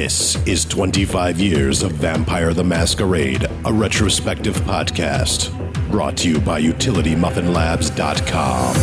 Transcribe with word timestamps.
This 0.00 0.36
is 0.46 0.64
25 0.64 1.40
Years 1.40 1.82
of 1.82 1.90
Vampire 1.90 2.54
the 2.54 2.62
Masquerade, 2.62 3.44
a 3.64 3.72
retrospective 3.72 4.54
podcast. 4.58 5.50
Brought 5.90 6.16
to 6.18 6.28
you 6.28 6.40
by 6.40 6.62
UtilityMuffinLabs.com. 6.62 8.74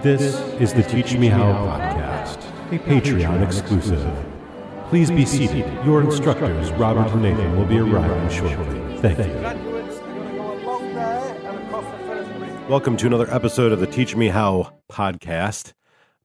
This 0.00 0.38
is 0.60 0.72
the 0.72 0.84
Teach 0.84 1.16
Me 1.16 1.26
How 1.26 1.54
podcast, 1.54 2.38
a 2.72 2.78
Patreon 2.78 3.44
exclusive. 3.44 4.27
Please 4.88 5.10
be 5.10 5.26
seated. 5.26 5.66
Your 5.84 6.00
instructors, 6.02 6.72
Robert 6.72 7.12
and 7.12 7.20
Nathan, 7.20 7.58
will 7.58 7.66
be 7.66 7.78
arriving 7.78 8.30
shortly. 8.30 8.98
Thank 9.02 9.18
you. 9.18 9.34
Welcome 12.70 12.96
to 12.96 13.06
another 13.06 13.30
episode 13.30 13.70
of 13.72 13.80
the 13.80 13.86
Teach 13.86 14.16
Me 14.16 14.28
How 14.28 14.78
podcast. 14.90 15.74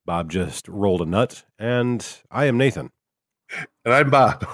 Bob 0.06 0.32
just 0.32 0.70
rolled 0.70 1.02
a 1.02 1.06
nut, 1.06 1.44
and 1.60 2.08
I 2.32 2.46
am 2.46 2.58
Nathan. 2.58 2.92
And 3.84 3.94
I'm 3.94 4.10
Bob. 4.10 4.48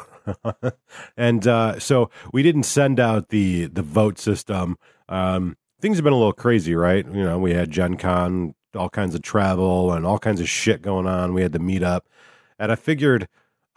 and 1.16 1.48
uh, 1.48 1.78
so 1.78 2.09
we 2.34 2.41
didn't 2.41 2.64
send 2.64 3.00
out 3.00 3.30
the 3.30 3.67
the 3.67 3.84
vote 3.84 4.17
system. 4.17 4.78
Um, 5.08 5.55
things 5.81 5.98
have 5.98 6.03
been 6.03 6.14
a 6.14 6.17
little 6.17 6.34
crazy, 6.34 6.73
right? 6.73 7.05
You 7.05 7.23
know, 7.23 7.38
we 7.38 7.53
had 7.53 7.70
Gen 7.70 7.95
Con, 7.95 8.55
all 8.73 8.89
kinds 8.89 9.14
of 9.14 9.22
travel 9.22 9.94
and 9.94 10.03
all 10.03 10.17
kinds 10.17 10.41
of 10.41 10.50
shit 10.50 10.81
going 10.81 11.05
on. 11.05 11.36
We 11.36 11.44
had 11.44 11.52
the 11.52 11.59
meetup, 11.59 12.02
and 12.58 12.72
I 12.72 12.75
figured 12.75 13.28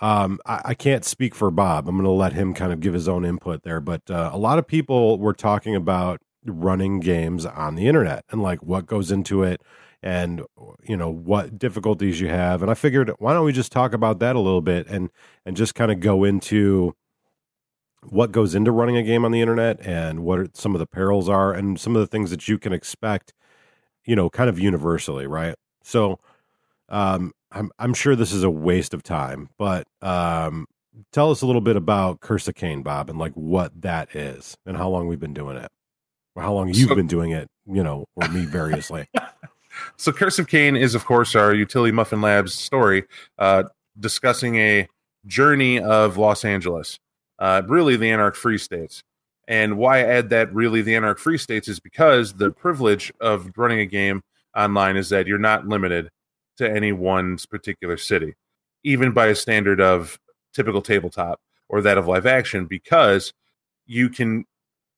um, 0.00 0.40
I, 0.46 0.60
I, 0.66 0.74
can't 0.74 1.04
speak 1.04 1.34
for 1.34 1.50
Bob. 1.50 1.88
I'm 1.88 1.94
going 1.96 2.04
to 2.04 2.10
let 2.10 2.32
him 2.32 2.54
kind 2.54 2.72
of 2.72 2.80
give 2.80 2.92
his 2.94 3.08
own 3.08 3.24
input 3.24 3.62
there. 3.62 3.80
But 3.80 4.10
uh, 4.10 4.30
a 4.32 4.38
lot 4.38 4.58
of 4.58 4.66
people 4.66 5.18
were 5.18 5.32
talking 5.32 5.76
about 5.76 6.20
running 6.44 6.98
games 6.98 7.46
on 7.46 7.76
the 7.76 7.86
internet 7.86 8.24
and 8.30 8.42
like 8.42 8.62
what 8.62 8.86
goes 8.86 9.12
into 9.12 9.44
it 9.44 9.62
and 10.02 10.42
you 10.82 10.96
know 10.96 11.08
what 11.08 11.56
difficulties 11.56 12.20
you 12.20 12.26
have 12.26 12.60
and 12.60 12.68
i 12.72 12.74
figured 12.74 13.12
why 13.20 13.32
don't 13.32 13.44
we 13.44 13.52
just 13.52 13.70
talk 13.70 13.92
about 13.92 14.18
that 14.18 14.34
a 14.34 14.40
little 14.40 14.60
bit 14.60 14.84
and 14.88 15.08
and 15.46 15.56
just 15.56 15.76
kind 15.76 15.92
of 15.92 16.00
go 16.00 16.24
into 16.24 16.96
what 18.08 18.32
goes 18.32 18.56
into 18.56 18.72
running 18.72 18.96
a 18.96 19.04
game 19.04 19.24
on 19.24 19.30
the 19.30 19.40
internet 19.40 19.78
and 19.86 20.24
what 20.24 20.56
some 20.56 20.74
of 20.74 20.80
the 20.80 20.86
perils 20.86 21.28
are 21.28 21.52
and 21.52 21.78
some 21.78 21.94
of 21.94 22.00
the 22.00 22.08
things 22.08 22.30
that 22.30 22.48
you 22.48 22.58
can 22.58 22.72
expect 22.72 23.32
you 24.04 24.16
know, 24.16 24.30
kind 24.30 24.50
of 24.50 24.58
universally, 24.58 25.26
right? 25.26 25.54
So, 25.82 26.18
um, 26.88 27.32
I'm 27.54 27.70
I'm 27.78 27.94
sure 27.94 28.16
this 28.16 28.32
is 28.32 28.42
a 28.42 28.50
waste 28.50 28.94
of 28.94 29.02
time, 29.02 29.50
but 29.58 29.86
um, 30.00 30.66
tell 31.12 31.30
us 31.30 31.42
a 31.42 31.46
little 31.46 31.60
bit 31.60 31.76
about 31.76 32.20
Curse 32.20 32.48
of 32.48 32.54
Cain, 32.54 32.82
Bob, 32.82 33.10
and 33.10 33.18
like 33.18 33.32
what 33.34 33.72
that 33.82 34.14
is, 34.14 34.56
and 34.66 34.76
how 34.76 34.88
long 34.88 35.06
we've 35.06 35.20
been 35.20 35.34
doing 35.34 35.56
it, 35.56 35.70
or 36.34 36.42
how 36.42 36.52
long 36.52 36.68
you've 36.68 36.88
so, 36.88 36.94
been 36.94 37.06
doing 37.06 37.30
it, 37.32 37.48
you 37.66 37.82
know, 37.82 38.06
or 38.16 38.28
me 38.28 38.44
variously. 38.44 39.06
so, 39.96 40.12
Curse 40.12 40.38
of 40.38 40.48
Cain 40.48 40.76
is, 40.76 40.94
of 40.94 41.04
course, 41.04 41.34
our 41.34 41.54
Utility 41.54 41.92
Muffin 41.92 42.20
Labs 42.20 42.54
story, 42.54 43.04
uh, 43.38 43.64
discussing 43.98 44.56
a 44.56 44.88
journey 45.26 45.78
of 45.78 46.16
Los 46.16 46.44
Angeles, 46.44 46.98
uh, 47.38 47.62
really 47.66 47.96
the 47.96 48.10
Anarch 48.10 48.36
Free 48.36 48.58
States. 48.58 49.02
And 49.48 49.76
why 49.76 49.98
I 49.98 50.04
add 50.04 50.30
that 50.30 50.54
really 50.54 50.82
the 50.82 50.94
Anarch 50.94 51.18
Free 51.18 51.36
States 51.36 51.68
is 51.68 51.80
because 51.80 52.34
the 52.34 52.50
privilege 52.50 53.12
of 53.20 53.50
running 53.56 53.80
a 53.80 53.86
game 53.86 54.22
online 54.56 54.96
is 54.96 55.08
that 55.08 55.26
you're 55.26 55.38
not 55.38 55.66
limited 55.66 56.10
to 56.62 56.70
any 56.76 56.92
one's 56.92 57.46
particular 57.46 57.96
city, 57.96 58.34
even 58.84 59.12
by 59.12 59.26
a 59.26 59.34
standard 59.34 59.80
of 59.80 60.18
typical 60.52 60.82
tabletop 60.82 61.40
or 61.68 61.80
that 61.80 61.98
of 61.98 62.06
live 62.06 62.26
action, 62.26 62.66
because 62.66 63.32
you 63.86 64.08
can 64.08 64.44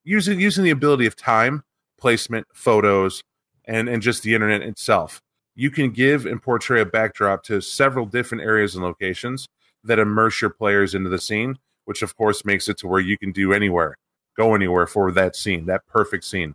using 0.04 0.40
using 0.40 0.64
the 0.64 0.70
ability 0.70 1.06
of 1.06 1.16
time, 1.16 1.64
placement, 1.98 2.46
photos, 2.52 3.22
and 3.64 3.88
and 3.88 4.02
just 4.02 4.22
the 4.22 4.34
internet 4.34 4.62
itself. 4.62 5.20
You 5.56 5.70
can 5.70 5.90
give 5.90 6.26
and 6.26 6.42
portray 6.42 6.80
a 6.80 6.86
backdrop 6.86 7.44
to 7.44 7.60
several 7.60 8.06
different 8.06 8.42
areas 8.42 8.74
and 8.74 8.84
locations 8.84 9.46
that 9.84 10.00
immerse 10.00 10.40
your 10.40 10.50
players 10.50 10.94
into 10.94 11.08
the 11.08 11.18
scene, 11.18 11.58
which 11.84 12.02
of 12.02 12.16
course 12.16 12.44
makes 12.44 12.68
it 12.68 12.78
to 12.78 12.88
where 12.88 13.00
you 13.00 13.16
can 13.16 13.30
do 13.30 13.52
anywhere 13.52 13.96
go 14.36 14.54
anywhere 14.54 14.86
for 14.86 15.12
that 15.12 15.36
scene, 15.36 15.66
that 15.66 15.86
perfect 15.86 16.24
scene. 16.24 16.54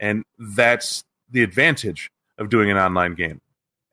And 0.00 0.24
that's 0.38 1.04
the 1.30 1.42
advantage 1.42 2.10
of 2.38 2.50
doing 2.50 2.70
an 2.70 2.76
online 2.76 3.14
game. 3.14 3.40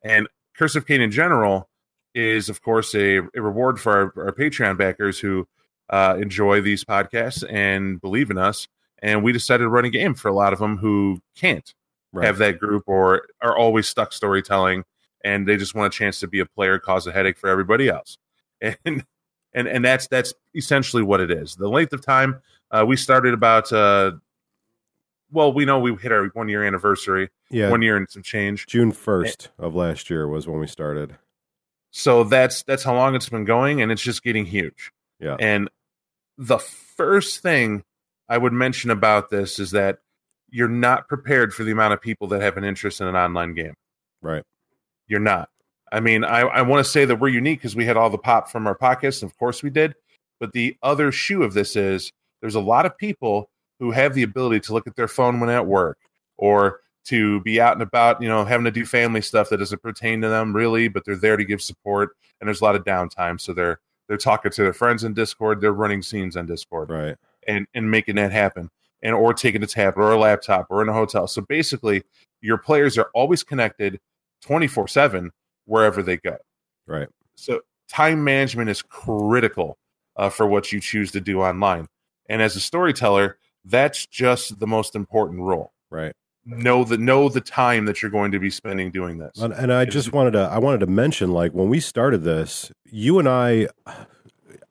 And 0.02 0.28
Curse 0.56 0.76
of 0.76 0.86
Cain 0.86 1.00
in 1.00 1.10
general 1.10 1.68
is, 2.14 2.48
of 2.48 2.62
course, 2.62 2.94
a, 2.94 3.18
a 3.18 3.40
reward 3.40 3.80
for 3.80 3.92
our, 3.92 4.26
our, 4.26 4.32
Patreon 4.32 4.76
backers 4.76 5.18
who 5.18 5.46
uh, 5.88 6.16
enjoy 6.20 6.60
these 6.60 6.84
podcasts 6.84 7.44
and 7.50 8.00
believe 8.00 8.30
in 8.30 8.38
us. 8.38 8.68
And 9.02 9.24
we 9.24 9.32
decided 9.32 9.64
to 9.64 9.68
run 9.68 9.84
a 9.84 9.90
game 9.90 10.14
for 10.14 10.28
a 10.28 10.34
lot 10.34 10.52
of 10.52 10.58
them 10.58 10.76
who 10.76 11.20
can't 11.36 11.74
right. 12.12 12.26
have 12.26 12.38
that 12.38 12.58
group 12.58 12.84
or 12.86 13.26
are 13.40 13.56
always 13.56 13.88
stuck 13.88 14.12
storytelling 14.12 14.84
and 15.24 15.46
they 15.46 15.56
just 15.56 15.74
want 15.74 15.94
a 15.94 15.96
chance 15.96 16.20
to 16.20 16.26
be 16.26 16.40
a 16.40 16.46
player, 16.46 16.78
cause 16.78 17.06
a 17.06 17.12
headache 17.12 17.38
for 17.38 17.48
everybody 17.48 17.88
else. 17.88 18.18
And 18.84 19.04
and 19.54 19.68
and 19.68 19.84
that's 19.84 20.06
that's 20.06 20.32
essentially 20.54 21.02
what 21.02 21.20
it 21.20 21.30
is. 21.30 21.56
The 21.56 21.68
length 21.68 21.92
of 21.92 22.00
time 22.00 22.40
uh, 22.70 22.84
we 22.86 22.96
started 22.96 23.34
about 23.34 23.70
uh, 23.72 24.12
well, 25.32 25.52
we 25.52 25.64
know 25.64 25.78
we 25.78 25.94
hit 25.96 26.12
our 26.12 26.26
one 26.28 26.48
year 26.48 26.64
anniversary. 26.64 27.30
Yeah, 27.50 27.70
one 27.70 27.82
year 27.82 27.96
and 27.96 28.08
some 28.08 28.22
change. 28.22 28.66
June 28.66 28.92
first 28.92 29.50
of 29.58 29.74
last 29.74 30.10
year 30.10 30.28
was 30.28 30.46
when 30.46 30.60
we 30.60 30.66
started. 30.66 31.16
So 31.90 32.24
that's 32.24 32.62
that's 32.62 32.82
how 32.82 32.94
long 32.94 33.14
it's 33.14 33.28
been 33.28 33.44
going, 33.44 33.82
and 33.82 33.90
it's 33.90 34.02
just 34.02 34.22
getting 34.22 34.46
huge. 34.46 34.92
Yeah. 35.20 35.36
And 35.38 35.68
the 36.38 36.58
first 36.58 37.42
thing 37.42 37.84
I 38.28 38.38
would 38.38 38.52
mention 38.52 38.90
about 38.90 39.30
this 39.30 39.58
is 39.58 39.72
that 39.72 39.98
you're 40.50 40.68
not 40.68 41.08
prepared 41.08 41.54
for 41.54 41.64
the 41.64 41.70
amount 41.70 41.94
of 41.94 42.00
people 42.00 42.28
that 42.28 42.42
have 42.42 42.56
an 42.56 42.64
interest 42.64 43.00
in 43.00 43.06
an 43.06 43.16
online 43.16 43.54
game. 43.54 43.74
Right. 44.20 44.42
You're 45.06 45.20
not. 45.20 45.48
I 45.90 46.00
mean, 46.00 46.24
I, 46.24 46.40
I 46.40 46.62
want 46.62 46.84
to 46.84 46.90
say 46.90 47.04
that 47.04 47.16
we're 47.16 47.28
unique 47.28 47.58
because 47.58 47.76
we 47.76 47.84
had 47.84 47.96
all 47.96 48.10
the 48.10 48.18
pop 48.18 48.50
from 48.50 48.66
our 48.66 48.74
pockets. 48.74 49.22
Of 49.22 49.36
course, 49.36 49.62
we 49.62 49.70
did. 49.70 49.94
But 50.40 50.52
the 50.52 50.76
other 50.82 51.12
shoe 51.12 51.42
of 51.42 51.52
this 51.52 51.76
is 51.76 52.12
there's 52.40 52.54
a 52.54 52.60
lot 52.60 52.86
of 52.86 52.96
people 52.96 53.50
who 53.82 53.90
have 53.90 54.14
the 54.14 54.22
ability 54.22 54.60
to 54.60 54.72
look 54.72 54.86
at 54.86 54.94
their 54.94 55.08
phone 55.08 55.40
when 55.40 55.50
at 55.50 55.66
work 55.66 55.98
or 56.36 56.78
to 57.04 57.40
be 57.40 57.60
out 57.60 57.72
and 57.72 57.82
about, 57.82 58.22
you 58.22 58.28
know, 58.28 58.44
having 58.44 58.64
to 58.64 58.70
do 58.70 58.86
family 58.86 59.20
stuff 59.20 59.48
that 59.48 59.56
doesn't 59.56 59.82
pertain 59.82 60.20
to 60.20 60.28
them 60.28 60.54
really, 60.54 60.86
but 60.86 61.04
they're 61.04 61.16
there 61.16 61.36
to 61.36 61.44
give 61.44 61.60
support. 61.60 62.16
And 62.40 62.46
there's 62.46 62.60
a 62.60 62.64
lot 62.64 62.76
of 62.76 62.84
downtime, 62.84 63.40
so 63.40 63.52
they're 63.52 63.80
they're 64.06 64.16
talking 64.16 64.52
to 64.52 64.62
their 64.62 64.72
friends 64.72 65.02
in 65.02 65.14
Discord, 65.14 65.60
they're 65.60 65.72
running 65.72 66.00
scenes 66.00 66.36
on 66.36 66.46
Discord, 66.46 66.90
right, 66.90 67.16
and 67.48 67.66
and 67.74 67.90
making 67.90 68.14
that 68.16 68.30
happen, 68.30 68.70
and 69.02 69.16
or 69.16 69.34
taking 69.34 69.64
a 69.64 69.66
tablet 69.66 70.04
or 70.04 70.12
a 70.12 70.16
laptop 70.16 70.68
or 70.70 70.80
in 70.80 70.88
a 70.88 70.92
hotel. 70.92 71.26
So 71.26 71.42
basically, 71.42 72.04
your 72.40 72.58
players 72.58 72.96
are 72.98 73.10
always 73.14 73.42
connected, 73.42 73.98
twenty 74.40 74.68
four 74.68 74.86
seven 74.86 75.32
wherever 75.64 76.04
they 76.04 76.18
go. 76.18 76.36
Right. 76.86 77.08
So 77.34 77.62
time 77.88 78.22
management 78.22 78.70
is 78.70 78.80
critical 78.80 79.76
uh, 80.14 80.30
for 80.30 80.46
what 80.46 80.70
you 80.70 80.78
choose 80.78 81.10
to 81.12 81.20
do 81.20 81.42
online. 81.42 81.88
And 82.28 82.40
as 82.40 82.54
a 82.54 82.60
storyteller, 82.60 83.38
that's 83.64 84.06
just 84.06 84.58
the 84.58 84.66
most 84.66 84.94
important 84.94 85.40
role. 85.40 85.72
Right. 85.90 86.14
Know 86.44 86.82
the 86.82 86.98
know 86.98 87.28
the 87.28 87.40
time 87.40 87.84
that 87.84 88.02
you're 88.02 88.10
going 88.10 88.32
to 88.32 88.40
be 88.40 88.50
spending 88.50 88.90
doing 88.90 89.18
this. 89.18 89.38
And, 89.38 89.52
and 89.52 89.72
I 89.72 89.84
just 89.84 90.12
wanted 90.12 90.32
to 90.32 90.40
I 90.40 90.58
wanted 90.58 90.80
to 90.80 90.86
mention 90.86 91.32
like 91.32 91.52
when 91.52 91.68
we 91.68 91.78
started 91.78 92.24
this, 92.24 92.72
you 92.84 93.18
and 93.20 93.28
I, 93.28 93.68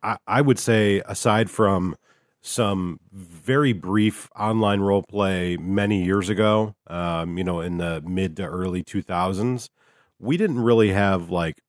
I, 0.03 0.17
I 0.27 0.41
would 0.41 0.59
say 0.59 1.01
aside 1.05 1.49
from 1.49 1.95
some 2.41 2.99
very 3.13 3.71
brief 3.71 4.29
online 4.35 4.81
role 4.81 5.03
play 5.03 5.55
many 5.57 6.03
years 6.03 6.27
ago, 6.27 6.75
um, 6.87 7.37
you 7.37 7.43
know, 7.43 7.61
in 7.61 7.77
the 7.77 8.01
mid 8.05 8.35
to 8.37 8.43
early 8.43 8.83
2000s, 8.83 9.69
we 10.21 10.37
didn't 10.37 10.59
really 10.59 10.91
have 10.91 11.29
like 11.29 11.61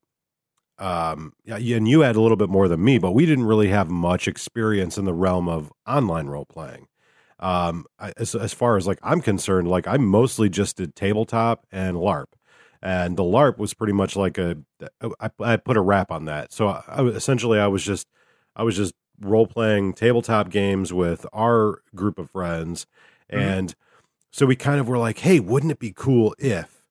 um 0.78 1.32
and 1.46 1.88
you 1.88 2.00
had 2.00 2.16
a 2.16 2.20
little 2.20 2.36
bit 2.36 2.48
more 2.48 2.66
than 2.66 2.82
me 2.82 2.98
but 2.98 3.12
we 3.12 3.26
didn't 3.26 3.44
really 3.44 3.68
have 3.68 3.90
much 3.90 4.26
experience 4.26 4.96
in 4.96 5.04
the 5.04 5.12
realm 5.12 5.48
of 5.48 5.70
online 5.86 6.26
role 6.26 6.46
playing 6.46 6.86
um 7.42 7.84
as, 8.16 8.34
as 8.34 8.54
far 8.54 8.76
as 8.76 8.86
like 8.86 8.98
i'm 9.02 9.20
concerned 9.20 9.68
like 9.68 9.86
i 9.86 9.96
mostly 9.96 10.48
just 10.48 10.76
did 10.76 10.94
tabletop 10.96 11.66
and 11.70 11.96
larp. 11.96 12.26
And 12.84 13.16
the 13.16 13.22
larp 13.22 13.58
was 13.58 13.74
pretty 13.74 13.92
much 13.92 14.16
like 14.16 14.38
a 14.38 14.56
i, 15.20 15.30
I 15.40 15.56
put 15.56 15.76
a 15.76 15.80
wrap 15.80 16.10
on 16.10 16.24
that. 16.24 16.52
So 16.52 16.68
I, 16.68 16.82
I 16.88 17.04
essentially 17.08 17.58
i 17.58 17.66
was 17.66 17.84
just 17.84 18.08
i 18.56 18.62
was 18.62 18.76
just 18.76 18.94
role 19.20 19.46
playing 19.46 19.92
tabletop 19.92 20.50
games 20.50 20.92
with 20.92 21.26
our 21.32 21.82
group 21.94 22.18
of 22.18 22.30
friends. 22.30 22.86
Mm-hmm. 23.30 23.40
and 23.40 23.74
so 24.30 24.46
we 24.46 24.56
kind 24.56 24.80
of 24.80 24.88
were 24.88 24.98
like 24.98 25.18
hey 25.18 25.40
wouldn't 25.40 25.72
it 25.72 25.78
be 25.78 25.92
cool 25.92 26.34
if 26.38 26.82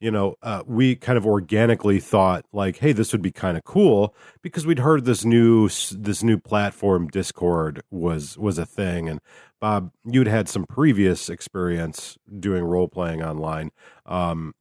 you 0.00 0.10
know, 0.12 0.36
uh, 0.42 0.62
we 0.66 0.94
kind 0.94 1.18
of 1.18 1.26
organically 1.26 1.98
thought 1.98 2.44
like, 2.52 2.76
hey, 2.78 2.92
this 2.92 3.12
would 3.12 3.22
be 3.22 3.32
kind 3.32 3.56
of 3.56 3.64
cool 3.64 4.14
because 4.42 4.64
we'd 4.64 4.78
heard 4.78 5.04
this 5.04 5.24
new 5.24 5.68
this 5.68 6.22
new 6.22 6.38
platform 6.38 7.08
Discord 7.08 7.82
was 7.90 8.38
was 8.38 8.58
a 8.58 8.66
thing, 8.66 9.08
and 9.08 9.20
Bob, 9.60 9.90
you'd 10.04 10.28
had 10.28 10.48
some 10.48 10.64
previous 10.66 11.28
experience 11.28 12.16
doing 12.38 12.64
role 12.64 12.88
playing 12.88 13.22
online. 13.22 13.70
Um, 14.06 14.54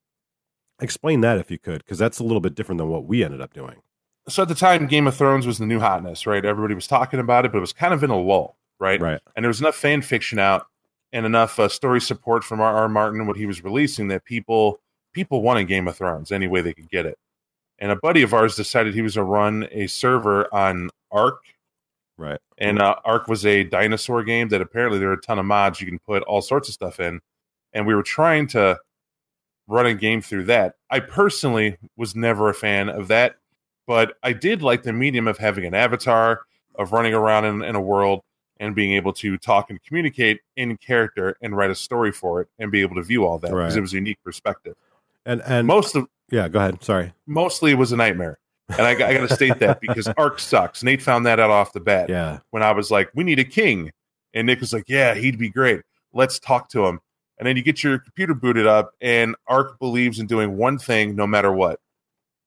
explain 0.82 1.22
that 1.22 1.38
if 1.38 1.52
you 1.52 1.60
could, 1.60 1.80
because 1.80 1.98
that's 1.98 2.20
a 2.20 2.24
little 2.24 2.40
bit 2.42 2.56
different 2.56 2.80
than 2.80 2.90
what 2.90 3.06
we 3.06 3.24
ended 3.24 3.42
up 3.42 3.54
doing. 3.54 3.82
So 4.30 4.42
at 4.44 4.50
the 4.50 4.56
time, 4.56 4.88
Game 4.88 5.08
of 5.08 5.16
Thrones 5.16 5.48
was 5.48 5.58
the 5.58 5.66
new 5.66 5.80
hotness, 5.80 6.28
right? 6.28 6.44
Everybody 6.44 6.74
was 6.76 6.88
talking 6.88 7.20
about 7.20 7.46
it, 7.46 7.52
but 7.52 7.60
it 7.60 7.62
was 7.62 7.74
kind 7.74 7.94
of 7.94 8.04
in 8.04 8.10
a 8.10 8.20
lull. 8.20 8.58
right? 8.80 9.00
Right. 9.00 9.22
And 9.36 9.44
there 9.44 9.50
was 9.50 9.60
enough 9.62 9.76
fan 9.76 10.02
fiction 10.02 10.40
out 10.40 10.68
and 11.14 11.26
enough 11.26 11.60
uh, 11.60 11.70
story 11.70 12.02
support 12.02 12.44
from 12.44 12.60
R. 12.60 12.76
R. 12.76 12.90
Martin 12.90 13.26
what 13.28 13.38
he 13.38 13.46
was 13.46 13.64
releasing 13.64 14.08
that 14.10 14.26
people 14.26 14.80
people 15.14 15.42
wanted 15.42 15.68
Game 15.68 15.88
of 15.88 15.96
Thrones 15.96 16.32
any 16.32 16.48
way 16.48 16.62
they 16.62 16.74
could 16.74 16.90
get 16.90 17.06
it. 17.06 17.18
And 17.80 17.92
a 17.92 17.96
buddy 17.96 18.22
of 18.22 18.34
ours 18.34 18.56
decided 18.56 18.94
he 18.94 19.02
was 19.02 19.16
going 19.16 19.26
to 19.26 19.32
run 19.32 19.68
a 19.72 19.88
server 19.88 20.54
on 20.54 20.90
Ark, 21.12 21.42
Right. 22.18 22.40
and 22.58 22.82
uh, 22.82 22.96
Ark 23.06 23.28
was 23.28 23.46
a 23.46 23.64
dinosaur 23.64 24.24
game 24.24 24.50
that 24.50 24.60
apparently 24.62 24.98
there 25.00 25.10
are 25.10 25.14
a 25.14 25.22
ton 25.22 25.38
of 25.40 25.46
mods 25.46 25.80
you 25.80 25.88
can 25.88 26.00
put 26.00 26.24
all 26.24 26.42
sorts 26.42 26.68
of 26.68 26.74
stuff 26.74 27.00
in. 27.00 27.20
And 27.74 27.86
we 27.86 27.94
were 27.94 28.02
trying 28.04 28.48
to 28.48 28.80
run 29.68 29.86
a 29.86 29.94
game 29.94 30.22
through 30.22 30.46
that. 30.46 30.76
I 30.90 31.00
personally 31.02 31.78
was 31.96 32.16
never 32.16 32.50
a 32.50 32.54
fan 32.56 32.90
of 32.90 33.08
that, 33.10 33.36
but 33.86 34.18
I 34.24 34.34
did 34.34 34.64
like 34.64 34.82
the 34.84 34.94
medium 34.94 35.28
of 35.28 35.38
having 35.38 35.66
an 35.66 35.74
avatar, 35.76 36.42
of 36.76 36.92
running 36.92 37.14
around 37.14 37.46
in, 37.46 37.64
in 37.64 37.76
a 37.76 37.82
world 37.82 38.22
and 38.60 38.74
being 38.74 38.94
able 38.94 39.14
to 39.14 39.38
talk 39.38 39.70
and 39.70 39.82
communicate 39.84 40.40
in 40.56 40.78
character 40.78 41.38
and 41.42 41.56
write 41.56 41.70
a 41.70 41.76
story 41.76 42.12
for 42.12 42.42
it 42.42 42.48
and 42.58 42.72
be 42.72 42.82
able 42.82 42.96
to 42.96 43.04
view 43.04 43.26
all 43.26 43.38
that 43.38 43.48
because 43.50 43.54
Right. 43.74 43.78
it 43.78 43.82
was 43.82 43.94
a 43.94 43.98
unique 43.98 44.18
perspective. 44.24 44.76
And 45.26 45.42
and 45.46 45.68
Most 45.68 45.96
of 45.96 46.08
yeah, 46.32 46.48
go 46.48 46.60
ahead. 46.60 46.84
Sorry. 46.84 47.14
mostly 47.28 47.72
it 47.72 47.76
was 47.78 47.92
a 47.92 47.98
nightmare. 47.98 48.40
And 48.70 48.82
I, 48.82 48.92
I 48.92 48.96
got 48.96 49.28
to 49.28 49.34
state 49.34 49.60
that 49.60 49.80
because 49.80 50.08
Ark 50.18 50.40
sucks. 50.40 50.84
Nate 50.84 51.02
found 51.02 51.26
that 51.26 51.40
out 51.40 51.50
off 51.50 51.72
the 51.74 51.80
bat 51.80 52.10
Yeah. 52.10 52.40
when 52.52 52.64
I 52.64 52.72
was 52.74 52.92
like, 52.92 53.10
"We 53.16 53.24
need 53.24 53.40
a 53.40 53.44
king," 53.46 53.92
and 54.34 54.46
Nick 54.48 54.60
was 54.60 54.74
like, 54.74 54.84
"Yeah, 54.88 55.14
he'd 55.16 55.38
be 55.40 55.50
great. 55.50 55.82
Let's 56.14 56.38
talk 56.40 56.70
to 56.70 56.86
him." 56.86 57.00
And 57.40 57.48
then 57.48 57.56
you 57.56 57.64
get 57.64 57.84
your 57.84 58.00
computer 58.00 58.34
booted 58.34 58.68
up, 58.68 58.92
and 59.00 59.36
Ark 59.48 59.80
believes 59.80 60.20
in 60.20 60.28
doing 60.28 60.58
one 60.58 60.78
thing 60.80 61.16
no 61.16 61.26
matter 61.28 61.52
what. 61.52 61.80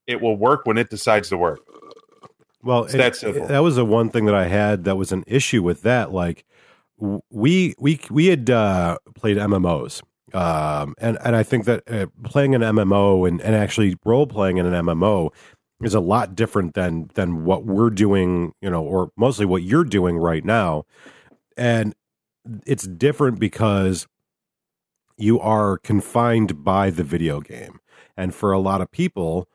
It 0.06 0.20
will 0.20 0.36
work 0.36 0.66
when 0.66 0.76
it 0.78 0.90
decides 0.90 1.28
to 1.30 1.38
work. 1.38 1.60
Well, 2.62 2.84
It's 2.84 2.92
that 2.94 3.16
simple. 3.16 3.46
that 3.46 3.60
was 3.60 3.76
the 3.76 3.84
one 3.86 4.10
thing 4.10 4.26
that 4.26 4.34
I 4.34 4.46
had 4.48 4.84
that 4.84 4.96
was 4.96 5.12
an 5.12 5.24
issue 5.26 5.62
with 5.62 5.82
that. 5.82 6.12
Like 6.12 6.44
we 7.30 7.74
we 7.78 7.98
we 8.10 8.26
had 8.26 8.50
uh, 8.50 8.98
played 9.14 9.38
MMOs, 9.38 10.02
um, 10.34 10.94
and 10.98 11.16
and 11.24 11.34
I 11.34 11.42
think 11.44 11.64
that 11.64 11.90
uh, 11.90 12.06
playing 12.24 12.54
an 12.54 12.60
MMO 12.60 13.26
and, 13.26 13.40
and 13.40 13.54
actually 13.54 13.96
role 14.04 14.26
playing 14.26 14.58
in 14.58 14.66
an 14.66 14.84
MMO 14.84 15.30
is 15.82 15.94
a 15.94 16.00
lot 16.00 16.34
different 16.34 16.74
than 16.74 17.10
than 17.14 17.44
what 17.44 17.64
we're 17.64 17.90
doing, 17.90 18.52
you 18.60 18.70
know, 18.70 18.82
or 18.82 19.10
mostly 19.16 19.46
what 19.46 19.62
you're 19.62 19.84
doing 19.84 20.18
right 20.18 20.44
now. 20.44 20.84
And 21.56 21.94
it's 22.66 22.86
different 22.86 23.38
because 23.38 24.06
you 25.16 25.38
are 25.40 25.78
confined 25.78 26.64
by 26.64 26.90
the 26.90 27.04
video 27.04 27.40
game. 27.40 27.78
And 28.16 28.34
for 28.34 28.52
a 28.52 28.58
lot 28.58 28.80
of 28.80 28.90
people, 28.90 29.48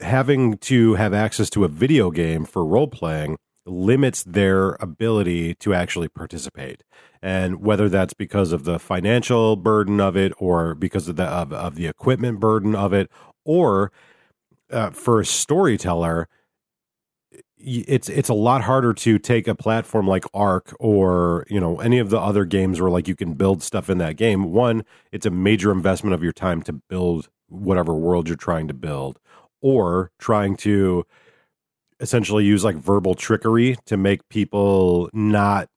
having 0.00 0.58
to 0.58 0.94
have 0.94 1.14
access 1.14 1.48
to 1.50 1.64
a 1.64 1.68
video 1.68 2.10
game 2.10 2.44
for 2.44 2.64
role 2.64 2.88
playing 2.88 3.38
limits 3.66 4.22
their 4.24 4.72
ability 4.80 5.54
to 5.54 5.72
actually 5.72 6.08
participate 6.08 6.82
and 7.22 7.62
whether 7.62 7.88
that's 7.88 8.12
because 8.12 8.52
of 8.52 8.64
the 8.64 8.78
financial 8.78 9.56
burden 9.56 10.00
of 10.00 10.16
it 10.16 10.32
or 10.36 10.74
because 10.74 11.08
of 11.08 11.16
the 11.16 11.24
of, 11.24 11.50
of 11.52 11.74
the 11.74 11.86
equipment 11.86 12.38
burden 12.38 12.74
of 12.74 12.92
it 12.92 13.10
or 13.44 13.90
uh, 14.70 14.90
for 14.90 15.20
a 15.20 15.26
storyteller 15.26 16.28
it's 17.66 18.08
it's 18.08 18.28
a 18.28 18.34
lot 18.34 18.62
harder 18.62 18.92
to 18.92 19.18
take 19.18 19.48
a 19.48 19.54
platform 19.54 20.06
like 20.06 20.24
Ark 20.34 20.74
or 20.78 21.46
you 21.48 21.58
know 21.60 21.80
any 21.80 21.98
of 21.98 22.10
the 22.10 22.18
other 22.18 22.44
games 22.44 22.80
where 22.80 22.90
like 22.90 23.08
you 23.08 23.16
can 23.16 23.34
build 23.34 23.62
stuff 23.62 23.88
in 23.88 23.98
that 23.98 24.16
game. 24.16 24.52
One, 24.52 24.84
it's 25.12 25.26
a 25.26 25.30
major 25.30 25.72
investment 25.72 26.14
of 26.14 26.22
your 26.22 26.32
time 26.32 26.62
to 26.62 26.72
build 26.72 27.28
whatever 27.48 27.94
world 27.94 28.28
you're 28.28 28.36
trying 28.36 28.68
to 28.68 28.74
build, 28.74 29.18
or 29.62 30.10
trying 30.18 30.56
to 30.58 31.06
essentially 32.00 32.44
use 32.44 32.64
like 32.64 32.76
verbal 32.76 33.14
trickery 33.14 33.76
to 33.86 33.96
make 33.96 34.28
people 34.28 35.08
not 35.12 35.68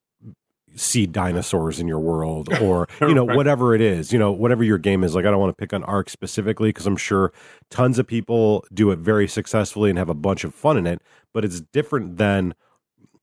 see 0.78 1.06
dinosaurs 1.08 1.80
in 1.80 1.88
your 1.88 2.00
world 2.00 2.50
or 2.62 2.88
you 3.02 3.14
know 3.14 3.26
Right. 3.26 3.36
whatever 3.36 3.74
it 3.76 3.82
is 3.82 4.14
you 4.14 4.20
know 4.20 4.32
whatever 4.32 4.64
your 4.64 4.78
game 4.78 5.04
is 5.04 5.16
like 5.16 5.26
i 5.26 5.32
don't 5.32 5.40
want 5.40 5.50
to 5.50 5.60
pick 5.60 5.74
on 5.74 5.84
Ark 5.84 6.10
specifically 6.10 6.70
because 6.70 6.86
i'm 6.86 6.96
sure 6.98 7.34
tons 7.70 7.98
of 8.00 8.06
people 8.08 8.64
do 8.74 8.92
it 8.92 9.00
very 9.00 9.28
successfully 9.28 9.90
and 9.90 9.98
have 10.00 10.10
a 10.10 10.14
bunch 10.14 10.44
of 10.44 10.54
fun 10.54 10.78
in 10.78 10.86
it 10.88 11.02
but 11.34 11.44
it's 11.44 11.62
different 11.62 12.18
than 12.18 12.54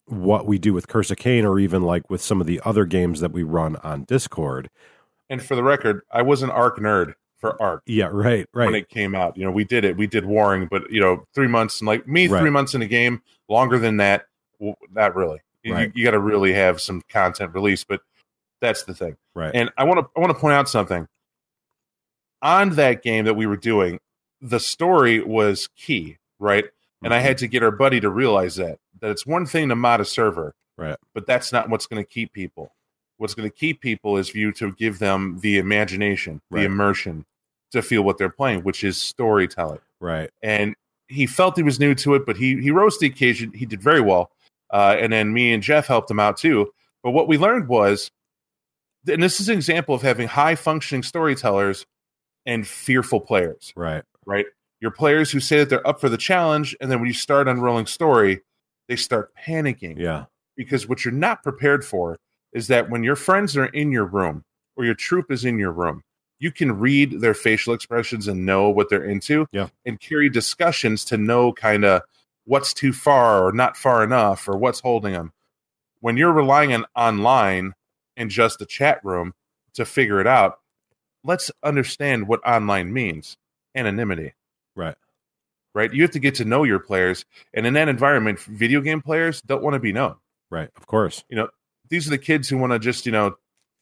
what 0.06 0.46
we 0.46 0.58
do 0.58 0.74
with 0.74 0.86
curse 0.88 1.10
of 1.10 1.16
Cain 1.16 1.44
or 1.46 1.58
even 1.58 1.82
like 1.82 2.10
with 2.10 2.20
some 2.20 2.40
of 2.40 2.46
the 2.46 2.60
other 2.64 2.84
games 2.84 3.20
that 3.20 3.32
we 3.32 3.42
run 3.42 3.76
on 3.76 4.04
discord 4.04 4.68
And 5.30 5.42
for 5.42 5.56
the 5.56 5.62
record, 5.62 6.02
I 6.10 6.20
was 6.22 6.42
an 6.42 6.50
Ark 6.50 6.78
nerd 6.78 7.14
for 7.38 7.60
Ark 7.62 7.82
yeah 7.86 8.06
right 8.12 8.46
right 8.52 8.66
when 8.66 8.74
it 8.74 8.88
came 8.88 9.14
out. 9.14 9.36
You 9.36 9.44
know, 9.44 9.50
we 9.50 9.64
did 9.64 9.84
it. 9.84 9.96
We 9.96 10.06
did 10.06 10.24
Warring, 10.26 10.66
but 10.70 10.90
you 10.90 11.00
know, 11.00 11.24
three 11.34 11.46
months 11.48 11.80
and 11.80 11.86
like 11.88 12.06
me, 12.06 12.26
Right. 12.28 12.40
three 12.40 12.50
months 12.50 12.74
in 12.74 12.82
a 12.82 12.86
game. 12.86 13.22
Longer 13.48 13.78
than 13.78 13.96
that, 13.98 14.24
not 14.92 15.14
really. 15.14 15.38
You, 15.64 15.72
Right. 15.72 15.92
you 15.94 16.04
got 16.04 16.12
to 16.12 16.20
really 16.20 16.52
have 16.52 16.80
some 16.80 17.02
content 17.08 17.54
released, 17.54 17.88
but 17.88 18.00
that's 18.60 18.84
the 18.84 18.94
thing. 18.94 19.16
right 19.34 19.50
And 19.54 19.70
I 19.76 19.84
want 19.84 20.00
to 20.00 20.10
I 20.16 20.20
want 20.20 20.32
to 20.32 20.38
point 20.38 20.54
out 20.54 20.68
something. 20.68 21.08
On 22.42 22.70
that 22.70 23.02
game 23.02 23.24
that 23.24 23.34
we 23.34 23.46
were 23.46 23.56
doing, 23.56 23.98
the 24.40 24.60
story 24.60 25.20
was 25.20 25.68
key, 25.76 26.18
right? 26.38 26.66
And 27.02 27.12
I 27.12 27.18
had 27.18 27.36
mm-hmm. 27.36 27.44
to 27.44 27.48
get 27.48 27.62
our 27.62 27.70
buddy 27.70 28.00
to 28.00 28.10
realize 28.10 28.56
that 28.56 28.78
that 29.00 29.10
it's 29.10 29.26
one 29.26 29.46
thing 29.46 29.68
to 29.70 29.76
mod 29.76 30.00
a 30.00 30.04
server, 30.04 30.54
Right. 30.76 30.96
But 31.14 31.26
that's 31.26 31.52
not 31.52 31.68
what's 31.68 31.86
going 31.86 32.02
to 32.02 32.08
keep 32.08 32.32
people. 32.32 32.72
What's 33.18 33.34
going 33.34 33.48
to 33.48 33.54
keep 33.56 33.80
people 33.80 34.16
is 34.16 34.28
for 34.28 34.38
you 34.38 34.50
to 34.52 34.72
give 34.72 34.98
them 34.98 35.38
the 35.40 35.58
imagination, 35.58 36.40
Right. 36.50 36.60
the 36.60 36.66
immersion, 36.66 37.26
to 37.72 37.82
feel 37.82 38.02
what 38.02 38.18
they're 38.18 38.28
playing, 38.28 38.62
which 38.62 38.84
is 38.84 39.00
storytelling. 39.00 39.80
right 40.00 40.30
And 40.42 40.74
he 41.08 41.26
felt 41.26 41.56
he 41.56 41.62
was 41.62 41.78
new 41.78 41.94
to 41.96 42.14
it, 42.14 42.26
but 42.26 42.36
he 42.36 42.60
he 42.60 42.70
rose 42.70 42.96
to 42.98 43.06
the 43.06 43.12
occasion. 43.12 43.52
He 43.52 43.66
did 43.66 43.82
very 43.82 44.00
well. 44.00 44.30
Uh, 44.72 44.96
and 44.98 45.12
then 45.12 45.32
me 45.32 45.52
and 45.52 45.62
Jeff 45.62 45.86
helped 45.86 46.10
him 46.10 46.20
out 46.20 46.36
too. 46.36 46.70
But 47.02 47.10
what 47.12 47.28
we 47.28 47.38
learned 47.38 47.68
was, 47.68 48.10
and 49.08 49.22
this 49.22 49.40
is 49.40 49.48
an 49.48 49.54
example 49.56 49.94
of 49.94 50.02
having 50.02 50.26
high 50.28 50.54
functioning 50.54 51.02
storytellers 51.02 51.84
and 52.46 52.66
fearful 52.66 53.20
players, 53.20 53.72
right 53.76 54.02
right? 54.26 54.46
Your 54.80 54.90
players 54.90 55.30
who 55.30 55.40
say 55.40 55.58
that 55.58 55.68
they're 55.70 55.86
up 55.86 56.00
for 56.00 56.08
the 56.08 56.16
challenge, 56.16 56.76
and 56.80 56.90
then 56.90 56.98
when 57.00 57.06
you 57.08 57.14
start 57.14 57.48
unrolling 57.48 57.86
story, 57.86 58.40
they 58.88 58.96
start 58.96 59.32
panicking 59.46 59.98
yeah 59.98 60.24
because 60.56 60.88
what 60.88 61.04
you're 61.04 61.12
not 61.12 61.42
prepared 61.42 61.84
for 61.84 62.16
is 62.52 62.68
that 62.68 62.88
when 62.88 63.02
your 63.02 63.16
friends 63.16 63.56
are 63.56 63.64
in 63.66 63.90
your 63.90 64.04
room 64.04 64.44
or 64.76 64.84
your 64.84 64.94
troop 64.94 65.30
is 65.32 65.44
in 65.44 65.58
your 65.58 65.72
room, 65.72 66.02
you 66.38 66.52
can 66.52 66.78
read 66.78 67.20
their 67.20 67.34
facial 67.34 67.74
expressions 67.74 68.28
and 68.28 68.46
know 68.46 68.68
what 68.68 68.88
they're 68.88 69.04
into 69.04 69.46
Yeah. 69.52 69.68
and 69.84 69.98
carry 69.98 70.28
discussions 70.28 71.04
to 71.06 71.16
know 71.16 71.52
kind 71.52 71.84
of 71.84 72.02
what's 72.44 72.74
too 72.74 72.92
far 72.92 73.46
or 73.46 73.52
not 73.52 73.76
far 73.76 74.04
enough 74.04 74.48
or 74.48 74.56
what's 74.56 74.80
holding 74.80 75.12
them. 75.12 75.32
When 76.00 76.16
you're 76.16 76.32
relying 76.32 76.72
on 76.74 76.84
online 76.94 77.72
and 78.16 78.30
just 78.30 78.60
a 78.60 78.66
chat 78.66 79.00
room 79.04 79.34
to 79.74 79.84
figure 79.84 80.20
it 80.20 80.26
out, 80.26 80.58
let's 81.24 81.50
understand 81.62 82.28
what 82.28 82.46
online 82.46 82.92
means 82.92 83.36
anonymity 83.74 84.34
right 84.76 84.96
right? 85.74 85.92
You 85.92 86.02
have 86.02 86.12
to 86.12 86.20
get 86.20 86.36
to 86.36 86.44
know 86.44 86.62
your 86.62 86.78
players, 86.78 87.24
and 87.52 87.66
in 87.66 87.74
that 87.74 87.88
environment, 87.88 88.38
video 88.38 88.80
game 88.80 89.02
players 89.02 89.42
don't 89.42 89.62
want 89.62 89.74
to 89.74 89.80
be 89.80 89.92
known. 89.92 90.16
right 90.50 90.70
of 90.76 90.86
course 90.86 91.24
You 91.28 91.36
know, 91.36 91.48
These 91.88 92.06
are 92.06 92.10
the 92.10 92.18
kids 92.18 92.48
who 92.48 92.58
want 92.58 92.72
to 92.72 92.78
just 92.78 93.06
you 93.06 93.12
know 93.12 93.36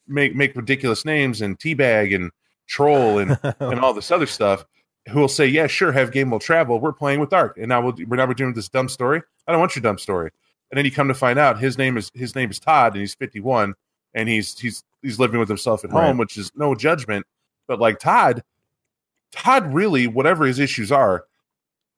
make 0.07 0.35
make 0.35 0.57
ridiculous 0.57 1.05
names 1.05 1.43
and 1.43 1.59
teabag 1.59 2.15
and 2.15 2.31
troll 2.67 3.19
and 3.19 3.39
and 3.61 3.81
all 3.81 3.95
this 3.95 4.11
other 4.11 4.27
stuff. 4.27 4.65
Who 5.11 5.19
will 5.21 5.29
say, 5.29 5.47
"Yeah, 5.47 5.67
sure, 5.67 5.91
have 5.93 6.13
game 6.13 6.31
will 6.31 6.39
travel. 6.39 6.79
We're 6.81 6.93
playing 6.93 7.19
with 7.21 7.31
Dark, 7.31 7.57
and 7.59 7.69
now 7.69 7.81
we'll, 7.83 7.95
we're 8.07 8.17
now 8.17 8.27
we're 8.27 8.35
doing 8.35 8.55
this 8.55 8.69
dumb 8.69 8.89
story. 8.89 9.21
I 9.47 9.53
don't 9.53 9.61
want 9.61 9.75
your 9.75 9.83
dumb 9.83 9.99
story." 9.99 10.31
And 10.71 10.79
then 10.79 10.85
you 10.85 10.91
come 10.93 11.09
to 11.09 11.15
find 11.15 11.39
out 11.39 11.59
his 11.59 11.77
name 11.77 11.97
is 11.99 12.11
his 12.15 12.35
name 12.35 12.51
is 12.51 12.59
Todd, 12.61 12.93
and 12.93 13.01
he's 13.01 13.15
fifty 13.15 13.41
one, 13.41 13.75
and 14.15 14.29
he's 14.29 14.59
he's 14.59 14.85
he's 15.03 15.19
living 15.19 15.41
with 15.41 15.49
himself 15.49 15.85
at 15.85 15.91
Right. 15.91 16.07
home, 16.07 16.19
which 16.19 16.37
is 16.39 16.53
no 16.55 16.75
judgment, 16.75 17.27
but 17.67 17.81
like 17.81 17.99
Todd, 17.99 18.43
Todd 19.33 19.75
really, 19.75 20.07
whatever 20.07 20.45
his 20.47 20.59
issues 20.59 20.93
are, 20.93 21.25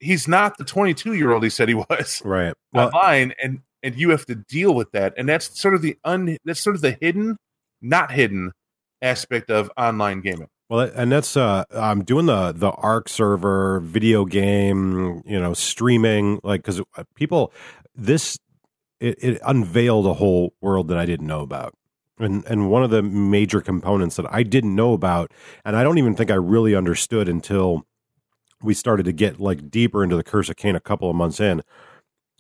he's 0.01 0.27
not 0.27 0.57
the 0.59 0.65
twenty 0.65 0.95
two 0.95 1.13
year 1.15 1.33
old 1.33 1.43
he 1.43 1.51
said 1.51 1.69
he 1.69 1.75
was 1.75 2.23
right 2.25 2.55
well 2.73 2.89
online 2.89 3.33
and 3.43 3.61
and 3.83 3.97
you 3.97 4.11
have 4.11 4.25
to 4.27 4.35
deal 4.35 4.75
with 4.75 4.91
that 4.93 5.13
and 5.17 5.29
that's 5.29 5.61
sort 5.61 5.75
of 5.75 5.83
the 5.83 5.97
un 6.05 6.37
that's 6.45 6.61
sort 6.61 6.75
of 6.75 6.83
the 6.83 6.97
hidden 7.01 7.37
not 7.83 8.11
hidden 8.11 8.51
aspect 9.03 9.51
of 9.51 9.71
online 9.77 10.21
gaming 10.21 10.49
Well, 10.71 10.91
and 10.95 11.13
that's 11.13 11.37
uh, 11.37 11.65
I'm 11.75 12.05
doing 12.05 12.27
the 12.27 12.53
the 12.53 12.71
Ark 12.71 13.09
server 13.09 13.81
video 13.81 14.25
game, 14.25 15.23
you 15.27 15.39
know, 15.39 15.53
streaming 15.53 16.41
like 16.43 16.63
because 16.63 16.81
people 17.15 17.53
this 17.95 18.39
it, 19.01 19.23
it 19.23 19.41
unveiled 19.45 20.07
a 20.07 20.15
whole 20.15 20.55
world 20.63 20.89
that 20.89 20.97
I 20.99 21.05
didn't 21.05 21.27
know 21.27 21.43
about, 21.43 21.75
and 22.19 22.45
and 22.47 22.71
one 22.71 22.83
of 22.83 22.91
the 22.91 23.03
major 23.03 23.61
components 23.61 24.17
that 24.17 24.27
I 24.33 24.43
didn't 24.43 24.75
know 24.75 24.95
about, 24.95 25.33
and 25.65 25.77
I 25.77 25.83
don't 25.83 25.99
even 25.99 26.15
think 26.17 26.31
I 26.31 26.35
really 26.35 26.75
understood 26.75 27.29
until 27.29 27.87
we 28.63 28.75
started 28.75 29.05
to 29.05 29.13
get 29.13 29.41
like 29.41 29.71
deeper 29.71 30.03
into 30.03 30.17
the 30.17 30.25
Curse 30.25 30.49
of 30.49 30.57
Cain 30.57 30.77
a 30.77 30.81
couple 30.81 31.11
of 31.11 31.17
months 31.17 31.41
in, 31.41 31.63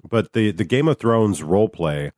but 0.08 0.32
the 0.32 0.50
the 0.50 0.64
Game 0.64 0.88
of 0.88 0.98
Thrones 0.98 1.42
role 1.42 1.68
play 1.68 2.12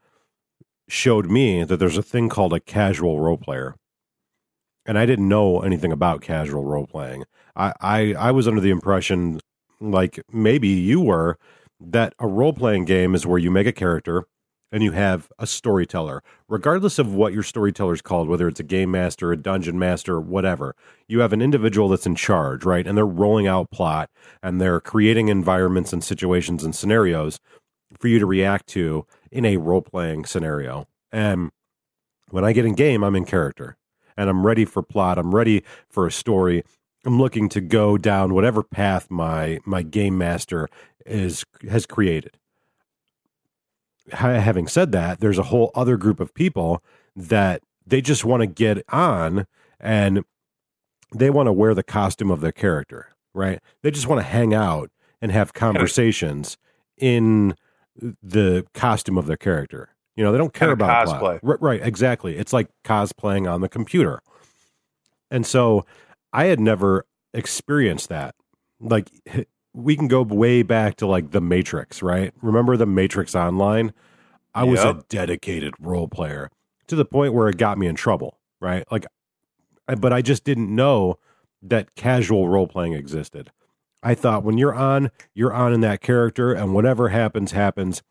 showed 0.88 1.30
me 1.30 1.64
that 1.64 1.78
there's 1.78 1.98
a 1.98 2.02
thing 2.02 2.28
called 2.28 2.52
a 2.52 2.60
casual 2.60 3.20
role 3.20 3.38
player 3.38 3.76
and 4.86 4.98
I 4.98 5.06
didn't 5.06 5.28
know 5.28 5.60
anything 5.60 5.92
about 5.92 6.20
casual 6.20 6.64
role 6.64 6.86
playing. 6.86 7.24
I, 7.54 7.72
I 7.80 8.14
I 8.14 8.30
was 8.30 8.48
under 8.48 8.60
the 8.60 8.70
impression, 8.70 9.40
like 9.80 10.20
maybe 10.32 10.68
you 10.68 11.00
were, 11.00 11.38
that 11.80 12.14
a 12.18 12.26
role 12.26 12.52
playing 12.52 12.84
game 12.84 13.14
is 13.14 13.26
where 13.26 13.38
you 13.38 13.50
make 13.50 13.66
a 13.66 13.72
character 13.72 14.24
and 14.72 14.82
you 14.82 14.92
have 14.92 15.28
a 15.38 15.46
storyteller, 15.46 16.22
regardless 16.48 16.98
of 16.98 17.14
what 17.14 17.32
your 17.32 17.42
storyteller 17.42 17.94
is 17.94 18.02
called, 18.02 18.28
whether 18.28 18.48
it's 18.48 18.60
a 18.60 18.64
game 18.64 18.90
master, 18.90 19.32
a 19.32 19.36
dungeon 19.36 19.78
master, 19.78 20.20
whatever, 20.20 20.74
you 21.08 21.20
have 21.20 21.32
an 21.32 21.40
individual 21.40 21.88
that's 21.88 22.06
in 22.06 22.16
charge, 22.16 22.64
right? 22.64 22.86
And 22.86 22.96
they're 22.96 23.06
rolling 23.06 23.46
out 23.46 23.70
plot 23.70 24.10
and 24.42 24.60
they're 24.60 24.80
creating 24.80 25.28
environments 25.28 25.92
and 25.92 26.02
situations 26.02 26.64
and 26.64 26.74
scenarios 26.74 27.38
for 27.98 28.08
you 28.08 28.18
to 28.18 28.26
react 28.26 28.66
to 28.68 29.06
in 29.30 29.44
a 29.44 29.56
role 29.56 29.82
playing 29.82 30.24
scenario. 30.24 30.88
And 31.12 31.50
when 32.30 32.44
I 32.44 32.52
get 32.52 32.66
in 32.66 32.74
game, 32.74 33.04
I'm 33.04 33.14
in 33.14 33.24
character 33.24 33.76
and 34.16 34.28
I'm 34.30 34.46
ready 34.46 34.64
for 34.64 34.82
plot. 34.82 35.18
I'm 35.18 35.34
ready 35.34 35.62
for 35.88 36.06
a 36.06 36.12
story. 36.12 36.64
I'm 37.04 37.20
looking 37.20 37.48
to 37.50 37.60
go 37.60 37.96
down 37.96 38.34
whatever 38.34 38.62
path 38.62 39.10
my 39.10 39.60
my 39.64 39.82
game 39.82 40.18
master 40.18 40.68
is 41.04 41.44
has 41.68 41.86
created. 41.86 42.38
Having 44.12 44.68
said 44.68 44.92
that, 44.92 45.20
there's 45.20 45.38
a 45.38 45.44
whole 45.44 45.70
other 45.74 45.96
group 45.96 46.20
of 46.20 46.32
people 46.34 46.82
that 47.16 47.62
they 47.86 48.00
just 48.00 48.24
want 48.24 48.40
to 48.40 48.46
get 48.46 48.84
on 48.90 49.46
and 49.80 50.24
they 51.14 51.30
want 51.30 51.46
to 51.46 51.52
wear 51.52 51.74
the 51.74 51.82
costume 51.82 52.30
of 52.30 52.40
their 52.40 52.52
character, 52.52 53.14
right? 53.34 53.60
They 53.82 53.90
just 53.90 54.06
want 54.06 54.20
to 54.20 54.26
hang 54.26 54.54
out 54.54 54.90
and 55.20 55.32
have 55.32 55.52
conversations 55.52 56.56
in 56.96 57.54
the 58.22 58.66
costume 58.74 59.18
of 59.18 59.26
their 59.26 59.36
character. 59.36 59.90
You 60.16 60.24
know, 60.24 60.32
they 60.32 60.38
don't 60.38 60.52
care 60.54 60.68
Kinda 60.68 60.84
about 60.84 61.06
cosplay. 61.08 61.40
plot. 61.40 61.60
Right, 61.60 61.80
exactly. 61.82 62.36
It's 62.36 62.52
like 62.52 62.68
cosplaying 62.84 63.50
on 63.50 63.60
the 63.60 63.68
computer. 63.68 64.20
And 65.30 65.46
so 65.46 65.84
I 66.32 66.46
had 66.46 66.58
never 66.60 67.04
experienced 67.34 68.08
that. 68.08 68.34
Like 68.80 69.10
we 69.74 69.94
can 69.96 70.08
go 70.08 70.22
way 70.22 70.62
back 70.62 70.96
to 70.96 71.06
like 71.06 71.32
the 71.32 71.40
Matrix, 71.40 72.02
right? 72.02 72.32
Remember 72.40 72.76
the 72.76 72.86
Matrix 72.86 73.34
Online? 73.34 73.92
I 74.54 74.64
was 74.64 74.80
a 74.90 75.04
dedicated 75.10 75.74
role 75.78 76.08
player 76.08 76.50
to 76.86 76.96
the 76.96 77.04
point 77.04 77.34
where 77.34 77.48
it 77.48 77.58
got 77.58 77.76
me 77.76 77.86
in 77.86 77.94
trouble, 77.94 78.38
right? 78.60 78.84
Like 78.90 79.04
I- 79.86 79.96
but 79.96 80.12
I 80.12 80.22
just 80.22 80.44
didn't 80.44 80.74
know 80.74 81.18
that 81.62 81.94
casual 81.94 82.48
role 82.48 82.66
playing 82.66 82.94
existed. 82.94 83.50
I 84.02 84.14
thought 84.14 84.44
when 84.44 84.56
you're 84.56 84.74
on, 84.74 85.10
you're 85.34 85.52
on 85.52 85.72
in 85.72 85.80
that 85.82 86.00
character 86.00 86.52
and 86.52 86.72
whatever 86.74 87.08
happens 87.10 87.52
happens. 87.52 88.02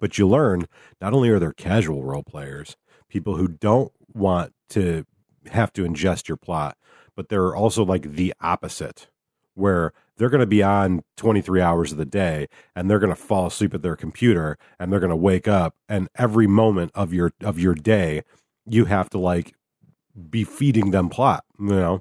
But 0.00 0.18
you 0.18 0.28
learn 0.28 0.66
not 1.00 1.12
only 1.12 1.28
are 1.30 1.38
there 1.38 1.52
casual 1.52 2.04
role 2.04 2.22
players, 2.22 2.76
people 3.08 3.36
who 3.36 3.48
don't 3.48 3.92
want 4.12 4.52
to 4.70 5.04
have 5.50 5.72
to 5.74 5.82
ingest 5.84 6.28
your 6.28 6.36
plot, 6.36 6.76
but 7.16 7.28
there 7.28 7.44
are 7.44 7.56
also 7.56 7.84
like 7.84 8.12
the 8.12 8.34
opposite, 8.40 9.08
where 9.54 9.92
they're 10.16 10.28
going 10.28 10.40
to 10.40 10.46
be 10.46 10.62
on 10.62 11.02
23 11.16 11.60
hours 11.60 11.92
of 11.92 11.98
the 11.98 12.04
day 12.04 12.48
and 12.76 12.90
they're 12.90 12.98
going 12.98 13.14
to 13.14 13.16
fall 13.16 13.46
asleep 13.46 13.72
at 13.72 13.82
their 13.82 13.96
computer 13.96 14.58
and 14.78 14.92
they're 14.92 15.00
going 15.00 15.10
to 15.10 15.16
wake 15.16 15.48
up 15.48 15.74
and 15.88 16.08
every 16.16 16.46
moment 16.46 16.90
of 16.94 17.12
your 17.12 17.32
of 17.40 17.58
your 17.58 17.74
day 17.74 18.22
you 18.66 18.84
have 18.84 19.08
to 19.10 19.18
like 19.18 19.54
be 20.30 20.44
feeding 20.44 20.90
them 20.90 21.08
plot, 21.08 21.44
you 21.58 21.66
know. 21.66 22.00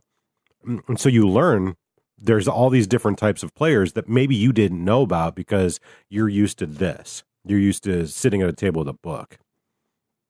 Mm, 0.68 0.82
and 0.88 1.00
so 1.00 1.10
you 1.10 1.28
learn 1.28 1.76
there's 2.18 2.48
all 2.48 2.70
these 2.70 2.88
different 2.88 3.20
types 3.20 3.44
of 3.44 3.54
players 3.54 3.94
that 3.94 4.10
maybe 4.10 4.36
you 4.36 4.52
didn't 4.52 4.84
know 4.84 5.04
about 5.04 5.36
because 5.36 5.80
you're 6.10 6.30
used 6.30 6.58
to 6.58 6.66
this. 6.66 7.24
You're 7.50 7.60
used 7.60 7.84
to 7.84 8.08
sitting 8.08 8.42
at 8.42 8.50
a 8.50 8.54
table 8.54 8.80
with 8.80 8.90
a 8.90 8.94
book. 8.94 9.38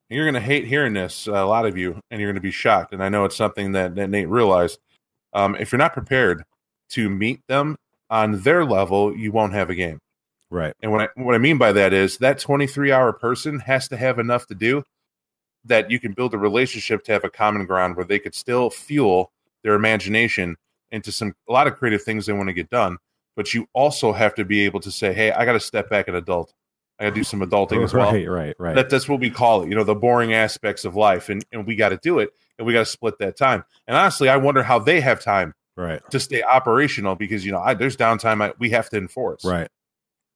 You're 0.10 0.26
going 0.26 0.36
to 0.36 0.40
hate 0.40 0.66
hearing 0.66 0.94
this, 0.94 1.28
uh, 1.28 1.34
a 1.34 1.46
lot 1.46 1.66
of 1.66 1.78
you, 1.78 2.00
and 2.10 2.22
you're 2.22 2.30
going 2.30 2.36
to 2.36 2.42
be 2.42 2.52
shocked. 2.52 2.94
And 2.94 3.04
I 3.04 3.10
know 3.10 3.26
it's 3.26 3.36
something 3.36 3.74
that, 3.74 3.96
that 3.96 4.10
Nate 4.10 4.30
realized. 4.30 4.80
Um, 5.34 5.56
if 5.56 5.72
you're 5.72 5.80
not 5.80 5.94
prepared 5.94 6.44
to 6.92 7.10
meet 7.10 7.42
them 7.48 7.78
on 8.10 8.42
their 8.42 8.64
level, 8.64 9.16
you 9.16 9.32
won't 9.32 9.54
have 9.54 9.70
a 9.70 9.76
game. 9.76 10.00
Right. 10.50 10.74
And 10.82 10.92
what 10.92 11.02
I, 11.02 11.22
what 11.22 11.36
I 11.36 11.40
mean 11.40 11.58
by 11.58 11.74
that 11.74 11.92
is 11.92 12.18
that 12.20 12.40
23 12.40 12.92
hour 12.92 13.12
person 13.12 13.60
has 13.60 13.90
to 13.90 13.98
have 13.98 14.18
enough 14.18 14.48
to 14.48 14.56
do 14.56 14.84
that 15.66 15.92
you 15.92 16.00
can 16.00 16.14
build 16.14 16.34
a 16.34 16.38
relationship 16.38 17.04
to 17.04 17.12
have 17.12 17.26
a 17.26 17.30
common 17.30 17.66
ground 17.66 17.98
where 17.98 18.06
they 18.06 18.20
could 18.20 18.34
still 18.34 18.70
fuel 18.70 19.32
their 19.64 19.74
imagination 19.74 20.56
into 20.92 21.12
some 21.12 21.34
a 21.50 21.52
lot 21.52 21.68
of 21.68 21.76
creative 21.76 22.02
things 22.02 22.26
they 22.26 22.34
want 22.34 22.48
to 22.48 22.54
get 22.54 22.70
done. 22.70 22.98
But 23.36 23.54
you 23.54 23.68
also 23.74 24.14
have 24.14 24.34
to 24.36 24.46
be 24.46 24.62
able 24.62 24.80
to 24.80 24.90
say, 24.90 25.14
"Hey, 25.14 25.32
I 25.32 25.44
got 25.44 25.54
to 25.54 25.60
step 25.60 25.90
back 25.90 26.08
and 26.08 26.16
adult. 26.16 26.54
I 27.00 27.06
got 27.06 27.10
to 27.12 27.16
do 27.16 27.24
some 27.24 27.42
adulting 27.42 27.84
as 27.84 27.94
well." 27.94 28.12
Right, 28.12 28.30
right, 28.30 28.56
right. 28.60 28.76
That, 28.76 28.90
that's 28.90 29.08
what 29.08 29.20
we 29.20 29.30
call 29.30 29.64
it, 29.64 29.70
you 29.70 29.76
know, 29.76 29.84
the 29.84 29.96
boring 29.96 30.34
aspects 30.34 30.86
of 30.86 30.96
life, 30.96 31.30
and 31.30 31.44
and 31.52 31.66
we 31.68 31.76
got 31.76 31.90
to 31.90 31.98
do 31.98 32.20
it, 32.20 32.32
and 32.58 32.66
we 32.66 32.74
got 32.74 32.80
to 32.80 32.86
split 32.86 33.20
that 33.20 33.38
time. 33.38 33.64
And 33.88 33.96
honestly, 33.98 34.30
I 34.30 34.38
wonder 34.38 34.64
how 34.64 34.80
they 34.80 35.00
have 35.02 35.22
time 35.22 35.54
right. 35.76 36.02
to 36.12 36.20
stay 36.20 36.44
operational 36.44 37.16
because 37.16 37.46
you 37.46 37.52
know 37.52 37.60
I, 37.60 37.74
there's 37.76 37.96
downtime 37.96 38.42
I, 38.44 38.54
we 38.60 38.72
have 38.72 38.90
to 38.90 38.98
enforce 38.98 39.46
Right. 39.46 39.70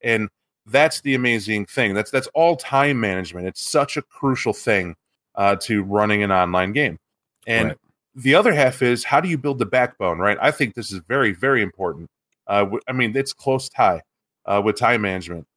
and 0.02 0.30
that's 0.68 1.02
the 1.02 1.16
amazing 1.16 1.66
thing 1.66 1.94
that's 1.96 2.12
that's 2.12 2.28
all 2.36 2.56
time 2.56 3.00
management 3.00 3.48
it's 3.48 3.62
such 3.62 3.98
a 3.98 4.02
crucial 4.04 4.54
thing 4.54 4.96
uh, 5.36 5.56
to 5.62 5.82
running 5.84 6.22
an 6.22 6.32
online 6.32 6.72
game 6.72 7.00
and 7.48 7.70
Right. 7.70 7.78
the 8.14 8.36
other 8.36 8.54
half 8.54 8.82
is 8.84 9.04
how 9.06 9.20
do 9.20 9.28
you 9.28 9.38
build 9.40 9.58
the 9.58 9.66
backbone 9.66 10.20
right 10.20 10.38
i 10.40 10.52
think 10.52 10.76
this 10.76 10.92
is 10.92 11.00
very 11.08 11.32
very 11.32 11.64
important 11.64 12.10
uh, 12.48 12.60
w- 12.60 12.80
i 12.88 12.92
mean 12.92 13.18
it's 13.18 13.34
close 13.34 13.68
tie 13.70 14.02
uh, 14.46 14.62
with 14.64 14.76
time 14.78 15.02
management 15.02 15.48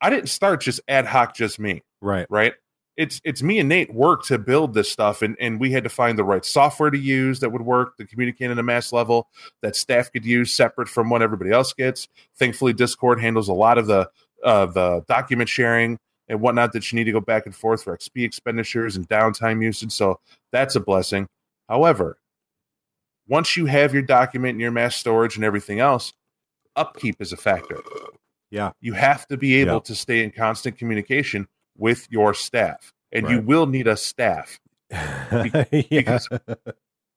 i 0.00 0.10
didn't 0.10 0.28
start 0.28 0.60
just 0.60 0.80
ad 0.88 1.06
hoc 1.06 1.34
just 1.34 1.58
me 1.58 1.82
Right. 2.02 2.26
right? 2.30 2.54
It's 2.96 3.20
it's 3.24 3.42
me 3.42 3.58
and 3.58 3.68
nate 3.68 3.92
work 3.94 4.24
to 4.24 4.38
build 4.38 4.74
this 4.74 4.90
stuff 4.90 5.22
and 5.22 5.36
and 5.40 5.60
we 5.60 5.70
had 5.70 5.84
to 5.84 5.90
find 5.90 6.18
the 6.18 6.24
right 6.24 6.44
software 6.44 6.90
to 6.90 6.98
use 6.98 7.40
that 7.40 7.50
would 7.50 7.62
work 7.62 7.96
to 7.98 8.06
communicate 8.06 8.50
at 8.50 8.58
a 8.58 8.62
mass 8.62 8.92
level 8.92 9.28
that 9.62 9.76
staff 9.76 10.10
could 10.12 10.24
use 10.24 10.52
separate 10.52 10.88
from 10.88 11.08
what 11.08 11.22
everybody 11.22 11.50
else 11.50 11.72
gets. 11.72 12.08
Thankfully 12.36 12.72
discord 12.72 13.20
handles 13.20 13.48
a 13.48 13.54
lot 13.54 13.78
of 13.78 13.86
the 13.86 14.08
uh, 14.44 14.66
the 14.66 15.02
document 15.08 15.48
sharing 15.48 15.98
and 16.28 16.40
whatnot 16.40 16.72
that 16.72 16.90
you 16.90 16.96
need 16.96 17.04
to 17.04 17.12
go 17.12 17.20
back 17.20 17.46
and 17.46 17.54
forth 17.54 17.82
for 17.84 17.96
xp 17.96 18.24
expenditures 18.24 18.96
and 18.96 19.08
downtime 19.08 19.62
usage 19.62 19.92
so 19.92 20.18
that's 20.52 20.74
a 20.76 20.80
blessing. 20.80 21.26
However 21.68 22.18
once 23.28 23.56
you 23.56 23.66
have 23.66 23.94
your 23.94 24.02
document 24.02 24.52
and 24.52 24.60
your 24.60 24.72
mass 24.72 24.96
storage 24.96 25.36
and 25.36 25.44
everything 25.44 25.80
else 25.80 26.12
upkeep 26.76 27.16
is 27.20 27.32
a 27.32 27.36
factor 27.36 27.78
Yeah. 28.50 28.72
you 28.80 28.92
have 28.94 29.26
to 29.28 29.36
be 29.36 29.54
able 29.60 29.74
Yeah. 29.74 29.80
to 29.80 29.94
stay 29.94 30.24
in 30.24 30.30
constant 30.32 30.76
communication 30.78 31.46
with 31.76 32.06
your 32.10 32.34
staff 32.34 32.92
and 33.12 33.28
you 33.28 33.40
will 33.40 33.66
need 33.66 33.86
a 33.86 33.96
staff 33.96 34.58
because- 35.70 36.28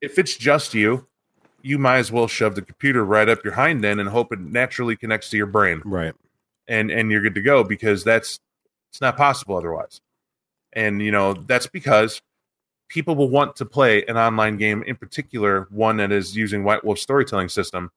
if 0.02 0.20
it's 0.20 0.36
just 0.38 0.74
you 0.74 1.08
you 1.62 1.78
might 1.80 1.98
as 2.00 2.12
well 2.12 2.28
shove 2.28 2.56
the 2.56 2.62
computer 2.62 3.06
right 3.06 3.30
up 3.30 3.42
your 3.44 3.54
hind 3.54 3.84
end 3.86 4.00
and 4.02 4.10
hope 4.10 4.34
it 4.34 4.40
naturally 4.40 4.96
connects 4.98 5.30
to 5.30 5.38
your 5.38 5.46
brain 5.46 5.82
Right. 5.86 6.14
and 6.68 6.92
and 6.92 7.10
you're 7.12 7.22
good 7.22 7.36
to 7.36 7.42
go 7.42 7.64
because 7.64 8.04
that's 8.04 8.40
it's 8.92 9.02
not 9.02 9.16
possible 9.18 9.56
otherwise 9.58 10.02
and 10.74 11.02
you 11.02 11.12
know 11.12 11.34
that's 11.34 11.68
because 11.68 12.22
people 12.90 13.16
will 13.16 13.30
want 13.30 13.56
to 13.56 13.66
play 13.66 14.04
an 14.06 14.18
online 14.18 14.58
game 14.58 14.84
in 14.84 14.96
particular 14.98 15.68
one 15.72 15.98
that 15.98 16.12
is 16.12 16.36
using 16.36 16.64
white 16.64 16.84
wolf 16.84 17.00
storytelling 17.00 17.50
system 17.50 17.90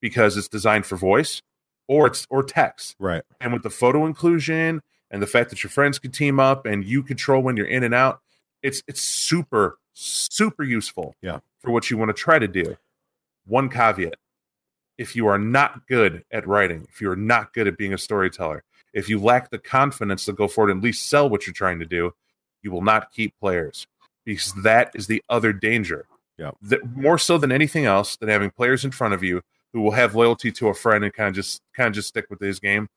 because 0.00 0.36
it's 0.36 0.48
designed 0.48 0.84
for 0.84 0.96
voice 0.96 1.40
or 1.88 2.06
it's 2.06 2.26
or 2.30 2.42
text 2.42 2.96
Right. 2.98 3.22
and 3.40 3.52
with 3.52 3.62
the 3.62 3.70
photo 3.70 4.06
inclusion 4.06 4.80
and 5.10 5.22
the 5.22 5.26
fact 5.26 5.50
that 5.50 5.62
your 5.62 5.70
friends 5.70 5.98
can 5.98 6.10
team 6.10 6.38
up 6.40 6.64
and 6.66 6.84
you 6.84 7.02
control 7.02 7.42
when 7.42 7.56
you're 7.56 7.66
in 7.66 7.82
and 7.82 7.94
out 7.94 8.20
it's 8.62 8.82
it's 8.86 9.02
super 9.02 9.78
super 9.94 10.62
useful 10.64 11.14
Yeah. 11.20 11.40
for 11.60 11.70
what 11.70 11.90
you 11.90 11.96
want 11.96 12.08
to 12.10 12.14
try 12.14 12.38
to 12.38 12.48
do 12.48 12.76
one 13.46 13.68
caveat 13.68 14.14
if 14.98 15.16
you 15.16 15.26
are 15.26 15.38
not 15.38 15.86
good 15.86 16.24
at 16.30 16.46
writing 16.46 16.86
if 16.88 17.00
you're 17.00 17.16
not 17.16 17.52
good 17.52 17.66
at 17.66 17.76
being 17.76 17.92
a 17.92 17.98
storyteller 17.98 18.62
if 18.94 19.08
you 19.08 19.18
lack 19.18 19.50
the 19.50 19.58
confidence 19.58 20.24
to 20.26 20.32
go 20.32 20.46
forward 20.48 20.70
and 20.70 20.78
at 20.78 20.84
least 20.84 21.08
sell 21.08 21.28
what 21.28 21.46
you're 21.46 21.54
trying 21.54 21.78
to 21.80 21.86
do 21.86 22.12
you 22.62 22.70
will 22.70 22.82
not 22.82 23.10
keep 23.12 23.34
players 23.40 23.86
because 24.24 24.52
that 24.62 24.90
is 24.94 25.08
the 25.08 25.22
other 25.28 25.52
danger 25.52 26.06
Yeah. 26.38 26.52
that 26.62 26.84
more 26.96 27.18
so 27.18 27.36
than 27.38 27.50
anything 27.52 27.84
else 27.84 28.16
than 28.16 28.28
having 28.28 28.50
players 28.50 28.84
in 28.84 28.92
front 28.92 29.12
of 29.14 29.22
you 29.22 29.42
who 29.72 29.80
will 29.80 29.92
have 29.92 30.14
loyalty 30.14 30.52
to 30.52 30.68
a 30.68 30.74
friend 30.74 31.04
and 31.04 31.12
kind 31.12 31.28
of 31.28 31.34
just 31.34 31.62
kind 31.74 31.88
of 31.88 31.94
just 31.94 32.08
stick 32.08 32.26
with 32.30 32.40
his 32.40 32.60
game 32.60 32.88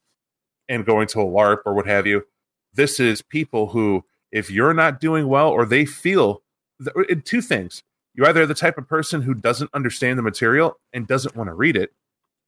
and 0.67 0.85
going 0.85 1.07
to 1.07 1.21
a 1.21 1.25
LARP 1.25 1.59
or 1.65 1.73
what 1.73 1.87
have 1.87 2.05
you. 2.05 2.25
This 2.73 2.99
is 2.99 3.21
people 3.21 3.67
who, 3.67 4.03
if 4.31 4.51
you're 4.51 4.73
not 4.73 4.99
doing 4.99 5.27
well 5.27 5.49
or 5.49 5.65
they 5.65 5.85
feel 5.85 6.41
th- 6.83 7.09
uh, 7.09 7.15
two 7.23 7.41
things. 7.41 7.83
You 8.13 8.25
either 8.25 8.45
the 8.45 8.53
type 8.53 8.77
of 8.77 8.87
person 8.87 9.21
who 9.21 9.33
doesn't 9.33 9.71
understand 9.73 10.17
the 10.17 10.23
material 10.23 10.77
and 10.93 11.05
doesn't 11.05 11.35
want 11.35 11.49
to 11.49 11.53
read 11.53 11.75
it, 11.75 11.91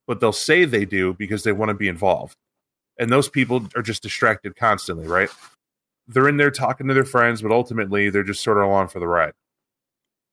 but 0.08 0.20
they'll 0.20 0.32
say 0.32 0.64
they 0.64 0.86
do 0.86 1.14
because 1.14 1.44
they 1.44 1.52
want 1.52 1.70
to 1.70 1.76
be 1.76 1.90
involved. 1.90 2.38
And 2.98 3.10
those 3.12 3.30
people 3.30 3.68
are 3.76 3.82
just 3.82 4.02
distracted 4.02 4.56
constantly, 4.56 5.08
right? 5.08 5.30
They're 6.08 6.30
in 6.30 6.38
there 6.38 6.52
talking 6.52 6.88
to 6.88 6.94
their 6.94 7.04
friends, 7.04 7.42
but 7.42 7.52
ultimately 7.52 8.10
they're 8.10 8.24
just 8.24 8.44
sort 8.44 8.58
of 8.58 8.64
along 8.64 8.88
for 8.88 9.00
the 9.00 9.08
ride. 9.08 9.34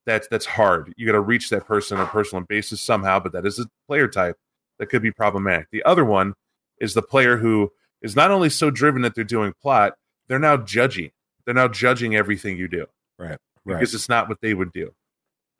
That's 0.06 0.28
that's 0.28 0.46
hard. 0.46 0.92
You 0.96 1.06
got 1.06 1.12
to 1.12 1.20
reach 1.20 1.50
that 1.50 1.66
person 1.66 1.98
on 1.98 2.04
a 2.06 2.08
personal 2.08 2.44
basis 2.44 2.80
somehow, 2.80 3.20
but 3.20 3.32
that 3.32 3.46
is 3.46 3.58
a 3.58 3.66
player 3.86 4.06
type 4.08 4.36
that 4.78 4.86
could 4.86 5.02
be 5.02 5.10
problematic. 5.10 5.68
The 5.70 5.82
other 5.84 6.04
one 6.04 6.34
is 6.80 6.94
the 6.94 7.02
player 7.02 7.36
who 7.38 7.72
is 8.02 8.14
not 8.16 8.30
only 8.30 8.50
so 8.50 8.70
driven 8.70 9.02
that 9.02 9.14
they're 9.14 9.24
doing 9.24 9.54
plot, 9.62 9.94
they're 10.28 10.38
now 10.38 10.56
judging. 10.58 11.10
They're 11.44 11.54
now 11.54 11.68
judging 11.68 12.14
everything 12.16 12.56
you 12.58 12.68
do 12.68 12.86
Right. 13.18 13.38
because 13.64 13.94
it's 13.94 14.08
not 14.08 14.28
what 14.28 14.40
they 14.40 14.52
would 14.54 14.72
do. 14.72 14.94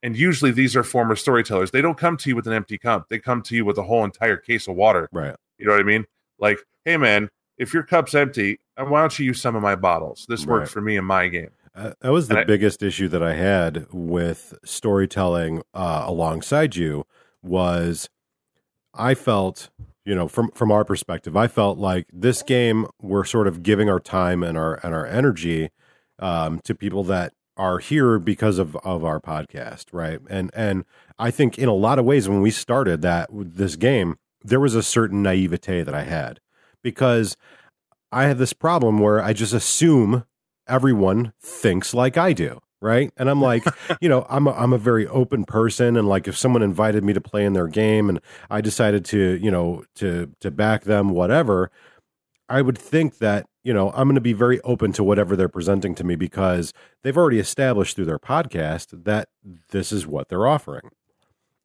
And 0.03 0.17
usually 0.17 0.51
these 0.51 0.77
are 0.77 0.83
former 0.83 1.17
storytellers. 1.17 1.71
They 1.71 1.81
don't 1.81 1.97
come 1.97 2.17
to 2.19 2.29
you 2.29 2.37
with 2.37 2.47
an 2.47 2.53
empty 2.53 2.77
cup. 2.77 3.09
They 3.09 3.19
come 3.19 3.41
to 3.43 3.55
you 3.57 3.65
with 3.65 3.79
a 3.79 3.83
whole 3.83 4.05
entire 4.05 4.37
case 4.37 4.69
of 4.69 4.75
water. 4.77 5.09
Right. 5.13 5.35
You 5.59 5.65
know 5.67 5.73
what 5.73 5.81
I 5.81 5.85
mean? 5.85 6.05
Like, 6.39 6.59
hey 6.85 6.97
man, 6.99 7.31
if 7.57 7.73
your 7.73 7.83
cup's 7.85 8.15
empty, 8.15 8.61
why 8.77 9.01
don't 9.01 9.19
you 9.19 9.25
use 9.27 9.41
some 9.41 9.57
of 9.57 9.63
my 9.63 9.77
bottles? 9.77 10.27
This 10.29 10.45
worked 10.45 10.61
Right. 10.67 10.69
for 10.69 10.81
me 10.83 10.97
in 10.97 11.05
my 11.05 11.29
game. 11.29 11.51
Uh, 11.75 11.93
that 12.01 12.13
was 12.13 12.29
the 12.29 12.39
I- 12.39 12.45
biggest 12.45 12.83
issue 12.83 13.09
that 13.09 13.23
I 13.23 13.35
had 13.35 13.87
with 13.93 14.55
storytelling 14.65 15.63
uh, 15.73 16.05
alongside 16.07 16.77
you 16.77 17.05
was 17.43 18.09
I 18.95 19.15
felt, 19.15 19.71
you 20.05 20.15
know, 20.15 20.29
from 20.29 20.51
from 20.53 20.71
our 20.71 20.85
perspective, 20.85 21.37
I 21.37 21.49
felt 21.49 21.79
like 21.79 22.07
this 22.13 22.43
game 22.43 22.87
we're 23.03 23.25
sort 23.25 23.49
of 23.49 23.63
giving 23.63 23.91
our 23.91 24.01
time 24.01 24.43
and 24.43 24.57
our 24.57 24.79
and 24.85 24.95
our 24.95 25.07
energy 25.07 25.71
um, 26.21 26.61
to 26.65 26.75
people 26.75 27.03
that 27.05 27.33
are 27.57 27.79
here 27.79 28.19
because 28.19 28.59
of 28.59 28.77
of 28.77 29.05
our 29.05 29.21
podcast, 29.21 29.87
right? 29.93 30.21
And 30.31 30.51
and 30.55 30.85
I 31.19 31.31
think 31.33 31.59
in 31.59 31.69
a 31.69 31.75
lot 31.75 31.99
of 31.99 32.05
ways 32.05 32.29
when 32.29 32.41
we 32.41 32.51
started 32.53 33.03
that 33.03 33.29
this 33.33 33.75
game, 33.75 34.17
there 34.43 34.61
was 34.61 34.77
a 34.77 34.83
certain 34.83 35.23
naivete 35.23 35.83
that 35.83 35.95
I 35.95 36.05
had 36.05 36.39
because 36.83 37.37
I 38.13 38.25
have 38.25 38.39
this 38.39 38.53
problem 38.53 39.01
where 39.01 39.21
I 39.21 39.33
just 39.33 39.53
assume 39.53 40.25
everyone 40.67 41.33
thinks 41.41 41.95
like 41.95 42.17
I 42.17 42.33
do, 42.33 42.61
right? 42.81 43.13
And 43.17 43.29
I'm 43.29 43.41
like, 43.41 43.65
you 44.01 44.09
know, 44.09 44.27
I'm 44.29 44.47
a, 44.47 44.53
I'm 44.53 44.73
a 44.73 44.79
very 44.79 45.07
open 45.09 45.45
person, 45.45 45.97
and 45.97 46.09
like 46.09 46.29
if 46.29 46.37
someone 46.37 46.63
invited 46.63 47.05
me 47.05 47.13
to 47.13 47.21
play 47.21 47.45
in 47.45 47.53
their 47.53 47.69
game, 47.69 48.09
and 48.09 48.21
I 48.51 48.61
decided 48.61 49.05
to, 49.07 49.39
you 49.41 49.51
know, 49.51 49.85
to 49.97 50.33
to 50.41 50.51
back 50.51 50.85
them, 50.85 51.11
whatever, 51.11 51.71
I 52.49 52.63
would 52.63 52.79
think 52.79 53.19
that 53.19 53.47
you 53.63 53.73
know 53.73 53.91
I'm 53.91 54.09
going 54.09 54.15
to 54.17 54.21
be 54.21 54.33
very 54.33 54.61
open 54.61 54.93
to 54.93 55.05
whatever 55.05 55.37
they're 55.37 55.49
presenting 55.49 55.95
to 55.97 56.05
me 56.05 56.17
because 56.17 56.73
they've 57.03 57.17
already 57.17 57.39
established 57.39 57.97
through 57.97 58.07
their 58.07 58.19
podcast 58.19 59.05
that 59.05 59.29
this 59.71 59.93
is 59.93 60.07
what 60.07 60.29
they're 60.29 60.47
offering, 60.47 60.91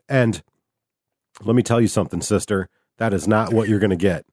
and 0.07 0.41
let 1.43 1.55
me 1.55 1.63
tell 1.63 1.79
you 1.79 1.87
something, 1.87 2.21
sister, 2.21 2.67
that 2.97 3.13
is 3.13 3.27
not 3.27 3.53
what 3.53 3.69
you're 3.69 3.79
going 3.79 3.89
to 3.91 3.95
get 3.95 4.25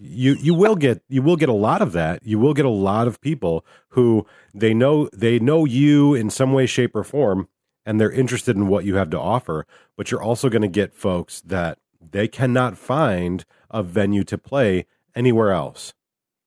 you 0.00 0.34
you 0.34 0.54
will 0.54 0.76
get 0.76 1.02
you 1.08 1.22
will 1.22 1.36
get 1.36 1.48
a 1.48 1.54
lot 1.54 1.82
of 1.82 1.92
that. 1.92 2.24
You 2.24 2.38
will 2.38 2.54
get 2.54 2.64
a 2.64 2.70
lot 2.70 3.08
of 3.08 3.20
people 3.20 3.64
who 3.90 4.26
they 4.54 4.72
know 4.74 5.08
they 5.12 5.38
know 5.38 5.64
you 5.64 6.14
in 6.14 6.30
some 6.30 6.52
way 6.52 6.66
shape 6.66 6.94
or 6.94 7.04
form 7.04 7.48
and 7.84 8.00
they're 8.00 8.12
interested 8.12 8.56
in 8.56 8.68
what 8.68 8.84
you 8.84 8.96
have 8.96 9.10
to 9.10 9.18
offer 9.18 9.66
but 9.98 10.10
you're 10.10 10.22
also 10.22 10.48
going 10.48 10.62
to 10.62 10.68
get 10.68 10.94
folks 10.94 11.40
that 11.42 11.78
they 12.00 12.28
cannot 12.28 12.78
find 12.78 13.44
a 13.70 13.82
venue 13.82 14.24
to 14.24 14.38
play 14.38 14.86
anywhere 15.14 15.50
else. 15.50 15.92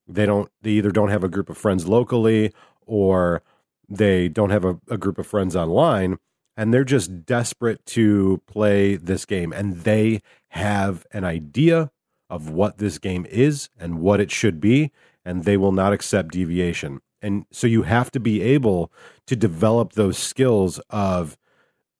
They 0.08 0.26
don't 0.26 0.50
they 0.62 0.70
either 0.70 0.90
don't 0.90 1.10
have 1.10 1.22
a 1.22 1.28
group 1.28 1.48
of 1.50 1.58
friends 1.58 1.86
locally 1.86 2.52
or 2.86 3.42
they 3.88 4.28
don't 4.28 4.50
have 4.50 4.64
a, 4.64 4.80
a 4.88 4.96
group 4.96 5.18
of 5.18 5.26
friends 5.26 5.54
online 5.54 6.18
and 6.56 6.72
they're 6.72 6.84
just 6.84 7.24
desperate 7.24 7.84
to 7.86 8.40
play 8.46 8.96
this 8.96 9.26
game 9.26 9.52
and 9.52 9.82
they 9.82 10.22
have 10.48 11.06
an 11.12 11.24
idea 11.24 11.90
of 12.32 12.48
what 12.48 12.78
this 12.78 12.98
game 12.98 13.26
is 13.28 13.68
and 13.78 14.00
what 14.00 14.18
it 14.18 14.30
should 14.30 14.58
be, 14.58 14.90
and 15.22 15.44
they 15.44 15.58
will 15.58 15.70
not 15.70 15.92
accept 15.92 16.32
deviation. 16.32 17.02
And 17.20 17.44
so 17.52 17.66
you 17.66 17.82
have 17.82 18.10
to 18.12 18.18
be 18.18 18.40
able 18.40 18.90
to 19.26 19.36
develop 19.36 19.92
those 19.92 20.18
skills 20.18 20.80
of 20.90 21.36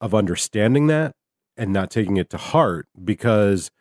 of 0.01 0.13
understanding 0.13 0.87
that 0.87 1.15
and 1.55 1.71
not 1.71 1.91
taking 1.91 2.17
it 2.17 2.29
to 2.31 2.37
heart 2.37 2.87
because 3.05 3.71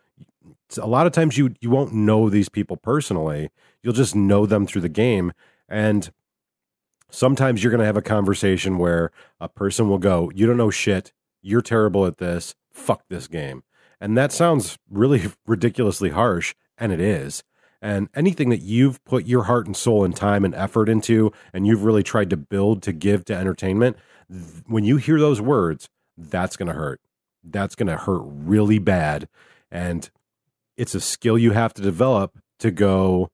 a 0.78 0.86
lot 0.86 1.06
of 1.06 1.12
times 1.12 1.38
you 1.38 1.54
you 1.60 1.70
won't 1.70 1.94
know 1.94 2.28
these 2.28 2.50
people 2.50 2.76
personally. 2.76 3.48
You'll 3.82 3.94
just 3.94 4.14
know 4.14 4.44
them 4.44 4.66
through 4.66 4.82
the 4.82 4.88
game 4.90 5.32
and 5.68 6.12
sometimes 7.10 7.64
you're 7.64 7.72
going 7.72 7.80
to 7.80 7.86
have 7.86 7.96
a 7.96 8.02
conversation 8.02 8.76
where 8.76 9.10
a 9.40 9.48
person 9.48 9.88
will 9.88 9.98
go, 9.98 10.30
"You 10.34 10.46
don't 10.46 10.58
know 10.58 10.70
shit. 10.70 11.12
You're 11.40 11.62
terrible 11.62 12.06
at 12.06 12.18
this. 12.18 12.54
Fuck 12.70 13.04
this 13.08 13.26
game." 13.26 13.64
And 14.02 14.18
that 14.18 14.32
sounds 14.32 14.76
really 14.90 15.30
ridiculously 15.46 16.10
harsh, 16.10 16.54
and 16.76 16.90
it 16.90 17.00
is. 17.00 17.44
And 17.80 18.08
anything 18.14 18.50
that 18.50 18.60
you've 18.60 19.02
put 19.04 19.26
your 19.26 19.44
heart 19.44 19.66
and 19.66 19.76
soul 19.76 20.04
and 20.04 20.14
time 20.14 20.44
and 20.44 20.54
effort 20.56 20.88
into, 20.88 21.32
and 21.52 21.66
you've 21.66 21.84
really 21.84 22.02
tried 22.02 22.28
to 22.30 22.36
build 22.36 22.82
to 22.82 22.92
give 22.92 23.24
to 23.26 23.34
entertainment, 23.34 23.96
th- 24.28 24.64
when 24.66 24.84
you 24.84 24.96
hear 24.96 25.20
those 25.20 25.40
words, 25.40 25.88
that's 26.16 26.56
going 26.56 26.66
to 26.66 26.74
hurt. 26.74 27.00
That's 27.44 27.76
going 27.76 27.86
to 27.86 27.96
hurt 27.96 28.22
really 28.24 28.80
bad. 28.80 29.28
And 29.70 30.10
it's 30.76 30.96
a 30.96 31.00
skill 31.00 31.38
you 31.38 31.52
have 31.52 31.72
to 31.74 31.82
develop 31.82 32.38
to 32.58 32.72
go, 32.72 33.30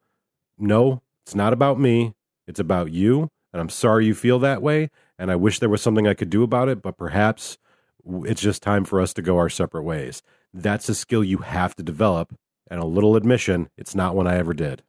no, 0.59 1.03
it's 1.25 1.35
not 1.35 1.55
about 1.55 1.81
me. 1.81 2.15
It's 2.47 2.61
about 2.61 2.93
you. 2.93 3.31
And 3.53 3.61
I'm 3.61 3.71
sorry 3.71 4.05
you 4.05 4.15
feel 4.15 4.39
that 4.41 4.61
way. 4.61 4.91
And 5.19 5.31
I 5.31 5.37
wish 5.37 5.61
there 5.61 5.69
was 5.69 5.83
something 5.83 6.07
I 6.07 6.15
could 6.15 6.31
do 6.31 6.43
about 6.43 6.69
it, 6.69 6.83
but 6.83 6.99
perhaps 6.99 7.57
it's 8.25 8.41
just 8.41 8.63
time 8.63 8.85
for 8.85 9.01
us 9.01 9.15
to 9.15 9.23
go 9.23 9.39
our 9.39 9.49
separate 9.49 9.83
ways 9.83 10.23
that's 10.55 10.89
a 10.89 10.95
skill 10.95 11.23
you 11.25 11.39
have 11.39 11.75
to 11.77 11.83
develop. 11.83 12.35
And 12.71 12.81
a 12.81 12.85
little 12.87 13.17
admission, 13.17 13.71
it's 13.79 13.95
not 13.95 14.15
one 14.15 14.27
I 14.27 14.37
ever 14.37 14.53
did. 14.53 14.83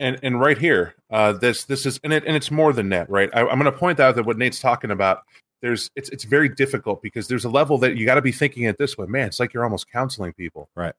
And 0.00 0.18
and 0.22 0.40
right 0.40 0.56
here, 0.58 0.94
uh, 1.10 1.32
this 1.32 1.64
this 1.64 1.84
is 1.86 2.00
and 2.02 2.12
it 2.12 2.24
and 2.26 2.34
it's 2.34 2.50
more 2.50 2.72
than 2.72 2.88
that, 2.88 3.08
right? 3.10 3.28
I, 3.34 3.40
I'm 3.40 3.58
going 3.60 3.70
to 3.70 3.72
point 3.72 4.00
out 4.00 4.16
that 4.16 4.24
what 4.24 4.38
Nate's 4.38 4.58
talking 4.58 4.90
about, 4.90 5.20
there's 5.60 5.90
it's 5.94 6.08
it's 6.08 6.24
very 6.24 6.48
difficult 6.48 7.02
because 7.02 7.28
there's 7.28 7.44
a 7.44 7.50
level 7.50 7.76
that 7.78 7.96
you 7.96 8.06
got 8.06 8.14
to 8.14 8.22
be 8.22 8.32
thinking 8.32 8.64
it 8.64 8.78
this 8.78 8.96
way, 8.96 9.06
man. 9.06 9.28
It's 9.28 9.38
like 9.38 9.52
you're 9.52 9.64
almost 9.64 9.90
counseling 9.90 10.32
people, 10.32 10.68
Right. 10.74 10.94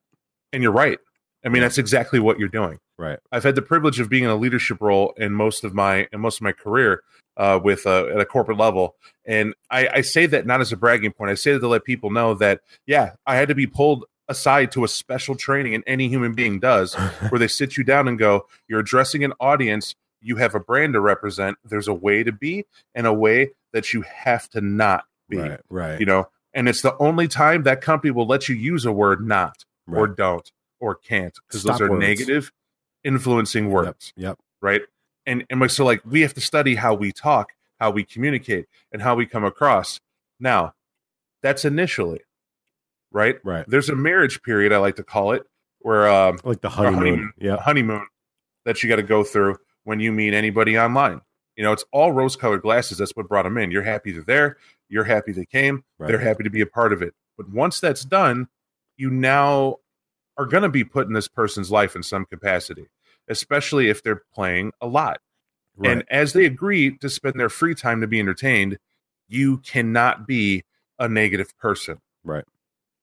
And 0.54 0.62
you're 0.62 0.72
right. 0.72 1.00
I 1.44 1.50
mean, 1.50 1.58
Yeah. 1.58 1.62
that's 1.68 1.78
exactly 1.80 2.20
what 2.20 2.40
you're 2.40 2.50
doing. 2.50 2.78
Right. 2.98 3.20
I've 3.32 3.44
had 3.44 3.56
the 3.56 3.62
privilege 3.64 4.00
of 4.00 4.10
being 4.10 4.24
in 4.24 4.30
a 4.30 4.36
leadership 4.36 4.78
role 4.80 5.14
in 5.18 5.34
most 5.34 5.64
of 5.64 5.74
my 5.74 6.08
in 6.14 6.22
most 6.22 6.38
of 6.38 6.44
my 6.44 6.52
career 6.54 7.02
uh, 7.38 7.60
with 7.64 7.86
uh, 7.86 8.08
at 8.08 8.20
a 8.20 8.26
corporate 8.26 8.58
level, 8.58 8.96
and 9.26 9.54
I, 9.70 9.88
I 9.96 10.02
say 10.02 10.26
that 10.28 10.46
not 10.46 10.62
as 10.62 10.72
a 10.72 10.78
bragging 10.78 11.12
point. 11.12 11.32
I 11.32 11.36
say 11.36 11.54
that 11.54 11.60
to 11.60 11.68
let 11.68 11.84
people 11.84 12.12
know 12.12 12.34
that 12.36 12.62
yeah, 12.86 13.14
I 13.26 13.36
had 13.36 13.50
to 13.50 13.56
be 13.56 13.68
pulled 13.68 14.06
aside 14.28 14.72
to 14.72 14.84
a 14.84 14.88
special 14.88 15.36
training, 15.36 15.76
and 15.76 15.84
any 15.86 16.08
human 16.08 16.34
being 16.34 16.60
does, 16.60 16.94
where 17.30 17.40
they 17.40 17.48
sit 17.48 17.78
you 17.78 17.84
down 17.84 18.08
and 18.08 18.18
go, 18.18 18.48
"You're 18.68 18.80
addressing 18.80 19.24
an 19.24 19.34
audience. 19.40 19.96
You 20.22 20.38
have 20.38 20.56
a 20.56 20.60
brand 20.60 20.94
to 20.94 21.02
represent. 21.02 21.58
There's 21.64 21.88
a 21.88 21.94
way 21.94 22.24
to 22.24 22.32
be, 22.32 22.66
and 22.94 23.06
a 23.06 23.14
way 23.14 23.52
that 23.74 23.94
you 23.94 24.02
have 24.04 24.50
to 24.50 24.62
not 24.62 25.06
be. 25.30 25.38
right. 25.38 25.60
Right. 25.70 26.00
You 26.00 26.06
know." 26.06 26.30
And 26.54 26.70
it's 26.70 26.82
the 26.82 26.96
only 27.00 27.28
time 27.28 27.64
that 27.64 27.82
company 27.82 28.12
will 28.12 28.28
let 28.28 28.48
you 28.48 28.56
use 28.56 28.86
a 28.86 28.92
word 28.92 29.26
"not" 29.28 29.66
or 29.92 30.08
"don't" 30.08 30.50
or 30.80 30.96
"can't" 30.96 31.38
because 31.48 31.64
those 31.64 31.82
are 31.82 31.92
words. 31.92 32.00
negative, 32.02 32.52
influencing 33.04 33.70
words 33.70 34.14
Yep. 34.16 34.40
right? 34.62 34.82
And 35.26 35.46
and 35.50 35.60
like, 35.60 35.70
so 35.72 35.86
like 35.86 36.02
we 36.06 36.22
have 36.22 36.34
to 36.36 36.42
study 36.42 36.76
how 36.76 36.94
we 36.94 37.12
talk, 37.12 37.54
how 37.80 37.92
we 37.92 38.04
communicate, 38.04 38.66
and 38.92 39.02
how 39.02 39.16
we 39.16 39.26
come 39.26 39.44
across. 39.44 40.00
Now, 40.40 40.74
that's 41.42 41.66
initially, 41.66 42.22
right? 43.12 43.38
Right. 43.44 43.66
There's 43.68 43.90
a 43.90 43.96
marriage 43.96 44.42
period 44.44 44.72
I 44.74 44.78
like 44.78 44.96
to 44.98 45.04
call 45.04 45.32
it, 45.32 45.44
where 45.80 46.08
um, 46.10 46.40
Like 46.44 46.62
the 46.62 46.70
honeymoon. 46.70 46.98
honeymoon. 47.00 47.34
Yeah. 47.38 47.58
honeymoon 47.58 48.08
that 48.66 48.82
you 48.84 48.90
got 48.90 48.98
to 48.98 49.04
go 49.04 49.24
through 49.24 49.58
when 49.84 50.00
you 50.00 50.12
meet 50.12 50.34
anybody 50.34 50.78
online. 50.78 51.22
You 51.56 51.64
know, 51.64 51.72
it's 51.72 51.86
all 51.94 52.12
rose-colored 52.12 52.64
glasses. 52.64 52.98
That's 52.98 53.12
what 53.16 53.30
brought 53.30 53.44
them 53.44 53.58
in. 53.58 53.72
You're 53.72 53.84
happy 53.84 54.12
they're 54.12 54.24
there. 54.24 54.58
You're 54.90 55.04
happy 55.06 55.32
they 55.32 55.46
came. 55.46 55.84
Right. 55.98 56.08
They're 56.08 56.20
happy 56.20 56.44
to 56.44 56.50
be 56.50 56.62
a 56.62 56.66
part 56.66 56.92
of 56.92 57.02
it. 57.02 57.14
But 57.38 57.50
once 57.50 57.80
that's 57.80 58.04
done, 58.04 58.48
you 58.98 59.10
now 59.10 59.78
are 60.38 60.46
going 60.46 60.64
to 60.64 60.70
be 60.70 60.84
put 60.84 61.08
in 61.08 61.14
this 61.14 61.28
person's 61.28 61.72
life 61.72 61.96
in 61.96 62.04
some 62.04 62.26
capacity, 62.26 62.88
especially 63.28 63.90
if 63.90 64.04
they're 64.04 64.24
playing 64.34 64.72
a 64.82 64.88
lot. 64.88 65.20
Right. 65.78 65.92
And 65.92 66.04
as 66.10 66.34
they 66.34 66.46
agree 66.46 66.98
to 67.00 67.10
spend 67.10 67.40
their 67.40 67.50
free 67.50 67.76
time 67.76 68.02
to 68.02 68.08
be 68.08 68.20
entertained, 68.20 68.78
you 69.28 69.58
cannot 69.60 70.28
be 70.28 70.64
a 71.00 71.10
negative 71.10 71.58
person. 71.58 72.00
Right. 72.24 72.46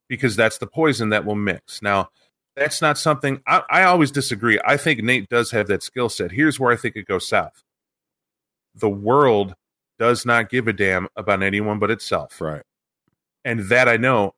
Because 0.08 0.36
that's 0.36 0.58
the 0.58 0.66
poison 0.66 1.10
that 1.10 1.24
will 1.24 1.34
mix. 1.34 1.82
Now, 1.82 2.10
that's 2.56 2.82
not 2.82 2.98
something 2.98 3.42
I, 3.46 3.62
I 3.70 3.82
always 3.84 4.10
disagree. 4.10 4.58
I 4.64 4.76
think 4.76 5.02
Nate 5.02 5.28
does 5.28 5.50
have 5.52 5.68
that 5.68 5.82
skill 5.82 6.08
set. 6.08 6.32
Here's 6.32 6.60
where 6.60 6.72
I 6.72 6.76
think 6.76 6.96
it 6.96 7.06
goes 7.06 7.26
south. 7.26 7.62
The 8.74 8.90
world 8.90 9.54
does 9.98 10.26
not 10.26 10.50
give 10.50 10.68
a 10.68 10.72
damn 10.72 11.08
about 11.16 11.42
anyone 11.42 11.78
but 11.78 11.90
itself. 11.90 12.40
right. 12.40 12.62
And 13.44 13.60
that 13.68 13.88
I 13.88 13.96
know 13.96 14.34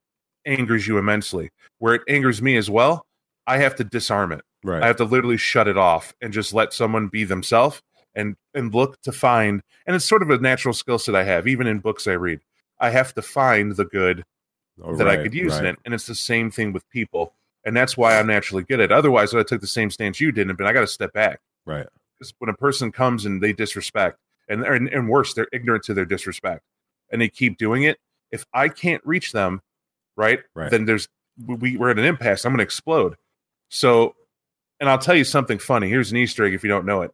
angers 0.47 0.87
you 0.87 0.99
immensely. 0.99 1.51
Where 1.79 1.95
it 1.95 2.03
angers 2.09 2.41
me 2.41 2.57
as 2.57 2.71
well, 2.71 3.07
I 3.47 3.59
have 3.59 3.77
to 3.77 3.85
disarm 3.85 4.33
it. 4.33 4.43
Right. 4.65 4.83
I 4.83 4.87
have 4.89 4.97
to 4.97 5.05
literally 5.05 5.37
shut 5.37 5.69
it 5.69 5.77
off 5.79 6.15
and 6.21 6.33
just 6.33 6.53
let 6.53 6.73
someone 6.73 7.07
be 7.09 7.23
themselves 7.25 7.83
and 8.15 8.35
and 8.55 8.75
look 8.75 9.01
to 9.03 9.13
find 9.13 9.63
and 9.87 9.95
it's 9.95 10.05
sort 10.05 10.23
of 10.23 10.31
a 10.31 10.39
natural 10.39 10.73
skill 10.75 10.99
set 10.99 11.15
I 11.15 11.23
have, 11.25 11.47
even 11.47 11.67
in 11.67 11.79
books 11.81 12.07
I 12.09 12.13
read. 12.13 12.41
I 12.81 12.91
have 12.91 13.15
to 13.15 13.23
find 13.23 13.77
the 13.77 13.85
good 13.85 14.25
Oh, 14.83 14.97
that 14.97 15.07
I 15.09 15.23
could 15.23 15.35
use 15.35 15.57
in 15.57 15.67
it. 15.67 15.77
And 15.85 15.95
it's 15.95 16.07
the 16.09 16.17
same 16.17 16.51
thing 16.51 16.73
with 16.73 16.89
people. 16.91 17.33
And 17.65 17.77
that's 17.77 17.97
why 17.97 18.19
I'm 18.19 18.27
naturally 18.27 18.65
good 18.65 18.81
at 18.81 18.91
it. 18.91 18.93
Otherwise, 18.93 19.33
I 19.33 19.45
took 19.45 19.61
the 19.61 19.69
same 19.69 19.89
stance 19.91 20.21
you 20.21 20.33
didn't 20.33 20.57
but 20.57 20.67
I 20.67 20.73
got 20.73 20.81
to 20.81 20.87
step 20.89 21.13
back. 21.13 21.41
Right. 21.65 21.87
Because 22.19 22.35
when 22.39 22.51
a 22.51 22.55
person 22.55 22.91
comes 22.91 23.25
and 23.25 23.41
they 23.43 23.53
disrespect, 23.53 24.19
and, 24.49 24.63
and 24.65 24.89
and 24.89 25.09
worse, 25.09 25.33
they're 25.35 25.49
ignorant 25.53 25.85
to 25.85 25.95
their 25.95 26.05
disrespect, 26.05 26.63
and 27.11 27.21
they 27.23 27.29
keep 27.29 27.57
doing 27.57 27.85
it. 27.85 27.99
If 28.31 28.45
I 28.53 28.69
can't 28.69 29.01
reach 29.07 29.33
them, 29.33 29.63
right, 30.17 30.41
Right. 30.55 30.71
then 30.71 30.85
there's 30.87 31.09
we, 31.47 31.77
we're 31.77 31.91
at 31.91 31.99
an 31.99 32.05
impasse. 32.05 32.45
I'm 32.45 32.51
going 32.53 32.59
to 32.59 32.65
explode. 32.65 33.15
So, 33.69 34.15
and 34.85 34.91
I'll 34.91 34.99
tell 34.99 35.15
you 35.17 35.25
something 35.25 35.59
funny. 35.59 35.89
Here's 35.89 36.11
an 36.11 36.19
Easter 36.19 36.45
egg 36.45 36.53
if 36.53 36.63
you 36.63 36.69
don't 36.69 36.85
know 36.85 37.01
it. 37.01 37.11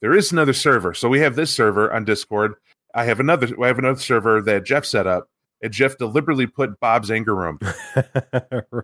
There 0.00 0.12
is 0.12 0.32
another 0.32 0.52
server. 0.52 0.92
So 0.92 1.08
we 1.08 1.20
have 1.20 1.36
this 1.36 1.54
server 1.54 1.92
on 1.92 2.04
Discord. 2.04 2.54
I 2.96 3.04
have 3.04 3.20
another. 3.20 3.48
I 3.62 3.68
have 3.68 3.78
another 3.78 4.00
server 4.00 4.42
that 4.42 4.64
Jeff 4.64 4.84
set 4.84 5.06
up, 5.06 5.28
and 5.62 5.72
Jeff 5.72 5.96
deliberately 5.96 6.48
put 6.48 6.80
Bob's 6.80 7.12
anger 7.12 7.34
room 7.36 7.60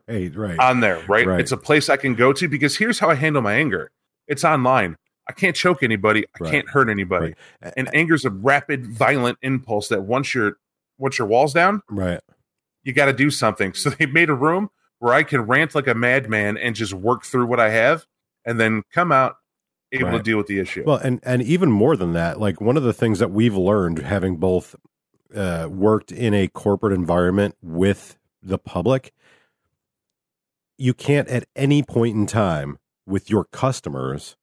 right. 0.08 0.36
Right. 0.36 0.58
on 0.60 0.78
there. 0.80 1.02
Right? 1.08 1.26
Right. 1.26 1.40
It's 1.40 1.50
a 1.52 1.56
place 1.56 1.88
I 1.88 1.96
can 1.96 2.14
go 2.14 2.32
to 2.32 2.48
because 2.48 2.76
here's 2.76 2.98
how 3.00 3.10
I 3.10 3.14
handle 3.16 3.42
my 3.42 3.54
anger. 3.54 3.90
It's 4.28 4.44
online. 4.44 4.96
I 5.28 5.32
can't 5.32 5.56
choke 5.56 5.82
anybody. 5.82 6.24
I 6.24 6.44
Right. 6.44 6.50
can't 6.52 6.68
hurt 6.70 6.88
anybody. 6.88 7.34
Right. 7.62 7.74
And 7.76 7.92
anger's 7.94 8.24
a 8.24 8.30
rapid, 8.30 8.86
violent 8.86 9.38
impulse 9.42 9.88
that 9.88 10.02
once 10.02 10.34
your 10.34 10.58
once 10.98 11.18
your 11.18 11.28
walls 11.28 11.52
down, 11.52 11.82
Right. 11.90 12.20
you 12.84 12.92
got 12.92 13.06
to 13.06 13.12
do 13.12 13.30
something. 13.30 13.72
So 13.74 13.90
they 13.90 14.06
made 14.06 14.30
a 14.30 14.34
room 14.34 14.70
where 15.00 15.14
I 15.14 15.22
can 15.22 15.42
rant 15.42 15.74
like 15.74 15.86
a 15.86 15.94
madman 15.94 16.56
and 16.56 16.74
just 16.74 16.92
work 16.92 17.24
through 17.24 17.46
what 17.46 17.60
I 17.60 17.70
have, 17.70 18.06
and 18.48 18.58
then 18.58 18.82
come 18.92 19.12
out 19.12 19.36
able 19.92 20.10
to 20.10 20.22
deal 20.22 20.38
with 20.38 20.46
the 20.46 20.58
issue. 20.58 20.82
Well, 20.86 20.96
and 20.96 21.20
and 21.22 21.42
even 21.42 21.70
more 21.70 21.96
than 21.96 22.14
that, 22.14 22.40
like 22.40 22.60
one 22.60 22.76
of 22.76 22.82
the 22.82 22.92
things 22.92 23.18
that 23.18 23.30
we've 23.30 23.56
learned 23.56 23.98
having 23.98 24.36
both 24.36 24.74
uh, 25.34 25.68
worked 25.70 26.10
in 26.10 26.34
a 26.34 26.48
corporate 26.48 26.94
environment 26.94 27.56
with 27.62 28.16
the 28.42 28.58
public, 28.58 29.12
you 30.78 30.94
can't 30.94 31.28
at 31.28 31.44
any 31.54 31.82
point 31.82 32.16
in 32.16 32.26
time 32.26 32.78
with 33.06 33.28
your 33.28 33.44
customers 33.44 34.36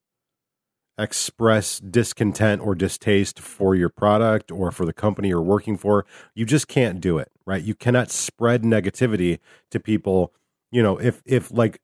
express 0.97 1.79
discontent 1.79 2.61
or 2.61 2.73
distaste 2.73 3.39
for 3.39 3.75
your 3.75 3.89
product 3.89 4.51
or 4.51 4.71
for 4.71 4.85
the 4.85 4.93
company 4.93 5.29
you're 5.29 5.41
working 5.41 5.77
for. 5.77 6.05
You 6.35 6.45
just 6.45 6.67
can't 6.67 7.01
do 7.01 7.17
it, 7.17 7.31
right? 7.45 7.61
You 7.61 7.75
cannot 7.75 8.11
spread 8.11 8.61
negativity 8.63 9.39
to 9.71 9.79
people. 9.79 10.31
You 10.71 10.83
know, 10.83 10.97
if 10.97 11.21
if 11.25 11.51
like 11.51 11.81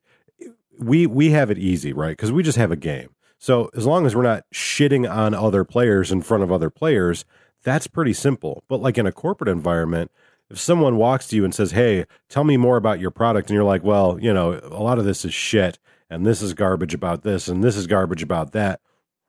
we 0.79 1.05
we 1.05 1.31
have 1.31 1.49
it 1.51 1.57
easy, 1.57 1.93
right? 1.93 2.15
Because 2.15 2.31
we 2.31 2.43
just 2.43 2.57
have 2.57 2.71
a 2.71 2.75
game. 2.75 3.09
So 3.37 3.69
as 3.75 3.85
long 3.85 4.05
as 4.05 4.15
we're 4.15 4.21
not 4.21 4.43
shitting 4.53 5.09
on 5.11 5.33
other 5.33 5.63
players 5.63 6.11
in 6.11 6.21
front 6.21 6.43
of 6.43 6.51
other 6.51 6.69
players, 6.69 7.25
that's 7.63 7.87
pretty 7.87 8.13
simple. 8.13 8.63
But 8.67 8.81
like 8.81 8.97
in 8.97 9.07
a 9.07 9.11
corporate 9.11 9.49
environment, 9.49 10.11
if 10.49 10.59
someone 10.59 10.97
walks 10.97 11.27
to 11.27 11.35
you 11.35 11.43
and 11.43 11.53
says, 11.55 11.71
"Hey, 11.71 12.05
tell 12.29 12.43
me 12.43 12.57
more 12.57 12.77
about 12.77 12.99
your 12.99 13.11
product," 13.11 13.49
and 13.49 13.55
you're 13.55 13.63
like, 13.63 13.83
"Well, 13.83 14.17
you 14.21 14.33
know, 14.33 14.59
a 14.63 14.83
lot 14.83 14.99
of 14.99 15.05
this 15.05 15.25
is 15.25 15.33
shit, 15.33 15.79
and 16.09 16.25
this 16.25 16.41
is 16.41 16.53
garbage 16.53 16.93
about 16.93 17.23
this, 17.23 17.47
and 17.47 17.63
this 17.63 17.75
is 17.75 17.87
garbage 17.87 18.21
about 18.21 18.51
that," 18.51 18.79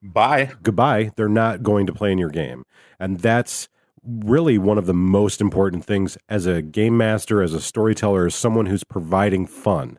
Bye. 0.02 0.50
goodbye. 0.62 1.12
They're 1.16 1.28
not 1.28 1.62
going 1.62 1.86
to 1.86 1.92
play 1.92 2.12
in 2.12 2.18
your 2.18 2.30
game, 2.30 2.64
and 2.98 3.20
that's 3.20 3.68
really 4.04 4.58
one 4.58 4.78
of 4.78 4.86
the 4.86 4.94
most 4.94 5.40
important 5.40 5.84
things 5.84 6.18
as 6.28 6.44
a 6.44 6.60
game 6.60 6.96
master, 6.96 7.40
as 7.40 7.54
a 7.54 7.60
storyteller, 7.60 8.26
as 8.26 8.34
someone 8.34 8.66
who's 8.66 8.84
providing 8.84 9.46
fun. 9.46 9.98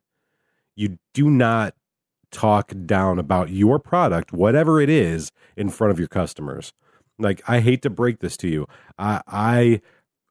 You 0.76 0.98
do 1.14 1.30
not 1.30 1.76
talk 2.32 2.74
down 2.86 3.20
about 3.20 3.50
your 3.50 3.80
product, 3.80 4.34
whatever 4.34 4.82
it 4.82 4.90
is, 4.90 5.32
in 5.56 5.70
front 5.70 5.92
of 5.92 6.00
your 6.00 6.08
customers. 6.08 6.74
Like 7.20 7.42
I 7.48 7.60
hate 7.60 7.82
to 7.84 7.90
break 7.90 8.20
this 8.20 8.36
to 8.38 8.48
you, 8.48 8.66
I 8.98 9.22
I, 9.28 9.82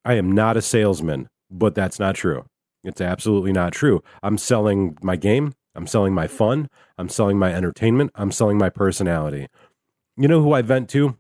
I 0.04 0.14
am 0.14 0.32
not 0.32 0.56
a 0.56 0.62
salesman, 0.62 1.28
but 1.50 1.74
that's 1.74 1.98
not 1.98 2.16
true. 2.16 2.44
It's 2.84 3.00
absolutely 3.00 3.52
not 3.52 3.72
true. 3.72 4.02
I'm 4.22 4.36
selling 4.36 4.98
my 5.02 5.16
game. 5.16 5.54
I'm 5.74 5.86
selling 5.86 6.12
my 6.12 6.26
fun. 6.26 6.68
I'm 6.98 7.08
selling 7.08 7.38
my 7.38 7.54
entertainment. 7.54 8.10
I'm 8.14 8.32
selling 8.32 8.58
my 8.58 8.68
personality. 8.68 9.46
You 10.16 10.28
know 10.28 10.42
who 10.42 10.52
I 10.52 10.62
vent 10.62 10.90
to? 10.90 11.16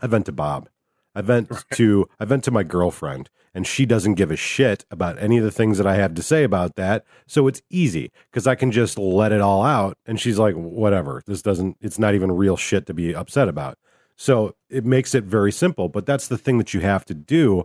I 0.00 0.06
vent 0.06 0.26
to 0.26 0.32
Bob. 0.32 0.68
I 1.14 1.22
vent 1.22 1.50
to 1.74 2.06
I 2.18 2.24
vent 2.24 2.44
to 2.44 2.50
my 2.50 2.62
girlfriend, 2.62 3.30
and 3.54 3.66
she 3.66 3.86
doesn't 3.86 4.14
give 4.14 4.30
a 4.30 4.36
shit 4.36 4.84
about 4.90 5.20
any 5.20 5.38
of 5.38 5.44
the 5.44 5.50
things 5.50 5.78
that 5.78 5.86
I 5.86 5.96
have 5.96 6.14
to 6.14 6.22
say 6.22 6.44
about 6.44 6.76
that. 6.76 7.04
So 7.26 7.46
it's 7.48 7.62
easy 7.70 8.12
because 8.30 8.46
I 8.46 8.54
can 8.54 8.70
just 8.70 8.98
let 8.98 9.32
it 9.32 9.40
all 9.40 9.62
out, 9.62 9.96
and 10.06 10.20
she's 10.20 10.38
like, 10.38 10.54
"Whatever. 10.54 11.22
This 11.26 11.42
doesn't. 11.42 11.76
It's 11.80 11.98
not 11.98 12.14
even 12.14 12.32
real 12.32 12.56
shit 12.56 12.86
to 12.86 12.94
be 12.94 13.14
upset 13.14 13.48
about." 13.48 13.78
So 14.16 14.54
it 14.68 14.84
makes 14.84 15.14
it 15.14 15.24
very 15.24 15.52
simple. 15.52 15.88
But 15.88 16.06
that's 16.06 16.28
the 16.28 16.38
thing 16.38 16.58
that 16.58 16.74
you 16.74 16.80
have 16.80 17.04
to 17.06 17.14
do. 17.14 17.64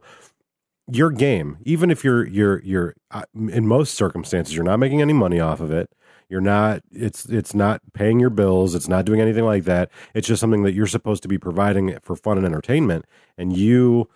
Your 0.92 1.10
game, 1.12 1.58
even 1.64 1.90
if 1.90 2.04
you're 2.04 2.28
you're 2.28 2.62
you're 2.64 2.96
uh, 3.12 3.24
in 3.36 3.68
most 3.68 3.96
circumstances, 3.96 4.56
you're 4.56 4.64
not 4.64 4.78
making 4.78 5.02
any 5.02 5.14
money 5.14 5.40
off 5.40 5.60
of 5.60 5.72
it. 5.72 5.90
You're 6.30 6.42
not. 6.42 6.82
It's 6.92 7.26
it's 7.26 7.54
not 7.54 7.82
paying 7.94 8.20
your 8.20 8.30
bills. 8.30 8.76
It's 8.76 8.88
not 8.88 9.06
doing 9.06 9.22
anything 9.22 9.46
like 9.46 9.64
that. 9.66 9.92
It's 10.14 10.28
just 10.28 10.40
something 10.40 10.64
that 10.64 10.74
you're 10.74 10.88
supposed 10.88 11.22
to 11.24 11.28
be 11.28 11.38
providing 11.38 11.98
for 12.02 12.16
fun 12.16 12.38
and 12.38 12.46
entertainment, 12.46 13.06
and 13.38 13.56
you 13.56 14.10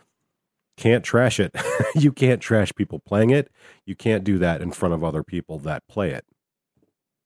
can't 0.79 1.03
trash 1.03 1.39
it. 1.39 1.53
you 1.95 2.11
can't 2.11 2.41
trash 2.41 2.73
people 2.73 2.99
playing 2.99 3.29
it. 3.31 3.51
You 3.85 3.95
can't 3.95 4.23
do 4.23 4.37
that 4.39 4.61
in 4.61 4.71
front 4.71 4.93
of 4.93 5.03
other 5.03 5.23
people 5.23 5.59
that 5.59 5.87
play 5.87 6.11
it. 6.11 6.25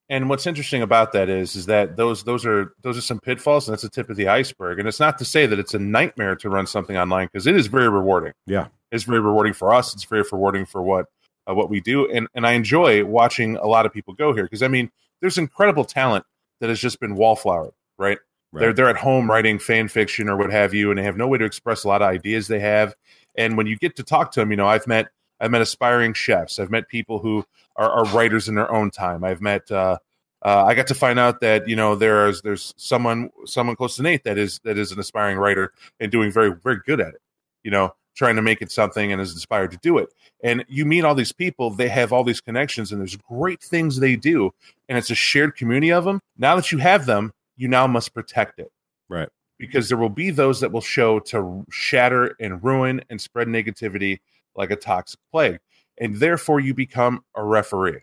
And 0.10 0.28
what's 0.28 0.46
interesting 0.46 0.82
about 0.82 1.14
that 1.14 1.30
is, 1.30 1.56
is 1.56 1.68
that 1.68 1.96
those 1.96 2.24
those 2.24 2.46
are 2.46 2.74
those 2.82 2.98
are 2.98 3.02
some 3.02 3.20
pitfalls, 3.20 3.68
and 3.68 3.74
that's 3.74 3.84
the 3.84 3.90
tip 3.90 4.10
of 4.10 4.18
the 4.18 4.28
iceberg. 4.28 4.80
And 4.80 4.88
it's 4.88 5.00
not 5.00 5.18
to 5.20 5.26
say 5.26 5.46
that 5.46 5.60
it's 5.60 5.74
a 5.74 5.80
nightmare 5.80 6.36
to 6.36 6.50
run 6.50 6.68
something 6.68 6.98
online 6.98 7.28
because 7.32 7.48
it 7.48 7.56
is 7.56 7.68
very 7.68 7.88
rewarding. 7.90 8.34
Yeah. 8.46 8.68
it's 8.92 9.06
very 9.06 9.22
rewarding 9.22 9.54
for 9.54 9.74
us. 9.74 9.94
It's 9.94 10.04
very 10.04 10.24
rewarding 10.30 10.66
for 10.66 10.82
what 10.84 11.06
uh, 11.50 11.54
what 11.54 11.70
we 11.70 11.80
do, 11.80 12.10
and 12.12 12.28
and 12.36 12.46
I 12.46 12.54
enjoy 12.54 13.06
watching 13.06 13.56
a 13.58 13.68
lot 13.68 13.86
of 13.86 13.94
people 13.94 14.14
go 14.14 14.34
here 14.34 14.44
because 14.44 14.64
I 14.64 14.68
mean, 14.68 14.92
there's 15.22 15.38
incredible 15.38 15.86
talent 15.86 16.26
that 16.60 16.70
has 16.70 16.80
just 16.80 17.00
been 17.00 17.16
wallflowered, 17.16 17.74
right? 17.98 18.18
They're 18.60 18.74
they're 18.74 18.90
at 18.90 18.98
home 18.98 19.30
writing 19.30 19.58
fan 19.58 19.88
fiction 19.88 20.30
or 20.30 20.38
what 20.38 20.52
have 20.52 20.74
you, 20.74 20.92
and 20.92 21.00
they 21.00 21.04
have 21.04 21.18
no 21.18 21.28
way 21.28 21.38
to 21.38 21.46
express 21.46 21.84
a 21.84 21.88
lot 21.88 22.02
of 22.02 22.08
ideas 22.08 22.48
they 22.48 22.60
have. 22.60 22.94
And 23.36 23.58
when 23.58 23.68
you 23.68 23.76
get 23.78 23.96
to 23.98 24.04
talk 24.04 24.32
to 24.34 24.40
them, 24.40 24.52
you 24.52 24.58
know, 24.58 24.68
I've 24.68 24.88
met 24.88 25.08
I've 25.40 25.52
met 25.52 25.62
aspiring 25.62 26.14
chefs. 26.14 26.60
I've 26.60 26.72
met 26.72 26.88
people 26.88 27.20
who 27.20 27.44
are, 27.76 27.90
are 27.90 28.06
writers 28.06 28.48
in 28.48 28.56
their 28.56 28.72
own 28.72 28.92
time. 28.92 29.24
I've 29.24 29.42
met. 29.42 29.70
Uh, 29.72 29.98
uh, 30.42 30.66
I 30.66 30.74
got 30.74 30.88
to 30.88 30.96
find 30.96 31.20
out 31.20 31.40
that 31.40 31.68
you 31.68 31.76
know 31.76 31.96
there's 31.96 32.42
there's 32.42 32.74
someone 32.78 33.30
someone 33.46 33.76
close 33.76 33.96
to 33.96 34.04
Nate 34.04 34.24
that 34.26 34.38
is 34.38 34.60
that 34.64 34.78
is 34.78 34.92
an 34.92 35.00
aspiring 35.00 35.38
writer 35.38 35.74
and 36.00 36.12
doing 36.12 36.32
very 36.32 36.54
very 36.54 36.80
good 36.86 37.00
at 37.00 37.14
it. 37.14 37.22
You 37.64 37.72
know, 37.72 37.96
trying 38.16 38.36
to 38.36 38.42
make 38.42 38.62
it 38.62 38.72
something 38.72 39.12
and 39.12 39.22
is 39.22 39.34
inspired 39.34 39.72
to 39.72 39.78
do 39.78 39.98
it. 39.98 40.10
And 40.44 40.66
you 40.68 40.86
meet 40.86 41.06
all 41.06 41.16
these 41.16 41.32
people, 41.32 41.70
they 41.70 41.88
have 41.88 42.12
all 42.12 42.24
these 42.24 42.42
connections, 42.42 42.92
and 42.92 43.00
there's 43.00 43.16
great 43.16 43.62
things 43.62 44.00
they 44.00 44.16
do, 44.16 44.52
and 44.90 44.98
it's 44.98 45.10
a 45.10 45.16
shared 45.16 45.56
community 45.56 45.92
of 45.92 46.04
them. 46.04 46.22
Now 46.38 46.56
that 46.58 46.72
you 46.72 46.78
have 46.80 47.06
them, 47.06 47.34
you 47.56 47.68
now 47.68 47.88
must 47.88 48.14
protect 48.14 48.60
it. 48.60 48.72
Right. 49.10 49.30
Because 49.60 49.88
there 49.88 49.98
will 49.98 50.10
be 50.10 50.30
those 50.30 50.60
that 50.62 50.72
will 50.72 50.82
show 50.82 51.20
to 51.20 51.66
shatter 51.70 52.36
and 52.40 52.64
ruin 52.64 53.02
and 53.10 53.22
spread 53.22 53.48
negativity 53.48 54.20
like 54.56 54.72
a 54.72 54.76
toxic 54.76 55.20
plague. 55.32 55.60
And 56.00 56.16
therefore 56.16 56.60
you 56.60 56.74
become 56.74 57.24
a 57.36 57.44
referee. 57.44 58.02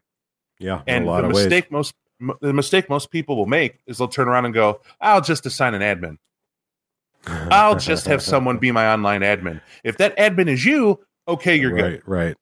Yeah, 0.59 0.83
And 0.87 1.05
a 1.05 1.11
lot 1.11 1.23
the 1.23 1.29
mistake 1.29 1.65
ways. 1.65 1.73
most 1.73 1.95
the 2.43 2.53
mistake 2.53 2.89
most 2.91 3.11
people 3.11 3.37
will 3.37 3.47
make 3.47 3.79
is 3.87 3.99
they'll 3.99 4.07
turn 4.09 4.29
around 4.29 4.45
and 4.45 4.53
go, 4.53 4.81
"I'll 5.01 5.23
just 5.23 5.47
assign 5.47 5.75
an 5.75 5.81
admin. 5.81 6.19
I'll 7.51 7.79
just 7.79 8.07
have 8.07 8.23
someone 8.23 8.59
be 8.59 8.71
my 8.73 8.93
online 8.93 9.23
admin. 9.23 9.61
If 9.85 9.97
that 9.99 10.17
admin 10.17 10.49
is 10.49 10.65
you, 10.65 11.01
okay, 11.29 11.57
you're 11.57 11.71
good. 11.71 12.03
right, 12.07 12.27
right. 12.27 12.37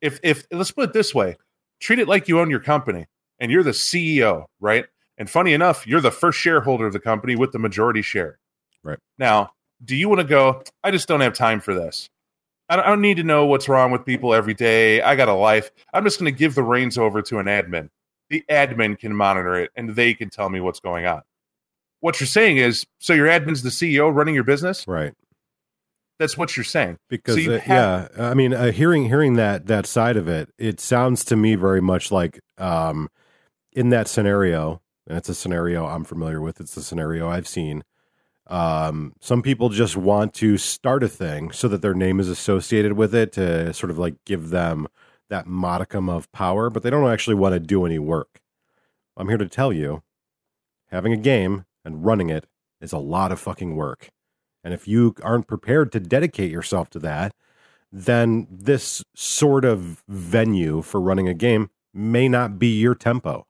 If 0.00 0.20
if 0.22 0.46
let's 0.50 0.70
put 0.70 0.90
it 0.90 0.92
this 0.92 1.14
way, 1.14 1.36
treat 1.80 1.98
it 1.98 2.08
like 2.08 2.28
you 2.28 2.40
own 2.40 2.50
your 2.50 2.60
company 2.60 3.06
and 3.38 3.50
you're 3.50 3.62
the 3.62 3.70
CEO, 3.72 4.46
right? 4.60 4.86
And 5.16 5.30
funny 5.30 5.52
enough, 5.52 5.86
you're 5.86 6.00
the 6.00 6.10
first 6.10 6.38
shareholder 6.38 6.86
of 6.86 6.92
the 6.92 7.00
company 7.00 7.36
with 7.36 7.52
the 7.52 7.58
majority 7.58 8.02
share. 8.02 8.38
Right. 8.84 8.98
Now, 9.18 9.50
do 9.84 9.96
you 9.96 10.08
want 10.08 10.20
to 10.20 10.26
go, 10.26 10.62
I 10.84 10.92
just 10.92 11.08
don't 11.08 11.20
have 11.20 11.34
time 11.34 11.60
for 11.60 11.74
this. 11.74 12.08
I 12.68 12.76
don't, 12.76 12.84
I 12.84 12.88
don't 12.90 13.00
need 13.00 13.16
to 13.16 13.24
know 13.24 13.46
what's 13.46 13.68
wrong 13.68 13.90
with 13.90 14.04
people 14.04 14.32
every 14.32 14.54
day. 14.54 15.02
I 15.02 15.16
got 15.16 15.28
a 15.28 15.34
life. 15.34 15.70
I'm 15.92 16.04
just 16.04 16.20
going 16.20 16.32
to 16.32 16.38
give 16.38 16.54
the 16.54 16.62
reins 16.62 16.96
over 16.96 17.20
to 17.22 17.38
an 17.38 17.46
admin. 17.46 17.90
The 18.30 18.44
admin 18.48 18.98
can 18.98 19.14
monitor 19.16 19.56
it 19.56 19.70
and 19.74 19.90
they 19.90 20.14
can 20.14 20.30
tell 20.30 20.48
me 20.48 20.60
what's 20.60 20.80
going 20.80 21.04
on. 21.06 21.22
What 22.00 22.20
you're 22.20 22.26
saying 22.26 22.58
is, 22.58 22.86
so 22.98 23.12
your 23.14 23.26
admin's 23.26 23.62
the 23.62 23.70
CEO 23.70 24.14
running 24.14 24.34
your 24.34 24.44
business? 24.44 24.86
Right. 24.86 25.12
That's 26.18 26.38
what 26.38 26.56
you're 26.56 26.64
saying. 26.64 26.98
because 27.08 27.38
you 27.38 27.54
uh, 27.54 27.58
have- 27.58 28.10
yeah 28.16 28.30
i 28.30 28.34
mean 28.34 28.54
uh, 28.54 28.70
hearing 28.70 29.06
hearing 29.06 29.34
that 29.34 29.66
that 29.66 29.84
side 29.84 30.16
of 30.16 30.28
it 30.28 30.48
it 30.58 30.78
sounds 30.78 31.24
to 31.24 31.34
me 31.36 31.56
very 31.56 31.80
much 31.80 32.12
like 32.12 32.38
um 32.56 33.08
in 33.72 33.88
that 33.88 34.06
scenario 34.06 34.80
and 35.08 35.18
it's 35.18 35.28
a 35.28 35.34
scenario 35.34 35.84
i'm 35.86 36.04
familiar 36.04 36.40
with 36.40 36.60
it's 36.60 36.76
a 36.76 36.82
scenario 36.84 37.28
i've 37.28 37.48
seen 37.48 37.82
um 38.48 39.14
some 39.20 39.42
people 39.42 39.68
just 39.70 39.96
want 39.96 40.34
to 40.34 40.58
start 40.58 41.02
a 41.02 41.08
thing 41.08 41.50
so 41.50 41.66
that 41.66 41.80
their 41.80 41.94
name 41.94 42.20
is 42.20 42.28
associated 42.28 42.92
with 42.92 43.14
it 43.14 43.32
to 43.32 43.72
sort 43.72 43.90
of 43.90 43.98
like 43.98 44.14
give 44.26 44.50
them 44.50 44.86
that 45.30 45.46
modicum 45.46 46.08
of 46.10 46.30
power 46.32 46.68
but 46.68 46.82
they 46.82 46.90
don't 46.90 47.10
actually 47.10 47.34
want 47.34 47.54
to 47.54 47.60
do 47.60 47.86
any 47.86 47.98
work 47.98 48.42
i'm 49.16 49.28
here 49.28 49.38
to 49.38 49.48
tell 49.48 49.72
you 49.72 50.02
having 50.90 51.12
a 51.12 51.16
game 51.16 51.64
and 51.84 52.04
running 52.04 52.28
it 52.28 52.46
is 52.82 52.92
a 52.92 52.98
lot 52.98 53.32
of 53.32 53.40
fucking 53.40 53.74
work 53.74 54.10
and 54.64 54.72
if 54.72 54.88
you 54.88 55.14
aren't 55.22 55.46
prepared 55.46 55.92
to 55.92 56.00
dedicate 56.00 56.50
yourself 56.50 56.88
to 56.90 56.98
that, 57.00 57.34
then 57.92 58.48
this 58.50 59.04
sort 59.14 59.64
of 59.64 60.02
venue 60.08 60.80
for 60.82 61.00
running 61.00 61.28
a 61.28 61.34
game 61.34 61.70
may 61.92 62.28
not 62.28 62.58
be 62.58 62.80
your 62.80 62.94
tempo, 62.94 63.46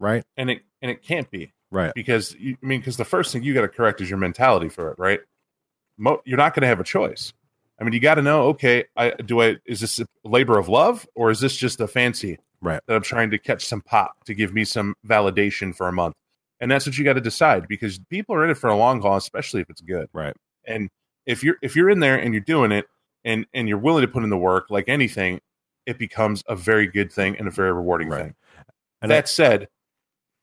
right? 0.00 0.24
And 0.36 0.50
it 0.50 0.62
and 0.80 0.90
it 0.90 1.02
can't 1.02 1.30
be. 1.30 1.52
Right. 1.70 1.92
because 1.94 2.34
you, 2.38 2.56
I 2.62 2.66
mean, 2.66 2.80
because 2.80 2.96
the 2.96 3.04
first 3.04 3.32
thing 3.32 3.42
you 3.42 3.52
got 3.54 3.62
to 3.62 3.68
correct 3.68 4.00
is 4.00 4.08
your 4.08 4.18
mentality 4.18 4.68
for 4.68 4.90
it, 4.92 4.98
right? 4.98 5.20
Mo- 5.98 6.20
you're 6.24 6.38
not 6.38 6.54
going 6.54 6.62
to 6.62 6.66
have 6.68 6.80
a 6.80 6.84
choice. 6.84 7.32
I 7.80 7.84
mean, 7.84 7.92
you 7.92 8.00
got 8.00 8.14
to 8.14 8.22
know, 8.22 8.44
okay, 8.48 8.84
I 8.96 9.10
do 9.10 9.42
I 9.42 9.56
is 9.66 9.80
this 9.80 9.98
a 9.98 10.06
labor 10.24 10.58
of 10.58 10.68
love 10.68 11.06
or 11.16 11.30
is 11.30 11.40
this 11.40 11.56
just 11.56 11.80
a 11.80 11.88
fancy 11.88 12.38
Right. 12.60 12.80
that 12.86 12.94
I'm 12.94 13.02
trying 13.02 13.30
to 13.30 13.38
catch 13.38 13.66
some 13.66 13.80
pop 13.82 14.24
to 14.24 14.34
give 14.34 14.54
me 14.54 14.64
some 14.64 14.94
validation 15.06 15.74
for 15.74 15.88
a 15.88 15.92
month? 15.92 16.14
And 16.60 16.70
that's 16.70 16.86
what 16.86 16.96
you 16.96 17.04
got 17.04 17.14
to 17.14 17.20
decide 17.20 17.66
because 17.68 17.98
people 18.08 18.34
are 18.36 18.44
in 18.44 18.50
it 18.50 18.56
for 18.56 18.70
a 18.70 18.76
long 18.76 19.02
haul, 19.02 19.16
especially 19.16 19.60
if 19.60 19.68
it's 19.68 19.80
good. 19.82 20.08
Right. 20.12 20.34
And 20.66 20.88
if 21.26 21.42
you're 21.42 21.56
if 21.62 21.74
you're 21.74 21.90
in 21.90 21.98
there 22.00 22.16
and 22.16 22.32
you're 22.32 22.40
doing 22.42 22.70
it 22.72 22.86
and 23.24 23.44
and 23.52 23.68
you're 23.68 23.78
willing 23.78 24.02
to 24.02 24.08
put 24.08 24.22
in 24.22 24.30
the 24.30 24.38
work, 24.38 24.70
like 24.70 24.88
anything, 24.88 25.40
it 25.84 25.98
becomes 25.98 26.42
a 26.48 26.54
very 26.54 26.86
good 26.86 27.12
thing 27.12 27.36
and 27.36 27.48
a 27.48 27.50
very 27.50 27.72
rewarding 27.72 28.08
Right. 28.08 28.22
thing. 28.26 28.34
And 29.02 29.10
that 29.10 29.28
said, 29.28 29.68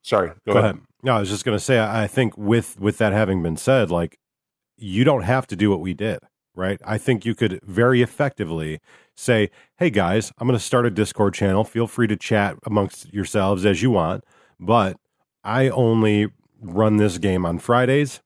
Sorry, 0.02 0.28
go, 0.28 0.34
Go 0.46 0.58
ahead. 0.58 0.64
ahead. 0.64 0.80
No, 1.02 1.16
I 1.16 1.20
was 1.20 1.28
just 1.28 1.44
going 1.44 1.56
to 1.56 1.62
say, 1.64 1.80
I 1.80 2.06
think 2.06 2.36
with 2.36 2.78
with 2.80 2.98
that 2.98 3.12
having 3.12 3.42
been 3.42 3.56
said, 3.56 3.90
like 3.90 4.18
you 4.76 5.04
don't 5.04 5.22
have 5.22 5.46
to 5.48 5.56
do 5.56 5.70
what 5.70 5.80
we 5.80 5.94
did, 5.94 6.18
right? 6.54 6.80
I 6.84 6.98
think 6.98 7.24
you 7.24 7.34
could 7.34 7.60
very 7.64 8.02
effectively 8.02 8.80
say, 9.16 9.50
"Hey 9.78 9.90
guys, 9.90 10.32
I'm 10.38 10.46
going 10.48 10.58
to 10.58 10.64
start 10.64 10.86
a 10.86 10.90
Discord 10.90 11.34
channel. 11.34 11.64
Feel 11.64 11.86
free 11.86 12.06
to 12.08 12.16
chat 12.16 12.56
amongst 12.64 13.12
yourselves 13.12 13.64
as 13.64 13.82
you 13.82 13.90
want, 13.90 14.24
but 14.58 14.96
I 15.44 15.68
only 15.68 16.28
run 16.60 16.96
this 16.96 17.18
game 17.18 17.44
on 17.46 17.58
Fridays, 17.58 18.20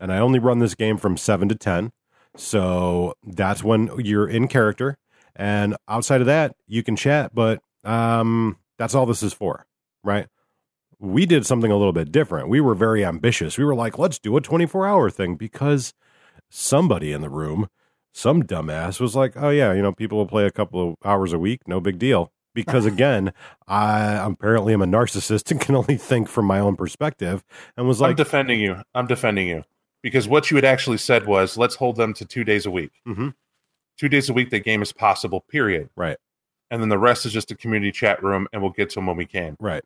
and 0.00 0.12
I 0.12 0.18
only 0.18 0.38
run 0.38 0.58
this 0.58 0.74
game 0.74 0.96
from 0.98 1.16
seven 1.16 1.48
to 1.48 1.54
ten. 1.54 1.92
So 2.36 3.14
that's 3.24 3.62
when 3.64 3.90
you're 3.98 4.28
in 4.28 4.48
character, 4.48 4.96
and 5.34 5.76
outside 5.88 6.20
of 6.20 6.26
that, 6.26 6.54
you 6.66 6.82
can 6.82 6.96
chat, 6.96 7.34
but 7.34 7.60
um, 7.84 8.58
that's 8.78 8.94
all 8.94 9.06
this 9.06 9.22
is 9.22 9.32
for, 9.32 9.66
right?" 10.04 10.26
We 10.98 11.26
did 11.26 11.44
something 11.46 11.70
a 11.70 11.76
little 11.76 11.92
bit 11.92 12.10
different. 12.10 12.48
We 12.48 12.60
were 12.60 12.74
very 12.74 13.04
ambitious. 13.04 13.58
We 13.58 13.64
were 13.64 13.74
like, 13.74 13.98
let's 13.98 14.18
do 14.18 14.36
a 14.36 14.40
24 14.40 14.86
hour 14.86 15.10
thing 15.10 15.34
because 15.36 15.92
somebody 16.50 17.12
in 17.12 17.20
the 17.20 17.28
room, 17.30 17.68
some 18.14 18.42
dumbass 18.42 18.98
was 19.00 19.14
like, 19.14 19.34
oh, 19.36 19.50
yeah, 19.50 19.72
you 19.72 19.82
know, 19.82 19.92
people 19.92 20.18
will 20.18 20.26
play 20.26 20.46
a 20.46 20.50
couple 20.50 20.90
of 20.90 20.96
hours 21.04 21.32
a 21.32 21.38
week. 21.38 21.62
No 21.68 21.80
big 21.80 21.98
deal. 21.98 22.32
Because 22.54 22.86
again, 22.92 23.32
I 23.68 24.12
apparently 24.26 24.72
am 24.72 24.80
a 24.82 24.86
narcissist 24.86 25.50
and 25.50 25.60
can 25.60 25.74
only 25.74 25.96
think 25.98 26.28
from 26.28 26.46
my 26.46 26.58
own 26.58 26.76
perspective 26.76 27.44
and 27.76 27.86
was 27.86 28.00
I'm 28.00 28.08
like, 28.10 28.16
defending 28.16 28.60
you. 28.60 28.76
I'm 28.94 29.06
defending 29.06 29.48
you 29.48 29.64
because 30.02 30.26
what 30.28 30.50
you 30.50 30.56
had 30.56 30.64
actually 30.64 30.98
said 30.98 31.26
was 31.26 31.58
let's 31.58 31.74
hold 31.74 31.96
them 31.96 32.14
to 32.14 32.24
two 32.24 32.44
days 32.44 32.64
a 32.64 32.70
week. 32.70 32.92
Mhm. 33.06 33.34
Two 33.98 34.08
days 34.08 34.28
a 34.28 34.32
week, 34.32 34.50
that 34.50 34.60
game 34.64 34.80
is 34.82 34.92
possible. 34.92 35.44
Period. 35.50 35.88
right, 35.96 36.18
And 36.70 36.82
then 36.82 36.90
the 36.90 36.98
rest 36.98 37.24
is 37.26 37.32
just 37.32 37.50
a 37.50 37.54
community 37.54 37.90
chat 37.92 38.22
room, 38.22 38.46
and 38.52 38.60
we'll 38.60 38.70
get 38.72 38.90
to 38.90 38.94
them 38.96 39.06
when 39.06 39.16
we 39.16 39.24
can. 39.26 39.56
right. 39.60 39.82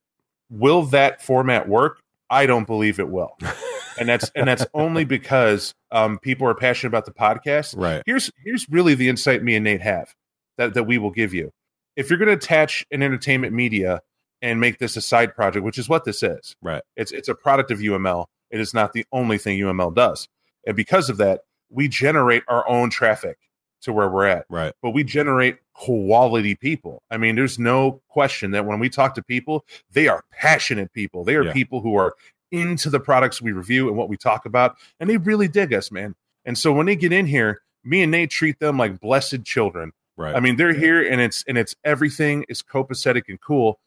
Will 0.50 0.82
that 0.86 1.22
format 1.22 1.68
work? 1.68 2.00
I 2.28 2.46
don't 2.46 2.66
believe 2.66 3.00
it 3.00 3.08
will. 3.08 3.36
and 3.98 4.08
that's 4.08 4.30
and 4.34 4.48
that's 4.48 4.66
only 4.74 5.04
because 5.04 5.74
um, 5.90 6.18
people 6.18 6.46
are 6.46 6.54
passionate 6.54 6.88
about 6.88 7.04
the 7.04 7.12
podcast. 7.12 7.74
Right. 7.76 8.02
Here's 8.06 8.30
here's 8.44 8.68
really 8.68 8.94
the 8.94 9.08
insight 9.08 9.42
me 9.42 9.54
and 9.56 9.64
Nate 9.64 9.82
have 9.82 10.14
that 10.58 10.74
that 10.74 10.84
we 10.84 10.98
will 10.98 11.10
give 11.10 11.34
you. 11.34 11.52
If 11.96 12.08
you're 12.08 12.18
going 12.18 12.28
to 12.28 12.34
attach 12.34 12.86
an 12.90 13.02
entertainment 13.02 13.52
media 13.52 14.00
and 14.42 14.60
make 14.60 14.78
this 14.78 14.96
a 14.96 15.02
side 15.02 15.34
project, 15.34 15.64
which 15.64 15.78
is 15.78 15.88
what 15.88 16.04
this 16.04 16.22
is, 16.22 16.54
Right. 16.62 16.82
It's 16.96 17.12
it's 17.12 17.28
a 17.28 17.34
product 17.34 17.70
of 17.70 17.78
UML. 17.78 18.26
It 18.50 18.60
is 18.60 18.74
not 18.74 18.92
the 18.92 19.04
only 19.12 19.38
thing 19.38 19.58
UML 19.58 19.94
does, 19.94 20.28
and 20.66 20.76
because 20.76 21.10
of 21.10 21.18
that, 21.18 21.42
we 21.68 21.88
generate 21.88 22.42
our 22.48 22.68
own 22.68 22.90
traffic 22.90 23.38
to 23.82 23.92
where 23.92 24.08
we're 24.08 24.26
at 24.26 24.46
Right. 24.48 24.72
but 24.82 24.90
we 24.90 25.04
generate 25.04 25.58
quality 25.74 26.54
people. 26.54 27.02
I 27.10 27.16
mean, 27.16 27.36
there's 27.36 27.58
no 27.58 28.00
question 28.08 28.50
that 28.50 28.66
when 28.66 28.78
we 28.78 28.88
talk 28.90 29.14
to 29.14 29.22
people, 29.22 29.64
they 29.92 30.08
are 30.08 30.24
passionate 30.30 30.92
people. 30.92 31.24
They 31.24 31.36
are 31.36 31.44
Yeah. 31.44 31.52
people 31.52 31.80
who 31.80 31.94
are 31.96 32.14
into 32.52 32.90
the 32.90 33.00
products 33.00 33.40
we 33.40 33.52
review 33.52 33.88
and 33.88 33.96
what 33.96 34.08
we 34.08 34.16
talk 34.16 34.44
about, 34.44 34.76
and 34.98 35.08
they 35.08 35.16
really 35.16 35.48
dig 35.48 35.72
us, 35.72 35.90
man. 35.90 36.14
And 36.44 36.58
so 36.58 36.72
when 36.72 36.86
they 36.86 36.96
get 36.96 37.12
in 37.12 37.26
here, 37.26 37.62
me 37.84 38.02
and 38.02 38.10
Nate 38.10 38.30
treat 38.30 38.58
them 38.58 38.76
like 38.76 39.00
blessed 39.00 39.44
children. 39.44 39.92
Right. 40.16 40.34
I 40.34 40.40
mean, 40.40 40.56
they're 40.56 40.74
here 40.74 41.00
and 41.02 41.20
it's 41.20 41.44
and 41.48 41.56
it's 41.56 41.74
everything 41.84 42.44
is 42.48 42.62
copacetic 42.62 43.22
and 43.28 43.40
cool 43.40 43.80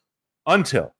until 0.47 0.95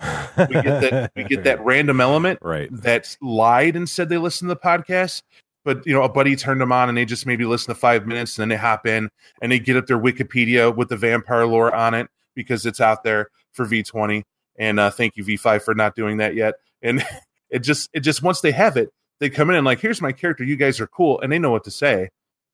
we 0.00 0.46
get 0.62 0.80
that 0.82 1.12
we 1.16 1.24
get 1.24 1.44
that 1.44 1.60
random 1.64 2.00
element 2.00 2.38
right. 2.42 2.68
that 2.70 3.16
lied 3.20 3.76
and 3.76 3.88
said 3.88 4.08
they 4.08 4.18
listened 4.18 4.48
to 4.50 4.54
the 4.54 4.60
podcast 4.60 5.22
but 5.64 5.86
you 5.86 5.92
know 5.92 6.02
a 6.02 6.08
buddy 6.08 6.36
turned 6.36 6.60
them 6.60 6.72
on 6.72 6.88
and 6.88 6.96
they 6.96 7.04
just 7.04 7.26
maybe 7.26 7.44
listen 7.44 7.74
to 7.74 7.78
five 7.78 8.06
minutes 8.06 8.38
and 8.38 8.42
then 8.42 8.48
they 8.48 8.60
hop 8.60 8.86
in 8.86 9.08
and 9.42 9.52
they 9.52 9.58
get 9.58 9.76
up 9.76 9.86
their 9.86 9.98
wikipedia 9.98 10.74
with 10.74 10.88
the 10.88 10.96
vampire 10.96 11.46
lore 11.46 11.74
on 11.74 11.94
it 11.94 12.08
because 12.34 12.64
it's 12.64 12.80
out 12.80 13.02
there 13.02 13.28
for 13.52 13.66
v20 13.66 14.22
and 14.58 14.80
uh, 14.80 14.90
thank 14.90 15.16
you 15.16 15.24
v5 15.24 15.62
for 15.62 15.74
not 15.74 15.94
doing 15.94 16.18
that 16.18 16.34
yet. 16.34 16.56
And 16.82 17.02
it 17.50 17.60
just 17.60 17.88
it 17.92 18.00
just 18.00 18.22
once 18.22 18.40
they 18.40 18.52
have 18.52 18.76
it 18.76 18.90
they 19.20 19.30
come 19.30 19.50
in 19.50 19.56
and 19.56 19.64
like 19.64 19.80
here's 19.80 20.02
my 20.02 20.12
character. 20.12 20.44
You 20.44 20.56
guys 20.56 20.80
are 20.80 20.86
cool. 20.86 21.20
And 21.20 21.32
they 21.32 21.38
know 21.38 21.50
what 21.50 21.64
to 21.64 21.70
say. 21.70 22.10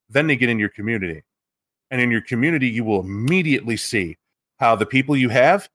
Then 0.09 0.27
they 0.27 0.37
get 0.37 0.49
in 0.49 0.59
your 0.59 0.69
community. 0.69 1.23
And 1.91 2.01
in 2.01 2.11
your 2.11 2.21
community 2.21 2.69
you 2.69 2.85
will 2.85 3.01
immediately 3.01 3.77
see 3.77 4.17
how 4.59 4.77
the 4.77 4.87
people 4.87 5.17
you 5.17 5.31
have 5.31 5.69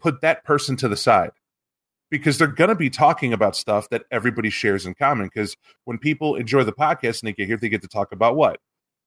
put 0.00 0.20
that 0.20 0.44
person 0.44 0.76
to 0.76 0.88
the 0.88 0.96
side 0.96 1.30
because 2.12 2.36
they're 2.36 2.46
going 2.46 2.68
to 2.68 2.74
be 2.74 2.90
talking 2.90 3.32
about 3.32 3.56
stuff 3.56 3.88
that 3.88 4.04
everybody 4.10 4.50
shares 4.50 4.84
in 4.84 4.92
common. 4.92 5.26
Because 5.26 5.56
when 5.86 5.96
people 5.96 6.36
enjoy 6.36 6.62
the 6.62 6.72
podcast 6.72 7.22
and 7.22 7.28
they 7.28 7.32
get 7.32 7.46
here, 7.46 7.56
they 7.56 7.70
get 7.70 7.80
to 7.80 7.88
talk 7.88 8.12
about 8.12 8.36
what? 8.36 8.60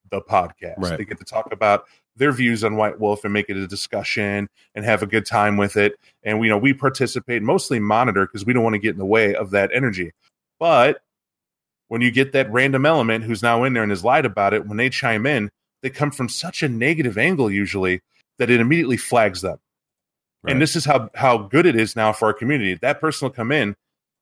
The 0.10 0.22
podcast. 0.22 0.80
Right. 0.80 0.98
They 0.98 1.06
get 1.06 1.20
to 1.20 1.24
talk 1.24 1.54
about 1.54 1.86
their 2.16 2.32
views 2.32 2.64
on 2.64 2.78
White 2.78 3.00
Wolf 3.00 3.24
and 3.24 3.32
make 3.32 3.48
it 3.48 3.58
a 3.58 3.68
discussion 3.68 4.50
and 4.74 4.84
have 4.84 5.04
a 5.04 5.06
good 5.06 5.28
time 5.28 5.56
with 5.56 5.78
it. 5.78 6.00
And 6.24 6.40
we 6.40 6.48
you 6.48 6.50
know 6.50 6.58
we 6.58 6.74
participate, 6.74 7.44
mostly 7.44 7.78
monitor 7.80 8.26
because 8.26 8.44
we 8.44 8.54
don't 8.54 8.64
want 8.64 8.74
to 8.74 8.80
get 8.80 8.94
in 8.94 8.98
the 8.98 9.06
way 9.06 9.36
of 9.36 9.52
that 9.52 9.70
energy. 9.72 10.12
But 10.60 11.02
when 11.90 12.02
you 12.02 12.10
get 12.10 12.32
that 12.32 12.52
random 12.52 12.88
element 12.88 13.24
who's 13.24 13.44
now 13.44 13.66
in 13.66 13.74
there 13.74 13.84
and 13.84 13.92
has 13.92 14.04
lied 14.04 14.26
about 14.26 14.56
it, 14.56 14.66
when 14.66 14.78
they 14.78 14.90
chime 14.90 15.28
in, 15.28 15.52
they 15.84 15.92
come 15.92 16.10
from 16.10 16.28
such 16.28 16.64
a 16.64 16.70
negative 16.70 17.20
angle 17.20 17.52
usually 17.52 18.02
that 18.40 18.50
it 18.50 18.60
immediately 18.60 18.98
flags 18.98 19.42
them. 19.42 19.60
Right. 20.46 20.52
And 20.52 20.62
this 20.62 20.76
is 20.76 20.86
how 20.86 21.10
how 21.16 21.40
good 21.40 21.66
it 21.66 21.76
is 21.76 21.96
now 21.96 22.14
for 22.14 22.26
our 22.26 22.34
community. 22.34 22.76
That 22.76 23.02
person 23.02 23.26
will 23.26 23.34
come 23.34 23.52
in. 23.52 23.76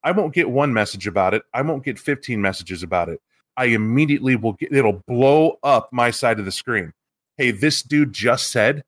I 0.04 0.12
won't 0.12 0.34
get 0.34 0.50
one 0.50 0.74
message 0.74 1.06
about 1.06 1.34
it. 1.34 1.44
I 1.54 1.62
won't 1.62 1.84
get 1.84 2.00
15 2.00 2.42
messages 2.42 2.82
about 2.82 3.10
it. 3.10 3.22
I 3.58 3.66
immediately 3.66 4.36
will 4.36 4.54
get 4.54 4.72
it'll 4.74 5.04
blow 5.08 5.60
up 5.64 5.90
my 5.92 6.12
side 6.12 6.40
of 6.40 6.46
the 6.46 6.52
screen. 6.52 6.94
Hey, 7.38 7.52
this 7.52 7.84
dude 7.84 8.14
just 8.14 8.52
said, 8.52 8.84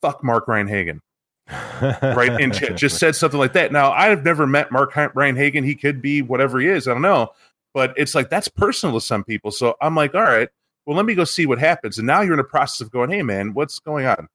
fuck 0.00 0.22
Mark 0.22 0.46
Rein-Hagen. 0.46 1.00
Right. 1.80 2.40
And 2.40 2.52
just 2.76 2.98
said 2.98 3.16
something 3.16 3.38
like 3.38 3.54
that. 3.54 3.72
Now, 3.72 3.92
I've 3.92 4.24
never 4.24 4.46
met 4.46 4.70
Mark 4.70 4.94
Rein-Hagen. 5.14 5.64
He 5.64 5.74
could 5.74 6.02
be 6.02 6.22
whatever 6.22 6.60
he 6.60 6.68
is. 6.68 6.86
I 6.86 6.92
don't 6.92 7.02
know. 7.02 7.30
But 7.74 7.94
it's 7.96 8.14
like 8.14 8.30
that's 8.30 8.48
personal 8.48 8.98
to 8.98 9.04
some 9.04 9.24
people. 9.24 9.50
So 9.50 9.76
I'm 9.80 9.94
like, 9.94 10.14
all 10.14 10.22
right, 10.22 10.48
well, 10.86 10.96
let 10.96 11.06
me 11.06 11.14
go 11.14 11.24
see 11.24 11.46
what 11.46 11.58
happens. 11.58 11.98
And 11.98 12.06
now 12.06 12.22
you're 12.22 12.34
in 12.34 12.40
a 12.40 12.44
process 12.44 12.80
of 12.80 12.90
going, 12.90 13.10
hey, 13.10 13.22
man, 13.22 13.54
what's 13.54 13.78
going 13.78 14.06
on? 14.06 14.28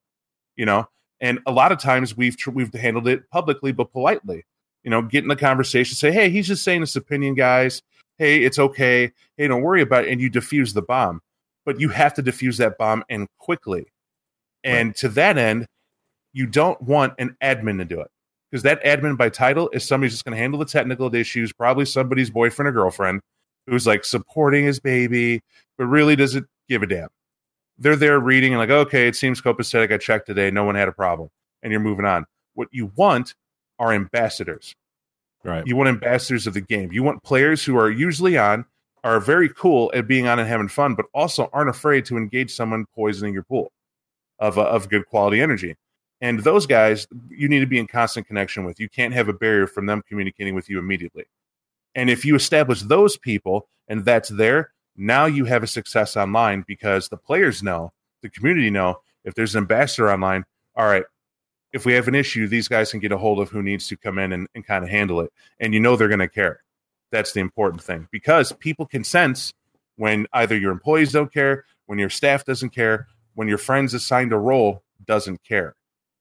You 0.56 0.66
know, 0.66 0.88
and 1.24 1.40
a 1.46 1.52
lot 1.54 1.72
of 1.72 1.80
times 1.80 2.18
we've 2.18 2.36
tr- 2.36 2.52
we've 2.52 2.72
handled 2.74 3.08
it 3.08 3.28
publicly 3.32 3.72
but 3.72 3.92
politely. 3.92 4.44
You 4.84 4.92
know, 4.92 5.02
get 5.02 5.24
in 5.24 5.30
the 5.30 5.38
conversation, 5.38 5.96
say, 5.96 6.12
"Hey, 6.12 6.30
he's 6.30 6.48
just 6.48 6.64
saying 6.64 6.82
his 6.82 6.96
opinion, 6.98 7.34
guys. 7.34 7.82
Hey, 8.18 8.44
it's 8.44 8.60
okay. 8.60 9.12
Hey, 9.38 9.48
don't 9.48 9.62
worry 9.62 9.82
about 9.82 10.04
it." 10.04 10.12
And 10.12 10.20
you 10.20 10.30
diffuse 10.30 10.74
the 10.74 10.82
bomb, 10.82 11.22
but 11.66 11.80
you 11.80 11.90
have 11.90 12.14
to 12.16 12.22
diffuse 12.22 12.58
that 12.58 12.78
bomb 12.78 13.06
and 13.10 13.28
quickly. 13.40 13.86
And 14.66 14.94
to 14.98 15.10
that 15.10 15.38
end, 15.38 15.66
you 16.34 16.46
don't 16.46 16.82
want 16.82 17.14
an 17.20 17.38
admin 17.42 17.78
to 17.78 17.86
do 17.86 18.02
it 18.02 18.12
because 18.52 18.64
that 18.64 18.84
admin 18.84 19.18
by 19.18 19.30
title 19.30 19.70
is 19.72 19.86
somebody 19.86 20.08
who's 20.08 20.16
just 20.16 20.26
going 20.26 20.36
to 20.36 20.42
handle 20.42 20.60
the 20.60 20.66
technical 20.66 21.14
issues, 21.16 21.54
probably 21.54 21.86
somebody's 21.86 22.30
boyfriend 22.30 22.68
or 22.68 22.74
girlfriend 22.74 23.22
who's 23.68 23.88
like 23.88 24.04
supporting 24.04 24.66
his 24.66 24.82
baby, 24.82 25.42
but 25.78 25.86
really 25.86 26.18
doesn't 26.18 26.46
give 26.68 26.84
a 26.84 26.88
damn 26.88 27.08
they're 27.78 27.96
there 27.96 28.20
reading 28.20 28.54
and 28.54 28.60
like, 28.60 28.70
okay, 28.70 29.08
it 29.08 29.16
seems 29.16 29.42
copacetic. 29.42 29.92
I 29.92 29.98
checked 29.98 30.28
today. 30.28 30.52
No 30.52 30.64
one 30.64 30.76
had 30.76 30.88
a 30.88 30.94
problem. 30.94 31.30
And 31.62 31.72
you're 31.72 31.80
moving 31.80 32.06
on. 32.06 32.26
What 32.54 32.68
you 32.72 32.92
want 32.96 33.34
are 33.80 33.92
ambassadors. 33.94 34.76
right. 35.44 35.66
You 35.66 35.76
want 35.76 35.90
ambassadors 35.90 36.48
of 36.48 36.54
the 36.54 36.62
game. 36.62 36.92
You 36.92 37.04
want 37.04 37.24
players 37.24 37.64
who 37.64 37.78
are 37.78 37.90
usually 37.90 38.38
on, 38.38 38.66
are 39.04 39.20
very 39.20 39.50
cool 39.50 39.92
at 39.94 40.08
being 40.08 40.28
on 40.28 40.40
and 40.40 40.48
having 40.48 40.68
fun, 40.70 40.96
but 40.96 41.06
also 41.14 41.50
aren't 41.52 41.70
afraid 41.70 42.06
to 42.06 42.18
engage 42.18 42.54
someone 42.54 42.86
poisoning 42.96 43.34
your 43.34 43.44
pool 43.44 43.72
of, 44.40 44.58
uh, 44.58 44.64
of 44.64 44.90
good 44.90 45.06
quality 45.08 45.42
energy. 45.42 45.76
And 46.22 46.40
those 46.40 46.66
guys, 46.66 47.06
you 47.30 47.50
need 47.50 47.60
to 47.60 47.66
be 47.68 47.80
in 47.80 47.88
constant 47.88 48.28
connection 48.28 48.64
with. 48.64 48.80
You 48.80 48.88
can't 48.88 49.14
have 49.14 49.28
a 49.28 49.34
barrier 49.34 49.68
from 49.68 49.88
them 49.88 50.02
communicating 50.08 50.56
with 50.56 50.70
you 50.70 50.80
immediately. 50.80 51.26
And 51.96 52.10
if 52.10 52.24
you 52.24 52.36
establish 52.36 52.82
those 52.82 53.18
people 53.18 53.68
and 53.90 54.06
that's 54.06 54.30
there, 54.30 54.73
now 54.96 55.26
you 55.26 55.46
have 55.46 55.64
a 55.64 55.68
success 55.68 56.16
online 56.16 56.64
because 56.68 57.10
the 57.10 57.18
players 57.18 57.64
know, 57.64 57.92
the 58.22 58.30
community 58.30 58.70
know, 58.70 59.00
if 59.24 59.34
there's 59.34 59.56
an 59.56 59.64
ambassador 59.64 60.12
online, 60.12 60.44
all 60.76 60.86
right, 60.86 61.06
if 61.72 61.86
we 61.86 61.94
have 61.94 62.08
an 62.08 62.16
issue, 62.16 62.48
these 62.48 62.68
guys 62.68 62.92
can 62.92 63.00
get 63.00 63.12
a 63.12 63.18
hold 63.18 63.40
of 63.40 63.50
who 63.50 63.64
needs 63.64 63.88
to 63.88 63.98
come 63.98 64.20
in 64.20 64.32
and, 64.32 64.48
and 64.54 64.66
kind 64.66 64.84
of 64.84 64.90
handle 64.90 65.22
it. 65.22 65.32
And 65.60 65.74
you 65.74 65.80
know 65.80 65.96
they're 65.96 66.08
going 66.08 66.20
to 66.20 66.28
care. 66.28 66.62
That's 67.12 67.34
the 67.34 67.40
important 67.40 67.82
thing 67.82 68.08
because 68.12 68.52
people 68.54 68.86
can 68.86 69.04
sense 69.04 69.54
when 69.98 70.28
either 70.34 70.58
your 70.58 70.72
employees 70.72 71.12
don't 71.12 71.32
care, 71.32 71.66
when 71.86 72.00
your 72.00 72.10
staff 72.10 72.46
doesn't 72.46 72.72
care, 72.72 73.08
when 73.36 73.48
your 73.48 73.58
friends 73.58 73.94
assigned 73.94 74.34
a 74.34 74.38
role 74.38 74.84
doesn't 75.06 75.44
care. 75.44 75.76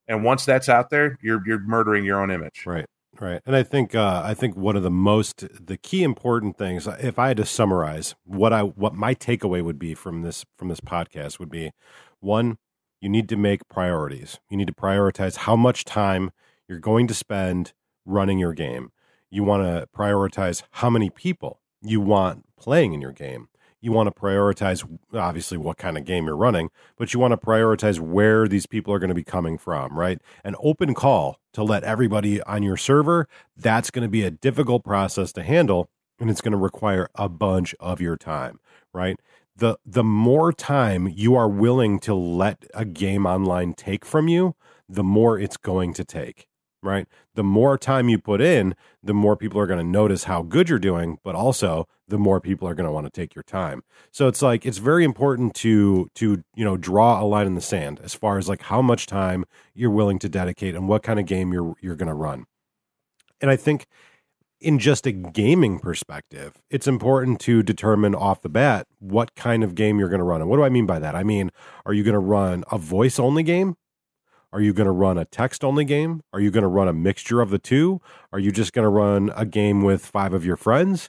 And 0.09 0.25
once 0.25 0.45
that's 0.45 0.69
out 0.69 0.91
there, 0.91 1.19
you're 1.23 1.43
you're 1.47 1.61
murdering 1.61 2.05
your 2.05 2.21
own 2.21 2.31
image. 2.31 2.65
Right. 2.67 2.87
Right. 3.21 3.41
And 3.45 3.55
I 3.55 3.63
think 3.63 3.95
uh, 3.95 4.23
I 4.25 4.35
think 4.35 4.57
one 4.57 4.75
of 4.75 4.83
the 4.83 4.91
most 4.91 5.45
the 5.67 5.77
key 5.77 6.03
important 6.03 6.57
things, 6.57 6.87
if 6.87 7.19
I 7.19 7.29
had 7.29 7.37
to 7.37 7.45
summarize 7.45 8.15
what 8.25 8.53
I 8.53 8.63
what 8.63 8.95
my 8.95 9.15
takeaway 9.15 9.63
would 9.63 9.79
be 9.79 9.95
from 9.95 10.23
this 10.23 10.45
from 10.57 10.69
this 10.69 10.81
podcast 10.81 11.39
would 11.39 11.51
be 11.51 11.73
one, 12.21 12.57
you 13.01 13.09
need 13.11 13.29
to 13.29 13.37
make 13.37 13.69
priorities. 13.69 14.41
You 14.49 14.57
need 14.57 14.67
to 14.69 14.73
prioritize 14.73 15.37
how 15.37 15.57
much 15.57 15.85
time 15.85 16.31
you're 16.69 16.79
going 16.79 17.07
to 17.09 17.15
spend 17.15 17.75
running 18.07 18.39
your 18.39 18.55
game. 18.55 18.93
You 19.31 19.45
want 19.45 19.63
to 19.65 19.87
prioritize 19.97 20.63
how 20.73 20.89
many 20.91 21.11
people 21.11 21.61
you 21.83 22.01
want 22.01 22.45
playing 22.59 22.95
in 22.95 23.01
your 23.03 23.13
game. 23.13 23.49
You 23.83 23.93
want 23.93 24.07
to 24.07 24.19
prioritize 24.19 24.89
obviously 25.13 25.59
what 25.59 25.77
kind 25.77 25.99
of 25.99 26.05
game 26.05 26.25
you're 26.27 26.37
running, 26.37 26.71
but 26.97 27.13
you 27.13 27.21
want 27.21 27.33
to 27.33 27.37
prioritize 27.37 28.01
where 28.01 28.49
these 28.49 28.65
people 28.65 28.95
are 28.95 28.99
going 28.99 29.09
to 29.09 29.15
be 29.15 29.25
coming 29.25 29.59
from, 29.59 29.99
right? 29.99 30.19
An 30.45 30.55
open 30.61 30.95
call 30.95 31.39
to 31.53 31.63
let 31.63 31.85
everybody 31.85 32.41
on 32.45 32.63
your 32.63 32.77
server, 32.77 33.29
that's 33.57 33.91
going 33.91 34.05
to 34.05 34.09
be 34.09 34.23
a 34.23 34.31
difficult 34.31 34.85
process 34.85 35.33
to 35.33 35.43
handle 35.43 35.91
and 36.21 36.31
it's 36.31 36.41
going 36.41 36.53
to 36.53 36.59
require 36.59 37.09
a 37.17 37.29
bunch 37.29 37.75
of 37.81 38.01
your 38.01 38.17
time, 38.17 38.61
right? 38.95 39.19
The 39.57 39.77
the 39.85 40.05
more 40.05 40.53
time 40.53 41.09
you 41.09 41.35
are 41.35 41.49
willing 41.49 41.99
to 42.01 42.15
let 42.15 42.65
a 42.73 42.85
game 42.85 43.27
online 43.27 43.75
take 43.75 44.05
from 44.05 44.29
you, 44.29 44.55
the 44.89 45.05
more 45.05 45.39
it's 45.39 45.57
going 45.57 45.93
to 45.95 46.05
take 46.05 46.47
right? 46.83 47.07
The 47.35 47.45
more 47.45 47.79
time 47.79 48.09
you 48.09 48.19
put 48.19 48.41
in, 48.41 48.75
the 49.03 49.15
more 49.15 49.37
people 49.37 49.61
are 49.61 49.67
going 49.67 49.79
to 49.79 49.91
notice 49.91 50.25
how 50.25 50.43
good 50.43 50.69
you're 50.69 50.79
doing, 50.79 51.19
but 51.23 51.35
also 51.35 51.87
the 52.09 52.19
more 52.19 52.41
people 52.41 52.69
are 52.69 52.75
going 52.75 52.87
to 52.87 52.93
want 52.93 53.07
to 53.07 53.11
take 53.11 53.35
your 53.35 53.45
time. 53.45 53.83
So 54.11 54.29
it's 54.29 54.43
like 54.43 54.67
it's 54.67 54.79
very 54.79 55.05
important 55.05 55.55
to 55.57 56.11
to 56.17 56.43
you 56.55 56.65
know 56.65 56.77
draw 56.77 57.23
a 57.23 57.25
line 57.25 57.47
in 57.47 57.55
the 57.55 57.61
sand 57.61 58.01
as 58.03 58.15
far 58.15 58.39
as 58.39 58.49
like 58.49 58.63
how 58.63 58.83
much 58.83 59.07
time 59.07 59.45
you're 59.75 59.91
willing 59.91 60.19
to 60.21 60.29
dedicate 60.29 60.75
and 60.75 60.89
what 60.89 61.03
kind 61.03 61.19
of 61.19 61.27
game 61.27 61.53
you're 61.53 61.75
you're 61.81 61.97
going 61.97 62.09
to 62.09 62.15
run. 62.15 62.45
And 63.41 63.51
I 63.51 63.57
think 63.57 63.87
in 64.61 64.79
just 64.79 65.07
a 65.07 65.13
gaming 65.13 65.79
perspective, 65.79 66.63
it's 66.71 66.87
important 66.87 67.41
to 67.41 67.63
determine 67.63 68.15
off 68.15 68.43
the 68.43 68.49
bat 68.49 68.87
what 69.01 69.35
kind 69.35 69.65
of 69.65 69.75
game 69.75 69.99
you're 69.99 70.09
going 70.09 70.21
to 70.21 70.25
run. 70.25 70.41
And 70.41 70.49
what 70.49 70.57
do 70.57 70.63
I 70.63 70.69
mean 70.69 70.87
by 70.87 71.01
that? 71.01 71.15
I 71.15 71.25
mean, 71.25 71.51
are 71.85 71.93
you 71.93 72.05
going 72.05 72.15
to 72.15 72.21
run 72.21 72.65
a 72.71 72.79
voice 72.79 73.19
only 73.19 73.43
game? 73.43 73.77
Are 74.53 74.61
you 74.61 74.73
going 74.73 74.87
to 74.87 74.93
run 74.93 75.17
a 75.17 75.25
text 75.25 75.65
only 75.65 75.85
game? 75.85 76.23
Are 76.33 76.41
you 76.41 76.51
going 76.51 76.63
to 76.63 76.69
run 76.69 76.89
a 76.89 76.93
mixture 76.93 77.41
of 77.41 77.51
the 77.51 77.59
two? 77.59 78.01
Are 78.33 78.39
you 78.39 78.53
just 78.53 78.73
going 78.73 78.85
to 78.85 78.91
run 78.91 79.33
a 79.35 79.47
game 79.47 79.83
with 79.83 80.05
five 80.05 80.35
of 80.35 80.45
your 80.45 80.57
friends? 80.57 81.09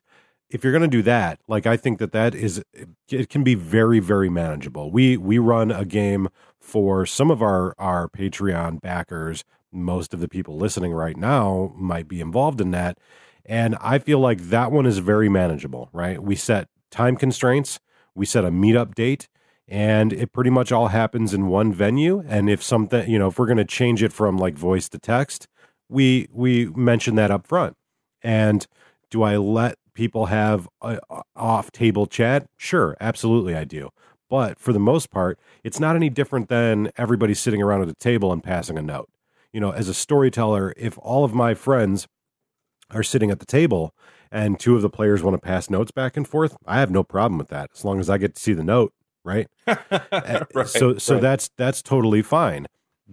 If 0.49 0.63
you're 0.63 0.71
going 0.71 0.83
to 0.83 0.87
do 0.87 1.01
that, 1.01 1.39
like 1.47 1.65
I 1.65 1.77
think 1.77 1.99
that 1.99 2.11
that 2.11 2.35
is 2.35 2.63
it 3.09 3.29
can 3.29 3.43
be 3.43 3.55
very 3.55 3.99
very 3.99 4.29
manageable. 4.29 4.91
We 4.91 5.17
we 5.17 5.39
run 5.39 5.71
a 5.71 5.83
game 5.83 6.29
for 6.59 7.05
some 7.05 7.31
of 7.31 7.41
our 7.41 7.73
our 7.77 8.07
Patreon 8.07 8.79
backers. 8.79 9.43
Most 9.71 10.13
of 10.13 10.19
the 10.19 10.27
people 10.27 10.55
listening 10.55 10.93
right 10.93 11.17
now 11.17 11.73
might 11.75 12.07
be 12.07 12.21
involved 12.21 12.61
in 12.61 12.69
that, 12.71 12.99
and 13.45 13.75
I 13.81 13.97
feel 13.97 14.19
like 14.19 14.39
that 14.49 14.71
one 14.71 14.85
is 14.85 14.99
very 14.99 15.27
manageable, 15.27 15.89
right? 15.91 16.21
We 16.21 16.35
set 16.35 16.69
time 16.91 17.15
constraints, 17.15 17.79
we 18.13 18.27
set 18.27 18.45
a 18.45 18.51
meetup 18.51 18.93
date, 18.93 19.27
and 19.67 20.11
it 20.11 20.33
pretty 20.33 20.49
much 20.49 20.71
all 20.71 20.87
happens 20.87 21.33
in 21.33 21.47
one 21.47 21.73
venue. 21.73 22.23
And 22.27 22.49
if 22.49 22.61
something 22.61 23.09
you 23.09 23.17
know 23.19 23.27
if 23.27 23.39
we're 23.39 23.45
going 23.45 23.57
to 23.57 23.65
change 23.65 24.03
it 24.03 24.13
from 24.13 24.37
like 24.37 24.55
voice 24.55 24.89
to 24.89 24.99
text 24.99 25.47
we 25.89 26.27
we 26.31 26.67
mention 26.67 27.15
that 27.15 27.31
up 27.31 27.45
front 27.45 27.75
and 28.21 28.67
do 29.09 29.21
i 29.21 29.37
let 29.37 29.77
people 29.93 30.27
have 30.27 30.67
off 31.35 31.71
table 31.71 32.07
chat? 32.07 32.47
Sure 32.57 32.95
absolutely 32.99 33.55
i 33.55 33.63
do. 33.63 33.89
But 34.29 34.57
for 34.59 34.73
the 34.73 34.79
most 34.79 35.11
part 35.11 35.39
it's 35.63 35.79
not 35.79 35.95
any 35.95 36.09
different 36.09 36.49
than 36.49 36.91
everybody 36.97 37.33
sitting 37.33 37.61
around 37.61 37.81
at 37.81 37.89
a 37.89 37.95
table 37.95 38.31
and 38.31 38.43
passing 38.43 38.77
a 38.77 38.81
note. 38.81 39.09
You 39.51 39.61
know 39.61 39.71
as 39.71 39.87
a 39.87 39.93
storyteller 39.93 40.73
if 40.77 40.97
all 40.99 41.23
of 41.23 41.33
my 41.33 41.53
friends 41.53 42.07
are 42.91 43.03
sitting 43.03 43.31
at 43.31 43.39
the 43.39 43.45
table 43.45 43.93
and 44.31 44.59
two 44.59 44.75
of 44.75 44.81
the 44.81 44.89
players 44.89 45.21
want 45.21 45.35
to 45.35 45.45
pass 45.45 45.69
notes 45.69 45.91
back 45.91 46.17
and 46.17 46.27
forth 46.27 46.55
i 46.65 46.79
have 46.79 46.91
no 46.91 47.03
problem 47.03 47.37
with 47.37 47.47
that 47.47 47.69
as 47.73 47.85
long 47.85 47.99
as 47.99 48.09
i 48.09 48.17
get 48.17 48.35
to 48.35 48.41
see 48.41 48.53
the 48.53 48.63
note 48.63 48.93
right? 49.23 49.47
right 49.67 50.45
so 50.65 50.97
so 50.97 51.15
right. 51.15 51.21
that's 51.21 51.49
that's 51.57 51.81
totally 51.81 52.21
fine. 52.21 52.67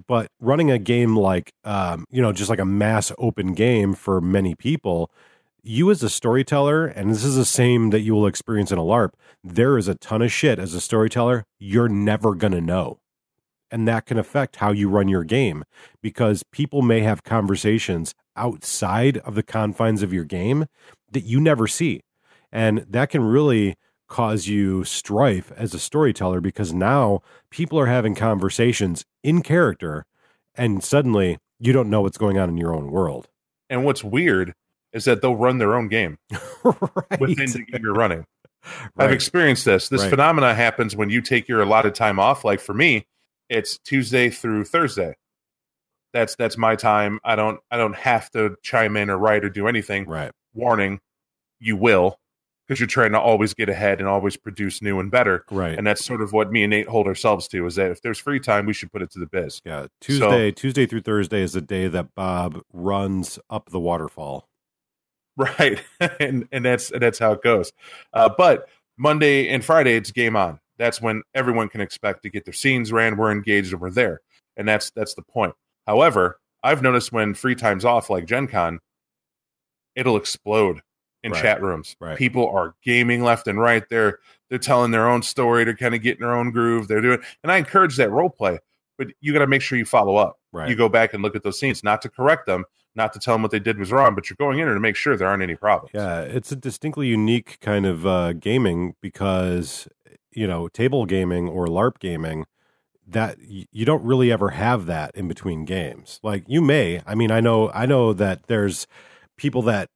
But 0.07 0.29
running 0.41 0.71
a 0.71 0.79
game 0.79 1.17
like 1.17 1.53
um, 1.65 2.05
you 2.11 2.23
know, 2.23 2.33
just 2.33 2.51
like 2.51 2.59
a 2.59 2.65
mass 2.65 3.13
open 3.19 3.55
game 3.55 3.95
for 3.95 4.21
many 4.21 4.55
people, 4.55 5.11
you 5.63 5.91
as 5.91 6.03
a 6.03 6.11
storyteller, 6.11 6.87
and 6.87 7.11
this 7.11 7.25
is 7.25 7.37
the 7.37 7.45
same 7.45 7.91
that 7.91 8.01
you 8.01 8.15
will 8.15 8.27
experience 8.27 8.73
in 8.73 8.79
a 8.79 8.83
LARP, 8.83 9.11
there 9.43 9.77
is 9.77 9.89
a 9.89 9.95
ton 9.97 10.23
of 10.23 10.33
shit 10.33 10.59
as 10.59 10.75
a 10.75 10.81
storyteller 10.81 11.45
you're 11.59 11.89
never 11.89 12.35
gonna 12.35 12.61
know. 12.61 12.99
And 13.73 13.87
that 13.87 14.07
can 14.07 14.19
affect 14.19 14.57
how 14.57 14.73
you 14.73 14.89
run 14.89 15.09
your 15.09 15.23
game 15.23 15.65
because 16.03 16.43
people 16.51 16.83
may 16.83 17.01
have 17.01 17.23
conversations 17.23 18.15
outside 18.37 19.19
of 19.19 19.35
the 19.35 19.45
confines 19.45 20.03
of 20.03 20.13
your 20.13 20.25
game 20.25 20.67
that 21.13 21.23
you 21.23 21.41
never 21.41 21.67
see. 21.67 22.03
And 22.51 22.85
that 22.89 23.11
can 23.11 23.23
really 23.23 23.77
cause 24.11 24.49
you 24.49 24.85
strife 24.85 25.53
as 25.57 25.73
a 25.73 25.79
storyteller 25.79 26.41
because 26.43 26.75
now 26.75 27.23
people 27.49 27.79
are 27.79 27.87
having 27.87 28.15
conversations 28.15 29.07
in 29.23 29.41
character 29.41 30.05
and 30.55 30.85
suddenly 30.85 31.39
you 31.61 31.73
don't 31.73 31.89
know 31.89 32.03
what's 32.03 32.19
going 32.19 32.37
on 32.37 32.51
in 32.51 32.59
your 32.59 32.75
own 32.75 32.91
world. 32.91 33.29
And 33.71 33.85
what's 33.85 34.03
weird 34.03 34.53
is 34.93 35.05
that 35.05 35.23
they'll 35.23 35.37
run 35.37 35.59
their 35.59 35.77
own 35.77 35.89
game 35.89 36.19
right. 36.65 37.21
within 37.21 37.51
the 37.53 37.65
game 37.71 37.83
you're 37.83 37.95
running. 37.95 38.27
Right. 38.95 39.07
I've 39.07 39.13
experienced 39.13 39.65
this. 39.65 39.89
This 39.89 40.03
right. 40.03 40.11
phenomena 40.11 40.55
happens 40.55 40.95
when 40.95 41.09
you 41.09 41.23
take 41.23 41.49
your 41.49 41.63
allotted 41.63 41.95
time 41.95 42.19
off. 42.19 42.45
Like 42.45 42.61
for 42.61 42.75
me, 42.75 43.07
it's 43.49 43.79
Tuesday 43.79 44.29
through 44.29 44.65
Thursday. 44.65 45.15
That's 46.13 46.37
that's 46.37 46.59
my 46.59 46.77
time. 46.77 47.21
I 47.25 47.37
don't 47.37 47.59
I 47.71 47.79
don't 47.79 47.97
have 47.97 48.31
to 48.33 48.57
chime 48.63 48.99
in 48.99 49.09
or 49.09 49.17
write 49.17 49.47
or 49.47 49.49
do 49.49 49.67
anything. 49.67 50.05
Right. 50.05 50.31
Warning, 50.53 51.01
you 51.59 51.75
will 51.75 52.20
because 52.71 52.79
you're 52.79 52.87
trying 52.87 53.11
to 53.11 53.19
always 53.19 53.53
get 53.53 53.69
ahead 53.69 53.99
and 53.99 54.09
always 54.09 54.37
produce 54.37 54.81
new 54.81 55.01
and 55.01 55.11
better. 55.11 55.45
Right. 55.51 55.77
And 55.77 55.85
that's 55.85 56.05
sort 56.05 56.23
of 56.23 56.33
what 56.33 56.53
me 56.53 56.63
and 56.63 56.71
Nate 56.71 56.87
hold 56.87 57.09
ourselves 57.09 57.49
to 57.49 57.67
is 57.67 57.75
that 57.75 57.91
if 57.91 58.01
there's 58.01 58.21
free 58.21 58.39
time, 58.39 58.65
we 58.65 58.73
should 58.73 58.93
put 58.93 59.03
it 59.03 59.11
to 59.11 59.19
the 59.19 59.27
biz. 59.27 59.61
Yeah. 59.65 59.89
Tuesday, 60.01 60.51
so, 60.51 60.55
Tuesday 60.55 60.87
through 60.87 61.01
Thursday 61.01 61.43
is 61.43 61.55
the 61.55 61.63
day 61.63 61.89
that 61.89 62.15
Bob 62.15 62.63
runs 62.73 63.41
up 63.51 63.71
the 63.71 63.81
waterfall. 63.81 64.49
Right. 65.37 65.83
and 66.21 66.47
and 66.53 66.65
that's 66.65 66.93
and 66.93 67.03
that's 67.03 67.19
how 67.19 67.33
it 67.33 67.43
goes. 67.43 67.73
Uh, 68.13 68.29
but 68.39 68.69
Monday 68.97 69.49
and 69.49 69.65
Friday 69.65 69.97
it's 69.97 70.13
game 70.13 70.37
on. 70.37 70.61
That's 70.79 71.03
when 71.03 71.23
everyone 71.35 71.71
can 71.71 71.81
expect 71.81 72.23
to 72.23 72.31
get 72.31 72.45
their 72.45 72.55
scenes 72.55 72.93
ran. 72.93 73.17
We're 73.17 73.33
engaged 73.33 73.73
and 73.73 73.81
we're 73.81 73.91
there. 73.91 74.21
And 74.57 74.69
that's 74.69 74.93
that's 74.93 75.15
the 75.15 75.23
point. 75.23 75.55
However, 75.89 76.39
I've 76.63 76.83
noticed 76.83 77.11
when 77.11 77.35
free 77.35 77.57
time's 77.57 77.85
off, 77.85 78.11
like 78.11 78.27
Gen 78.27 78.47
Con, 78.47 78.79
it'll 79.97 80.17
explode 80.17 80.83
in 81.23 81.33
right. 81.33 81.43
chat 81.43 81.63
rooms. 81.63 81.97
Right. 82.01 82.17
People 82.17 82.49
are 82.49 82.75
gaming 82.85 83.23
left 83.23 83.47
and 83.47 83.59
right. 83.59 83.85
They're 83.89 84.19
they're 84.49 84.59
telling 84.59 84.91
their 84.91 85.09
own 85.09 85.23
story. 85.23 85.65
They're 85.65 85.77
kind 85.77 85.95
of 85.95 86.03
getting 86.03 86.23
their 86.23 86.35
own 86.35 86.51
groove. 86.51 86.89
They're 86.89 87.01
doing, 87.01 87.21
and 87.43 87.53
I 87.53 87.59
encourage 87.59 87.97
that 87.97 88.11
role 88.11 88.31
play. 88.31 88.59
But 88.99 89.09
you 89.21 89.33
got 89.33 89.39
to 89.39 89.47
make 89.47 89.63
sure 89.63 89.79
you 89.79 89.85
follow 89.85 90.17
up. 90.17 90.39
Right. 90.53 90.69
You 90.69 90.75
go 90.75 90.89
back 90.89 91.15
and 91.15 91.23
look 91.23 91.35
at 91.35 91.43
those 91.43 91.59
scenes, 91.59 91.83
not 91.83 92.03
to 92.03 92.09
correct 92.09 92.47
them, 92.47 92.65
not 92.95 93.13
to 93.15 93.19
tell 93.19 93.35
them 93.35 93.43
what 93.43 93.51
they 93.51 93.59
did 93.59 93.79
was 93.79 93.93
wrong, 93.93 94.15
but 94.15 94.29
you're 94.29 94.37
going 94.39 94.59
in 94.59 94.67
there 94.67 94.75
to 94.75 94.81
make 94.81 94.97
sure 94.97 95.17
there 95.17 95.29
aren't 95.29 95.43
any 95.43 95.55
problems. 95.55 95.93
Yeah, 95.95 96.21
it's 96.21 96.53
a 96.53 96.57
distinctly 96.57 97.07
unique 97.07 97.59
kind 97.61 97.87
of 97.87 98.07
uh, 98.07 98.33
gaming 98.35 98.95
because 99.01 99.89
you 100.33 100.47
know 100.47 100.69
table 100.69 101.07
gaming 101.07 101.49
or 101.49 101.67
LARP 101.67 101.99
gaming 101.99 102.47
that 103.07 103.37
you 103.41 103.85
don't 103.85 104.05
really 104.05 104.31
ever 104.31 104.51
have 104.51 104.87
that 104.87 105.15
in 105.17 105.29
between 105.29 105.65
games. 105.65 106.21
Like 106.23 106.45
you 106.47 106.61
may, 106.61 107.03
I 107.07 107.15
mean, 107.15 107.31
I 107.31 107.41
know, 107.41 107.71
I 107.73 107.87
know 107.87 108.13
that 108.13 108.47
there's 108.47 108.87
people 109.37 109.63
that 109.63 109.91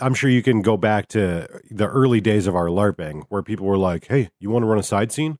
I'm 0.00 0.14
sure 0.14 0.30
you 0.30 0.42
can 0.42 0.62
go 0.62 0.76
back 0.76 1.08
to 1.08 1.48
the 1.70 1.88
early 1.88 2.20
days 2.20 2.46
of 2.46 2.54
our 2.54 2.66
LARPing 2.66 3.24
where 3.28 3.42
people 3.42 3.66
were 3.66 3.78
like, 3.78 4.06
"Hey, 4.06 4.30
you 4.38 4.50
want 4.50 4.62
to 4.62 4.66
run 4.66 4.78
a 4.78 4.82
side 4.82 5.12
scene?" 5.12 5.38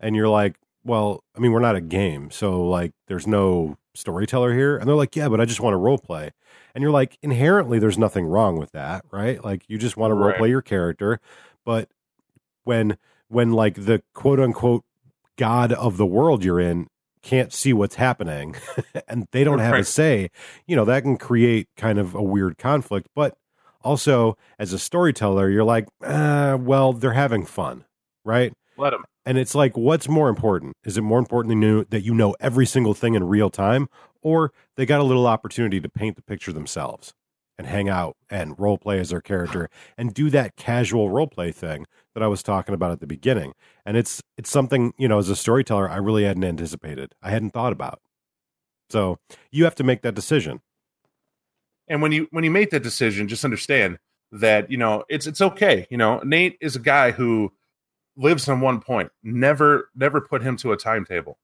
And 0.00 0.14
you're 0.14 0.28
like, 0.28 0.56
"Well, 0.84 1.24
I 1.36 1.40
mean, 1.40 1.52
we're 1.52 1.60
not 1.60 1.76
a 1.76 1.80
game, 1.80 2.30
so 2.30 2.62
like, 2.62 2.92
there's 3.06 3.26
no 3.26 3.76
storyteller 3.94 4.54
here." 4.54 4.76
And 4.76 4.88
they're 4.88 4.96
like, 4.96 5.16
"Yeah, 5.16 5.28
but 5.28 5.40
I 5.40 5.44
just 5.44 5.60
want 5.60 5.74
to 5.74 5.78
role 5.78 5.98
play." 5.98 6.32
And 6.74 6.82
you're 6.82 6.92
like, 6.92 7.18
inherently, 7.22 7.78
there's 7.78 7.98
nothing 7.98 8.26
wrong 8.26 8.56
with 8.56 8.72
that, 8.72 9.04
right? 9.10 9.42
Like, 9.42 9.64
you 9.68 9.78
just 9.78 9.96
want 9.96 10.12
to 10.12 10.14
role 10.14 10.34
play 10.34 10.50
your 10.50 10.62
character, 10.62 11.20
but 11.64 11.88
when 12.64 12.98
when 13.28 13.52
like 13.52 13.74
the 13.74 14.02
quote 14.14 14.38
unquote 14.38 14.84
god 15.36 15.72
of 15.72 15.96
the 15.96 16.06
world 16.06 16.44
you're 16.44 16.60
in 16.60 16.86
can't 17.22 17.52
see 17.52 17.72
what's 17.72 17.96
happening 17.96 18.54
and 19.08 19.26
they 19.32 19.44
don't 19.44 19.58
have 19.58 19.72
right. 19.72 19.80
a 19.80 19.84
say, 19.84 20.30
you 20.66 20.76
know, 20.76 20.84
that 20.84 21.02
can 21.02 21.16
create 21.16 21.68
kind 21.76 21.98
of 21.98 22.14
a 22.14 22.22
weird 22.22 22.56
conflict, 22.58 23.08
but 23.14 23.36
also, 23.82 24.36
as 24.58 24.72
a 24.72 24.78
storyteller, 24.78 25.48
you're 25.50 25.64
like, 25.64 25.86
uh, 26.02 26.58
well, 26.60 26.92
they're 26.92 27.12
having 27.12 27.44
fun, 27.44 27.84
right? 28.24 28.52
Let 28.76 28.90
them. 28.90 29.04
And 29.24 29.36
it's 29.36 29.54
like, 29.54 29.76
what's 29.76 30.08
more 30.08 30.28
important? 30.28 30.74
Is 30.84 30.96
it 30.96 31.02
more 31.02 31.18
important 31.18 31.50
than 31.50 31.62
you, 31.62 31.86
that 31.90 32.02
you 32.02 32.14
know 32.14 32.34
every 32.40 32.64
single 32.64 32.94
thing 32.94 33.14
in 33.14 33.24
real 33.24 33.50
time, 33.50 33.88
or 34.22 34.52
they 34.76 34.86
got 34.86 35.00
a 35.00 35.04
little 35.04 35.26
opportunity 35.26 35.80
to 35.80 35.88
paint 35.88 36.16
the 36.16 36.22
picture 36.22 36.52
themselves 36.52 37.12
and 37.58 37.66
hang 37.66 37.88
out 37.88 38.16
and 38.30 38.58
role 38.58 38.78
play 38.78 38.98
as 39.00 39.10
their 39.10 39.20
character 39.20 39.68
and 39.96 40.14
do 40.14 40.30
that 40.30 40.56
casual 40.56 41.10
role 41.10 41.26
play 41.26 41.52
thing 41.52 41.86
that 42.14 42.22
I 42.22 42.28
was 42.28 42.42
talking 42.42 42.74
about 42.74 42.92
at 42.92 43.00
the 43.00 43.06
beginning? 43.06 43.52
And 43.84 43.96
it's 43.96 44.22
it's 44.36 44.50
something 44.50 44.92
you 44.96 45.08
know, 45.08 45.18
as 45.18 45.28
a 45.28 45.36
storyteller, 45.36 45.90
I 45.90 45.96
really 45.96 46.24
hadn't 46.24 46.44
anticipated. 46.44 47.12
I 47.22 47.30
hadn't 47.30 47.50
thought 47.50 47.72
about. 47.72 48.00
So 48.90 49.18
you 49.50 49.64
have 49.64 49.74
to 49.74 49.84
make 49.84 50.02
that 50.02 50.14
decision. 50.14 50.60
And 51.88 52.02
when 52.02 52.12
you 52.12 52.28
when 52.30 52.44
you 52.44 52.50
make 52.50 52.70
that 52.70 52.82
decision, 52.82 53.28
just 53.28 53.44
understand 53.44 53.98
that 54.32 54.70
you 54.70 54.76
know 54.76 55.04
it's 55.08 55.26
it's 55.26 55.40
okay. 55.40 55.86
You 55.90 55.96
know, 55.96 56.20
Nate 56.24 56.58
is 56.60 56.76
a 56.76 56.80
guy 56.80 57.10
who 57.10 57.52
lives 58.16 58.48
on 58.48 58.60
one 58.60 58.80
point. 58.80 59.10
Never 59.22 59.90
never 59.94 60.20
put 60.20 60.42
him 60.42 60.56
to 60.58 60.72
a 60.72 60.76
timetable 60.76 61.38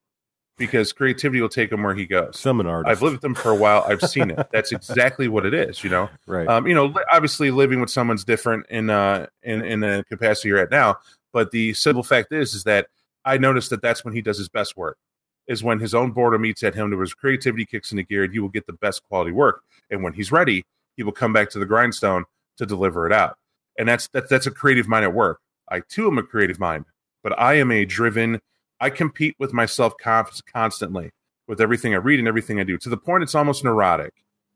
because 0.57 0.93
creativity 0.93 1.41
will 1.41 1.49
take 1.49 1.73
him 1.73 1.83
where 1.83 1.95
he 1.95 2.07
goes. 2.07 2.39
Some 2.39 2.61
an 2.61 2.67
artist. 2.67 2.91
I've 2.91 3.03
lived 3.03 3.17
with 3.17 3.25
him 3.25 3.35
for 3.35 3.51
a 3.51 3.57
while. 3.57 3.85
I've 3.87 4.03
seen 4.03 4.31
it. 4.31 4.49
That's 4.53 4.73
exactly 4.73 5.29
what 5.29 5.47
it 5.47 5.55
is. 5.55 5.83
You 5.83 5.91
know, 5.91 6.11
right? 6.27 6.47
Um, 6.47 6.67
you 6.67 6.75
know, 6.75 6.95
obviously 7.13 7.51
living 7.51 7.81
with 7.81 7.91
someone's 7.91 8.25
different 8.25 8.67
in 8.69 8.91
uh 8.91 9.27
in 9.43 9.65
in 9.65 9.81
the 9.81 10.05
capacity 10.09 10.49
you're 10.49 10.59
at 10.59 10.71
now. 10.71 10.97
But 11.33 11.51
the 11.51 11.75
simple 11.75 12.03
fact 12.05 12.33
is, 12.33 12.55
is 12.55 12.65
that 12.65 12.87
I 13.25 13.39
noticed 13.39 13.71
that 13.71 13.83
that's 13.83 14.05
when 14.05 14.15
he 14.15 14.23
does 14.23 14.39
his 14.39 14.49
best 14.49 14.77
work. 14.77 14.99
Is 15.47 15.63
when 15.63 15.79
his 15.79 15.95
own 15.95 16.13
boredom 16.13 16.47
eats 16.47 16.63
at 16.63 16.75
him, 16.75 16.91
to 16.91 16.99
his 16.99 17.13
creativity 17.13 17.67
kicks 17.67 17.91
into 17.91 18.03
gear, 18.03 18.25
and 18.25 18.33
he 18.33 18.39
will 18.39 18.49
get 18.49 18.67
the 18.67 18.73
best 18.73 19.03
quality 19.09 19.31
work. 19.33 19.63
And 19.91 20.03
when 20.03 20.15
he's 20.15 20.33
ready, 20.33 20.65
he 20.97 21.03
will 21.03 21.13
come 21.13 21.33
back 21.33 21.51
to 21.51 21.59
the 21.59 21.67
grindstone 21.67 22.25
to 22.57 22.65
deliver 22.65 23.07
it 23.07 23.13
out. 23.13 23.37
And 23.79 23.89
that's 23.89 24.09
that's 24.09 24.31
that's 24.31 24.47
a 24.47 24.51
creative 24.51 24.89
mind 24.89 25.05
at 25.05 25.13
work. 25.13 25.41
I 25.69 25.81
too 25.81 26.07
am 26.07 26.19
a 26.19 26.23
creative 26.23 26.59
mind, 26.59 26.87
but 27.23 27.39
I 27.39 27.55
am 27.55 27.71
a 27.71 27.85
driven. 27.85 28.41
I 28.81 28.91
compete 28.91 29.37
with 29.39 29.53
myself 29.53 29.95
constantly 29.99 31.11
with 31.47 31.61
everything 31.61 31.95
I 31.95 31.99
read 31.99 32.19
and 32.19 32.29
everything 32.29 32.61
I 32.61 32.65
do 32.65 32.79
to 32.79 32.89
the 32.89 32.97
point 32.97 33.23
it's 33.23 33.35
almost 33.35 33.65
neurotic 33.65 34.13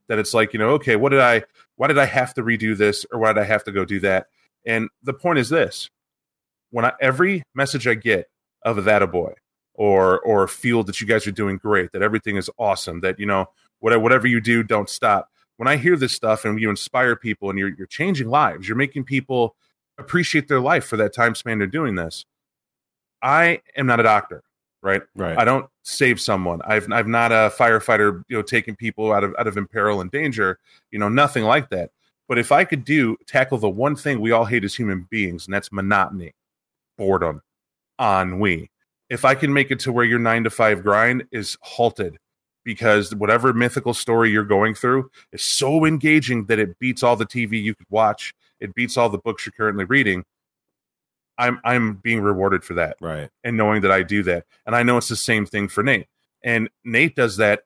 that 0.09 0.18
it's 0.18 0.34
like 0.34 0.53
you 0.53 0.59
know 0.59 0.70
okay 0.70 0.97
what 0.97 1.11
did 1.11 1.20
I 1.20 1.45
why 1.76 1.86
did 1.89 1.99
I 1.99 2.07
have 2.07 2.34
to 2.34 2.43
redo 2.43 2.76
this 2.76 3.05
or 3.12 3.18
why 3.18 3.32
did 3.32 3.41
I 3.41 3.45
have 3.45 3.64
to 3.64 3.72
go 3.72 3.84
do 3.84 4.01
that 4.01 4.26
and 4.66 4.89
the 5.03 5.12
point 5.12 5.39
is 5.39 5.49
this 5.49 5.91
when 6.70 6.84
I, 6.84 6.93
every 7.01 7.43
message 7.55 7.86
I 7.86 7.95
get 7.95 8.28
of 8.62 8.84
that 8.84 9.03
a 9.03 9.07
boy 9.07 9.34
or 9.79 10.20
or 10.20 10.47
feel 10.47 10.83
that 10.83 11.01
you 11.01 11.07
guys 11.07 11.26
are 11.26 11.33
doing 11.33 11.57
great 11.57 11.93
that 11.93 12.03
everything 12.03 12.37
is 12.37 12.51
awesome 12.59 13.01
that 13.01 13.18
you 13.18 13.26
know 13.26 13.47
whatever 13.79 14.03
whatever 14.03 14.26
you 14.26 14.41
do 14.41 14.62
don't 14.62 14.91
stop 14.91 15.31
when 15.57 15.68
I 15.68 15.76
hear 15.76 15.97
this 15.97 16.12
stuff 16.12 16.45
and 16.45 16.61
you 16.61 16.68
inspire 16.68 17.16
people 17.16 17.49
and 17.49 17.59
you're 17.59 17.74
you're 17.76 17.87
changing 17.87 18.29
lives 18.29 18.68
you're 18.68 18.76
making 18.76 19.05
people 19.05 19.57
appreciate 19.99 20.49
their 20.49 20.61
life 20.61 20.85
for 20.85 20.97
that 20.97 21.14
time 21.14 21.35
span 21.35 21.59
they're 21.59 21.66
doing 21.66 21.95
this 21.95 22.26
I 23.22 23.61
am 23.76 23.87
not 23.87 24.01
a 24.01 24.03
doctor 24.03 24.43
right? 24.83 25.03
Right. 25.14 25.39
I 25.39 25.45
don't 25.45 25.66
save 25.83 26.20
someone. 26.20 26.61
I've 26.64 26.91
I've 26.93 27.07
not 27.07 27.33
a 27.33 27.53
firefighter, 27.57 28.22
you 28.29 28.37
know, 28.37 28.43
taking 28.43 28.76
people 28.76 29.12
out 29.12 29.24
of 29.24 29.35
out 29.39 29.47
of 29.47 29.57
imperil 29.57 30.01
and 30.01 30.11
danger. 30.11 30.59
You 30.91 30.99
know, 30.99 31.09
nothing 31.09 31.45
like 31.45 31.70
that. 31.70 31.91
But 32.29 32.39
if 32.39 32.53
I 32.53 32.64
could 32.64 32.85
do 32.85 33.16
tackle 33.26 33.59
the 33.59 33.70
one 33.70 33.97
thing 33.97 34.20
we 34.20 34.33
all 34.33 34.45
hate 34.45 34.64
as 34.64 34.74
human 34.74 35.07
beings, 35.11 35.47
and 35.47 35.55
that's 35.55 35.72
monotony, 35.72 36.35
boredom, 36.97 37.43
ennui. 38.01 38.70
If 39.11 39.25
I 39.25 39.35
can 39.35 39.53
make 39.53 39.71
it 39.71 39.81
to 39.81 39.93
where 39.93 40.05
your 40.05 40.19
nine 40.19 40.45
to 40.45 40.51
five 40.51 40.83
grind 40.83 41.25
is 41.33 41.57
halted 41.63 42.19
because 42.65 43.15
whatever 43.15 43.53
mythical 43.53 43.95
story 43.95 44.31
you're 44.31 44.45
going 44.45 44.75
through 44.75 45.11
is 45.33 45.43
so 45.43 45.85
engaging 45.87 46.45
that 46.47 46.59
it 46.59 46.79
beats 46.79 47.03
all 47.03 47.17
the 47.17 47.27
TV 47.27 47.63
you 47.63 47.75
could 47.75 47.87
watch, 47.89 48.35
it 48.61 48.75
beats 48.75 48.97
all 48.97 49.09
the 49.09 49.19
books 49.19 49.47
you're 49.47 49.53
currently 49.53 49.85
reading 49.85 50.25
I'm 51.39 51.61
I'm 51.65 51.95
being 51.95 52.21
rewarded 52.21 52.65
for 52.65 52.75
that. 52.75 52.97
Right. 53.01 53.31
And 53.45 53.57
knowing 53.57 53.81
that 53.83 53.93
I 53.93 54.03
do 54.03 54.23
that. 54.25 54.45
And 54.67 54.75
I 54.75 54.83
know 54.83 54.99
it's 54.99 55.09
the 55.09 55.17
same 55.17 55.47
thing 55.47 55.69
for 55.69 55.83
Nate. 55.83 56.09
And 56.43 56.69
Nate 56.85 57.15
does 57.15 57.37
that 57.39 57.63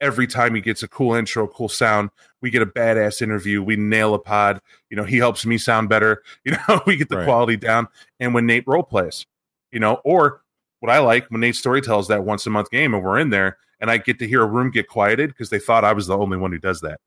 every 0.00 0.26
time 0.26 0.54
he 0.54 0.60
gets 0.60 0.82
a 0.82 0.88
cool 0.88 1.14
intro, 1.14 1.46
cool 1.48 1.68
sound. 1.68 2.10
We 2.40 2.50
get 2.50 2.62
a 2.62 2.66
badass 2.66 3.20
interview. 3.20 3.62
We 3.62 3.76
nail 3.76 4.14
a 4.14 4.18
pod. 4.18 4.60
You 4.90 4.96
know, 4.96 5.04
he 5.04 5.18
helps 5.18 5.44
me 5.44 5.58
sound 5.58 5.88
better. 5.88 6.22
You 6.44 6.52
know, 6.68 6.80
we 6.86 6.96
get 6.96 7.08
the 7.08 7.18
right. 7.18 7.24
quality 7.24 7.56
down. 7.56 7.88
And 8.20 8.32
when 8.32 8.46
Nate 8.46 8.66
role 8.66 8.84
plays, 8.84 9.26
you 9.72 9.80
know, 9.80 10.00
or 10.04 10.42
what 10.80 10.90
I 10.90 10.98
like 10.98 11.30
when 11.30 11.40
Nate 11.40 11.56
story 11.56 11.80
tells 11.80 12.08
that 12.08 12.24
once 12.24 12.46
a 12.46 12.50
month 12.50 12.70
game 12.70 12.94
and 12.94 13.02
we're 13.02 13.18
in 13.18 13.30
there 13.30 13.58
and 13.80 13.90
I 13.90 13.98
get 13.98 14.18
to 14.20 14.28
hear 14.28 14.42
a 14.42 14.46
room 14.46 14.70
get 14.70 14.88
quieted 14.88 15.30
because 15.30 15.50
they 15.50 15.58
thought 15.58 15.84
I 15.84 15.92
was 15.92 16.06
the 16.06 16.16
only 16.16 16.36
one 16.36 16.52
who 16.52 16.58
does 16.58 16.80
that. 16.80 17.00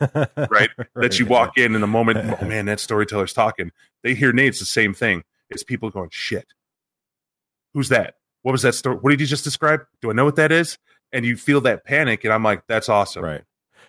right? 0.00 0.50
right? 0.50 0.70
That 0.96 1.18
you 1.18 1.26
walk 1.26 1.58
in 1.58 1.74
in 1.74 1.80
the 1.80 1.86
moment, 1.86 2.36
oh 2.42 2.44
man, 2.44 2.66
that 2.66 2.80
storyteller's 2.80 3.32
talking. 3.32 3.70
They 4.02 4.14
hear 4.14 4.32
Nate's 4.32 4.58
the 4.58 4.64
same 4.64 4.94
thing 4.94 5.24
It's 5.50 5.64
people 5.64 5.90
going, 5.90 6.10
shit, 6.12 6.46
who's 7.74 7.88
that? 7.88 8.14
What 8.42 8.52
was 8.52 8.62
that 8.62 8.74
story? 8.74 8.96
What 8.96 9.10
did 9.10 9.20
you 9.20 9.26
just 9.26 9.44
describe? 9.44 9.80
Do 10.00 10.10
I 10.10 10.14
know 10.14 10.24
what 10.24 10.36
that 10.36 10.52
is? 10.52 10.78
And 11.12 11.24
you 11.24 11.36
feel 11.36 11.60
that 11.62 11.84
panic, 11.84 12.24
and 12.24 12.32
I'm 12.32 12.42
like, 12.42 12.62
that's 12.68 12.88
awesome. 12.88 13.24
Right. 13.24 13.42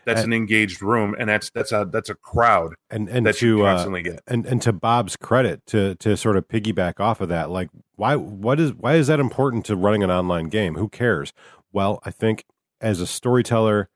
That's 0.10 0.24
and, 0.24 0.34
an 0.34 0.38
engaged 0.38 0.82
room, 0.82 1.16
and 1.18 1.30
that's 1.30 1.50
that's 1.52 1.72
a 1.72 1.88
that's 1.92 2.10
a 2.10 2.16
crowd, 2.16 2.76
and 2.90 3.08
and 3.10 3.26
that 3.26 3.36
to 3.38 3.48
you 3.48 3.66
uh, 3.66 3.74
constantly 3.74 4.02
uh, 4.02 4.14
get. 4.14 4.24
and 4.28 4.46
and 4.46 4.62
to 4.64 4.74
Bob's 4.74 5.16
credit, 5.16 5.66
to 5.68 5.96
to 5.96 6.18
sort 6.18 6.36
of 6.36 6.48
piggyback 6.48 7.00
off 7.00 7.22
of 7.22 7.30
that, 7.30 7.50
like 7.50 7.70
why 7.96 8.16
what 8.16 8.60
is 8.60 8.74
why 8.74 8.96
is 8.96 9.08
that 9.08 9.20
important 9.20 9.66
to 9.68 9.76
running 9.76 10.04
an 10.04 10.12
online 10.12 10.50
game? 10.50 10.76
Who 10.76 10.90
cares? 10.90 11.32
Well, 11.72 12.00
I 12.04 12.12
think 12.12 12.46
as 12.82 13.00
a 13.00 13.08
storyteller, 13.08 13.90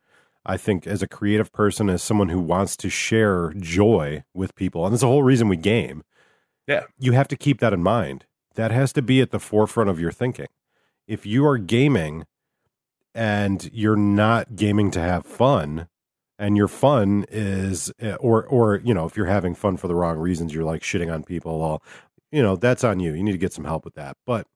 I 0.45 0.57
think 0.57 0.85
as 0.85 1.01
a 1.01 1.07
creative 1.07 1.51
person, 1.51 1.89
as 1.89 2.03
someone 2.03 2.29
who 2.29 2.39
wants 2.39 2.77
to 2.77 2.89
share 2.89 3.53
joy 3.57 4.23
with 4.33 4.55
people, 4.55 4.85
and 4.85 4.93
that's 4.93 5.01
the 5.01 5.07
whole 5.07 5.23
reason 5.23 5.49
we 5.49 5.57
game, 5.57 6.03
yeah. 6.67 6.83
You 6.97 7.11
have 7.13 7.27
to 7.29 7.35
keep 7.35 7.59
that 7.59 7.73
in 7.73 7.83
mind. 7.83 8.25
That 8.55 8.71
has 8.71 8.93
to 8.93 9.01
be 9.01 9.21
at 9.21 9.31
the 9.31 9.39
forefront 9.39 9.89
of 9.89 9.99
your 9.99 10.11
thinking. 10.11 10.47
If 11.07 11.25
you 11.25 11.45
are 11.45 11.57
gaming 11.57 12.25
and 13.13 13.69
you're 13.73 13.95
not 13.95 14.55
gaming 14.55 14.91
to 14.91 14.99
have 14.99 15.25
fun, 15.25 15.87
and 16.39 16.57
your 16.57 16.67
fun 16.67 17.25
is 17.29 17.91
eh, 17.99 18.15
or 18.15 18.45
or 18.45 18.81
you 18.83 18.93
know 18.93 19.05
if 19.05 19.15
you're 19.15 19.25
having 19.25 19.55
fun 19.55 19.77
for 19.77 19.87
the 19.87 19.95
wrong 19.95 20.17
reasons 20.17 20.53
you're 20.53 20.63
like 20.63 20.81
shitting 20.81 21.13
on 21.13 21.23
people 21.23 21.61
all 21.61 21.83
you 22.31 22.41
know 22.41 22.55
that's 22.55 22.83
on 22.83 22.99
you. 22.99 23.13
You 23.13 23.23
need 23.23 23.33
to 23.33 23.37
get 23.37 23.53
some 23.53 23.65
help 23.65 23.85
with 23.85 23.93
that. 23.95 24.17
But 24.25 24.47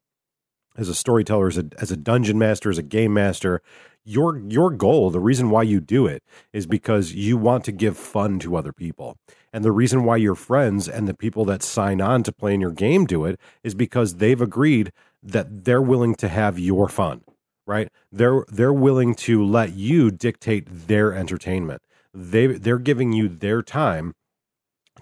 as 0.75 0.89
a 0.89 0.95
storyteller 0.95 1.47
as 1.47 1.57
a, 1.57 1.65
as 1.79 1.91
a 1.91 1.97
dungeon 1.97 2.37
master 2.37 2.69
as 2.69 2.77
a 2.77 2.83
game 2.83 3.13
master 3.13 3.61
your 4.03 4.39
your 4.47 4.71
goal 4.71 5.11
the 5.11 5.19
reason 5.19 5.49
why 5.49 5.63
you 5.63 5.79
do 5.79 6.07
it 6.07 6.23
is 6.53 6.65
because 6.65 7.13
you 7.13 7.37
want 7.37 7.63
to 7.65 7.71
give 7.71 7.97
fun 7.97 8.39
to 8.39 8.55
other 8.55 8.71
people. 8.71 9.17
And 9.53 9.63
the 9.63 9.71
reason 9.71 10.03
why 10.03 10.17
your 10.17 10.35
friends 10.35 10.87
and 10.87 11.07
the 11.07 11.13
people 11.13 11.45
that 11.45 11.63
sign 11.63 12.01
on 12.01 12.23
to 12.23 12.31
play 12.31 12.53
in 12.53 12.61
your 12.61 12.71
game 12.71 13.05
do 13.05 13.25
it 13.25 13.39
is 13.63 13.73
because 13.73 14.15
they've 14.15 14.41
agreed 14.41 14.91
that 15.23 15.65
they're 15.65 15.81
willing 15.81 16.15
to 16.15 16.27
have 16.27 16.59
your 16.59 16.87
fun, 16.87 17.21
right? 17.67 17.89
They're 18.11 18.45
they're 18.47 18.73
willing 18.73 19.13
to 19.15 19.43
let 19.45 19.73
you 19.73 20.09
dictate 20.09 20.65
their 20.87 21.13
entertainment. 21.13 21.83
They 22.13 22.47
they're 22.47 22.79
giving 22.79 23.11
you 23.13 23.27
their 23.27 23.61
time 23.61 24.15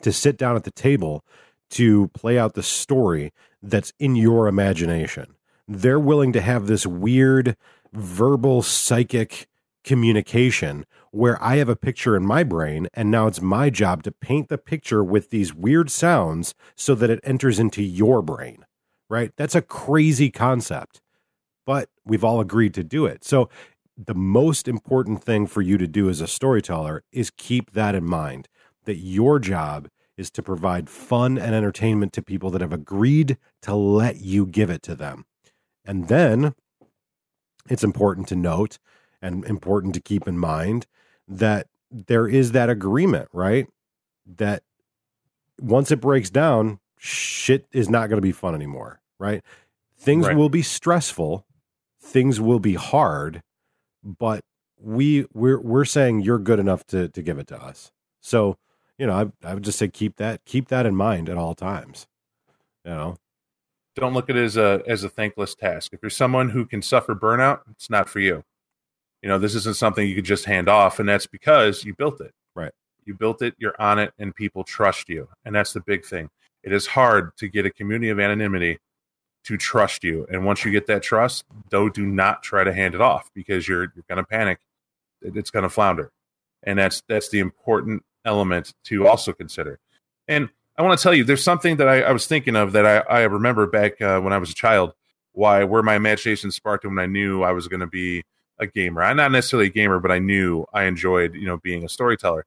to 0.01 0.11
sit 0.11 0.37
down 0.37 0.57
at 0.57 0.65
the 0.65 0.71
table 0.71 1.23
to 1.69 2.09
play 2.09 2.37
out 2.37 2.55
the 2.55 2.63
story 2.63 3.31
that's 3.61 3.93
in 3.99 4.15
your 4.15 4.47
imagination. 4.47 5.35
They're 5.67 5.99
willing 5.99 6.33
to 6.33 6.41
have 6.41 6.67
this 6.67 6.85
weird 6.85 7.55
verbal 7.93 8.61
psychic 8.61 9.47
communication 9.83 10.85
where 11.11 11.41
I 11.41 11.57
have 11.57 11.69
a 11.69 11.75
picture 11.75 12.17
in 12.17 12.25
my 12.25 12.43
brain 12.43 12.87
and 12.93 13.09
now 13.09 13.27
it's 13.27 13.41
my 13.41 13.69
job 13.69 14.03
to 14.03 14.11
paint 14.11 14.49
the 14.49 14.57
picture 14.57 15.03
with 15.03 15.29
these 15.29 15.53
weird 15.53 15.89
sounds 15.89 16.53
so 16.75 16.93
that 16.95 17.09
it 17.09 17.19
enters 17.23 17.59
into 17.59 17.81
your 17.81 18.21
brain, 18.21 18.65
right? 19.09 19.31
That's 19.37 19.55
a 19.55 19.61
crazy 19.61 20.29
concept, 20.29 21.01
we've 22.05 22.23
all 22.23 22.39
agreed 22.39 22.73
to 22.75 22.83
do 22.83 23.05
it. 23.05 23.23
So 23.23 23.49
the 23.97 24.15
most 24.15 24.67
important 24.67 25.23
thing 25.23 25.47
for 25.47 25.61
you 25.61 25.77
to 25.77 25.87
do 25.87 26.09
as 26.09 26.21
a 26.21 26.27
storyteller 26.27 27.03
is 27.11 27.31
keep 27.31 27.71
that 27.71 27.95
in 27.95 28.05
mind 28.05 28.47
that 28.85 28.97
your 28.97 29.39
job 29.39 29.87
is 30.17 30.29
to 30.31 30.43
provide 30.43 30.89
fun 30.89 31.37
and 31.37 31.53
entertainment 31.53 32.13
to 32.13 32.21
people 32.21 32.49
that 32.51 32.61
have 32.61 32.73
agreed 32.73 33.37
to 33.61 33.75
let 33.75 34.17
you 34.17 34.45
give 34.45 34.69
it 34.69 34.81
to 34.83 34.95
them. 34.95 35.25
And 35.83 36.07
then 36.07 36.53
it's 37.69 37.83
important 37.83 38.27
to 38.29 38.35
note 38.35 38.79
and 39.21 39.43
important 39.45 39.93
to 39.95 40.01
keep 40.01 40.27
in 40.27 40.37
mind 40.37 40.85
that 41.27 41.67
there 41.91 42.27
is 42.27 42.51
that 42.51 42.69
agreement, 42.69 43.29
right? 43.33 43.67
That 44.25 44.63
once 45.59 45.91
it 45.91 46.01
breaks 46.01 46.29
down, 46.29 46.79
shit 46.97 47.65
is 47.71 47.89
not 47.89 48.07
going 48.09 48.17
to 48.17 48.21
be 48.21 48.31
fun 48.31 48.55
anymore, 48.55 49.01
right? 49.19 49.43
Things 49.97 50.27
right. 50.27 50.35
will 50.35 50.49
be 50.49 50.61
stressful, 50.61 51.45
things 52.05 52.39
will 52.39 52.59
be 52.59 52.75
hard, 52.75 53.41
but 54.03 54.41
we 54.79 55.25
we're 55.33 55.59
we're 55.59 55.85
saying 55.85 56.21
you're 56.21 56.39
good 56.39 56.59
enough 56.59 56.85
to 56.87 57.09
to 57.09 57.21
give 57.21 57.39
it 57.39 57.47
to 57.47 57.61
us. 57.61 57.91
So, 58.21 58.57
you 58.97 59.07
know, 59.07 59.13
I 59.43 59.49
I 59.49 59.53
would 59.53 59.63
just 59.63 59.79
say 59.79 59.87
keep 59.87 60.17
that 60.17 60.45
keep 60.45 60.67
that 60.69 60.85
in 60.85 60.95
mind 60.95 61.29
at 61.29 61.37
all 61.37 61.55
times. 61.55 62.07
You 62.83 62.91
know. 62.91 63.17
Don't 63.95 64.13
look 64.13 64.29
at 64.29 64.35
it 64.35 64.43
as 64.43 64.57
a 64.57 64.81
as 64.87 65.03
a 65.03 65.09
thankless 65.09 65.55
task. 65.55 65.93
If 65.93 66.01
you're 66.01 66.09
someone 66.09 66.49
who 66.49 66.65
can 66.65 66.81
suffer 66.81 67.15
burnout, 67.15 67.61
it's 67.71 67.89
not 67.89 68.09
for 68.09 68.19
you 68.19 68.43
you 69.25 69.29
know 69.29 69.39
this 69.39 69.55
isn't 69.55 69.75
something 69.75 70.07
you 70.07 70.13
could 70.13 70.23
just 70.23 70.45
hand 70.45 70.69
off 70.69 70.99
and 70.99 71.09
that's 71.09 71.25
because 71.25 71.83
you 71.83 71.95
built 71.95 72.21
it 72.21 72.31
right 72.55 72.71
you 73.05 73.15
built 73.15 73.41
it 73.41 73.55
you're 73.57 73.75
on 73.79 73.97
it 73.97 74.13
and 74.19 74.35
people 74.35 74.63
trust 74.63 75.09
you 75.09 75.27
and 75.45 75.55
that's 75.55 75.73
the 75.73 75.81
big 75.81 76.05
thing 76.05 76.29
it 76.61 76.71
is 76.71 76.85
hard 76.85 77.35
to 77.35 77.47
get 77.47 77.65
a 77.65 77.71
community 77.71 78.09
of 78.09 78.19
anonymity 78.19 78.77
to 79.45 79.57
trust 79.57 80.03
you 80.03 80.25
and 80.29 80.45
once 80.45 80.65
you 80.65 80.71
get 80.71 80.87
that 80.87 81.03
trust 81.03 81.45
though 81.69 81.89
do 81.89 82.05
not 82.05 82.43
try 82.43 82.63
to 82.63 82.73
hand 82.73 82.95
it 82.95 83.01
off 83.01 83.29
because 83.33 83.67
you're 83.67 83.83
you're 83.95 84.05
going 84.09 84.17
to 84.17 84.23
panic 84.23 84.59
it's 85.21 85.51
going 85.51 85.63
to 85.63 85.69
flounder 85.69 86.11
and 86.63 86.79
that's 86.79 87.03
that's 87.07 87.29
the 87.29 87.39
important 87.39 88.03
element 88.25 88.73
to 88.83 89.07
also 89.07 89.31
consider 89.31 89.79
and 90.27 90.49
i 90.77 90.81
want 90.81 90.97
to 90.97 91.01
tell 91.01 91.13
you 91.13 91.23
there's 91.23 91.43
something 91.43 91.77
that 91.77 91.87
i, 91.87 92.01
I 92.01 92.11
was 92.11 92.27
thinking 92.27 92.55
of 92.55 92.73
that 92.73 92.85
i, 92.85 92.97
I 92.97 93.21
remember 93.23 93.67
back 93.67 94.01
uh, 94.01 94.19
when 94.19 94.33
i 94.33 94.37
was 94.37 94.51
a 94.51 94.55
child 94.55 94.93
why 95.31 95.63
where 95.63 95.83
my 95.83 95.95
imagination 95.95 96.51
sparked 96.51 96.85
when 96.85 96.99
i 96.99 97.05
knew 97.05 97.43
i 97.43 97.51
was 97.51 97.67
going 97.67 97.81
to 97.81 97.87
be 97.87 98.23
a 98.59 98.67
gamer. 98.67 99.01
I'm 99.01 99.17
not 99.17 99.31
necessarily 99.31 99.67
a 99.67 99.71
gamer, 99.71 99.99
but 99.99 100.11
I 100.11 100.19
knew 100.19 100.65
I 100.73 100.83
enjoyed, 100.83 101.35
you 101.35 101.45
know, 101.45 101.57
being 101.57 101.83
a 101.83 101.89
storyteller. 101.89 102.45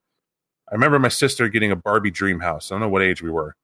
I 0.70 0.74
remember 0.74 0.98
my 0.98 1.08
sister 1.08 1.48
getting 1.48 1.70
a 1.70 1.76
Barbie 1.76 2.10
dream 2.10 2.40
house. 2.40 2.70
I 2.70 2.74
don't 2.74 2.80
know 2.80 2.88
what 2.88 3.02
age 3.02 3.22
we 3.22 3.30
were, 3.30 3.56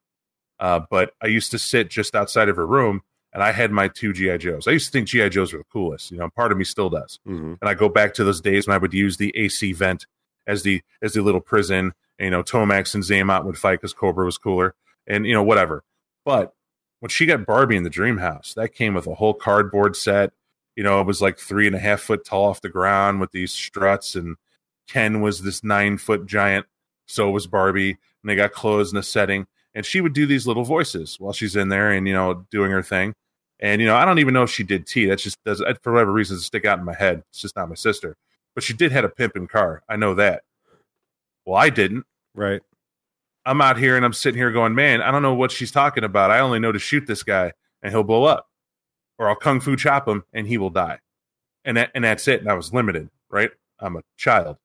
uh, 0.59 0.81
but 0.91 1.13
I 1.23 1.27
used 1.27 1.51
to 1.53 1.59
sit 1.59 1.91
just 1.91 2.15
outside 2.15 2.49
of 2.49 2.57
her 2.57 2.67
room 2.67 3.03
and 3.35 3.43
I 3.43 3.51
had 3.51 3.73
my 3.73 3.89
two 3.89 4.13
GI 4.13 4.39
Joes. 4.39 4.69
I 4.69 4.71
used 4.71 4.87
to 4.87 4.93
think 4.93 5.09
GI 5.09 5.29
Joes 5.31 5.53
were 5.53 5.59
the 5.59 5.65
coolest. 5.65 6.13
You 6.13 6.19
know, 6.19 6.31
part 6.31 6.53
of 6.53 6.59
me 6.59 6.65
still 6.65 6.89
does. 6.89 7.19
Mm-hmm. 7.27 7.55
And 7.61 7.69
I 7.69 7.75
go 7.75 7.89
back 7.89 8.15
to 8.15 8.25
those 8.25 8.41
days 8.41 8.67
when 8.67 8.75
I 8.75 8.79
would 8.79 8.95
use 8.95 9.17
the 9.17 9.33
AC 9.37 9.73
vent 9.73 10.07
as 10.47 10.63
the 10.63 10.81
as 11.03 11.15
the 11.15 11.21
little 11.21 11.41
prison. 11.41 11.93
And, 12.19 12.27
you 12.27 12.31
know, 12.31 12.45
Tomax 12.45 12.95
and 12.95 13.03
Xamot 13.03 13.45
would 13.45 13.59
fight 13.59 13.81
because 13.81 13.93
Cobra 13.93 14.25
was 14.25 14.39
cooler, 14.39 14.75
and 15.07 15.27
you 15.27 15.35
know 15.35 15.43
whatever. 15.43 15.83
But 16.25 16.55
when 17.01 17.11
she 17.11 17.27
got 17.27 17.45
Barbie 17.45 17.77
in 17.77 17.83
the 17.83 17.91
dream 17.91 18.19
house, 18.19 18.55
that 18.55 18.73
came 18.73 18.95
with 18.95 19.09
a 19.09 19.15
whole 19.15 19.35
cardboard 19.35 19.97
set. 19.97 20.33
You 20.77 20.85
know, 20.85 21.01
it 21.01 21.07
was 21.07 21.21
like 21.21 21.39
three 21.39 21.67
and 21.67 21.75
a 21.75 21.81
half 21.81 22.01
foot 22.01 22.25
tall 22.25 22.47
off 22.47 22.61
the 22.61 22.69
ground 22.69 23.21
with 23.21 23.33
these 23.33 23.53
struts, 23.53 24.15
and 24.15 24.37
Ken 24.89 25.21
was 25.21 25.43
this 25.43 25.65
nine 25.65 25.99
foot 25.99 26.25
giant. 26.25 26.67
So 27.07 27.31
was 27.31 27.49
Barbie, 27.49 27.91
and 27.91 28.31
they 28.31 28.37
got 28.37 28.53
clothes 28.53 28.93
in 28.93 28.99
a 28.99 29.03
setting. 29.03 29.47
And 29.75 29.85
she 29.85 30.01
would 30.01 30.13
do 30.13 30.25
these 30.25 30.47
little 30.47 30.63
voices 30.63 31.17
while 31.19 31.33
she's 31.33 31.57
in 31.57 31.69
there 31.69 31.91
and 31.91 32.07
you 32.07 32.15
know 32.15 32.47
doing 32.51 32.71
her 32.71 32.83
thing. 32.83 33.15
And 33.65 33.81
you 33.81 33.87
know, 33.87 33.97
I 33.97 34.05
don't 34.05 34.19
even 34.19 34.35
know 34.35 34.43
if 34.43 34.51
she 34.51 34.63
did 34.63 34.87
tea. 34.87 35.07
That 35.07 35.21
just 35.21 35.43
does 35.43 35.65
for 35.81 35.95
whatever 35.95 36.13
reason 36.13 36.37
stick 36.39 36.67
out 36.67 36.79
in 36.79 36.85
my 36.85 36.93
head. 36.93 37.23
It's 37.31 37.41
just 37.41 37.57
not 37.57 37.71
my 37.71 37.75
sister, 37.75 38.15
but 38.55 38.63
she 38.63 38.75
did 38.75 38.93
had 38.93 39.07
a 39.07 39.09
pimping 39.09 39.47
car. 39.47 39.83
I 39.89 39.97
know 39.97 40.13
that. 40.17 40.43
Well, 41.47 41.57
I 41.57 41.71
didn't. 41.71 42.05
Right. 42.35 42.61
I'm 43.47 43.63
out 43.63 43.79
here 43.79 43.97
and 43.97 44.05
I'm 44.05 44.13
sitting 44.13 44.37
here 44.37 44.53
going, 44.53 44.75
man, 44.75 45.01
I 45.01 45.11
don't 45.11 45.23
know 45.23 45.33
what 45.33 45.51
she's 45.51 45.71
talking 45.71 46.05
about. 46.05 46.31
I 46.31 46.41
only 46.41 46.59
know 46.59 46.73
to 46.73 46.79
shoot 46.79 47.07
this 47.07 47.23
guy 47.23 47.55
and 47.83 47.91
he'll 47.91 48.03
blow 48.03 48.25
up, 48.25 48.51
or 49.19 49.31
I'll 49.31 49.35
kung 49.35 49.61
fu 49.61 49.77
chop 49.77 50.07
him 50.07 50.25
and 50.35 50.47
he 50.47 50.59
will 50.59 50.69
die, 50.69 50.99
and 51.65 51.79
that 51.79 51.91
and 51.95 52.05
that's 52.05 52.29
it. 52.29 52.41
And 52.41 52.51
I 52.51 52.55
was 52.55 52.75
limited, 52.75 53.09
right? 53.31 53.51
I'm 53.81 53.97
a 53.97 54.03
child. 54.19 54.59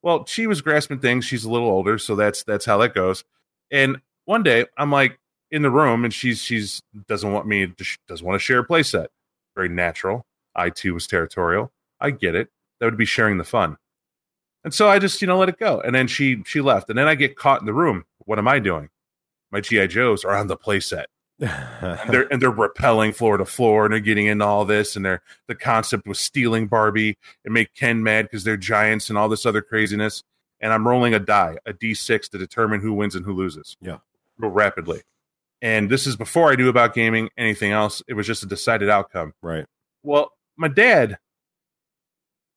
Well, 0.00 0.24
she 0.24 0.46
was 0.46 0.62
grasping 0.62 1.00
things. 1.00 1.26
She's 1.26 1.44
a 1.44 1.50
little 1.50 1.68
older, 1.68 1.98
so 1.98 2.16
that's 2.16 2.44
that's 2.44 2.64
how 2.64 2.78
that 2.78 2.94
goes. 2.94 3.24
And 3.70 4.00
one 4.24 4.42
day, 4.42 4.64
I'm 4.78 4.90
like 4.90 5.18
in 5.50 5.62
the 5.62 5.70
room, 5.70 6.04
and 6.04 6.12
she's 6.12 6.40
she's 6.40 6.82
doesn't 7.06 7.32
want 7.32 7.46
me 7.46 7.66
to, 7.66 7.98
doesn't 8.06 8.26
want 8.26 8.38
to 8.38 8.44
share 8.44 8.60
a 8.60 8.66
playset. 8.66 9.06
Very 9.54 9.68
natural. 9.68 10.26
I 10.54 10.70
too 10.70 10.94
was 10.94 11.06
territorial. 11.06 11.72
I 12.00 12.10
get 12.10 12.34
it. 12.34 12.48
That 12.80 12.86
would 12.86 12.96
be 12.96 13.04
sharing 13.04 13.38
the 13.38 13.44
fun. 13.44 13.76
And 14.64 14.74
so 14.74 14.88
I 14.88 14.98
just, 14.98 15.20
you 15.20 15.26
know, 15.26 15.38
let 15.38 15.48
it 15.48 15.58
go. 15.58 15.80
And 15.80 15.94
then 15.94 16.08
she 16.08 16.42
she 16.46 16.60
left. 16.60 16.90
And 16.90 16.98
then 16.98 17.08
I 17.08 17.14
get 17.14 17.36
caught 17.36 17.60
in 17.60 17.66
the 17.66 17.72
room. 17.72 18.04
What 18.24 18.38
am 18.38 18.48
I 18.48 18.58
doing? 18.58 18.88
My 19.50 19.60
GI 19.60 19.88
Joes 19.88 20.24
are 20.24 20.36
on 20.36 20.48
the 20.48 20.56
playset. 20.56 21.06
and 21.40 22.10
they're 22.12 22.26
and 22.32 22.42
they're 22.42 22.50
repelling 22.50 23.12
floor 23.12 23.36
to 23.36 23.44
floor 23.44 23.84
and 23.84 23.92
they're 23.92 24.00
getting 24.00 24.26
into 24.26 24.44
all 24.44 24.64
this 24.64 24.96
and 24.96 25.04
they're 25.04 25.22
the 25.46 25.54
concept 25.54 26.06
was 26.06 26.18
stealing 26.18 26.66
Barbie 26.66 27.16
and 27.44 27.54
make 27.54 27.74
Ken 27.74 28.02
mad 28.02 28.26
because 28.26 28.44
they're 28.44 28.56
giants 28.56 29.08
and 29.08 29.16
all 29.16 29.28
this 29.28 29.46
other 29.46 29.62
craziness. 29.62 30.24
And 30.60 30.72
I'm 30.72 30.86
rolling 30.86 31.14
a 31.14 31.20
die, 31.20 31.56
a 31.66 31.72
D6 31.72 32.30
to 32.30 32.38
determine 32.38 32.80
who 32.80 32.92
wins 32.92 33.14
and 33.14 33.24
who 33.24 33.32
loses. 33.32 33.76
Yeah. 33.80 33.98
Real 34.38 34.50
rapidly. 34.50 35.02
And 35.60 35.90
this 35.90 36.06
is 36.06 36.16
before 36.16 36.50
I 36.50 36.54
knew 36.54 36.68
about 36.68 36.94
gaming, 36.94 37.30
anything 37.36 37.72
else. 37.72 38.02
It 38.06 38.14
was 38.14 38.26
just 38.26 38.42
a 38.42 38.46
decided 38.46 38.88
outcome. 38.88 39.34
right. 39.42 39.66
Well, 40.02 40.30
my 40.56 40.68
dad 40.68 41.18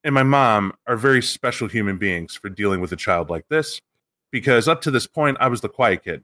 and 0.03 0.13
my 0.13 0.23
mom 0.23 0.73
are 0.87 0.95
very 0.95 1.21
special 1.21 1.67
human 1.67 1.97
beings 1.97 2.35
for 2.35 2.49
dealing 2.49 2.81
with 2.81 2.91
a 2.91 2.95
child 2.95 3.29
like 3.29 3.47
this 3.49 3.81
because 4.31 4.67
up 4.67 4.81
to 4.81 4.91
this 4.91 5.07
point 5.07 5.37
I 5.39 5.47
was 5.47 5.61
the 5.61 5.69
quiet 5.69 6.03
kid. 6.03 6.23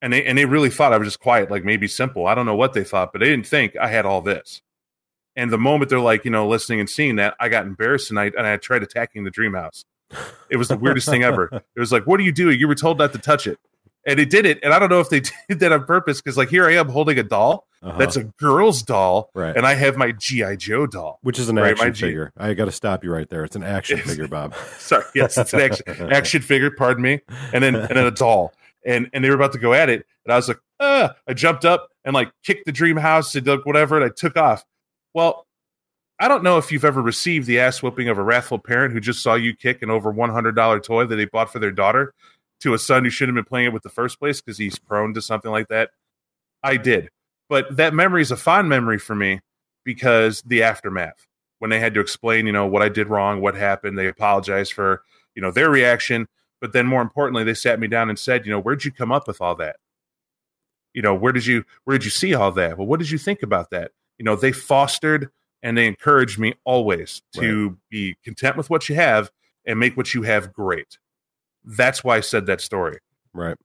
And 0.00 0.12
they 0.12 0.24
and 0.24 0.36
they 0.36 0.46
really 0.46 0.70
thought 0.70 0.92
I 0.92 0.98
was 0.98 1.06
just 1.06 1.20
quiet, 1.20 1.50
like 1.50 1.64
maybe 1.64 1.86
simple. 1.86 2.26
I 2.26 2.34
don't 2.34 2.46
know 2.46 2.56
what 2.56 2.72
they 2.72 2.82
thought, 2.82 3.12
but 3.12 3.20
they 3.20 3.28
didn't 3.28 3.46
think 3.46 3.76
I 3.76 3.86
had 3.88 4.04
all 4.04 4.20
this. 4.20 4.60
And 5.36 5.50
the 5.50 5.58
moment 5.58 5.90
they're 5.90 6.00
like, 6.00 6.24
you 6.24 6.30
know, 6.30 6.48
listening 6.48 6.80
and 6.80 6.90
seeing 6.90 7.16
that, 7.16 7.34
I 7.38 7.48
got 7.48 7.66
embarrassed 7.66 8.10
and 8.10 8.18
I 8.18 8.26
and 8.36 8.46
I 8.46 8.56
tried 8.56 8.82
attacking 8.82 9.22
the 9.24 9.30
dream 9.30 9.54
house. 9.54 9.84
It 10.50 10.56
was 10.56 10.68
the 10.68 10.76
weirdest 10.76 11.08
thing 11.08 11.22
ever. 11.22 11.48
It 11.76 11.80
was 11.80 11.92
like, 11.92 12.06
what 12.06 12.20
are 12.20 12.22
you 12.22 12.32
doing? 12.32 12.58
You 12.58 12.68
were 12.68 12.74
told 12.74 12.98
not 12.98 13.12
to 13.12 13.18
touch 13.18 13.46
it. 13.46 13.58
And 14.04 14.18
it 14.18 14.30
did 14.30 14.46
it. 14.46 14.58
And 14.64 14.74
I 14.74 14.78
don't 14.80 14.88
know 14.88 15.00
if 15.00 15.10
they 15.10 15.20
did 15.48 15.60
that 15.60 15.70
on 15.72 15.84
purpose 15.84 16.20
because 16.20 16.36
like 16.36 16.48
here 16.48 16.66
I 16.66 16.74
am 16.74 16.88
holding 16.88 17.18
a 17.18 17.22
doll 17.22 17.66
Uh-huh. 17.82 17.96
that's 17.98 18.16
a 18.16 18.24
girl's 18.24 18.82
doll, 18.82 19.30
right. 19.34 19.56
and 19.56 19.64
I 19.66 19.74
have 19.74 19.96
my 19.96 20.12
G.I. 20.12 20.56
Joe 20.56 20.86
doll. 20.86 21.18
Which 21.22 21.38
is 21.38 21.48
an 21.48 21.56
right, 21.56 21.70
action 21.72 21.86
my 21.86 21.90
G- 21.92 22.00
figure. 22.06 22.32
I 22.36 22.54
got 22.54 22.64
to 22.66 22.72
stop 22.72 23.04
you 23.04 23.12
right 23.12 23.28
there. 23.28 23.44
It's 23.44 23.56
an 23.56 23.62
action 23.62 23.98
It's- 23.98 24.10
figure, 24.10 24.28
Bob. 24.36 24.54
Sorry, 24.78 25.04
yes, 25.14 25.38
it's 25.38 25.52
an 25.54 25.60
action 25.60 25.84
action 26.12 26.42
figure. 26.42 26.70
Pardon 26.70 27.02
me, 27.02 27.20
and 27.52 27.62
then 27.62 27.74
and 27.76 27.88
then 27.90 28.04
a 28.06 28.10
doll, 28.10 28.52
and 28.84 29.08
and 29.12 29.24
they 29.24 29.28
were 29.30 29.36
about 29.36 29.52
to 29.52 29.58
go 29.58 29.72
at 29.72 29.88
it, 29.88 30.04
and 30.24 30.32
I 30.32 30.36
was 30.36 30.48
like, 30.48 30.58
ah! 30.80 31.14
I 31.28 31.34
jumped 31.34 31.64
up 31.64 31.88
and 32.04 32.12
like 32.14 32.30
kicked 32.44 32.66
the 32.66 32.72
dream 32.72 32.96
house 32.96 33.34
and 33.36 33.46
like 33.46 33.64
whatever, 33.66 33.96
and 33.96 34.04
I 34.04 34.08
took 34.14 34.36
off. 34.36 34.64
Well, 35.14 35.46
I 36.20 36.28
don't 36.28 36.44
know 36.44 36.58
if 36.58 36.70
you've 36.70 36.84
ever 36.84 37.02
received 37.02 37.46
the 37.48 37.58
ass 37.60 37.82
whooping 37.82 38.08
of 38.08 38.16
a 38.18 38.22
wrathful 38.22 38.58
parent 38.60 38.92
who 38.92 39.00
just 39.00 39.22
saw 39.22 39.34
you 39.34 39.54
kick 39.56 39.82
an 39.82 39.90
over 39.90 40.10
one 40.10 40.30
hundred 40.30 40.54
dollar 40.56 40.78
toy 40.78 41.04
that 41.06 41.16
they 41.16 41.24
bought 41.24 41.52
for 41.52 41.58
their 41.58 41.72
daughter 41.72 42.14
to 42.62 42.74
a 42.74 42.78
son 42.78 43.04
who 43.04 43.10
shouldn't 43.10 43.36
have 43.36 43.44
been 43.44 43.48
playing 43.48 43.66
it 43.66 43.72
with 43.72 43.82
the 43.82 43.88
first 43.88 44.18
place 44.18 44.40
because 44.40 44.58
he's 44.58 44.78
prone 44.78 45.14
to 45.14 45.22
something 45.22 45.50
like 45.50 45.68
that. 45.68 45.90
I 46.62 46.76
did, 46.76 47.10
but 47.48 47.76
that 47.76 47.94
memory 47.94 48.22
is 48.22 48.30
a 48.30 48.36
fond 48.36 48.68
memory 48.68 48.98
for 48.98 49.14
me 49.14 49.40
because 49.84 50.42
the 50.42 50.62
aftermath 50.62 51.26
when 51.62 51.70
they 51.70 51.78
had 51.78 51.94
to 51.94 52.00
explain, 52.00 52.44
you 52.44 52.50
know, 52.50 52.66
what 52.66 52.82
I 52.82 52.88
did 52.88 53.08
wrong, 53.08 53.40
what 53.40 53.54
happened. 53.54 53.96
They 53.96 54.08
apologized 54.08 54.72
for, 54.72 55.04
you 55.36 55.40
know, 55.40 55.52
their 55.52 55.70
reaction. 55.70 56.26
But 56.60 56.72
then 56.72 56.88
more 56.88 57.00
importantly, 57.00 57.44
they 57.44 57.54
sat 57.54 57.78
me 57.78 57.86
down 57.86 58.08
and 58.08 58.18
said, 58.18 58.44
you 58.44 58.50
know, 58.50 58.58
where'd 58.58 58.84
you 58.84 58.90
come 58.90 59.12
up 59.12 59.28
with 59.28 59.40
all 59.40 59.54
that? 59.54 59.76
You 60.92 61.02
know, 61.02 61.14
where 61.14 61.30
did 61.30 61.46
you 61.46 61.62
where 61.84 61.96
did 61.96 62.04
you 62.04 62.10
see 62.10 62.34
all 62.34 62.50
that? 62.50 62.76
Well, 62.76 62.88
what 62.88 62.98
did 62.98 63.12
you 63.12 63.18
think 63.18 63.44
about 63.44 63.70
that? 63.70 63.92
You 64.18 64.24
know, 64.24 64.34
they 64.34 64.50
fostered 64.50 65.30
and 65.62 65.78
they 65.78 65.86
encouraged 65.86 66.36
me 66.36 66.54
always 66.64 67.22
to 67.36 67.78
be 67.88 68.16
content 68.24 68.56
with 68.56 68.68
what 68.68 68.88
you 68.88 68.96
have 68.96 69.30
and 69.64 69.78
make 69.78 69.96
what 69.96 70.14
you 70.14 70.22
have 70.22 70.52
great. 70.52 70.98
That's 71.64 72.02
why 72.02 72.16
I 72.16 72.20
said 72.20 72.46
that 72.46 72.60
story. 72.60 72.98
Right. 73.32 73.56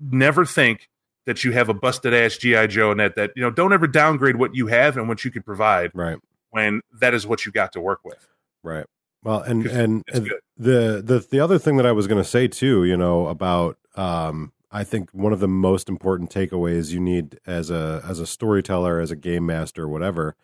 Never 0.00 0.44
think 0.44 0.88
that 1.26 1.44
you 1.44 1.52
have 1.52 1.68
a 1.68 1.74
busted 1.74 2.14
ass 2.14 2.36
GI 2.36 2.68
Joe 2.68 2.90
and 2.90 3.00
that 3.00 3.16
that 3.16 3.32
you 3.36 3.42
know 3.42 3.50
don't 3.50 3.72
ever 3.72 3.86
downgrade 3.86 4.36
what 4.36 4.54
you 4.54 4.66
have 4.68 4.96
and 4.96 5.08
what 5.08 5.24
you 5.24 5.30
can 5.30 5.42
provide 5.42 5.90
Right. 5.94 6.18
when 6.50 6.80
that 7.00 7.14
is 7.14 7.26
what 7.26 7.44
you 7.46 7.52
got 7.52 7.72
to 7.72 7.80
work 7.80 8.00
with. 8.04 8.26
Right. 8.62 8.86
Well, 9.22 9.40
and 9.42 9.66
and, 9.66 10.02
and 10.12 10.30
the 10.56 11.02
the 11.02 11.26
the 11.30 11.40
other 11.40 11.58
thing 11.58 11.76
that 11.76 11.86
I 11.86 11.92
was 11.92 12.06
going 12.06 12.22
to 12.22 12.28
say 12.28 12.48
too, 12.48 12.84
you 12.84 12.96
know, 12.96 13.26
about 13.28 13.76
um 13.96 14.52
I 14.72 14.84
think 14.84 15.10
one 15.10 15.32
of 15.32 15.40
the 15.40 15.48
most 15.48 15.88
important 15.88 16.30
takeaways 16.30 16.90
you 16.90 17.00
need 17.00 17.38
as 17.46 17.70
a 17.70 18.02
as 18.08 18.18
a 18.20 18.26
storyteller, 18.26 19.00
as 19.00 19.10
a 19.10 19.16
game 19.16 19.44
master, 19.44 19.86
whatever. 19.88 20.36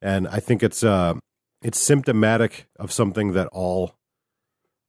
And 0.00 0.28
I 0.28 0.38
think 0.38 0.62
it's 0.62 0.84
uh 0.84 1.14
it's 1.62 1.80
symptomatic 1.80 2.66
of 2.78 2.92
something 2.92 3.32
that 3.32 3.48
all 3.48 3.96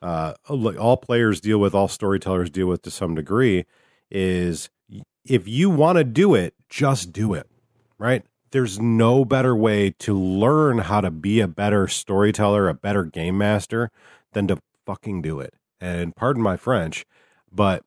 uh 0.01 0.33
all 0.47 0.97
players 0.97 1.41
deal 1.41 1.59
with, 1.59 1.73
all 1.73 1.87
storytellers 1.87 2.49
deal 2.49 2.67
with 2.67 2.81
to 2.83 2.91
some 2.91 3.15
degree 3.15 3.65
is 4.11 4.69
if 5.25 5.47
you 5.47 5.69
want 5.69 5.97
to 5.97 6.03
do 6.03 6.33
it, 6.33 6.53
just 6.69 7.11
do 7.11 7.33
it. 7.33 7.47
Right? 7.97 8.23
there's 8.51 8.79
no 8.79 9.25
better 9.25 9.55
way 9.55 9.91
to 9.91 10.17
learn 10.17 10.79
how 10.79 11.01
to 11.01 11.11
be 11.11 11.39
a 11.39 11.47
better 11.47 11.87
storyteller, 11.87 12.67
a 12.67 12.73
better 12.73 13.03
game 13.03 13.37
master 13.37 13.91
than 14.33 14.47
to 14.47 14.57
fucking 14.85 15.21
do 15.21 15.39
it. 15.39 15.53
And 15.79 16.15
pardon 16.15 16.41
my 16.41 16.57
French, 16.57 17.05
but 17.51 17.83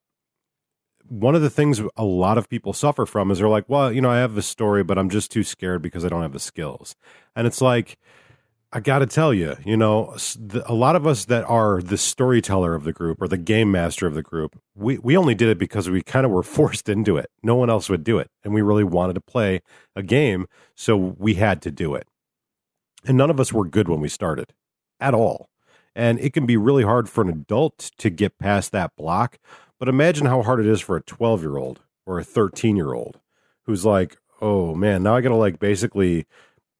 one 1.08 1.34
of 1.34 1.42
the 1.42 1.50
things 1.50 1.82
a 1.96 2.04
lot 2.04 2.38
of 2.38 2.48
people 2.48 2.72
suffer 2.72 3.04
from 3.04 3.30
is 3.30 3.38
they're 3.38 3.48
like, 3.48 3.68
well, 3.68 3.92
you 3.92 4.00
know, 4.00 4.10
I 4.10 4.18
have 4.18 4.36
a 4.36 4.42
story, 4.42 4.82
but 4.82 4.98
I'm 4.98 5.10
just 5.10 5.30
too 5.30 5.42
scared 5.42 5.82
because 5.82 6.04
I 6.04 6.08
don't 6.08 6.22
have 6.22 6.32
the 6.32 6.40
skills. 6.40 6.96
And 7.36 7.46
it's 7.46 7.60
like, 7.60 7.98
I 8.74 8.80
got 8.80 9.00
to 9.00 9.06
tell 9.06 9.34
you, 9.34 9.56
you 9.66 9.76
know, 9.76 10.16
a 10.64 10.72
lot 10.72 10.96
of 10.96 11.06
us 11.06 11.26
that 11.26 11.44
are 11.44 11.82
the 11.82 11.98
storyteller 11.98 12.74
of 12.74 12.84
the 12.84 12.92
group 12.92 13.20
or 13.20 13.28
the 13.28 13.36
game 13.36 13.70
master 13.70 14.06
of 14.06 14.14
the 14.14 14.22
group, 14.22 14.58
we, 14.74 14.96
we 14.96 15.14
only 15.14 15.34
did 15.34 15.50
it 15.50 15.58
because 15.58 15.90
we 15.90 16.02
kind 16.02 16.24
of 16.24 16.32
were 16.32 16.42
forced 16.42 16.88
into 16.88 17.18
it. 17.18 17.30
No 17.42 17.54
one 17.54 17.68
else 17.68 17.90
would 17.90 18.02
do 18.02 18.18
it. 18.18 18.30
And 18.42 18.54
we 18.54 18.62
really 18.62 18.84
wanted 18.84 19.14
to 19.14 19.20
play 19.20 19.60
a 19.94 20.02
game, 20.02 20.46
so 20.74 20.96
we 20.96 21.34
had 21.34 21.60
to 21.62 21.70
do 21.70 21.94
it. 21.94 22.06
And 23.04 23.18
none 23.18 23.28
of 23.28 23.38
us 23.38 23.52
were 23.52 23.66
good 23.66 23.88
when 23.88 24.00
we 24.00 24.08
started 24.08 24.54
at 24.98 25.12
all. 25.12 25.50
And 25.94 26.18
it 26.20 26.32
can 26.32 26.46
be 26.46 26.56
really 26.56 26.84
hard 26.84 27.10
for 27.10 27.20
an 27.20 27.28
adult 27.28 27.90
to 27.98 28.08
get 28.08 28.38
past 28.38 28.72
that 28.72 28.96
block. 28.96 29.38
But 29.78 29.90
imagine 29.90 30.26
how 30.26 30.42
hard 30.42 30.60
it 30.60 30.66
is 30.66 30.80
for 30.80 30.96
a 30.96 31.02
12 31.02 31.42
year 31.42 31.58
old 31.58 31.80
or 32.06 32.18
a 32.18 32.24
13 32.24 32.76
year 32.76 32.94
old 32.94 33.20
who's 33.64 33.84
like, 33.84 34.16
oh 34.40 34.74
man, 34.74 35.02
now 35.02 35.14
I 35.14 35.20
got 35.20 35.28
to 35.28 35.34
like 35.34 35.58
basically 35.58 36.26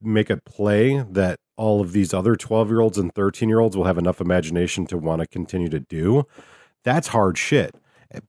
make 0.02 0.30
a 0.30 0.36
play 0.38 1.04
that 1.10 1.38
all 1.56 1.80
of 1.80 1.92
these 1.92 2.12
other 2.12 2.36
12 2.36 2.68
year 2.68 2.80
olds 2.80 2.98
and 2.98 3.14
13 3.14 3.48
year 3.48 3.60
olds 3.60 3.76
will 3.76 3.84
have 3.84 3.98
enough 3.98 4.20
imagination 4.20 4.86
to 4.86 4.98
want 4.98 5.20
to 5.20 5.26
continue 5.26 5.68
to 5.68 5.80
do. 5.80 6.26
That's 6.84 7.08
hard 7.08 7.38
shit. 7.38 7.76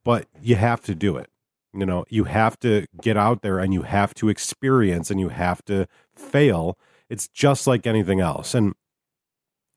But 0.04 0.28
you 0.42 0.56
have 0.56 0.82
to 0.82 0.96
do 0.96 1.18
it. 1.18 1.30
You 1.74 1.86
know, 1.86 2.06
you 2.10 2.26
have 2.26 2.60
to 2.60 2.86
get 3.02 3.18
out 3.18 3.42
there 3.42 3.60
and 3.60 3.74
you 3.74 3.82
have 3.82 4.14
to 4.16 4.30
experience 4.30 5.10
and 5.10 5.20
you 5.20 5.30
have 5.30 5.64
to 5.66 5.88
fail. 6.16 6.78
It's 7.10 7.28
just 7.28 7.66
like 7.66 7.88
anything 7.88 8.20
else. 8.20 8.54
And 8.54 8.74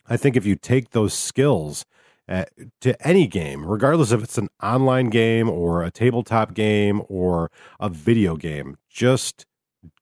I 0.07 0.16
think 0.16 0.36
if 0.36 0.44
you 0.44 0.57
take 0.57 0.90
those 0.90 1.14
skills 1.14 1.84
uh, 2.28 2.44
to 2.82 3.07
any 3.07 3.26
game, 3.26 3.64
regardless 3.64 4.12
if 4.12 4.22
it's 4.22 4.38
an 4.38 4.49
online 4.62 5.11
game 5.11 5.49
or 5.49 5.82
a 5.82 5.90
tabletop 5.90 6.55
game 6.55 7.03
or 7.09 7.51
a 7.80 7.88
video 7.88 8.36
game, 8.36 8.76
just 8.90 9.47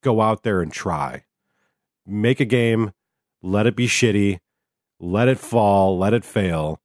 go 0.02 0.20
out 0.20 0.42
there 0.42 0.60
and 0.60 0.72
try. 0.72 1.24
Make 2.06 2.40
a 2.40 2.44
game, 2.44 2.92
let 3.42 3.66
it 3.66 3.76
be 3.76 3.86
shitty, 3.86 4.38
let 5.00 5.28
it 5.28 5.38
fall, 5.38 5.98
let 5.98 6.12
it 6.14 6.24
fail, 6.24 6.80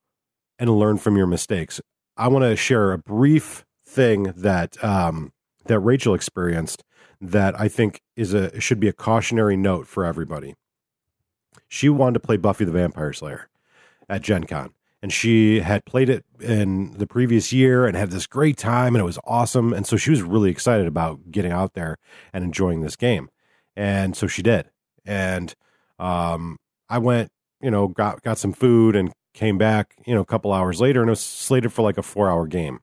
and 0.58 0.70
learn 0.78 0.98
from 0.98 1.18
your 1.18 1.28
mistakes. 1.28 1.82
I 2.18 2.28
want 2.28 2.44
to 2.44 2.56
share 2.56 2.92
a 2.92 2.98
brief 2.98 3.66
thing 3.86 4.34
that 4.36 4.82
um, 4.84 5.32
that 5.66 5.80
Rachel 5.80 6.14
experienced 6.14 6.84
that 7.22 7.60
I 7.60 7.68
think 7.68 8.02
is 8.16 8.34
a 8.34 8.60
should 8.60 8.80
be 8.80 8.88
a 8.88 8.94
cautionary 8.94 9.58
note 9.58 9.88
for 9.88 10.06
everybody. 10.06 10.56
She 11.68 11.90
wanted 11.90 12.16
to 12.16 12.20
play 12.22 12.38
Buffy 12.38 12.66
the 12.66 12.72
Vampire 12.72 13.14
Slayer 13.14 13.50
at 14.08 14.22
Gen 14.22 14.46
Con. 14.46 14.72
and 15.02 15.14
she 15.14 15.60
had 15.60 15.86
played 15.86 16.10
it 16.10 16.26
in 16.42 16.98
the 16.98 17.08
previous 17.08 17.54
year 17.54 17.86
and 17.86 17.96
had 17.96 18.12
this 18.12 18.28
great 18.28 18.58
time 18.58 18.96
and 18.96 19.02
it 19.02 19.06
was 19.06 19.20
awesome 19.26 19.72
and 19.74 19.86
so 19.86 19.96
she 19.96 20.10
was 20.10 20.22
really 20.22 20.50
excited 20.50 20.88
about 20.88 21.32
getting 21.32 21.52
out 21.52 21.74
there 21.74 21.98
and 22.34 22.44
enjoying 22.44 22.82
this 22.82 22.96
game 22.96 23.30
and 23.76 24.16
so 24.18 24.28
she 24.28 24.42
did 24.42 24.70
and 25.10 25.55
um, 25.97 26.57
i 26.89 26.97
went 26.97 27.30
you 27.62 27.72
know 27.72 27.88
got 27.88 28.22
got 28.22 28.38
some 28.38 28.53
food 28.53 28.95
and 28.95 29.12
came 29.34 29.57
back 29.57 29.95
you 30.05 30.14
know 30.14 30.22
a 30.22 30.26
couple 30.26 30.53
hours 30.53 30.80
later 30.82 31.01
and 31.01 31.10
it 31.10 31.12
was 31.12 31.22
slated 31.22 31.72
for 31.72 31.82
like 31.82 31.97
a 31.97 32.03
four 32.03 32.30
hour 32.30 32.47
game. 32.47 32.80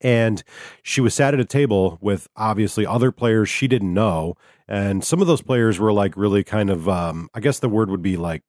And 0.00 0.44
she 0.84 1.00
was 1.00 1.12
sat 1.12 1.34
at 1.34 1.40
a 1.40 1.44
table 1.44 1.98
with 2.00 2.28
obviously 2.36 2.86
other 2.86 3.10
players 3.10 3.48
she 3.48 3.66
didn't 3.66 3.92
know 3.92 4.34
and 4.68 5.02
some 5.02 5.20
of 5.20 5.26
those 5.26 5.42
players 5.42 5.80
were 5.80 5.92
like 5.92 6.16
really 6.16 6.44
kind 6.44 6.70
of 6.70 6.88
um, 6.88 7.28
i 7.34 7.40
guess 7.40 7.58
the 7.58 7.68
word 7.68 7.90
would 7.90 8.02
be 8.02 8.16
like 8.16 8.42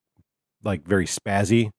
like 0.64 0.86
very 0.86 1.06
spazzy 1.06 1.72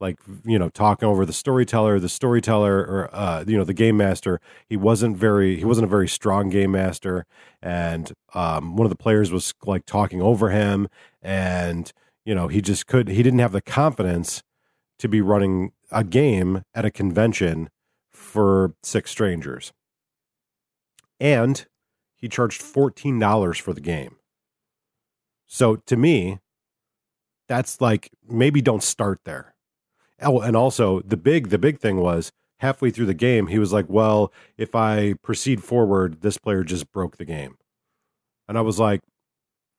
like 0.00 0.18
you 0.44 0.58
know 0.58 0.68
talking 0.68 1.08
over 1.08 1.24
the 1.24 1.32
storyteller 1.32 1.98
the 1.98 2.08
storyteller 2.08 2.78
or 2.78 3.10
uh 3.14 3.44
you 3.46 3.56
know 3.56 3.64
the 3.64 3.74
game 3.74 3.96
master. 3.96 4.40
He 4.68 4.76
wasn't 4.76 5.16
very 5.16 5.56
he 5.56 5.64
wasn't 5.64 5.86
a 5.86 5.90
very 5.90 6.08
strong 6.08 6.48
game 6.50 6.72
master. 6.72 7.26
And 7.62 8.12
um 8.34 8.76
one 8.76 8.86
of 8.86 8.90
the 8.90 8.96
players 8.96 9.30
was 9.30 9.54
like 9.64 9.86
talking 9.86 10.20
over 10.20 10.50
him. 10.50 10.88
And 11.22 11.92
you 12.24 12.34
know 12.34 12.48
he 12.48 12.60
just 12.60 12.86
could 12.86 13.08
he 13.08 13.22
didn't 13.22 13.38
have 13.38 13.52
the 13.52 13.62
confidence 13.62 14.42
to 14.98 15.08
be 15.08 15.20
running 15.20 15.72
a 15.90 16.04
game 16.04 16.62
at 16.74 16.84
a 16.84 16.90
convention 16.90 17.68
for 18.12 18.74
six 18.82 19.10
strangers. 19.10 19.72
And 21.20 21.66
he 22.16 22.28
charged 22.28 22.62
$14 22.62 23.60
for 23.60 23.72
the 23.72 23.80
game. 23.80 24.16
So 25.46 25.76
to 25.76 25.96
me 25.96 26.38
that's 27.48 27.80
like 27.80 28.10
maybe 28.28 28.60
don't 28.60 28.82
start 28.82 29.20
there 29.24 29.55
Oh, 30.22 30.40
and 30.40 30.56
also 30.56 31.00
the 31.00 31.16
big 31.16 31.48
the 31.48 31.58
big 31.58 31.78
thing 31.78 31.98
was 31.98 32.32
halfway 32.60 32.90
through 32.90 33.06
the 33.06 33.14
game 33.14 33.48
he 33.48 33.58
was 33.58 33.72
like, 33.72 33.86
"Well, 33.88 34.32
if 34.56 34.74
I 34.74 35.14
proceed 35.22 35.62
forward, 35.62 36.22
this 36.22 36.38
player 36.38 36.64
just 36.64 36.90
broke 36.92 37.16
the 37.16 37.24
game." 37.24 37.56
And 38.48 38.58
I 38.58 38.62
was 38.62 38.78
like, 38.80 39.02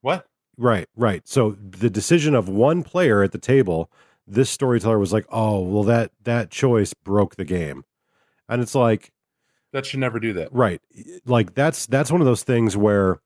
"What?" 0.01 0.27
Right, 0.57 0.87
right. 0.95 1.27
So 1.27 1.51
the 1.51 1.89
decision 1.89 2.35
of 2.35 2.49
one 2.49 2.83
player 2.83 3.23
at 3.23 3.31
the 3.31 3.37
table, 3.39 3.91
this 4.27 4.49
storyteller 4.49 4.99
was 4.99 5.13
like, 5.13 5.25
"Oh, 5.31 5.61
well 5.61 5.83
that 5.83 6.11
that 6.23 6.51
choice 6.51 6.93
broke 6.93 7.35
the 7.35 7.45
game." 7.45 7.83
And 8.49 8.61
it's 8.61 8.75
like 8.75 9.11
that 9.73 9.85
should 9.85 9.99
never 9.99 10.19
do 10.19 10.33
that. 10.33 10.53
Right. 10.53 10.81
Like 11.25 11.55
that's 11.55 11.85
that's 11.87 12.11
one 12.11 12.21
of 12.21 12.27
those 12.27 12.43
things 12.43 12.77
where 12.77 13.19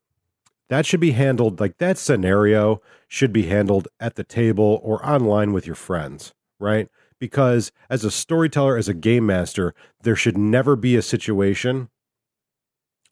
that 0.68 0.86
should 0.86 1.00
be 1.00 1.12
handled 1.12 1.60
like 1.60 1.78
that 1.78 1.98
scenario 1.98 2.80
should 3.08 3.32
be 3.32 3.44
handled 3.44 3.88
at 4.00 4.16
the 4.16 4.24
table 4.24 4.80
or 4.82 5.04
online 5.06 5.52
with 5.52 5.66
your 5.66 5.76
friends, 5.76 6.32
right? 6.58 6.88
Because 7.22 7.70
as 7.88 8.04
a 8.04 8.10
storyteller, 8.10 8.76
as 8.76 8.88
a 8.88 8.94
game 8.94 9.24
master, 9.24 9.76
there 10.02 10.16
should 10.16 10.36
never 10.36 10.74
be 10.74 10.96
a 10.96 11.02
situation 11.02 11.88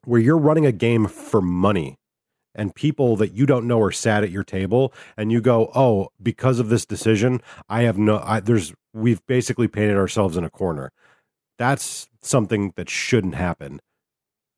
where 0.04 0.20
you're 0.20 0.36
running 0.36 0.66
a 0.66 0.72
game 0.72 1.06
for 1.06 1.40
money 1.40 1.96
and 2.52 2.74
people 2.74 3.14
that 3.14 3.34
you 3.34 3.46
don't 3.46 3.68
know 3.68 3.80
are 3.80 3.92
sat 3.92 4.24
at 4.24 4.32
your 4.32 4.42
table 4.42 4.92
and 5.16 5.30
you 5.30 5.40
go, 5.40 5.70
"Oh, 5.76 6.08
because 6.20 6.58
of 6.58 6.70
this 6.70 6.84
decision, 6.84 7.40
I 7.68 7.82
have 7.82 7.98
no 7.98 8.20
I, 8.24 8.40
there's 8.40 8.74
we've 8.92 9.24
basically 9.28 9.68
painted 9.68 9.96
ourselves 9.96 10.36
in 10.36 10.42
a 10.42 10.50
corner." 10.50 10.90
That's 11.56 12.08
something 12.20 12.72
that 12.74 12.90
shouldn't 12.90 13.36
happen 13.36 13.78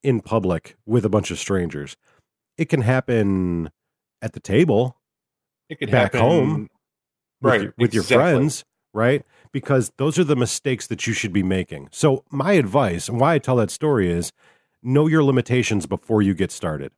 in 0.01 0.21
public 0.21 0.77
with 0.87 1.05
a 1.05 1.09
bunch 1.09 1.29
of 1.29 1.37
strangers. 1.37 1.95
It 2.57 2.69
can 2.69 2.81
happen 2.81 3.69
at 4.19 4.33
the 4.33 4.39
table. 4.39 4.97
It 5.69 5.77
could 5.77 5.91
back 5.91 6.13
happen, 6.13 6.21
home 6.21 6.61
with, 7.39 7.51
right 7.51 7.61
your, 7.61 7.73
with 7.77 7.93
exactly. 7.93 8.15
your 8.15 8.23
friends 8.23 8.65
right? 8.93 9.25
Because 9.51 9.91
those 9.97 10.19
are 10.19 10.23
the 10.23 10.35
mistakes 10.35 10.87
that 10.87 11.07
you 11.07 11.13
should 11.13 11.33
be 11.33 11.43
making. 11.43 11.89
So, 11.91 12.23
my 12.29 12.53
advice 12.53 13.09
and 13.09 13.19
why 13.19 13.35
I 13.35 13.39
tell 13.39 13.55
that 13.57 13.71
story 13.71 14.11
is 14.11 14.31
know 14.81 15.07
your 15.07 15.23
limitations 15.23 15.85
before 15.85 16.21
you 16.21 16.33
get 16.33 16.51
started. 16.51 16.91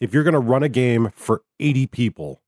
If 0.00 0.14
you're 0.14 0.24
going 0.24 0.34
to 0.34 0.38
run 0.38 0.62
a 0.62 0.68
game 0.68 1.10
for 1.14 1.42
80 1.60 1.86
people 1.88 2.42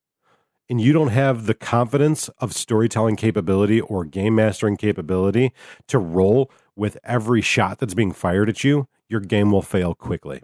and 0.68 0.80
you 0.80 0.92
don't 0.92 1.08
have 1.08 1.46
the 1.46 1.54
confidence 1.54 2.28
of 2.38 2.54
storytelling 2.54 3.16
capability 3.16 3.80
or 3.80 4.04
game 4.04 4.36
mastering 4.36 4.76
capability 4.76 5.52
to 5.88 5.98
roll 5.98 6.50
with 6.76 6.96
every 7.02 7.42
shot 7.42 7.78
that's 7.78 7.94
being 7.94 8.12
fired 8.12 8.48
at 8.48 8.62
you, 8.62 8.86
your 9.08 9.20
game 9.20 9.50
will 9.50 9.62
fail 9.62 9.94
quickly. 9.94 10.40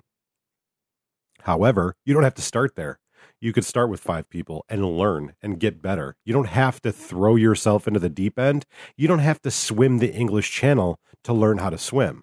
However, 1.43 1.95
you 2.05 2.13
don't 2.13 2.25
have 2.25 2.35
to 2.35 2.43
start 2.43 2.75
there 2.75 2.99
you 3.41 3.53
could 3.53 3.65
start 3.65 3.91
with 3.91 4.01
five 4.01 4.29
people 4.31 4.65
and 4.69 4.97
learn 4.97 5.35
and 5.43 5.61
get 5.61 5.83
better. 5.83 6.17
You 6.25 6.33
don't 6.33 6.49
have 6.49 6.81
to 6.83 6.93
throw 6.93 7.37
yourself 7.37 7.87
into 7.87 8.01
the 8.01 8.09
deep 8.09 8.39
end. 8.39 8.65
You 8.97 9.09
don't 9.09 9.19
have 9.19 9.41
to 9.43 9.51
swim 9.51 9.99
the 9.99 10.13
English 10.13 10.51
Channel 10.51 10.99
to 11.25 11.33
learn 11.33 11.59
how 11.59 11.71
to 11.71 11.79
swim. 11.79 12.23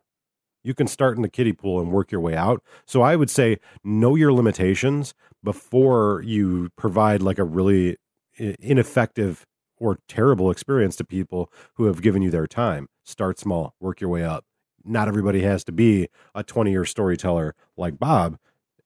You 0.63 0.73
can 0.73 0.87
start 0.87 1.17
in 1.17 1.21
the 1.21 1.29
kiddie 1.29 1.53
pool 1.53 1.79
and 1.79 1.91
work 1.91 2.11
your 2.11 2.21
way 2.21 2.35
out. 2.35 2.63
So 2.85 3.01
I 3.01 3.15
would 3.15 3.29
say 3.29 3.57
know 3.83 4.15
your 4.15 4.31
limitations 4.31 5.13
before 5.43 6.21
you 6.25 6.69
provide 6.77 7.21
like 7.21 7.37
a 7.37 7.43
really 7.43 7.97
ineffective 8.37 9.45
or 9.77 9.99
terrible 10.07 10.49
experience 10.49 10.95
to 10.95 11.03
people 11.03 11.51
who 11.75 11.85
have 11.85 12.01
given 12.01 12.21
you 12.21 12.31
their 12.31 12.47
time. 12.47 12.87
Start 13.03 13.37
small, 13.37 13.75
work 13.81 13.99
your 13.99 14.09
way 14.09 14.23
up. 14.23 14.45
Not 14.85 15.07
everybody 15.07 15.41
has 15.41 15.63
to 15.65 15.71
be 15.71 16.07
a 16.33 16.43
20 16.43 16.71
year 16.71 16.85
storyteller 16.85 17.55
like 17.75 17.99
Bob, 17.99 18.37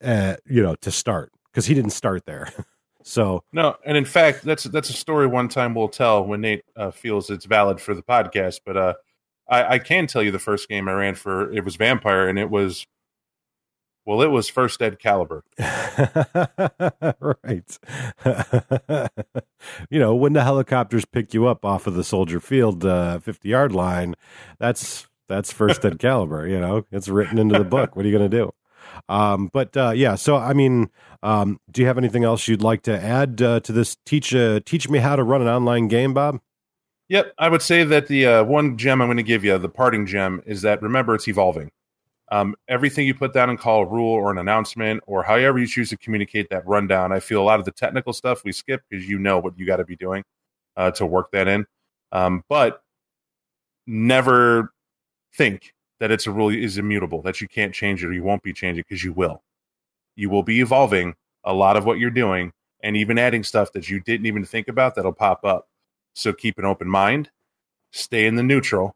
uh, 0.03 0.37
you 0.45 0.63
know, 0.63 0.75
to 0.75 0.91
start 0.91 1.31
because 1.57 1.65
he 1.65 1.73
didn't 1.73 1.89
start 1.89 2.23
there. 2.27 2.53
so 3.03 3.43
no, 3.51 3.77
and 3.83 3.97
in 3.97 4.05
fact, 4.05 4.43
that's 4.43 4.65
that's 4.65 4.91
a 4.91 4.93
story 4.93 5.25
one 5.25 5.49
time 5.49 5.73
we'll 5.73 5.87
tell 5.87 6.23
when 6.23 6.41
Nate 6.41 6.63
uh, 6.75 6.91
feels 6.91 7.31
it's 7.31 7.45
valid 7.45 7.81
for 7.81 7.95
the 7.95 8.03
podcast. 8.03 8.59
But 8.63 8.77
uh, 8.77 8.93
I, 9.49 9.73
I 9.73 9.79
can 9.79 10.05
tell 10.05 10.21
you 10.21 10.29
the 10.29 10.37
first 10.37 10.69
game 10.69 10.87
I 10.87 10.93
ran 10.93 11.15
for 11.15 11.51
it 11.51 11.65
was 11.65 11.75
Vampire, 11.75 12.27
and 12.29 12.37
it 12.37 12.51
was 12.51 12.85
well, 14.05 14.21
it 14.21 14.27
was 14.27 14.49
first 14.49 14.83
Ed 14.83 14.99
caliber. 14.99 15.43
right. 17.19 17.79
you 19.89 19.99
know, 19.99 20.13
when 20.15 20.33
the 20.33 20.43
helicopters 20.43 21.05
pick 21.05 21.33
you 21.33 21.47
up 21.47 21.65
off 21.65 21.87
of 21.87 21.95
the 21.95 22.03
soldier 22.03 22.39
field 22.39 22.85
uh, 22.85 23.17
50 23.17 23.49
yard 23.49 23.71
line, 23.71 24.13
that's 24.59 25.07
that's 25.27 25.51
first 25.51 25.83
Ed 25.83 25.97
caliber, 25.97 26.47
you 26.47 26.59
know. 26.59 26.85
It's 26.91 27.07
written 27.07 27.39
into 27.39 27.57
the 27.57 27.65
book. 27.65 27.95
What 27.95 28.05
are 28.05 28.07
you 28.07 28.15
going 28.15 28.29
to 28.29 28.37
do? 28.37 28.53
Um, 29.09 29.49
but 29.53 29.75
uh, 29.75 29.91
yeah, 29.95 30.15
so 30.15 30.35
I 30.35 30.53
mean, 30.53 30.89
um, 31.23 31.59
do 31.71 31.81
you 31.81 31.87
have 31.87 31.97
anything 31.97 32.23
else 32.23 32.47
you'd 32.47 32.61
like 32.61 32.83
to 32.83 33.01
add 33.01 33.41
uh, 33.41 33.59
to 33.61 33.71
this? 33.71 33.97
Teach 34.05 34.33
uh, 34.33 34.59
teach 34.65 34.89
me 34.89 34.99
how 34.99 35.15
to 35.15 35.23
run 35.23 35.41
an 35.41 35.47
online 35.47 35.87
game, 35.87 36.13
Bob. 36.13 36.39
Yep, 37.09 37.33
I 37.37 37.47
would 37.49 37.61
say 37.61 37.83
that 37.83 38.07
the 38.07 38.25
uh, 38.25 38.43
one 38.43 38.77
gem 38.77 39.01
I'm 39.01 39.07
going 39.07 39.17
to 39.17 39.23
give 39.23 39.45
you, 39.45 39.57
the 39.57 39.69
parting 39.69 40.05
gem, 40.05 40.41
is 40.45 40.61
that 40.63 40.81
remember 40.81 41.15
it's 41.15 41.27
evolving. 41.27 41.71
Um, 42.29 42.55
everything 42.67 43.07
you 43.07 43.15
put 43.15 43.33
down 43.33 43.49
and 43.49 43.57
call 43.57 43.83
a 43.83 43.85
rule 43.85 44.13
or 44.13 44.31
an 44.31 44.37
announcement 44.37 45.01
or 45.07 45.23
however 45.23 45.59
you 45.59 45.67
choose 45.67 45.89
to 45.89 45.97
communicate 45.97 46.49
that 46.49 46.67
rundown, 46.67 47.13
I 47.13 47.21
feel 47.21 47.41
a 47.41 47.45
lot 47.45 47.59
of 47.59 47.65
the 47.65 47.71
technical 47.71 48.11
stuff 48.11 48.43
we 48.43 48.51
skip 48.51 48.81
because 48.89 49.07
you 49.07 49.17
know 49.17 49.39
what 49.39 49.57
you 49.57 49.65
got 49.65 49.77
to 49.77 49.85
be 49.85 49.95
doing 49.95 50.25
uh, 50.75 50.91
to 50.91 51.05
work 51.05 51.31
that 51.31 51.47
in. 51.47 51.65
Um, 52.11 52.43
but 52.49 52.81
never 53.85 54.73
think 55.33 55.73
that 55.99 56.11
it's 56.11 56.27
a 56.27 56.31
rule 56.31 56.49
is 56.49 56.77
immutable, 56.77 57.21
that 57.23 57.41
you 57.41 57.47
can't 57.47 57.73
change 57.73 58.03
it 58.03 58.07
or 58.07 58.13
you 58.13 58.23
won't 58.23 58.43
be 58.43 58.53
changing 58.53 58.83
because 58.87 59.03
you 59.03 59.13
will. 59.13 59.41
You 60.15 60.29
will 60.29 60.43
be 60.43 60.61
evolving 60.61 61.15
a 61.43 61.53
lot 61.53 61.77
of 61.77 61.85
what 61.85 61.99
you're 61.99 62.09
doing 62.09 62.53
and 62.83 62.95
even 62.95 63.17
adding 63.17 63.43
stuff 63.43 63.71
that 63.73 63.89
you 63.89 63.99
didn't 63.99 64.25
even 64.25 64.45
think 64.45 64.67
about 64.67 64.95
that'll 64.95 65.13
pop 65.13 65.43
up. 65.43 65.67
So 66.13 66.33
keep 66.33 66.57
an 66.57 66.65
open 66.65 66.87
mind, 66.87 67.29
stay 67.91 68.25
in 68.25 68.35
the 68.35 68.43
neutral 68.43 68.95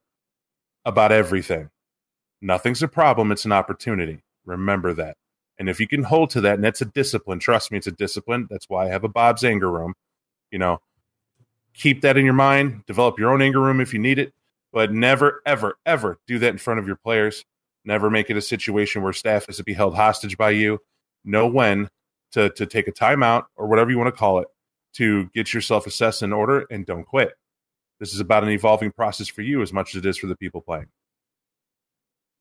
about 0.85 1.11
everything. 1.11 1.69
Nothing's 2.41 2.83
a 2.83 2.87
problem, 2.87 3.31
it's 3.31 3.45
an 3.45 3.51
opportunity. 3.51 4.23
Remember 4.45 4.93
that. 4.93 5.17
And 5.59 5.69
if 5.69 5.79
you 5.79 5.87
can 5.87 6.03
hold 6.03 6.31
to 6.31 6.41
that, 6.41 6.55
and 6.55 6.63
that's 6.63 6.81
a 6.81 6.85
discipline, 6.85 7.37
trust 7.39 7.71
me, 7.71 7.77
it's 7.77 7.85
a 7.85 7.91
discipline. 7.91 8.47
That's 8.49 8.67
why 8.67 8.85
I 8.85 8.89
have 8.89 9.03
a 9.03 9.09
Bob's 9.09 9.43
anger 9.43 9.69
room. 9.69 9.93
You 10.49 10.57
know, 10.57 10.81
keep 11.73 12.01
that 12.01 12.17
in 12.17 12.25
your 12.25 12.33
mind, 12.33 12.83
develop 12.87 13.19
your 13.19 13.31
own 13.31 13.43
anger 13.43 13.59
room 13.59 13.79
if 13.79 13.93
you 13.93 13.99
need 13.99 14.17
it 14.17 14.33
but 14.71 14.91
never, 14.91 15.41
ever, 15.45 15.77
ever 15.85 16.19
do 16.27 16.39
that 16.39 16.49
in 16.49 16.57
front 16.57 16.79
of 16.79 16.87
your 16.87 16.95
players. 16.95 17.45
Never 17.83 18.09
make 18.09 18.29
it 18.29 18.37
a 18.37 18.41
situation 18.41 19.01
where 19.01 19.13
staff 19.13 19.49
is 19.49 19.57
to 19.57 19.63
be 19.63 19.73
held 19.73 19.95
hostage 19.95 20.37
by 20.37 20.51
you. 20.51 20.79
Know 21.23 21.47
when 21.47 21.89
to, 22.33 22.49
to 22.51 22.65
take 22.65 22.87
a 22.87 22.91
timeout 22.91 23.45
or 23.55 23.67
whatever 23.67 23.89
you 23.89 23.97
want 23.97 24.13
to 24.13 24.17
call 24.17 24.39
it 24.39 24.47
to 24.93 25.29
get 25.33 25.53
yourself 25.53 25.87
assessed 25.87 26.21
in 26.21 26.33
order 26.33 26.65
and 26.69 26.85
don't 26.85 27.05
quit. 27.05 27.33
This 27.99 28.13
is 28.13 28.19
about 28.19 28.43
an 28.43 28.49
evolving 28.49 28.91
process 28.91 29.27
for 29.27 29.41
you 29.41 29.61
as 29.61 29.71
much 29.71 29.95
as 29.95 29.99
it 29.99 30.05
is 30.07 30.17
for 30.17 30.27
the 30.27 30.35
people 30.35 30.61
playing. 30.61 30.87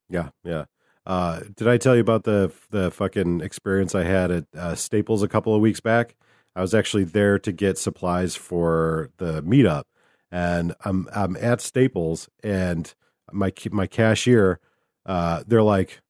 Yeah, 0.09 0.31
yeah. 0.45 0.65
Uh, 1.07 1.41
did 1.57 1.69
I 1.69 1.77
tell 1.77 1.95
you 1.95 2.01
about 2.01 2.25
the 2.25 2.53
the 2.71 2.91
fucking 2.91 3.41
experience 3.41 3.95
I 3.95 4.05
had 4.05 4.31
at 4.31 4.45
uh, 4.57 4.75
Staples 4.75 5.23
a 5.23 5.29
couple 5.29 5.55
of 5.55 5.61
weeks 5.61 5.81
back? 5.81 6.17
I 6.55 6.61
was 6.61 6.75
actually 6.75 7.05
there 7.05 7.39
to 7.39 7.53
get 7.53 7.79
supplies 7.79 8.37
for 8.37 9.11
the 9.19 9.43
meetup, 9.43 9.85
and 10.31 10.75
I'm 10.85 11.09
I'm 11.15 11.37
at 11.37 11.61
Staples 11.61 12.29
and 12.43 12.93
my 13.33 13.53
my 13.71 13.87
cashier 13.87 14.61
uh, 15.07 15.43
they're 15.47 15.63
like 15.63 16.01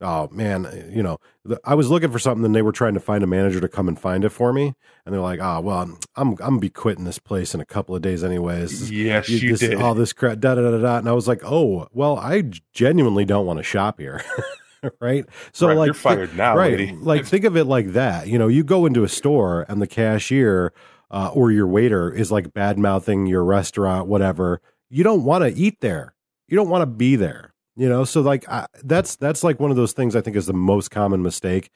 Oh 0.00 0.28
man, 0.30 0.90
you 0.94 1.02
know, 1.02 1.18
the, 1.44 1.60
I 1.64 1.74
was 1.74 1.90
looking 1.90 2.12
for 2.12 2.20
something, 2.20 2.44
and 2.44 2.54
they 2.54 2.62
were 2.62 2.70
trying 2.70 2.94
to 2.94 3.00
find 3.00 3.24
a 3.24 3.26
manager 3.26 3.60
to 3.60 3.68
come 3.68 3.88
and 3.88 3.98
find 3.98 4.24
it 4.24 4.28
for 4.28 4.52
me, 4.52 4.74
and 5.04 5.12
they're 5.12 5.20
like, 5.20 5.40
"Oh, 5.42 5.60
well, 5.60 5.78
I'm 5.78 5.98
I'm, 6.14 6.28
I'm 6.28 6.34
gonna 6.34 6.58
be 6.60 6.70
quitting 6.70 7.02
this 7.04 7.18
place 7.18 7.52
in 7.52 7.60
a 7.60 7.64
couple 7.64 7.96
of 7.96 8.02
days, 8.02 8.22
anyways." 8.22 8.92
Yes, 8.92 9.28
you, 9.28 9.50
this, 9.50 9.60
did. 9.60 9.74
all 9.74 9.94
this 9.94 10.12
crap, 10.12 10.38
da 10.38 10.54
da 10.54 10.70
da 10.70 10.78
da, 10.78 10.98
and 10.98 11.08
I 11.08 11.12
was 11.12 11.26
like, 11.26 11.40
"Oh, 11.44 11.88
well, 11.92 12.16
I 12.16 12.44
genuinely 12.72 13.24
don't 13.24 13.44
want 13.44 13.58
to 13.58 13.64
shop 13.64 13.98
here." 13.98 14.22
right? 15.00 15.24
So 15.52 15.66
Right, 15.66 15.76
like 15.76 15.86
you're 15.86 15.94
fired 15.94 16.36
now, 16.36 16.56
right? 16.56 16.78
lady. 16.78 16.92
Like 16.92 17.26
think 17.26 17.44
of 17.44 17.56
it 17.56 17.64
like 17.64 17.94
that. 17.94 18.28
You 18.28 18.38
know, 18.38 18.46
you 18.46 18.62
go 18.62 18.86
into 18.86 19.02
a 19.02 19.08
store 19.08 19.66
and 19.68 19.82
the 19.82 19.88
cashier 19.88 20.72
uh, 21.10 21.30
or 21.32 21.50
your 21.50 21.66
waiter 21.66 22.12
is 22.12 22.30
like 22.30 22.52
bad 22.52 22.78
mouthing 22.78 23.26
your 23.26 23.44
restaurant, 23.44 24.08
whatever. 24.08 24.60
You 24.90 25.04
don't 25.04 25.24
want 25.24 25.44
to 25.44 25.60
eat 25.60 25.80
there. 25.80 26.14
You 26.48 26.56
don't 26.56 26.68
want 26.68 26.82
to 26.82 26.86
be 26.86 27.16
there. 27.16 27.52
You 27.76 27.88
know, 27.88 28.04
so 28.04 28.20
like 28.20 28.48
I, 28.48 28.66
that's 28.82 29.16
that's 29.16 29.44
like 29.44 29.60
one 29.60 29.70
of 29.70 29.76
those 29.76 29.92
things 29.92 30.16
I 30.16 30.20
think 30.20 30.36
is 30.36 30.46
the 30.46 30.52
most 30.52 30.90
common 30.90 31.22
mistake 31.22 31.70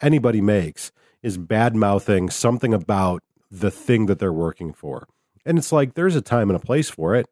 anybody 0.00 0.40
makes 0.40 0.90
is 1.22 1.38
bad 1.38 1.76
mouthing 1.76 2.28
something 2.28 2.74
about 2.74 3.22
the 3.50 3.70
thing 3.70 4.06
that 4.06 4.18
they're 4.18 4.32
working 4.32 4.72
for. 4.72 5.06
And 5.46 5.56
it's 5.58 5.70
like 5.70 5.94
there's 5.94 6.16
a 6.16 6.20
time 6.20 6.50
and 6.50 6.56
a 6.56 6.64
place 6.64 6.90
for 6.90 7.14
it. 7.14 7.26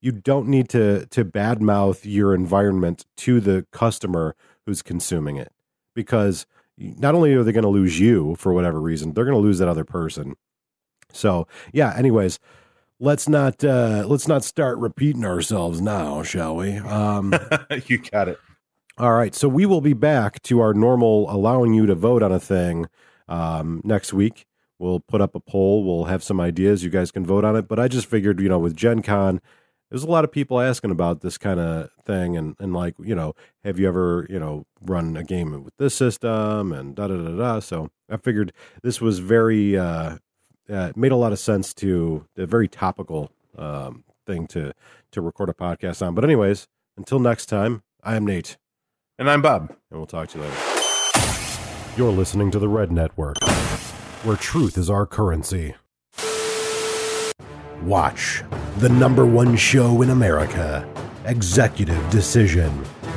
You 0.00 0.12
don't 0.12 0.48
need 0.48 0.68
to 0.70 1.06
to 1.06 1.24
badmouth 1.24 2.00
your 2.04 2.34
environment 2.34 3.06
to 3.18 3.40
the 3.40 3.66
customer 3.72 4.36
who's 4.66 4.82
consuming 4.82 5.36
it 5.36 5.52
because 5.94 6.46
not 6.76 7.14
only 7.14 7.32
are 7.34 7.42
they 7.42 7.52
going 7.52 7.62
to 7.62 7.68
lose 7.68 7.98
you 7.98 8.34
for 8.36 8.52
whatever 8.52 8.80
reason, 8.80 9.12
they're 9.12 9.24
going 9.24 9.36
to 9.36 9.40
lose 9.40 9.58
that 9.58 9.68
other 9.68 9.84
person. 9.84 10.34
So, 11.12 11.46
yeah, 11.72 11.94
anyways, 11.96 12.38
let's 13.00 13.28
not 13.28 13.64
uh 13.64 14.04
let's 14.06 14.28
not 14.28 14.44
start 14.44 14.78
repeating 14.78 15.24
ourselves 15.24 15.80
now, 15.80 16.22
shall 16.22 16.56
we? 16.56 16.76
Um 16.78 17.34
you 17.86 17.98
got 17.98 18.28
it. 18.28 18.38
all 18.98 19.12
right, 19.12 19.34
so 19.34 19.48
we 19.48 19.66
will 19.66 19.80
be 19.80 19.94
back 19.94 20.42
to 20.42 20.60
our 20.60 20.74
normal 20.74 21.30
allowing 21.30 21.74
you 21.74 21.86
to 21.86 21.94
vote 21.94 22.22
on 22.22 22.32
a 22.32 22.40
thing 22.40 22.86
um, 23.28 23.80
next 23.84 24.12
week. 24.12 24.46
We'll 24.78 25.00
put 25.00 25.20
up 25.20 25.34
a 25.34 25.40
poll. 25.40 25.84
We'll 25.84 26.06
have 26.06 26.22
some 26.22 26.40
ideas. 26.40 26.82
You 26.82 26.90
guys 26.90 27.10
can 27.10 27.24
vote 27.24 27.44
on 27.44 27.56
it. 27.56 27.68
But 27.68 27.78
I 27.78 27.88
just 27.88 28.06
figured, 28.06 28.40
you 28.40 28.48
know, 28.48 28.58
with 28.58 28.76
Gen 28.76 29.00
Con, 29.02 29.40
there's 29.90 30.02
a 30.02 30.10
lot 30.10 30.24
of 30.24 30.32
people 30.32 30.60
asking 30.60 30.90
about 30.90 31.20
this 31.20 31.38
kind 31.38 31.60
of 31.60 31.90
thing 32.04 32.36
and, 32.36 32.56
and 32.58 32.72
like, 32.72 32.94
you 32.98 33.14
know, 33.14 33.34
have 33.62 33.78
you 33.78 33.86
ever, 33.86 34.26
you 34.28 34.38
know, 34.40 34.66
run 34.80 35.16
a 35.16 35.22
game 35.22 35.62
with 35.62 35.76
this 35.76 35.94
system 35.94 36.72
and 36.72 36.96
da 36.96 37.06
da 37.06 37.16
da 37.16 37.30
da. 37.36 37.60
So 37.60 37.90
I 38.10 38.16
figured 38.16 38.52
this 38.82 39.00
was 39.00 39.20
very, 39.20 39.78
uh, 39.78 40.16
uh, 40.70 40.88
it 40.90 40.96
made 40.96 41.12
a 41.12 41.16
lot 41.16 41.32
of 41.32 41.38
sense 41.38 41.72
to 41.74 42.26
a 42.36 42.46
very 42.46 42.68
topical 42.68 43.30
um, 43.56 44.04
thing 44.26 44.46
to 44.48 44.72
to 45.12 45.20
record 45.20 45.48
a 45.48 45.52
podcast 45.54 46.04
on. 46.06 46.14
But 46.14 46.24
anyways, 46.24 46.68
until 46.96 47.18
next 47.18 47.46
time, 47.46 47.82
I 48.02 48.16
am 48.16 48.24
Nate 48.26 48.56
And 49.18 49.28
I'm 49.30 49.42
Bob. 49.42 49.70
and 49.90 49.98
we'll 49.98 50.06
talk 50.06 50.28
to 50.30 50.38
you 50.38 50.44
later. 50.44 50.56
You're 51.96 52.12
listening 52.12 52.50
to 52.52 52.58
the 52.58 52.68
Red 52.68 52.90
Network, 52.90 53.36
where 54.22 54.36
truth 54.36 54.78
is 54.78 54.88
our 54.88 55.04
currency. 55.06 55.74
Watch 57.82 58.42
the 58.78 58.88
number 58.88 59.26
one 59.26 59.56
show 59.56 60.02
in 60.02 60.10
America, 60.10 60.88
Executive 61.26 62.08
Decision. 62.10 62.72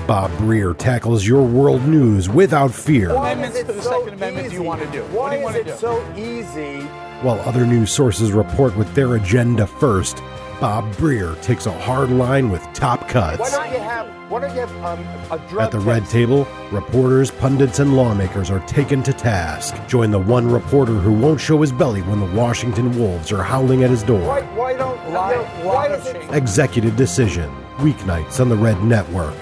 Bob 0.08 0.30
Breer 0.32 0.78
tackles 0.78 1.26
your 1.26 1.44
world 1.44 1.84
news 1.88 2.30
without 2.30 2.72
fear, 2.74 3.12
amendments 3.12 3.60
to 3.60 3.66
the 3.66 3.82
so 3.82 3.90
Second 4.02 4.16
Amendment 4.16 4.50
do 4.50 4.54
you 4.56 4.64
want 4.64 4.82
to 4.82 4.92
do? 4.92 5.02
Why 5.06 5.16
What 5.16 5.30
do 5.32 5.36
you 5.36 5.40
is 5.40 5.44
want 5.44 5.56
to 5.56 5.62
it 5.62 5.66
do? 5.66 5.76
so 5.78 6.14
easy? 6.16 6.88
While 7.22 7.40
other 7.42 7.66
news 7.66 7.92
sources 7.92 8.32
report 8.32 8.76
with 8.76 8.94
their 8.94 9.16
agenda 9.16 9.66
first. 9.68 10.22
Bob 10.62 10.90
Breer 10.96 11.40
takes 11.42 11.66
a 11.66 11.72
hard 11.72 12.10
line 12.10 12.50
with 12.50 12.62
top 12.74 13.10
cuts. 13.10 13.54
have? 13.56 14.08
Why 14.32 14.40
don't 14.40 14.54
you 14.56 14.62
have 14.62 14.86
um, 14.86 15.60
At 15.60 15.72
the 15.72 15.80
Red? 15.80 16.06
Table, 16.08 16.48
reporters, 16.72 17.30
pundits, 17.30 17.80
and 17.80 17.96
lawmakers 17.96 18.50
are 18.50 18.62
taken 18.62 19.04
to 19.04 19.14
task. 19.14 19.76
Join 19.88 20.12
the 20.12 20.20
one 20.20 20.50
reporter 20.50 20.94
who 20.94 21.12
won't 21.14 21.40
show 21.42 21.62
his 21.62 21.72
belly 21.72 22.02
when 22.04 22.20
the 22.20 22.36
Washington 22.38 22.98
Wolves 22.98 23.32
are 23.32 23.44
howling 23.44 23.84
at 23.84 23.90
his 23.90 24.02
door. 24.02 24.22
Why? 24.26 24.42
Why 24.56 24.74
don't? 24.74 24.96
Lot- 25.12 25.32
you 25.32 25.36
know, 25.38 25.44
why 25.68 25.88
lot 25.88 25.92
is 26.00 26.06
it? 26.08 26.34
Executive 26.34 26.96
Decision, 26.96 27.52
weeknights 27.78 28.40
on 28.40 28.50
the 28.50 28.56
Red 28.56 28.82
Network. 28.84 29.36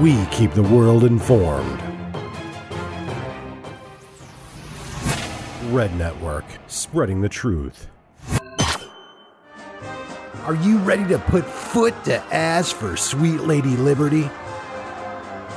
We 0.00 0.24
keep 0.26 0.52
the 0.52 0.62
world 0.62 1.04
informed. 1.04 1.80
Red 5.70 5.94
Network, 5.94 6.44
spreading 6.66 7.20
the 7.20 7.28
truth. 7.28 7.86
Are 10.44 10.56
you 10.56 10.78
ready 10.78 11.06
to 11.06 11.18
put 11.20 11.44
foot 11.44 11.94
to 12.06 12.16
ass 12.34 12.72
for 12.72 12.96
sweet 12.96 13.42
Lady 13.42 13.76
Liberty? 13.76 14.28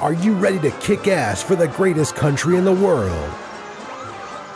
Are 0.01 0.13
you 0.13 0.33
ready 0.33 0.59
to 0.59 0.69
kick 0.81 1.07
ass 1.07 1.41
for 1.41 1.55
the 1.55 1.67
greatest 1.67 2.13
country 2.13 2.57
in 2.57 2.63
the 2.63 2.71
world? 2.71 3.33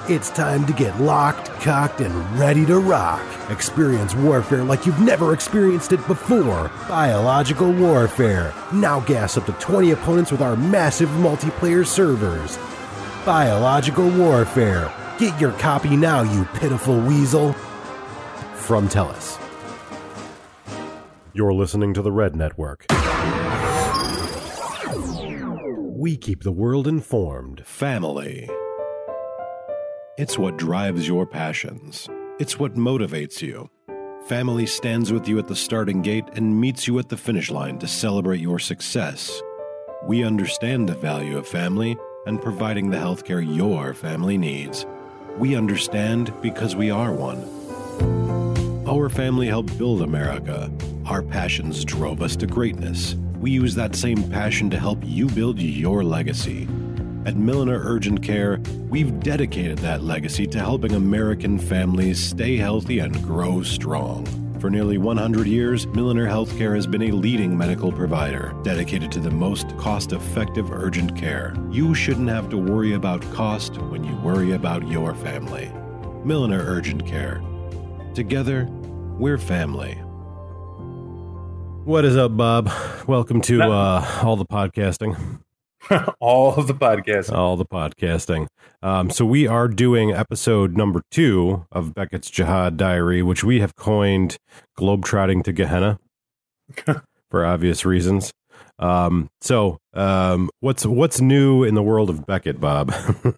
It's 0.08 0.30
time 0.30 0.68
to 0.68 0.74
get 0.74 1.01
locked, 1.01 1.47
cocked, 1.62 2.01
and 2.01 2.39
ready 2.39 2.64
to 2.68 2.78
rock. 2.78 3.26
Experience 3.49 4.14
warfare 4.14 4.64
like 4.64 4.86
you've 4.86 4.99
never 4.99 5.34
experienced 5.34 5.91
it 5.91 6.05
before. 6.05 6.70
Biological 6.88 7.74
warfare. 7.74 8.53
Now 8.72 8.99
gas 8.99 9.38
up 9.38 9.47
to 9.47 9.53
20 9.53 9.89
opponents 9.89 10.32
with 10.32 10.41
our 10.41 10.55
massive 10.55 11.10
multiplayer 11.10 11.84
servers. 11.84 12.60
Biological 13.26 14.08
warfare. 14.12 14.93
Get 15.20 15.41
your 15.41 15.53
copy 15.53 15.95
now, 15.95 16.22
you 16.22 16.45
pitiful 16.53 16.99
weasel. 16.99 17.53
From 18.53 18.88
Tellus. 18.88 19.39
You're 21.34 21.55
listening 21.55 21.95
to 21.95 22.03
the 22.03 22.11
Red 22.11 22.36
Network. 22.36 22.86
We 25.95 26.18
keep 26.18 26.43
the 26.43 26.51
world 26.51 26.88
informed. 26.88 27.65
Family. 27.65 28.47
It's 30.20 30.38
what 30.38 30.57
drives 30.57 31.07
your 31.07 31.26
passions. 31.26 32.07
It's 32.39 32.59
what 32.59 32.76
motivates 32.76 33.41
you. 33.41 33.72
Family 34.28 34.68
stands 34.68 35.11
with 35.11 35.28
you 35.28 35.39
at 35.39 35.47
the 35.47 35.55
starting 35.55 36.03
gate 36.03 36.26
and 36.34 36.61
meets 36.61 36.88
you 36.88 36.99
at 36.99 37.09
the 37.09 37.18
finish 37.18 37.49
line 37.49 37.80
to 37.80 37.88
celebrate 37.88 38.41
your 38.41 38.59
success. 38.59 39.41
We 40.03 40.24
understand 40.24 40.88
the 40.88 40.95
value 40.95 41.39
of 41.39 41.47
family 41.47 41.97
and 42.28 42.39
providing 42.39 42.91
the 42.91 42.97
healthcare 42.97 43.43
your 43.55 43.95
family 43.95 44.38
needs. 44.38 44.86
We 45.38 45.56
understand 45.56 46.34
because 46.42 46.76
we 46.76 46.90
are 46.90 47.14
one. 47.14 47.44
Our 48.88 49.08
family 49.08 49.46
helped 49.46 49.78
build 49.78 50.02
America. 50.02 50.72
Our 51.06 51.22
passions 51.22 51.86
drove 51.86 52.24
us 52.24 52.36
to 52.38 52.48
greatness. 52.48 53.14
We 53.40 53.52
use 53.52 53.76
that 53.76 53.96
same 53.96 54.28
passion 54.32 54.72
to 54.72 54.80
help 54.80 54.98
you 55.04 55.28
build 55.28 55.60
your 55.60 56.04
legacy. 56.04 56.68
At 57.26 57.36
Milliner 57.36 57.80
Urgent 57.84 58.24
Care, 58.24 58.60
we've 58.90 59.20
dedicated 59.20 59.78
that 59.80 60.02
legacy 60.02 60.48
to 60.48 60.60
helping 60.60 60.94
American 60.94 61.60
families 61.60 62.20
stay 62.20 62.58
healthy 62.58 62.98
and 62.98 63.22
grow 63.22 63.62
strong. 63.62 64.47
For 64.68 64.72
nearly 64.72 64.97
100 64.97 65.47
years, 65.47 65.88
Milliner 65.88 66.28
Healthcare 66.28 66.76
has 66.76 66.86
been 66.86 67.03
a 67.03 67.11
leading 67.11 67.57
medical 67.57 67.89
provider 67.89 68.53
dedicated 68.63 69.13
to 69.13 69.22
the 69.22 69.32
most 69.32 69.65
cost 69.78 70.11
effective 70.11 70.74
urgent 70.74 71.15
care. 71.15 71.55
You 71.72 71.95
shouldn't 71.95 72.28
have 72.28 72.49
to 72.49 72.57
worry 72.57 72.91
about 72.91 73.22
cost 73.32 73.78
when 73.84 74.03
you 74.03 74.13
worry 74.18 74.51
about 74.51 74.86
your 74.86 75.15
family. 75.15 75.72
Milliner 76.26 76.61
Urgent 76.65 77.07
Care. 77.07 77.41
Together, 78.13 78.68
we're 79.18 79.38
family. 79.38 79.93
What 81.86 82.03
is 82.03 82.18
up, 82.18 82.36
Bob? 82.36 82.70
Welcome 83.07 83.39
to 83.43 83.61
uh, 83.61 84.20
all 84.22 84.36
the 84.36 84.45
podcasting. 84.45 85.39
All 86.20 86.56
of 86.56 86.68
the 86.68 86.74
podcasting. 86.74 87.34
All 87.34 87.56
the 87.56 87.66
podcasting. 87.66 88.48
Um, 88.82 89.10
so 89.10 89.26
we 89.26 89.48
are 89.48 89.68
doing 89.68 90.12
episode 90.12 90.76
number 90.76 91.02
two 91.12 91.66
of 91.72 91.94
Beckett's 91.94 92.30
Jihad 92.30 92.78
Diary, 92.78 93.22
which 93.24 93.44
we 93.44 93.60
have 93.60 93.76
coined 93.76 94.38
"Globetrotting 94.78 95.44
to 95.44 95.54
Gehenna" 95.54 96.00
for 97.32 97.46
obvious 97.46 97.86
reasons. 97.86 98.32
Um, 98.80 99.30
so, 99.42 99.80
um, 99.94 100.50
what's 100.60 100.86
what's 100.86 101.22
new 101.22 101.64
in 101.64 101.76
the 101.76 101.84
world 101.84 102.10
of 102.10 102.26
Beckett, 102.26 102.60
Bob? 102.60 102.94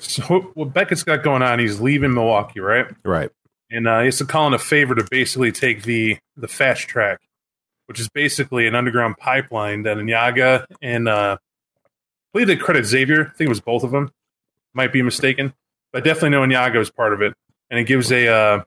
So 0.00 0.22
what 0.54 0.72
Beckett's 0.72 1.02
got 1.02 1.22
going 1.22 1.42
on, 1.42 1.58
he's 1.58 1.80
leaving 1.80 2.14
Milwaukee, 2.14 2.60
right? 2.60 2.86
right. 3.04 3.30
And 3.70 3.86
uh, 3.86 4.00
he 4.00 4.06
has 4.06 4.18
to 4.18 4.24
call 4.24 4.46
in 4.46 4.54
a 4.54 4.58
favor 4.58 4.94
to 4.94 5.06
basically 5.10 5.52
take 5.52 5.82
the 5.82 6.18
the 6.36 6.48
fast 6.48 6.88
track, 6.88 7.20
which 7.86 8.00
is 8.00 8.08
basically 8.08 8.66
an 8.66 8.74
underground 8.74 9.18
pipeline 9.18 9.82
that 9.82 9.98
Inyaga 9.98 10.64
and 10.80 11.06
uh, 11.06 11.36
believe 12.32 12.46
they 12.48 12.56
credit 12.56 12.84
Xaviar. 12.86 13.20
I 13.22 13.30
think 13.36 13.46
it 13.46 13.48
was 13.48 13.60
both 13.60 13.82
of 13.84 13.90
them. 13.90 14.10
Might 14.74 14.92
be 14.92 15.02
mistaken, 15.02 15.54
but 15.92 16.02
I 16.02 16.04
definitely 16.04 16.30
know 16.30 16.42
Inyaga 16.42 16.80
is 16.80 16.90
part 16.90 17.12
of 17.12 17.22
it. 17.22 17.34
And 17.70 17.78
it 17.80 17.84
gives 17.84 18.10
a 18.12 18.28
uh, 18.28 18.62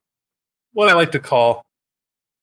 what 0.74 0.89
I 0.89 0.93
like 0.93 1.12
to 1.14 1.20
call 1.20 1.64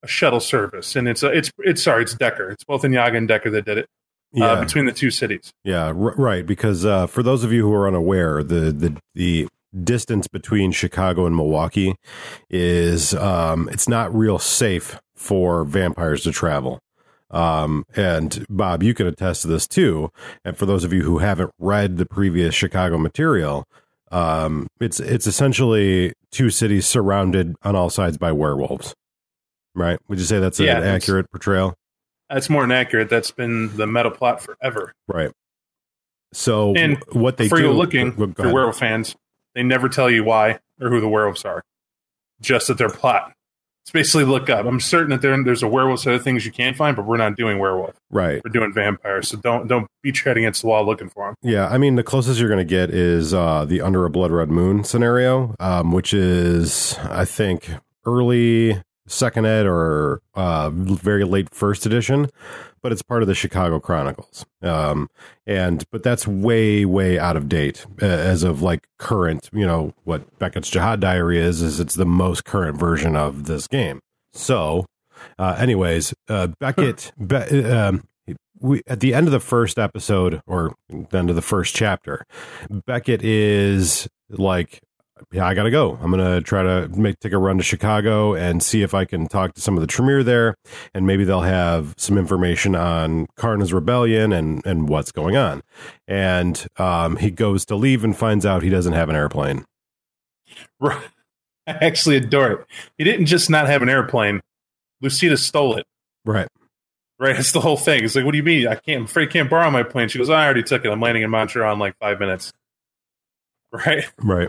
a 0.02 0.08
shuttle 0.08 0.40
service, 0.40 0.96
and 0.96 1.08
it's 1.08 1.22
a, 1.22 1.28
it's 1.28 1.50
it's 1.58 1.82
sorry, 1.82 2.02
it's 2.02 2.14
Decker. 2.14 2.50
It's 2.50 2.64
both 2.64 2.82
Inyaga 2.82 3.16
and 3.16 3.28
Decker 3.28 3.50
that 3.50 3.64
did 3.64 3.78
it 3.78 3.88
Yeah. 4.32 4.46
uh, 4.52 4.64
between 4.64 4.86
the 4.86 4.92
two 4.92 5.10
cities. 5.10 5.52
Yeah, 5.64 5.86
r- 5.86 5.92
right. 5.94 6.46
Because 6.46 6.84
uh, 6.84 7.06
for 7.08 7.22
those 7.22 7.42
of 7.44 7.52
you 7.52 7.62
who 7.66 7.74
are 7.74 7.86
unaware, 7.88 8.42
the 8.42 8.72
the 8.72 8.96
the 9.14 9.48
distance 9.84 10.28
between 10.28 10.72
Chicago 10.72 11.26
and 11.26 11.36
Milwaukee 11.36 11.94
is 12.48 13.12
um, 13.14 13.68
it's 13.72 13.88
not 13.88 14.14
real 14.14 14.38
safe 14.38 14.98
for 15.16 15.64
vampires 15.64 16.22
to 16.22 16.32
travel. 16.32 16.78
Um, 17.30 17.84
and 17.94 18.46
Bob, 18.48 18.82
you 18.82 18.94
can 18.94 19.06
attest 19.06 19.42
to 19.42 19.48
this 19.48 19.66
too. 19.68 20.10
And 20.44 20.56
for 20.56 20.66
those 20.66 20.84
of 20.84 20.92
you 20.92 21.02
who 21.02 21.18
haven't 21.18 21.50
read 21.58 21.96
the 21.98 22.06
previous 22.06 22.54
Chicago 22.54 22.96
material, 22.98 23.64
um, 24.10 24.66
it's 24.80 24.98
it's 25.00 25.26
essentially 25.26 26.14
two 26.30 26.48
cities 26.50 26.86
surrounded 26.86 27.54
on 27.62 27.76
all 27.76 27.90
sides 27.90 28.16
by 28.16 28.32
werewolves. 28.32 28.94
Right? 29.74 29.98
Would 30.08 30.18
you 30.18 30.24
say 30.24 30.38
that's 30.40 30.58
Yeah, 30.58 30.76
an 30.76 30.80
that's- 30.82 31.02
accurate 31.02 31.30
portrayal? 31.30 31.74
That's 32.30 32.50
more 32.50 32.62
than 32.62 32.72
accurate. 32.72 33.08
That's 33.08 33.30
been 33.30 33.74
the 33.76 33.86
meta 33.86 34.10
plot 34.10 34.42
forever. 34.42 34.92
Right. 35.06 35.30
So 36.34 36.74
And 36.74 36.98
what 37.12 37.38
they 37.38 37.44
Before 37.46 37.58
do? 37.58 37.64
you 37.64 37.72
looking, 37.72 38.12
for 38.34 38.52
werewolf 38.52 38.78
fans, 38.78 39.16
they 39.54 39.62
never 39.62 39.88
tell 39.88 40.10
you 40.10 40.24
why 40.24 40.58
or 40.80 40.90
who 40.90 41.00
the 41.00 41.08
werewolves 41.08 41.44
are. 41.46 41.62
Just 42.40 42.68
that 42.68 42.76
their 42.76 42.90
plot. 42.90 43.32
It's 43.88 43.92
basically 43.94 44.24
look 44.24 44.50
up. 44.50 44.66
I'm 44.66 44.80
certain 44.80 45.08
that 45.12 45.22
there, 45.22 45.42
there's 45.42 45.62
a 45.62 45.66
werewolf 45.66 46.00
set 46.00 46.12
of 46.12 46.22
things 46.22 46.44
you 46.44 46.52
can 46.52 46.74
find, 46.74 46.94
but 46.94 47.06
we're 47.06 47.16
not 47.16 47.36
doing 47.36 47.58
werewolf. 47.58 47.96
Right. 48.10 48.38
We're 48.44 48.50
doing 48.50 48.70
vampire. 48.70 49.22
So 49.22 49.38
don't 49.38 49.66
don't 49.66 49.86
beat 50.02 50.16
your 50.16 50.24
head 50.24 50.36
against 50.36 50.60
the 50.60 50.68
wall 50.68 50.84
looking 50.84 51.08
for 51.08 51.28
them. 51.28 51.36
Yeah, 51.40 51.68
I 51.68 51.78
mean 51.78 51.94
the 51.94 52.02
closest 52.02 52.38
you're 52.38 52.50
going 52.50 52.58
to 52.58 52.66
get 52.66 52.90
is 52.90 53.32
uh, 53.32 53.64
the 53.64 53.80
Under 53.80 54.04
a 54.04 54.10
Blood 54.10 54.30
Red 54.30 54.50
Moon 54.50 54.84
scenario, 54.84 55.54
um, 55.58 55.92
which 55.92 56.12
is 56.12 56.98
I 57.04 57.24
think 57.24 57.70
early 58.04 58.82
second 59.08 59.46
ed 59.46 59.66
or 59.66 60.20
uh, 60.34 60.70
very 60.70 61.24
late 61.24 61.52
first 61.54 61.86
edition, 61.86 62.28
but 62.82 62.92
it's 62.92 63.02
part 63.02 63.22
of 63.22 63.28
the 63.28 63.34
Chicago 63.34 63.80
Chronicles. 63.80 64.46
Um, 64.62 65.08
and 65.46 65.84
but 65.90 66.02
that's 66.02 66.26
way 66.26 66.84
way 66.84 67.18
out 67.18 67.36
of 67.36 67.48
date 67.48 67.86
uh, 68.02 68.06
as 68.06 68.42
of 68.42 68.62
like 68.62 68.86
current. 68.98 69.50
You 69.52 69.66
know 69.66 69.94
what 70.04 70.38
Beckett's 70.38 70.70
Jihad 70.70 71.00
Diary 71.00 71.38
is 71.38 71.62
is 71.62 71.80
it's 71.80 71.94
the 71.94 72.06
most 72.06 72.44
current 72.44 72.78
version 72.78 73.16
of 73.16 73.44
this 73.44 73.66
game. 73.66 74.00
So, 74.32 74.86
uh, 75.38 75.56
anyways, 75.58 76.14
uh, 76.28 76.48
Beckett. 76.60 77.12
Be- 77.18 77.64
um, 77.64 78.04
we 78.60 78.82
at 78.86 79.00
the 79.00 79.14
end 79.14 79.26
of 79.26 79.32
the 79.32 79.40
first 79.40 79.78
episode 79.78 80.40
or 80.46 80.74
the 80.88 81.18
end 81.18 81.30
of 81.30 81.36
the 81.36 81.42
first 81.42 81.74
chapter, 81.74 82.24
Beckett 82.68 83.22
is 83.22 84.08
like, 84.30 84.80
"Yeah, 85.32 85.46
I 85.46 85.54
gotta 85.54 85.70
go. 85.70 85.98
I'm 86.00 86.10
gonna 86.10 86.40
try 86.40 86.62
to 86.62 86.88
make 86.88 87.18
take 87.20 87.32
a 87.32 87.38
run 87.38 87.58
to 87.58 87.62
Chicago 87.62 88.34
and 88.34 88.62
see 88.62 88.82
if 88.82 88.94
I 88.94 89.04
can 89.04 89.26
talk 89.28 89.54
to 89.54 89.60
some 89.60 89.76
of 89.76 89.80
the 89.80 89.86
Tremere 89.86 90.22
there, 90.22 90.54
and 90.94 91.06
maybe 91.06 91.24
they'll 91.24 91.40
have 91.40 91.94
some 91.96 92.18
information 92.18 92.74
on 92.74 93.26
Karna's 93.36 93.72
rebellion 93.72 94.32
and 94.32 94.64
and 94.66 94.88
what's 94.88 95.12
going 95.12 95.36
on." 95.36 95.62
And 96.06 96.66
um, 96.76 97.16
he 97.16 97.30
goes 97.30 97.64
to 97.66 97.76
leave 97.76 98.04
and 98.04 98.16
finds 98.16 98.46
out 98.46 98.62
he 98.62 98.70
doesn't 98.70 98.94
have 98.94 99.08
an 99.08 99.16
airplane. 99.16 99.64
Right. 100.80 101.08
I 101.66 101.72
actually 101.82 102.16
adore 102.16 102.50
it. 102.52 102.66
He 102.96 103.04
didn't 103.04 103.26
just 103.26 103.50
not 103.50 103.66
have 103.66 103.82
an 103.82 103.88
airplane. 103.88 104.40
Lucita 105.02 105.38
stole 105.38 105.76
it. 105.76 105.86
Right. 106.24 106.48
Right. 107.18 107.36
That's 107.36 107.52
the 107.52 107.60
whole 107.60 107.76
thing. 107.76 108.04
It's 108.04 108.14
like, 108.14 108.24
what 108.24 108.32
do 108.32 108.38
you 108.38 108.44
mean? 108.44 108.66
I 108.66 108.76
can't, 108.76 109.00
I'm 109.00 109.04
afraid 109.04 109.28
I 109.28 109.32
can't 109.32 109.50
borrow 109.50 109.70
my 109.70 109.82
plane. 109.82 110.08
She 110.08 110.18
goes, 110.18 110.30
I 110.30 110.44
already 110.44 110.62
took 110.62 110.84
it. 110.84 110.90
I'm 110.90 111.00
landing 111.00 111.24
in 111.24 111.30
Montreal 111.30 111.72
in 111.72 111.78
like 111.78 111.96
five 111.98 112.20
minutes. 112.20 112.52
Right. 113.70 114.04
Right. 114.18 114.48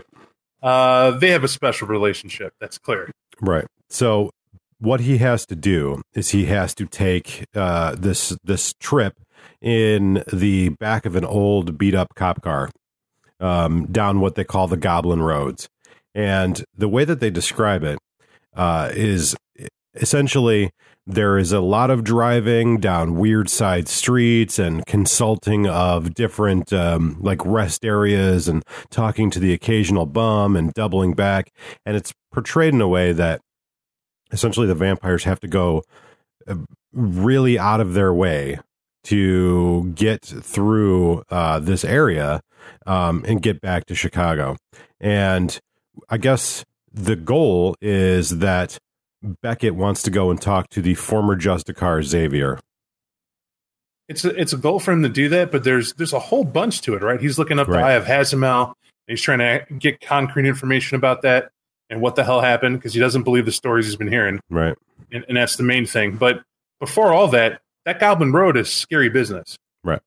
Uh, 0.62 1.12
they 1.12 1.30
have 1.30 1.44
a 1.44 1.48
special 1.48 1.88
relationship. 1.88 2.54
That's 2.60 2.78
clear. 2.78 3.10
Right. 3.40 3.66
So 3.88 4.30
what 4.78 5.00
he 5.00 5.18
has 5.18 5.46
to 5.46 5.56
do 5.56 6.02
is 6.14 6.30
he 6.30 6.46
has 6.46 6.74
to 6.74 6.86
take 6.86 7.44
uh, 7.54 7.94
this 7.96 8.36
this 8.44 8.74
trip 8.80 9.14
in 9.60 10.22
the 10.32 10.70
back 10.70 11.06
of 11.06 11.16
an 11.16 11.24
old 11.24 11.78
beat 11.78 11.94
up 11.94 12.14
cop 12.14 12.42
car 12.42 12.70
um, 13.38 13.86
down 13.86 14.20
what 14.20 14.34
they 14.34 14.44
call 14.44 14.68
the 14.68 14.76
Goblin 14.76 15.22
Roads, 15.22 15.68
and 16.14 16.64
the 16.76 16.88
way 16.88 17.04
that 17.04 17.20
they 17.20 17.30
describe 17.30 17.84
it 17.84 17.98
uh, 18.54 18.90
is 18.92 19.36
essentially 19.94 20.70
there 21.06 21.38
is 21.38 21.52
a 21.52 21.60
lot 21.60 21.90
of 21.90 22.04
driving 22.04 22.78
down 22.78 23.16
weird 23.16 23.48
side 23.48 23.88
streets 23.88 24.58
and 24.58 24.84
consulting 24.86 25.66
of 25.66 26.14
different 26.14 26.72
um, 26.72 27.16
like 27.20 27.44
rest 27.44 27.84
areas 27.84 28.48
and 28.48 28.64
talking 28.90 29.30
to 29.30 29.40
the 29.40 29.52
occasional 29.52 30.06
bum 30.06 30.56
and 30.56 30.72
doubling 30.74 31.14
back 31.14 31.50
and 31.84 31.96
it's 31.96 32.12
portrayed 32.32 32.74
in 32.74 32.80
a 32.80 32.88
way 32.88 33.12
that 33.12 33.40
essentially 34.32 34.66
the 34.66 34.74
vampires 34.74 35.24
have 35.24 35.40
to 35.40 35.48
go 35.48 35.82
uh, 36.46 36.54
really 36.92 37.58
out 37.58 37.80
of 37.80 37.94
their 37.94 38.12
way 38.12 38.58
to 39.02 39.92
get 39.94 40.24
through 40.24 41.22
uh, 41.30 41.58
this 41.58 41.84
area 41.84 42.42
um, 42.86 43.24
and 43.26 43.42
get 43.42 43.60
back 43.60 43.86
to 43.86 43.94
Chicago. 43.94 44.56
And 45.00 45.58
I 46.08 46.18
guess 46.18 46.64
the 46.92 47.16
goal 47.16 47.76
is 47.80 48.38
that 48.38 48.78
Beckett 49.22 49.74
wants 49.74 50.02
to 50.04 50.10
go 50.10 50.30
and 50.30 50.40
talk 50.40 50.68
to 50.70 50.80
the 50.82 50.94
former 50.94 51.36
Justicar 51.36 52.02
Xaviar. 52.02 52.58
It's 54.08 54.24
a, 54.24 54.30
it's 54.40 54.52
a 54.52 54.56
goal 54.56 54.80
for 54.80 54.92
him 54.92 55.02
to 55.02 55.08
do 55.08 55.28
that, 55.28 55.52
but 55.52 55.62
there's 55.62 55.92
there's 55.94 56.12
a 56.12 56.18
whole 56.18 56.42
bunch 56.44 56.80
to 56.82 56.94
it, 56.94 57.02
right? 57.02 57.20
He's 57.20 57.38
looking 57.38 57.58
up 57.58 57.68
Right. 57.68 57.80
the 57.80 57.86
Eye 57.86 57.92
of 57.92 58.04
Hazimel. 58.04 58.74
He's 59.06 59.20
trying 59.22 59.38
to 59.38 59.64
get 59.78 60.00
concrete 60.00 60.46
information 60.46 60.96
about 60.96 61.22
that 61.22 61.50
and 61.90 62.00
what 62.00 62.16
the 62.16 62.24
hell 62.24 62.40
happened 62.40 62.78
because 62.78 62.92
he 62.94 63.00
doesn't 63.00 63.22
believe 63.22 63.44
the 63.44 63.52
stories 63.52 63.86
he's 63.86 63.96
been 63.96 64.08
hearing, 64.08 64.40
Right. 64.50 64.74
and, 65.12 65.24
and 65.28 65.36
that's 65.36 65.56
the 65.56 65.62
main 65.62 65.86
thing. 65.86 66.16
But 66.16 66.42
before 66.80 67.12
all 67.12 67.28
that, 67.28 67.60
that 67.84 67.98
Goblin 68.00 68.32
Road 68.32 68.56
is 68.56 68.70
scary 68.70 69.08
business, 69.08 69.56
Right. 69.84 70.00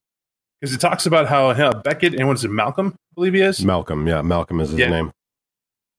Because 0.60 0.74
it 0.76 0.80
talks 0.80 1.06
about 1.06 1.28
how 1.28 1.74
Beckett 1.74 2.14
and 2.14 2.28
what's 2.28 2.44
it, 2.44 2.50
Malcolm, 2.50 2.94
I 2.96 3.14
believe 3.16 3.34
he 3.34 3.42
is, 3.42 3.64
Malcolm. 3.66 4.08
Yeah. 4.08 4.22
Malcolm 4.22 4.60
is 4.60 4.70
his 4.70 4.80
Yeah. 4.80 4.90
name. 4.90 5.12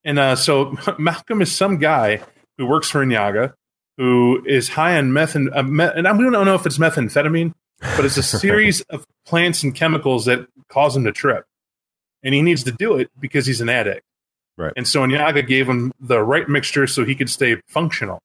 And 0.05 0.19
uh, 0.19 0.37
so 0.37 0.77
Malcolm 0.99 1.41
is 1.43 1.53
some 1.53 1.79
guy 1.79 2.21
who 2.59 2.67
works 2.67 2.91
for 2.91 3.05
Inyaga, 3.05 3.55
who 3.97 4.43
is 4.47 4.69
high 4.69 4.97
on 4.97 5.13
meth 5.13 5.35
and, 5.35 5.51
uh, 5.51 5.93
and 5.95 6.09
I 6.09 6.17
don't 6.17 6.33
know 6.33 6.55
if 6.55 6.67
it's 6.67 6.79
methamphetamine, 6.79 7.53
but 7.81 8.05
it's 8.05 8.17
a 8.17 8.23
series 8.23 8.81
of 8.83 9.07
plants 9.27 9.63
and 9.63 9.75
chemicals 9.75 10.25
that 10.27 10.47
cause 10.69 10.97
him 10.97 11.05
to 11.05 11.13
trip. 11.13 11.45
And 12.23 12.35
he 12.35 12.43
needs 12.43 12.65
to 12.65 12.73
do 12.73 12.97
it 12.97 13.11
because 13.21 13.47
he's 13.47 13.61
an 13.61 13.69
addict. 13.69 14.03
Right. 14.57 14.73
And 14.77 14.87
so 14.87 15.03
Inyaga 15.03 15.47
gave 15.47 15.69
him 15.69 15.93
the 16.01 16.23
right 16.23 16.49
mixture 16.49 16.87
so 16.87 17.05
he 17.05 17.15
could 17.15 17.29
stay 17.29 17.61
functional 17.69 18.21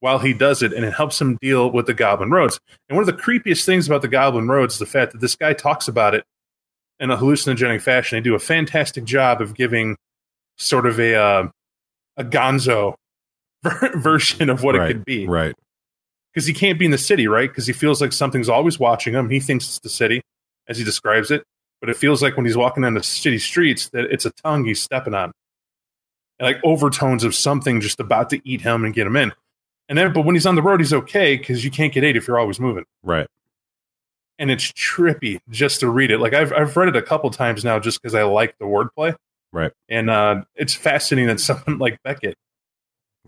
while 0.00 0.18
he 0.18 0.32
does 0.32 0.62
it, 0.62 0.72
and 0.72 0.84
it 0.84 0.94
helps 0.94 1.20
him 1.20 1.36
deal 1.40 1.70
with 1.70 1.86
the 1.86 1.94
Goblin 1.94 2.30
Roads. 2.30 2.58
And 2.88 2.96
one 2.96 3.06
of 3.06 3.14
the 3.14 3.22
creepiest 3.22 3.64
things 3.64 3.86
about 3.86 4.02
the 4.02 4.08
Goblin 4.08 4.48
Roads 4.48 4.74
is 4.74 4.78
the 4.78 4.86
fact 4.86 5.12
that 5.12 5.20
this 5.20 5.36
guy 5.36 5.52
talks 5.52 5.88
about 5.88 6.14
it 6.14 6.24
in 6.98 7.10
a 7.10 7.16
hallucinogenic 7.16 7.82
fashion. 7.82 8.16
They 8.16 8.22
do 8.22 8.34
a 8.34 8.38
fantastic 8.38 9.04
job 9.04 9.40
of 9.40 9.54
giving 9.54 9.96
sort 10.56 10.86
of 10.86 10.98
a 10.98 11.14
uh, 11.14 11.48
a 12.16 12.24
Gonzo 12.24 12.94
version 13.94 14.50
of 14.50 14.62
what 14.62 14.74
right. 14.74 14.90
it 14.90 14.94
could 14.94 15.04
be 15.04 15.26
Right. 15.26 15.54
because 16.32 16.46
he 16.46 16.52
can't 16.54 16.78
be 16.78 16.84
in 16.84 16.90
the 16.90 16.98
city, 16.98 17.26
right? 17.28 17.48
Because 17.50 17.66
he 17.66 17.72
feels 17.72 18.00
like 18.00 18.12
something's 18.12 18.48
always 18.48 18.78
watching 18.78 19.14
him. 19.14 19.28
He 19.30 19.40
thinks 19.40 19.66
it's 19.66 19.80
the 19.80 19.88
city, 19.88 20.22
as 20.68 20.78
he 20.78 20.84
describes 20.84 21.30
it, 21.30 21.42
but 21.80 21.90
it 21.90 21.96
feels 21.96 22.22
like 22.22 22.36
when 22.36 22.46
he's 22.46 22.56
walking 22.56 22.82
down 22.82 22.94
the 22.94 23.02
city 23.02 23.38
streets 23.38 23.88
that 23.90 24.04
it's 24.04 24.24
a 24.24 24.30
tongue 24.44 24.64
he's 24.64 24.80
stepping 24.80 25.14
on, 25.14 25.32
and 26.38 26.46
like 26.46 26.60
overtones 26.64 27.24
of 27.24 27.34
something 27.34 27.80
just 27.80 28.00
about 28.00 28.30
to 28.30 28.40
eat 28.48 28.60
him 28.62 28.84
and 28.84 28.94
get 28.94 29.06
him 29.06 29.16
in. 29.16 29.32
And 29.88 29.98
then, 29.98 30.12
but 30.12 30.24
when 30.24 30.36
he's 30.36 30.46
on 30.46 30.54
the 30.54 30.62
road, 30.62 30.80
he's 30.80 30.92
okay 30.92 31.36
because 31.36 31.64
you 31.64 31.70
can't 31.70 31.92
get 31.92 32.04
ate 32.04 32.16
if 32.16 32.28
you're 32.28 32.38
always 32.38 32.60
moving. 32.60 32.84
Right. 33.02 33.26
And 34.38 34.50
it's 34.50 34.72
trippy 34.72 35.40
just 35.50 35.80
to 35.80 35.88
read 35.90 36.10
it. 36.10 36.18
Like 36.18 36.32
I've 36.32 36.52
I've 36.52 36.76
read 36.76 36.88
it 36.88 36.96
a 36.96 37.02
couple 37.02 37.28
times 37.30 37.62
now 37.64 37.78
just 37.78 38.00
because 38.00 38.14
I 38.14 38.22
like 38.22 38.56
the 38.58 38.64
wordplay. 38.64 39.14
Right. 39.52 39.72
And 39.88 40.08
uh, 40.08 40.42
it's 40.54 40.74
fascinating 40.74 41.26
that 41.26 41.40
someone 41.40 41.78
like 41.80 42.00
Beckett 42.04 42.36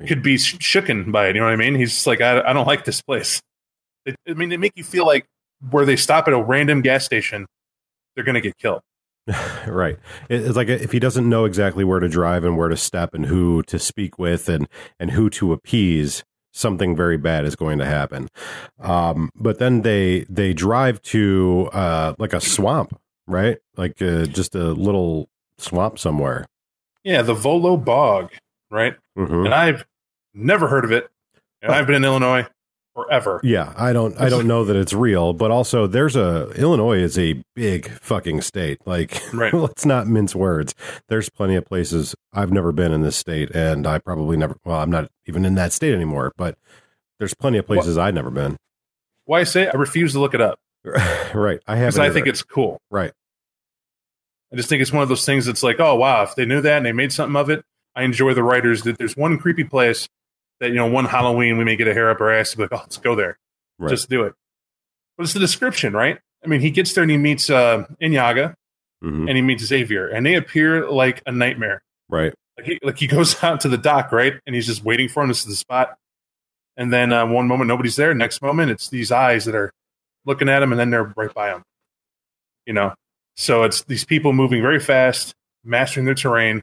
could 0.07 0.23
be 0.23 0.39
sh- 0.39 0.57
shooken 0.57 1.13
by 1.13 1.29
it. 1.29 1.35
You 1.35 1.41
know 1.41 1.47
what 1.47 1.53
I 1.53 1.57
mean? 1.57 1.75
He's 1.75 1.91
just 1.91 2.07
like, 2.07 2.21
I, 2.21 2.41
I 2.41 2.53
don't 2.53 2.67
like 2.67 2.85
this 2.85 3.01
place. 3.03 3.41
It, 4.05 4.17
I 4.29 4.35
mean, 4.35 4.49
they 4.49 4.57
make 4.57 4.73
you 4.77 4.85
feel 4.85 5.07
like 5.07 5.27
where 5.71 5.85
they 5.85 5.97
stop 5.97 6.27
at 6.29 6.35
a 6.35 6.43
random 6.43 6.83
gas 6.83 7.05
station, 7.05 7.47
they're 8.15 8.25
going 8.25 8.35
to 8.35 8.41
get 8.41 8.57
killed. 8.59 8.83
right. 9.67 9.99
It's 10.29 10.57
like 10.57 10.69
if 10.69 10.91
he 10.91 10.99
doesn't 10.99 11.29
know 11.29 11.45
exactly 11.45 11.85
where 11.85 12.01
to 12.01 12.09
drive 12.09 12.43
and 12.45 12.57
where 12.57 12.69
to 12.69 12.77
step 12.77 13.15
and 13.15 13.27
who 13.27 13.63
to 13.65 13.79
speak 13.79 14.19
with 14.19 14.49
and 14.49 14.69
and 14.99 15.13
who 15.13 15.31
to 15.31 15.53
appease, 15.53 16.25
something 16.53 16.97
very 16.97 17.17
bad 17.17 17.45
is 17.45 17.55
going 17.55 17.79
to 17.79 17.85
happen. 17.85 18.29
Um, 18.81 19.31
but 19.37 19.59
then 19.61 19.83
they 19.83 20.27
they 20.29 20.53
drive 20.53 21.01
to 21.03 21.71
uh, 21.73 22.15
like 22.19 22.33
a 22.33 22.41
swamp, 22.41 22.99
right? 23.29 23.59
Like 23.77 24.03
uh, 24.03 24.27
just 24.27 24.57
a 24.57 24.73
little 24.73 25.29
swamp 25.57 26.01
somewhere. 26.01 26.47
Yeah, 27.05 27.23
the 27.23 27.35
Volo 27.35 27.77
Bog, 27.77 28.33
right? 28.71 28.95
hmm 29.17 29.45
And 29.45 29.55
I've 29.55 29.85
never 30.35 30.69
heard 30.69 30.85
of 30.85 30.93
it. 30.93 31.09
And 31.61 31.73
uh, 31.73 31.75
I've 31.77 31.87
been 31.87 31.97
in 31.97 32.05
Illinois 32.05 32.47
forever. 32.95 33.41
Yeah, 33.43 33.73
I 33.77 33.93
don't 33.93 34.19
I 34.21 34.29
don't 34.29 34.47
know 34.49 34.65
that 34.65 34.77
it's 34.77 34.93
real, 34.93 35.33
but 35.33 35.51
also 35.51 35.87
there's 35.87 36.17
a 36.17 36.51
Illinois 36.57 36.99
is 36.99 37.19
a 37.19 37.43
big 37.55 37.89
fucking 37.89 38.41
state. 38.43 38.79
Like 38.87 39.23
Right. 39.33 39.53
let's 39.55 39.87
not 39.87 40.07
mince 40.07 40.35
words. 40.35 40.75
There's 41.09 41.29
plenty 41.31 41.57
of 41.57 41.65
places 41.65 42.15
I've 42.33 42.53
never 42.53 42.73
been 42.73 42.93
in 42.93 43.03
this 43.03 43.17
state 43.17 43.51
and 43.55 43.87
I 43.87 43.99
probably 43.99 44.37
never 44.37 44.57
well, 44.65 44.79
I'm 44.81 44.91
not 44.91 45.11
even 45.27 45.45
in 45.45 45.55
that 45.55 45.73
state 45.73 45.95
anymore, 45.95 46.33
but 46.37 46.57
there's 47.19 47.35
plenty 47.35 47.59
of 47.59 47.67
places 47.67 47.97
I've 47.99 48.15
never 48.15 48.31
been. 48.31 48.57
Why 49.25 49.41
I 49.41 49.45
say 49.45 49.63
it, 49.63 49.75
I 49.75 49.79
refuse 49.79 50.13
to 50.13 50.21
look 50.21 50.35
it 50.35 50.41
up 50.41 50.59
right. 51.35 51.61
I 51.67 51.77
haven't 51.77 52.01
I 52.01 52.11
think 52.11 52.27
it's 52.27 52.43
cool. 52.43 52.81
right. 52.91 53.13
I 54.53 54.57
just 54.57 54.69
think 54.69 54.83
it's 54.83 54.93
one 54.93 55.03
of 55.03 55.09
those 55.09 55.25
things 55.25 55.47
that's 55.47 55.63
like, 55.63 55.81
oh 55.81 55.95
wow, 55.95 56.25
if 56.25 56.35
they 56.35 56.45
knew 56.45 56.61
that 56.61 56.77
and 56.79 56.85
they 56.85 56.93
made 56.93 57.13
something 57.13 57.37
of 57.37 57.49
it, 57.49 57.65
I 57.97 58.03
enjoy 58.03 58.35
the 58.35 58.43
writers 58.43 58.83
that 58.83 58.99
there's 58.99 59.17
one 59.17 59.39
creepy 59.39 59.65
place 59.65 60.09
that 60.63 60.69
you 60.71 60.77
know 60.77 60.87
one 60.87 61.05
Halloween 61.05 61.59
we 61.59 61.65
may 61.65 61.77
get 61.77 61.89
a 61.89 61.93
hair 61.95 62.11
up 62.11 62.21
our 62.21 62.33
ass 62.33 62.53
and 62.53 62.59
be 62.59 62.63
like, 62.65 62.73
oh, 62.73 62.79
let's 62.83 62.97
go 62.97 63.15
there. 63.15 63.39
Right. 63.79 63.91
Just 63.91 64.09
do 64.09 64.23
it. 64.23 64.35
But 65.19 65.25
it's 65.25 65.33
the 65.35 65.41
description, 65.41 65.93
right? 65.93 66.19
I 66.45 66.47
mean, 66.49 66.61
he 66.61 66.71
gets 66.71 66.93
there 66.95 67.03
and 67.03 67.11
he 67.11 67.17
meets 67.19 67.51
uh, 67.51 67.85
Inyaga 68.01 68.55
Mhm. 69.05 69.29
and 69.29 69.37
he 69.37 69.43
meets 69.43 69.65
Xaviar, 69.65 70.07
and 70.09 70.25
they 70.25 70.35
appear 70.37 70.89
like 70.89 71.23
a 71.27 71.33
nightmare. 71.33 71.83
Right. 72.09 72.33
Like 72.57 72.67
he, 72.67 72.79
like 72.83 72.99
he 72.99 73.07
goes 73.09 73.43
out 73.45 73.61
to 73.61 73.69
the 73.69 73.77
dock, 73.79 74.13
right? 74.13 74.35
And 74.47 74.55
he's 74.55 74.67
just 74.67 74.85
waiting 74.85 75.09
for 75.09 75.23
him. 75.23 75.29
This 75.29 75.41
is 75.41 75.47
the 75.47 75.57
spot. 75.57 75.97
And 76.77 76.93
then 76.93 77.13
uh, 77.13 77.27
one 77.27 77.47
moment 77.49 77.69
nobody's 77.69 77.97
there. 77.97 78.15
Next 78.15 78.41
moment, 78.41 78.71
it's 78.71 78.89
these 78.89 79.11
eyes 79.13 79.45
that 79.47 79.55
are 79.55 79.73
looking 80.25 80.49
at 80.49 80.63
him, 80.63 80.73
and 80.73 80.79
then 80.81 80.91
they're 80.91 81.13
right 81.17 81.35
by 81.35 81.51
him. 81.51 81.63
You 82.67 82.73
know, 82.75 82.95
so 83.37 83.65
it's 83.65 83.83
these 83.85 84.05
people 84.05 84.33
moving 84.33 84.63
very 84.63 84.79
fast, 84.81 85.35
mastering 85.65 86.07
their 86.07 86.15
terrain, 86.15 86.63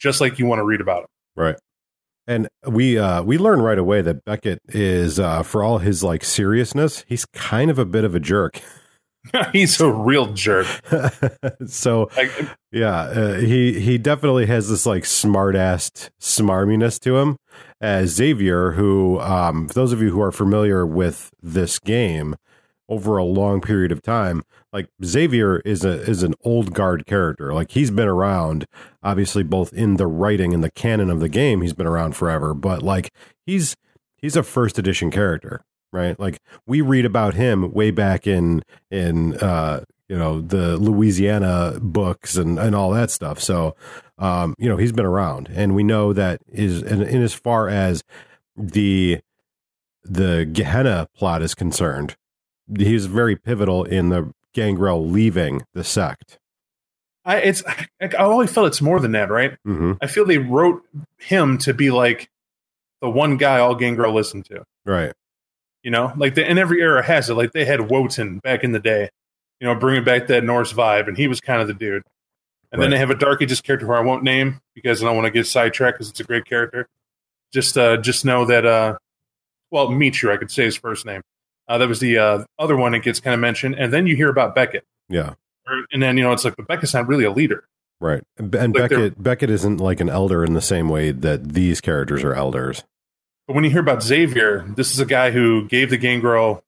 just 0.00 0.20
like 0.20 0.38
you 0.40 0.46
want 0.46 0.58
to 0.58 0.64
read 0.64 0.80
about 0.80 1.02
them, 1.02 1.08
Right. 1.44 1.56
And 2.26 2.48
we 2.66 2.98
uh 2.98 3.22
we 3.22 3.38
learn 3.38 3.60
right 3.60 3.78
away 3.78 4.02
that 4.02 4.24
Beckett 4.24 4.60
is 4.68 5.20
uh 5.20 5.42
for 5.42 5.62
all 5.62 5.78
his 5.78 6.02
like 6.02 6.24
seriousness, 6.24 7.04
he's 7.08 7.24
kind 7.26 7.70
of 7.70 7.78
a 7.78 7.84
bit 7.84 8.04
of 8.04 8.14
a 8.14 8.20
jerk. 8.20 8.60
he's 9.52 9.80
a 9.80 9.90
real 9.90 10.32
jerk. 10.32 10.66
so 11.66 12.08
Like, 12.16 12.30
yeah, 12.72 13.00
uh, 13.02 13.34
he 13.38 13.80
he 13.80 13.98
definitely 13.98 14.46
has 14.46 14.68
this 14.68 14.86
like 14.86 15.04
smart 15.04 15.56
ass 15.56 15.90
smarminess 16.20 17.00
to 17.00 17.16
him. 17.16 17.36
As 17.80 18.10
Xaviar, 18.10 18.72
who 18.72 19.20
um 19.20 19.68
for 19.68 19.74
those 19.74 19.92
of 19.92 20.02
you 20.02 20.10
who 20.10 20.20
are 20.20 20.32
familiar 20.32 20.86
with 20.86 21.30
this 21.42 21.78
game 21.78 22.36
over 22.88 23.16
a 23.16 23.24
long 23.24 23.60
period 23.60 23.92
of 23.92 24.02
time, 24.02 24.42
like 24.72 24.88
Xaviar 25.04 25.58
is 25.60 25.84
a 25.84 26.00
is 26.02 26.22
an 26.22 26.34
old 26.42 26.72
guard 26.74 27.06
character. 27.06 27.52
Like 27.52 27.70
he's 27.72 27.90
been 27.90 28.08
around, 28.08 28.66
obviously 29.02 29.42
both 29.42 29.72
in 29.72 29.96
the 29.96 30.06
writing 30.06 30.54
and 30.54 30.62
the 30.62 30.70
canon 30.70 31.10
of 31.10 31.20
the 31.20 31.28
game. 31.28 31.62
He's 31.62 31.72
been 31.72 31.86
around 31.86 32.16
forever, 32.16 32.54
but 32.54 32.82
like 32.82 33.12
he's 33.44 33.76
he's 34.16 34.36
a 34.36 34.42
first 34.42 34.78
edition 34.78 35.10
character, 35.10 35.62
right? 35.92 36.18
Like 36.18 36.38
we 36.66 36.80
read 36.80 37.04
about 37.04 37.34
him 37.34 37.72
way 37.72 37.90
back 37.90 38.26
in 38.26 38.62
in 38.90 39.34
uh 39.38 39.84
you 40.08 40.16
know 40.16 40.40
the 40.40 40.76
Louisiana 40.76 41.78
books 41.80 42.36
and 42.36 42.58
and 42.58 42.74
all 42.74 42.90
that 42.90 43.10
stuff. 43.10 43.40
So 43.40 43.74
um 44.18 44.54
you 44.58 44.68
know 44.68 44.76
he's 44.76 44.92
been 44.92 45.06
around, 45.06 45.48
and 45.52 45.74
we 45.74 45.82
know 45.82 46.12
that 46.12 46.40
is 46.48 46.82
in, 46.82 47.02
in 47.02 47.22
as 47.22 47.34
far 47.34 47.68
as 47.68 48.04
the 48.56 49.20
the 50.08 50.48
Gehenna 50.50 51.08
plot 51.16 51.42
is 51.42 51.54
concerned, 51.54 52.16
he's 52.78 53.06
very 53.06 53.36
pivotal 53.36 53.84
in 53.84 54.08
the 54.08 54.32
Gangrel 54.52 55.06
leaving 55.08 55.64
the 55.74 55.84
sect. 55.84 56.38
I 57.24 57.38
it's 57.38 57.64
I, 57.66 57.86
I 58.00 58.08
always 58.16 58.52
felt 58.52 58.68
it's 58.68 58.80
more 58.80 59.00
than 59.00 59.12
that, 59.12 59.30
right? 59.30 59.56
hmm 59.64 59.92
I 60.00 60.06
feel 60.06 60.24
they 60.24 60.38
wrote 60.38 60.82
him 61.18 61.58
to 61.58 61.74
be 61.74 61.90
like 61.90 62.30
the 63.00 63.10
one 63.10 63.36
guy 63.36 63.58
all 63.58 63.74
Gangrel 63.74 64.14
listened 64.14 64.46
to. 64.46 64.64
Right. 64.84 65.12
You 65.82 65.90
know, 65.90 66.12
like 66.16 66.34
the, 66.34 66.48
and 66.48 66.58
every 66.58 66.80
era 66.80 67.02
has 67.02 67.28
it. 67.30 67.34
Like 67.34 67.52
they 67.52 67.64
had 67.64 67.90
Wotan 67.90 68.38
back 68.38 68.64
in 68.64 68.72
the 68.72 68.80
day, 68.80 69.10
you 69.60 69.66
know, 69.66 69.74
bringing 69.74 70.04
back 70.04 70.26
that 70.28 70.44
Norse 70.44 70.72
vibe, 70.72 71.06
and 71.08 71.16
he 71.16 71.28
was 71.28 71.40
kind 71.40 71.60
of 71.60 71.68
the 71.68 71.74
dude. 71.74 72.02
And 72.72 72.82
then 72.82 72.90
they 72.90 72.98
have 72.98 73.10
a 73.10 73.14
Dark 73.14 73.40
Ages 73.40 73.60
character 73.60 73.86
who 73.86 73.92
I 73.92 74.00
won't 74.00 74.22
name 74.24 74.60
because 74.74 75.02
I 75.02 75.06
don't 75.06 75.16
want 75.16 75.26
to 75.26 75.30
get 75.30 75.46
sidetracked 75.46 75.96
because 75.96 76.10
it's 76.10 76.20
a 76.20 76.24
great 76.24 76.44
character. 76.44 76.88
Just, 77.52 77.78
uh, 77.78 77.96
just 77.96 78.24
know 78.24 78.44
that, 78.44 78.66
uh, 78.66 78.98
well, 79.70 79.88
Michu, 79.88 80.30
I 80.30 80.36
could 80.36 80.50
say 80.50 80.64
his 80.64 80.76
first 80.76 81.06
name. 81.06 81.22
Uh, 81.68 81.78
that 81.78 81.88
was 81.88 82.00
the 82.00 82.18
uh, 82.18 82.44
other 82.58 82.76
one 82.76 82.92
that 82.92 83.00
gets 83.00 83.20
kind 83.20 83.34
of 83.34 83.40
mentioned, 83.40 83.74
and 83.76 83.92
then 83.92 84.06
you 84.06 84.14
hear 84.16 84.28
about 84.28 84.54
Beckett, 84.54 84.84
Yeah. 85.08 85.34
or, 85.66 85.84
and 85.92 86.02
then 86.02 86.16
you 86.16 86.22
know 86.24 86.32
it's 86.32 86.44
like, 86.44 86.56
but 86.56 86.66
Beckett's 86.68 86.94
not 86.94 87.08
really 87.08 87.24
a 87.24 87.30
leader. 87.32 87.64
Right. 88.00 88.22
And 88.36 88.54
and 88.54 88.74
Like 88.74 88.90
Beckett 88.90 89.22
Beckett 89.22 89.50
isn't 89.50 89.78
like 89.78 90.00
an 90.00 90.08
elder 90.10 90.44
in 90.44 90.52
the 90.54 90.60
same 90.60 90.88
way 90.88 91.10
that 91.12 91.54
these 91.54 91.80
characters 91.80 92.22
are 92.22 92.34
elders. 92.34 92.84
But 93.46 93.54
when 93.54 93.64
you 93.64 93.70
hear 93.70 93.80
about 93.80 94.02
Xaviar, 94.02 94.66
this 94.76 94.92
is 94.92 94.98
a 95.00 95.06
guy 95.06 95.30
who 95.30 95.66
gave 95.68 95.88
the 95.90 95.96
Gangrel 95.96 96.62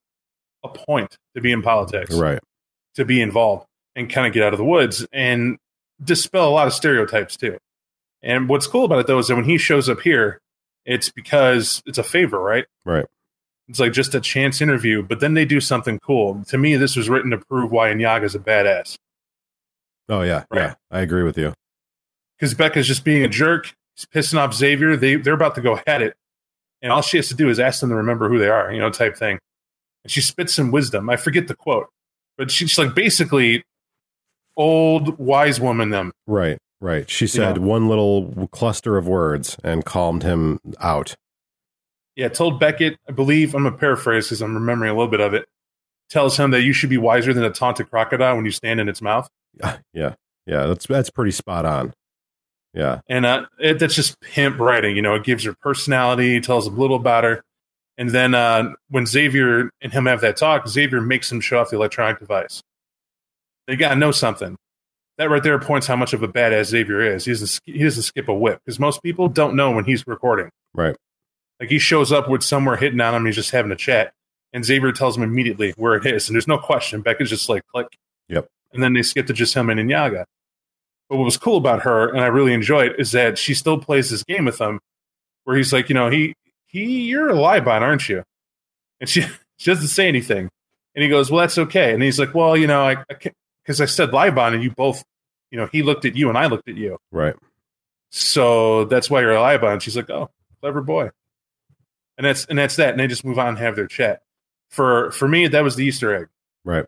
a 0.63 0.69
point 0.69 1.17
to 1.35 1.41
be 1.41 1.51
in 1.51 1.61
politics. 1.61 2.15
Right. 2.15 2.39
to 2.95 3.05
be 3.05 3.21
involved 3.21 3.65
and 3.95 4.09
kind 4.09 4.25
of 4.27 4.33
get 4.33 4.43
out 4.43 4.53
of 4.53 4.57
the 4.57 4.65
woods 4.65 5.05
and 5.13 5.57
dispel 6.03 6.49
a 6.49 6.51
lot 6.51 6.67
of 6.67 6.73
stereotypes 6.73 7.37
too. 7.37 7.57
And 8.23 8.49
what's 8.49 8.67
cool 8.67 8.83
about 8.85 8.99
it 8.99 9.07
though 9.07 9.19
is 9.19 9.27
that 9.27 9.35
when 9.35 9.45
he 9.45 9.57
shows 9.57 9.87
up 9.87 10.01
here, 10.01 10.41
it's 10.85 11.09
because 11.09 11.81
it's 11.85 11.97
a 11.97 12.03
favor, 12.03 12.39
right? 12.39 12.65
Right. 12.85 13.05
It's 13.69 13.79
like 13.79 13.93
just 13.93 14.15
a 14.15 14.19
chance 14.19 14.61
interview, 14.61 15.03
but 15.03 15.19
then 15.19 15.35
they 15.35 15.45
do 15.45 15.61
something 15.61 15.99
cool. 15.99 16.43
To 16.47 16.57
me, 16.57 16.75
this 16.75 16.95
was 16.95 17.07
written 17.07 17.29
to 17.31 17.37
prove 17.37 17.71
why 17.71 17.89
Inyanga's 17.93 18.33
a 18.35 18.39
badass. 18.39 18.95
Oh 20.09 20.21
yeah. 20.23 20.43
Right. 20.49 20.61
Yeah. 20.61 20.73
I 20.89 21.01
agree 21.01 21.23
with 21.23 21.37
you. 21.37 21.53
Because 22.37 22.55
Beckett's 22.55 22.87
just 22.87 23.03
being 23.05 23.23
a 23.23 23.27
jerk, 23.27 23.73
he's 23.95 24.05
pissing 24.05 24.39
off 24.39 24.53
Xaviar. 24.55 24.97
They 24.97 25.15
they're 25.15 25.33
about 25.35 25.55
to 25.55 25.61
go 25.61 25.79
at 25.85 26.01
it. 26.01 26.15
And 26.81 26.91
all 26.91 27.01
she 27.01 27.17
has 27.17 27.27
to 27.27 27.35
do 27.35 27.49
is 27.49 27.59
ask 27.59 27.81
them 27.81 27.89
to 27.89 27.95
remember 27.95 28.27
who 28.29 28.39
they 28.39 28.47
are, 28.47 28.71
you 28.71 28.79
know, 28.79 28.89
type 28.89 29.15
thing. 29.17 29.37
And 30.03 30.11
she 30.11 30.21
spits 30.21 30.53
some 30.53 30.71
wisdom. 30.71 31.09
I 31.09 31.17
forget 31.17 31.47
the 31.47 31.55
quote. 31.55 31.87
But 32.37 32.49
she's 32.49 32.77
like 32.77 32.95
basically 32.95 33.63
old 34.57 35.19
wise 35.19 35.59
woman 35.59 35.89
them. 35.89 36.11
Right. 36.25 36.57
Right. 36.81 37.09
She 37.09 37.27
said 37.27 37.57
Yeah. 37.57 37.63
one 37.63 37.87
little 37.89 38.47
cluster 38.51 38.97
of 38.97 39.07
words 39.07 39.57
and 39.63 39.83
calmed 39.85 40.23
him 40.23 40.59
out. 40.79 41.15
Yeah, 42.19 42.27
told 42.27 42.59
Beckett, 42.59 42.97
I 43.07 43.13
believe, 43.13 43.55
I'm 43.55 43.63
going 43.63 43.73
to 43.73 43.79
paraphrase 43.79 44.25
because 44.25 44.41
I'm 44.41 44.53
remembering 44.53 44.91
a 44.91 44.93
little 44.93 45.09
bit 45.09 45.21
of 45.21 45.33
it, 45.33 45.45
tells 46.09 46.35
him 46.35 46.51
that 46.51 46.63
you 46.63 46.73
should 46.73 46.89
be 46.89 46.97
wiser 46.97 47.33
than 47.33 47.45
a 47.45 47.49
taunted 47.49 47.89
crocodile 47.89 48.35
when 48.35 48.43
you 48.43 48.51
stand 48.51 48.81
in 48.81 48.89
its 48.89 49.01
mouth. 49.01 49.29
Yeah. 49.53 49.77
Yeah. 49.93 50.15
yeah 50.45 50.65
That's 50.65 50.85
that's 50.85 51.09
pretty 51.09 51.31
spot 51.31 51.65
on. 51.65 51.93
Yeah. 52.73 52.99
And 53.07 53.25
uh, 53.25 53.45
it, 53.57 53.79
that's 53.79 53.95
just 53.95 54.19
pimp 54.19 54.59
writing. 54.59 54.97
You 54.97 55.01
know, 55.01 55.15
it 55.15 55.23
gives 55.23 55.45
her 55.45 55.55
personality, 55.61 56.41
tells 56.41 56.67
a 56.67 56.71
little 56.71 56.97
about 56.97 57.23
her. 57.23 57.41
And 57.97 58.09
then 58.09 58.35
uh, 58.35 58.73
when 58.89 59.05
Xaviar 59.05 59.69
and 59.79 59.93
him 59.93 60.05
have 60.05 60.19
that 60.19 60.35
talk, 60.35 60.67
Xaviar 60.67 60.99
makes 60.99 61.31
him 61.31 61.39
show 61.39 61.59
off 61.59 61.69
the 61.69 61.77
electronic 61.77 62.19
device. 62.19 62.61
They 63.65 63.77
got 63.77 63.93
to 63.93 63.95
know 63.95 64.11
something. 64.11 64.57
That 65.17 65.29
right 65.29 65.41
there 65.41 65.57
points 65.57 65.87
how 65.87 65.95
much 65.95 66.11
of 66.11 66.21
a 66.21 66.27
badass 66.27 66.65
Xaviar 66.65 66.99
is. 66.99 67.23
He 67.23 67.31
doesn't, 67.31 67.61
he 67.63 67.81
doesn't 67.81 68.03
skip 68.03 68.27
a 68.27 68.33
whip 68.33 68.59
because 68.65 68.77
most 68.77 69.01
people 69.01 69.29
don't 69.29 69.55
know 69.55 69.71
when 69.71 69.85
he's 69.85 70.05
recording. 70.05 70.49
Right. 70.73 70.97
Like 71.59 71.69
he 71.69 71.79
shows 71.79 72.11
up 72.11 72.29
with 72.29 72.43
somewhere 72.43 72.77
hitting 72.77 73.01
on 73.01 73.13
him, 73.13 73.25
he's 73.25 73.35
just 73.35 73.51
having 73.51 73.71
a 73.71 73.75
chat, 73.75 74.13
and 74.53 74.63
Xaviar 74.63 74.91
tells 74.93 75.17
him 75.17 75.23
immediately 75.23 75.73
where 75.77 75.95
it 75.95 76.05
is, 76.05 76.29
and 76.29 76.35
there's 76.35 76.47
no 76.47 76.57
question. 76.57 77.01
Beckett's 77.01 77.29
just 77.29 77.49
like 77.49 77.63
click. 77.67 77.97
Yep. 78.29 78.47
And 78.73 78.81
then 78.83 78.93
they 78.93 79.01
skip 79.01 79.27
to 79.27 79.33
just 79.33 79.53
him 79.55 79.69
and 79.69 79.79
Inyanga. 79.79 80.25
But 81.09 81.17
what 81.17 81.25
was 81.25 81.37
cool 81.37 81.57
about 81.57 81.81
her, 81.81 82.09
and 82.09 82.21
I 82.21 82.27
really 82.27 82.53
enjoy 82.53 82.85
it, 82.85 82.95
is 82.99 83.11
that 83.13 83.37
she 83.37 83.53
still 83.55 83.79
plays 83.79 84.09
this 84.11 84.23
game 84.23 84.45
with 84.45 84.61
him, 84.61 84.79
where 85.43 85.57
he's 85.57 85.73
like, 85.73 85.89
you 85.89 85.95
know, 85.95 86.09
he 86.09 86.33
he, 86.67 87.01
you're 87.07 87.29
a 87.29 87.33
Laibon, 87.33 87.81
aren't 87.81 88.07
you? 88.07 88.23
And 89.01 89.09
she 89.09 89.21
she 89.57 89.71
doesn't 89.71 89.87
say 89.87 90.07
anything, 90.07 90.49
and 90.95 91.03
he 91.03 91.09
goes, 91.09 91.29
well, 91.31 91.41
that's 91.41 91.57
okay. 91.57 91.93
And 91.93 92.01
he's 92.03 92.19
like, 92.19 92.33
well, 92.33 92.55
you 92.55 92.67
know, 92.67 92.83
I 92.83 92.97
because 93.63 93.81
I, 93.81 93.85
said 93.85 94.11
Laibon, 94.11 94.53
and 94.53 94.63
you 94.63 94.71
both, 94.71 95.03
you 95.51 95.57
know, 95.57 95.67
he 95.71 95.83
looked 95.83 96.05
at 96.05 96.15
you 96.15 96.29
and 96.29 96.37
I 96.37 96.45
looked 96.45 96.69
at 96.69 96.75
you, 96.75 96.97
Right. 97.11 97.35
so 98.11 98.85
that's 98.85 99.09
why 99.09 99.21
you're 99.21 99.31
a 99.33 99.37
Laibon. 99.37 99.73
And 99.73 99.83
she's 99.83 99.95
like, 99.97 100.09
oh, 100.09 100.29
clever 100.61 100.81
boy. 100.81 101.09
And 102.19 102.25
that's 102.25 102.43
and 102.45 102.59
that's 102.59 102.75
that. 102.75 102.89
And 102.89 102.99
they 102.99 103.07
just 103.07 103.23
move 103.23 103.39
on 103.39 103.47
and 103.47 103.57
have 103.59 103.77
their 103.77 103.87
chat. 103.87 104.23
For 104.69 105.09
for 105.11 105.27
me, 105.27 105.47
that 105.47 105.63
was 105.63 105.77
the 105.77 105.85
Easter 105.85 106.13
egg. 106.13 106.27
Right. 106.65 106.85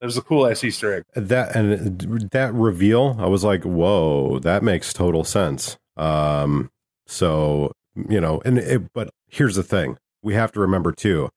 That 0.00 0.06
was 0.06 0.16
a 0.16 0.22
cool 0.22 0.46
ass 0.46 0.64
Easter 0.64 0.94
egg. 0.94 1.04
That 1.14 1.54
and 1.54 2.30
that 2.32 2.54
reveal, 2.54 3.16
I 3.20 3.26
was 3.26 3.44
like, 3.44 3.62
"Whoa, 3.62 4.38
that 4.38 4.62
makes 4.62 4.94
total 4.94 5.22
sense." 5.22 5.76
Um, 5.98 6.70
so 7.06 7.72
you 7.94 8.22
know, 8.22 8.40
and 8.46 8.58
it, 8.58 8.90
but 8.94 9.10
here's 9.28 9.54
the 9.54 9.62
thing: 9.62 9.98
we 10.22 10.32
have 10.32 10.50
to 10.52 10.60
remember 10.60 10.92
too. 10.92 11.28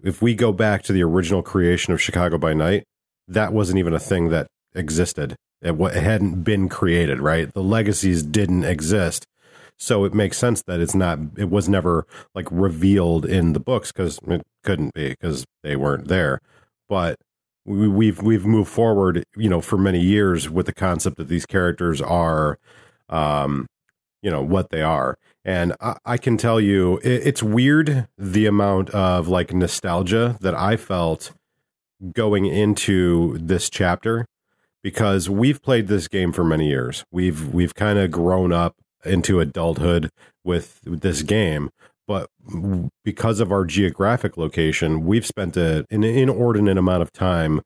If 0.00 0.22
we 0.22 0.34
go 0.36 0.52
back 0.52 0.84
to 0.84 0.92
the 0.92 1.02
original 1.02 1.42
creation 1.42 1.92
of 1.92 2.00
Chicago 2.00 2.38
by 2.38 2.54
Night, 2.54 2.84
that 3.26 3.52
wasn't 3.52 3.78
even 3.80 3.92
a 3.92 4.00
thing 4.00 4.28
that 4.28 4.46
existed. 4.72 5.34
It, 5.60 5.80
it 5.80 6.02
hadn't 6.02 6.44
been 6.44 6.68
created, 6.68 7.18
right? 7.20 7.52
The 7.52 7.62
legacies 7.62 8.22
didn't 8.22 8.64
exist, 8.64 9.26
so 9.82 10.04
it 10.04 10.14
makes 10.14 10.38
sense 10.38 10.62
that 10.62 10.78
it's 10.78 10.94
not. 10.94 11.18
It 11.36 11.50
was 11.50 11.68
never 11.68 12.06
like 12.36 12.46
revealed 12.52 13.26
in 13.26 13.52
the 13.52 13.58
books 13.58 13.90
because 13.90 14.20
it 14.28 14.42
couldn't 14.62 14.94
be 14.94 15.08
because 15.08 15.44
they 15.64 15.74
weren't 15.74 16.06
there. 16.06 16.40
But 16.88 17.16
we, 17.64 17.88
we've 17.88 18.22
we've 18.22 18.46
moved 18.46 18.70
forward, 18.70 19.24
you 19.36 19.48
know, 19.48 19.60
for 19.60 19.76
many 19.76 20.00
years 20.00 20.48
with 20.48 20.66
the 20.66 20.72
concept 20.72 21.16
that 21.16 21.26
these 21.26 21.46
characters 21.46 22.00
are, 22.00 22.58
um, 23.08 23.66
you 24.22 24.30
know, 24.30 24.40
what 24.40 24.70
they 24.70 24.82
are, 24.82 25.16
and 25.44 25.74
I, 25.80 25.96
I 26.04 26.16
can 26.16 26.36
tell 26.36 26.60
you, 26.60 26.98
it, 26.98 27.26
it's 27.26 27.42
weird 27.42 28.06
the 28.16 28.46
amount 28.46 28.90
of 28.90 29.26
like 29.26 29.52
nostalgia 29.52 30.38
that 30.42 30.54
I 30.54 30.76
felt 30.76 31.32
going 32.14 32.46
into 32.46 33.36
this 33.38 33.68
chapter 33.68 34.26
because 34.80 35.28
we've 35.28 35.60
played 35.60 35.88
this 35.88 36.06
game 36.06 36.32
for 36.32 36.44
many 36.44 36.68
years. 36.68 37.04
We've 37.10 37.52
we've 37.52 37.74
kind 37.74 37.98
of 37.98 38.12
grown 38.12 38.52
up 38.52 38.76
into 39.04 39.40
adulthood 39.40 40.10
with 40.44 40.80
this 40.84 41.22
game, 41.22 41.70
but 42.06 42.28
because 43.04 43.40
of 43.40 43.52
our 43.52 43.64
geographic 43.64 44.36
location, 44.36 45.04
we've 45.04 45.26
spent 45.26 45.56
a, 45.56 45.86
an 45.90 46.04
inordinate 46.04 46.78
amount 46.78 47.02
of 47.02 47.12
time 47.12 47.62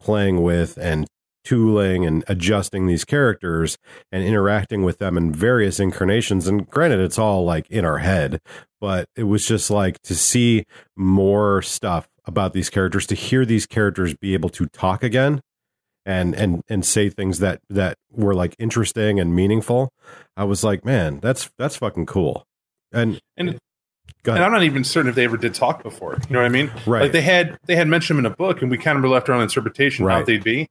playing 0.00 0.42
with 0.42 0.76
and 0.76 1.06
tooling 1.44 2.04
and 2.04 2.24
adjusting 2.28 2.86
these 2.86 3.04
characters 3.04 3.78
and 4.12 4.22
interacting 4.22 4.82
with 4.82 4.98
them 4.98 5.16
in 5.16 5.32
various 5.32 5.80
incarnations. 5.80 6.46
And 6.46 6.68
granted, 6.68 7.00
it's 7.00 7.18
all 7.18 7.44
like 7.44 7.66
in 7.70 7.84
our 7.84 7.98
head, 7.98 8.40
but 8.80 9.08
it 9.16 9.22
was 9.24 9.46
just 9.46 9.70
like 9.70 10.00
to 10.02 10.14
see 10.14 10.64
more 10.96 11.62
stuff 11.62 12.08
about 12.26 12.52
these 12.52 12.68
characters, 12.68 13.06
to 13.06 13.14
hear 13.14 13.46
these 13.46 13.64
characters 13.64 14.14
be 14.14 14.34
able 14.34 14.50
to 14.50 14.66
talk 14.66 15.02
again 15.02 15.40
and 16.08 16.34
and 16.34 16.62
and 16.68 16.84
say 16.86 17.10
things 17.10 17.38
that 17.40 17.60
that 17.68 17.96
were 18.10 18.34
like 18.34 18.56
interesting 18.58 19.20
and 19.20 19.36
meaningful. 19.36 19.92
I 20.36 20.44
was 20.44 20.64
like, 20.64 20.84
man, 20.84 21.20
that's 21.20 21.50
that's 21.58 21.76
fucking 21.76 22.06
cool. 22.06 22.44
And 22.92 23.20
And- 23.36 23.50
And. 23.50 23.60
I'm 24.26 24.52
not 24.52 24.62
even 24.62 24.84
certain 24.84 25.08
if 25.08 25.14
they 25.14 25.24
ever 25.24 25.36
did 25.36 25.54
talk 25.54 25.82
before. 25.82 26.14
You 26.28 26.34
know 26.34 26.40
what 26.40 26.46
I 26.46 26.48
mean? 26.50 26.70
Right. 26.86 27.02
Like 27.02 27.12
they 27.12 27.20
had 27.22 27.58
they 27.66 27.76
had 27.76 27.88
mentioned 27.88 28.18
them 28.18 28.26
in 28.26 28.32
a 28.32 28.34
book, 28.34 28.60
and 28.62 28.70
we 28.70 28.76
kind 28.78 28.96
of 28.96 29.02
were 29.02 29.08
left 29.08 29.28
our 29.28 29.34
own 29.34 29.42
interpretation 29.42 30.06
how 30.06 30.22
they'd 30.22 30.42
be. 30.44 30.68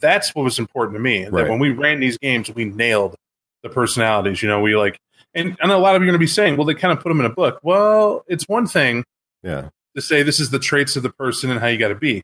That's 0.00 0.34
what 0.34 0.42
was 0.44 0.58
important 0.58 0.96
to 0.96 1.00
me. 1.00 1.24
That 1.24 1.32
Right. 1.32 1.48
when 1.48 1.58
we 1.60 1.70
ran 1.70 2.00
these 2.00 2.16
games, 2.18 2.50
we 2.50 2.64
nailed 2.64 3.16
the 3.62 3.68
personalities. 3.68 4.42
You 4.42 4.48
know, 4.48 4.60
we 4.60 4.76
like, 4.76 4.98
and 5.34 5.56
I 5.62 5.66
know 5.66 5.76
a 5.76 5.80
lot 5.80 5.94
of 5.94 6.02
you 6.02 6.06
are 6.08 6.10
going 6.10 6.18
to 6.18 6.18
be 6.18 6.26
saying, 6.26 6.56
"Well, 6.56 6.66
they 6.66 6.74
kind 6.74 6.92
of 6.92 7.00
put 7.02 7.08
them 7.10 7.20
in 7.20 7.26
a 7.26 7.34
book." 7.34 7.60
Well, 7.62 8.24
it's 8.26 8.44
one 8.48 8.66
thing 8.66 9.04
yeah, 9.42 9.68
to 9.94 10.00
say 10.02 10.22
this 10.22 10.40
is 10.40 10.50
the 10.50 10.58
traits 10.58 10.96
of 10.96 11.02
the 11.02 11.10
person 11.12 11.50
and 11.50 11.60
how 11.60 11.66
you 11.68 11.78
got 11.78 11.88
to 11.88 11.94
be. 11.94 12.22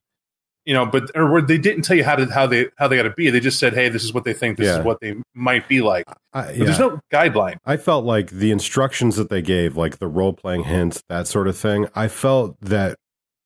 You 0.67 0.75
know, 0.75 0.85
but 0.85 1.11
or 1.15 1.41
they 1.41 1.59
didn't 1.59 1.83
tell 1.83 1.97
you 1.97 2.03
how 2.05 2.17
to 2.17 2.27
how 2.27 2.47
they 2.47 2.67
how 2.77 2.89
they 2.89 2.97
got 2.97 3.05
to 3.05 3.11
be. 3.11 3.31
They 3.31 3.39
just 3.41 3.59
said, 3.61 3.73
"Hey, 3.73 3.89
this 3.89 4.03
is 4.03 4.13
what 4.13 4.25
they 4.25 4.33
think. 4.33 4.59
This 4.59 4.67
Yeah. 4.67 4.81
is 4.81 4.85
what 4.85 5.01
they 5.01 5.15
might 5.33 5.69
be 5.69 5.81
like." 5.81 6.05
I, 6.33 6.51
yeah. 6.51 6.65
there's 6.65 6.81
no 6.81 6.99
guideline. 7.13 7.59
I 7.65 7.77
felt 7.77 8.05
like 8.05 8.31
the 8.31 8.51
instructions 8.51 9.15
that 9.15 9.31
they 9.31 9.43
gave, 9.43 9.77
like 9.77 9.99
the 9.99 10.09
role 10.09 10.33
playing 10.33 10.65
hints, 10.65 11.03
that 11.09 11.29
sort 11.29 11.47
of 11.47 11.57
thing. 11.57 11.87
I 11.95 12.09
felt 12.09 12.57
that 12.61 12.97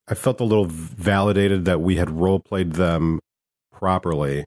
I 0.09 0.15
felt 0.15 0.41
a 0.41 0.45
little 0.45 0.65
validated 0.67 1.67
that 1.67 1.83
we 1.83 1.97
had 1.97 2.09
role 2.11 2.41
played 2.41 2.73
them 2.73 3.21
properly. 3.71 4.45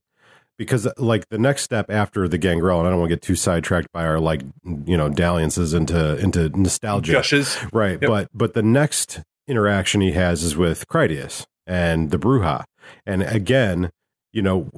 Because 0.57 0.87
like 0.97 1.27
the 1.29 1.39
next 1.39 1.63
step 1.63 1.87
after 1.89 2.27
the 2.27 2.37
gangrel, 2.37 2.79
and 2.79 2.87
I 2.87 2.91
don't 2.91 2.99
want 2.99 3.09
to 3.09 3.15
get 3.15 3.21
too 3.23 3.35
sidetracked 3.35 3.91
by 3.91 4.05
our 4.05 4.19
like 4.19 4.41
you 4.85 4.95
know 4.97 5.09
dalliances 5.09 5.73
into 5.73 6.17
into 6.17 6.49
nostalgia, 6.49 7.11
Gushes. 7.13 7.57
right? 7.73 7.99
Yep. 8.01 8.07
But 8.09 8.27
but 8.33 8.53
the 8.53 8.61
next 8.63 9.21
interaction 9.47 9.99
he 10.01 10.11
has 10.11 10.41
is 10.43 10.55
with 10.55 10.87
Critias 10.87 11.45
and 11.65 12.11
the 12.11 12.17
Brujah, 12.17 12.63
and 13.05 13.23
again, 13.23 13.91
you 14.31 14.41
know, 14.41 14.69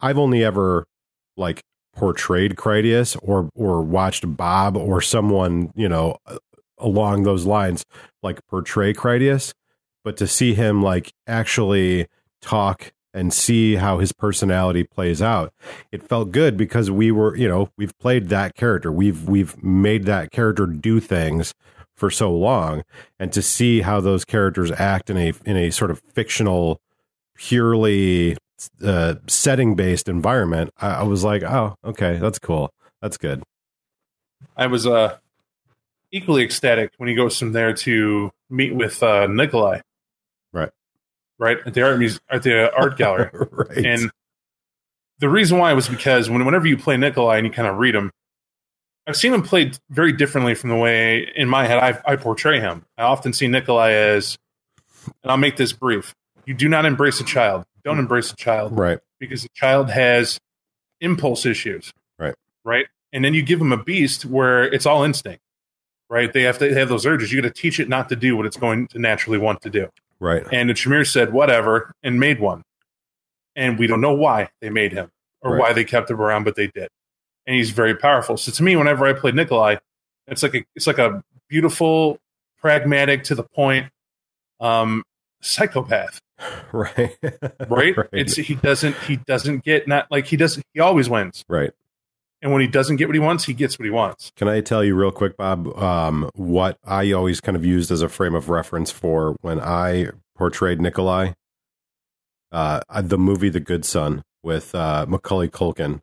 I've 0.00 0.18
only 0.18 0.44
ever 0.44 0.86
like 1.36 1.62
portrayed 1.94 2.56
Critias 2.56 3.16
or 3.16 3.48
or 3.54 3.82
watched 3.82 4.36
Bob 4.36 4.76
or 4.76 5.00
someone 5.00 5.72
you 5.74 5.88
know 5.88 6.16
along 6.78 7.22
those 7.22 7.46
lines 7.46 7.84
like 8.22 8.40
portray 8.48 8.92
Critias, 8.92 9.54
but 10.04 10.16
to 10.18 10.26
see 10.26 10.54
him 10.54 10.82
like 10.82 11.12
actually 11.26 12.06
talk 12.42 12.92
and 13.14 13.32
see 13.32 13.76
how 13.76 13.98
his 13.98 14.12
personality 14.12 14.84
plays 14.84 15.22
out 15.22 15.50
it 15.90 16.06
felt 16.06 16.30
good 16.32 16.54
because 16.56 16.90
we 16.90 17.10
were 17.10 17.34
you 17.36 17.48
know 17.48 17.70
we've 17.78 17.96
played 17.98 18.28
that 18.28 18.54
character. 18.54 18.92
We've 18.92 19.26
we've 19.28 19.62
made 19.62 20.04
that 20.04 20.30
character 20.30 20.66
do 20.66 21.00
things 21.00 21.54
for 21.96 22.10
so 22.10 22.32
long 22.32 22.82
and 23.18 23.32
to 23.32 23.42
see 23.42 23.80
how 23.80 24.00
those 24.00 24.24
characters 24.24 24.70
act 24.72 25.10
in 25.10 25.16
a 25.16 25.32
in 25.44 25.56
a 25.56 25.70
sort 25.70 25.90
of 25.90 26.00
fictional 26.00 26.80
purely 27.36 28.36
uh, 28.82 29.14
setting 29.26 29.74
based 29.74 30.08
environment 30.08 30.70
I, 30.78 30.88
I 30.88 31.02
was 31.02 31.24
like 31.24 31.42
oh 31.42 31.76
okay 31.84 32.18
that's 32.18 32.38
cool. 32.38 32.72
That's 33.02 33.18
good. 33.18 33.42
I 34.56 34.66
was 34.66 34.86
uh, 34.86 35.18
equally 36.10 36.42
ecstatic 36.42 36.92
when 36.96 37.08
he 37.08 37.14
goes 37.14 37.38
from 37.38 37.52
there 37.52 37.72
to 37.72 38.30
meet 38.48 38.74
with 38.74 39.02
uh, 39.02 39.26
Nikolai. 39.26 39.80
Right. 40.52 40.70
Right? 41.38 41.58
At 41.66 41.74
the 41.74 41.82
art 41.82 41.98
muse- 41.98 42.20
at 42.30 42.42
the 42.42 42.74
art 42.74 42.96
gallery, 42.98 43.30
right. 43.32 43.84
And 43.84 44.10
the 45.18 45.28
reason 45.28 45.58
why 45.58 45.72
was 45.72 45.88
because 45.88 46.30
when 46.30 46.44
whenever 46.44 46.66
you 46.66 46.76
play 46.76 46.96
Nikolai 46.96 47.36
and 47.38 47.46
you 47.46 47.52
kind 47.52 47.68
of 47.68 47.76
read 47.76 47.94
him, 47.94 48.10
I've 49.06 49.16
seen 49.16 49.32
him 49.32 49.42
played 49.42 49.78
very 49.90 50.12
differently 50.12 50.54
from 50.54 50.70
the 50.70 50.76
way 50.76 51.30
in 51.36 51.48
my 51.48 51.66
head 51.66 51.78
I, 51.78 52.12
I 52.12 52.16
portray 52.16 52.58
him. 52.60 52.84
I 52.98 53.02
often 53.02 53.32
see 53.32 53.46
Nikolai 53.46 53.92
as, 53.92 54.36
and 55.22 55.30
I'll 55.30 55.36
make 55.36 55.56
this 55.56 55.72
brief: 55.72 56.14
you 56.44 56.54
do 56.54 56.68
not 56.68 56.84
embrace 56.86 57.20
a 57.20 57.24
child. 57.24 57.64
Don't 57.84 57.98
embrace 58.00 58.32
a 58.32 58.36
child 58.36 58.76
right 58.76 58.98
because 59.20 59.42
the 59.42 59.48
child 59.54 59.90
has 59.90 60.38
impulse 61.00 61.46
issues. 61.46 61.92
Right. 62.18 62.34
Right. 62.64 62.86
And 63.12 63.24
then 63.24 63.32
you 63.32 63.42
give 63.42 63.58
them 63.60 63.72
a 63.72 63.82
beast 63.82 64.24
where 64.24 64.64
it's 64.64 64.86
all 64.86 65.04
instinct. 65.04 65.40
Right. 66.10 66.32
They 66.32 66.42
have 66.42 66.58
to 66.58 66.74
have 66.74 66.88
those 66.88 67.06
urges. 67.06 67.32
You 67.32 67.40
got 67.40 67.48
to 67.54 67.54
teach 67.54 67.78
it 67.80 67.88
not 67.88 68.08
to 68.08 68.16
do 68.16 68.36
what 68.36 68.46
it's 68.46 68.56
going 68.56 68.88
to 68.88 68.98
naturally 68.98 69.38
want 69.38 69.62
to 69.62 69.70
do. 69.70 69.88
right 70.20 70.44
And 70.52 70.68
the 70.70 70.74
Shamir 70.74 71.06
said, 71.06 71.32
whatever, 71.32 71.92
and 72.02 72.18
made 72.20 72.40
one. 72.40 72.62
And 73.54 73.78
we 73.78 73.86
don't 73.86 74.00
know 74.00 74.14
why 74.14 74.50
they 74.60 74.70
made 74.70 74.92
him 74.92 75.10
or 75.42 75.52
Right. 75.52 75.60
why 75.60 75.72
they 75.72 75.84
kept 75.84 76.10
him 76.10 76.20
around, 76.20 76.44
but 76.44 76.56
they 76.56 76.66
did. 76.68 76.88
And 77.46 77.56
he's 77.56 77.70
very 77.70 77.94
powerful. 77.94 78.36
So 78.36 78.50
to 78.52 78.62
me, 78.62 78.74
whenever 78.76 79.06
I 79.06 79.12
play 79.12 79.30
Nikolai, 79.30 79.76
it's 80.26 80.42
like 80.42 80.54
a 80.54 80.64
it's 80.74 80.86
like 80.86 80.98
a 80.98 81.22
beautiful, 81.48 82.18
pragmatic, 82.58 83.24
to 83.24 83.34
the 83.34 83.44
point, 83.44 83.86
um, 84.58 85.04
psychopath 85.40 86.20
right 86.72 87.16
right? 87.68 87.94
It's 88.12 88.36
he 88.36 88.56
doesn't 88.56 88.96
he 88.98 89.16
doesn't 89.16 89.64
get 89.64 89.86
not 89.86 90.10
like 90.10 90.26
he 90.26 90.36
doesn't 90.36 90.64
he 90.74 90.80
always 90.80 91.08
wins, 91.08 91.44
right 91.48 91.72
and 92.42 92.52
when 92.52 92.60
he 92.60 92.68
doesn't 92.68 92.96
get 92.96 93.08
what 93.08 93.14
he 93.14 93.20
wants, 93.20 93.44
he 93.44 93.54
gets 93.54 93.78
what 93.78 93.84
he 93.84 93.90
wants. 93.90 94.30
Can 94.36 94.48
I 94.48 94.60
tell 94.60 94.84
you 94.84 94.94
real 94.94 95.10
quick, 95.10 95.36
Bob, 95.36 95.66
um, 95.78 96.30
what 96.34 96.78
I 96.84 97.12
always 97.12 97.40
kind 97.40 97.56
of 97.56 97.64
used 97.64 97.90
as 97.90 98.02
a 98.02 98.08
frame 98.08 98.34
of 98.34 98.48
reference 98.48 98.90
for 98.90 99.36
when 99.40 99.58
I 99.58 100.10
portrayed 100.36 100.80
Nikolai? 100.80 101.32
Uh, 102.52 102.80
the 103.02 103.18
movie 103.18 103.48
The 103.48 103.60
Good 103.60 103.84
Son 103.84 104.22
with 104.42 104.74
uh, 104.74 105.06
Macaulay 105.08 105.48
Culkin. 105.48 106.00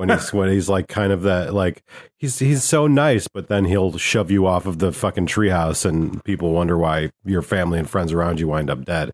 When 0.00 0.08
he's 0.08 0.32
when 0.32 0.48
he's 0.48 0.70
like 0.70 0.88
kind 0.88 1.12
of 1.12 1.20
that 1.24 1.52
like 1.52 1.82
he's 2.16 2.38
he's 2.38 2.64
so 2.64 2.86
nice, 2.86 3.28
but 3.28 3.48
then 3.48 3.66
he'll 3.66 3.98
shove 3.98 4.30
you 4.30 4.46
off 4.46 4.64
of 4.64 4.78
the 4.78 4.92
fucking 4.92 5.26
treehouse, 5.26 5.84
and 5.84 6.24
people 6.24 6.52
wonder 6.52 6.78
why 6.78 7.10
your 7.22 7.42
family 7.42 7.78
and 7.78 7.88
friends 7.88 8.10
around 8.10 8.40
you 8.40 8.48
wind 8.48 8.70
up 8.70 8.86
dead. 8.86 9.10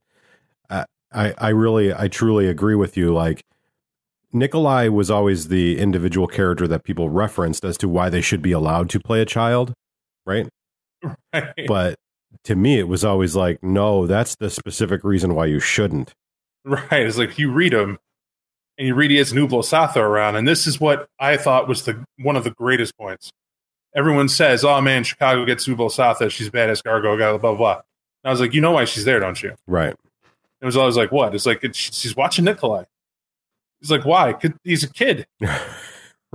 Uh, 0.70 0.84
I 1.12 1.34
I 1.38 1.48
really 1.48 1.92
I 1.92 2.06
truly 2.06 2.48
agree 2.48 2.76
with 2.76 2.96
you. 2.96 3.12
Like 3.12 3.42
Nikolai 4.32 4.86
was 4.86 5.10
always 5.10 5.48
the 5.48 5.76
individual 5.76 6.28
character 6.28 6.68
that 6.68 6.84
people 6.84 7.10
referenced 7.10 7.64
as 7.64 7.76
to 7.78 7.88
why 7.88 8.08
they 8.08 8.20
should 8.20 8.40
be 8.40 8.52
allowed 8.52 8.88
to 8.90 9.00
play 9.00 9.20
a 9.20 9.26
child, 9.26 9.74
right? 10.24 10.48
But 11.66 11.96
to 12.44 12.54
me, 12.54 12.78
it 12.78 12.86
was 12.86 13.04
always 13.04 13.34
like, 13.34 13.60
no, 13.60 14.06
that's 14.06 14.36
the 14.36 14.50
specific 14.50 15.02
reason 15.02 15.34
why 15.34 15.46
you 15.46 15.58
shouldn't. 15.58 16.14
right. 16.64 16.92
It's 16.92 17.18
like 17.18 17.40
you 17.40 17.50
read 17.50 17.72
him, 17.74 17.98
and 18.78 18.86
you 18.86 18.94
read 18.94 19.10
he 19.10 19.16
has 19.16 19.32
an 19.32 19.38
Ublo-Satha 19.38 19.96
around, 19.96 20.36
and 20.36 20.46
this 20.46 20.66
is 20.66 20.80
what 20.80 21.08
I 21.18 21.36
thought 21.36 21.68
was 21.68 21.84
the 21.84 22.04
one 22.18 22.36
of 22.36 22.44
the 22.44 22.50
greatest 22.50 22.96
points. 22.96 23.32
Everyone 23.94 24.28
says, 24.28 24.64
"Oh 24.64 24.80
man, 24.80 25.04
Chicago 25.04 25.44
gets 25.44 25.66
Ublo-Satha. 25.66 26.30
She's 26.30 26.50
bad 26.50 26.70
as 26.70 26.82
Gargo." 26.82 27.16
Blah 27.16 27.38
blah 27.38 27.54
blah. 27.54 27.72
And 27.74 27.82
I 28.24 28.30
was 28.30 28.40
like, 28.40 28.54
you 28.54 28.60
know 28.60 28.72
why 28.72 28.84
she's 28.84 29.04
there, 29.04 29.20
don't 29.20 29.42
you? 29.42 29.54
Right. 29.66 29.94
It 30.60 30.64
was 30.64 30.76
always 30.76 30.96
like, 30.96 31.12
what? 31.12 31.34
It's 31.34 31.46
like 31.46 31.62
it's, 31.62 31.78
she's 31.78 32.16
watching 32.16 32.44
Nikolai. 32.44 32.84
He's 33.80 33.90
like, 33.90 34.04
"Why?" 34.04 34.34
He's 34.64 34.82
a 34.82 34.90
kid. 34.90 35.26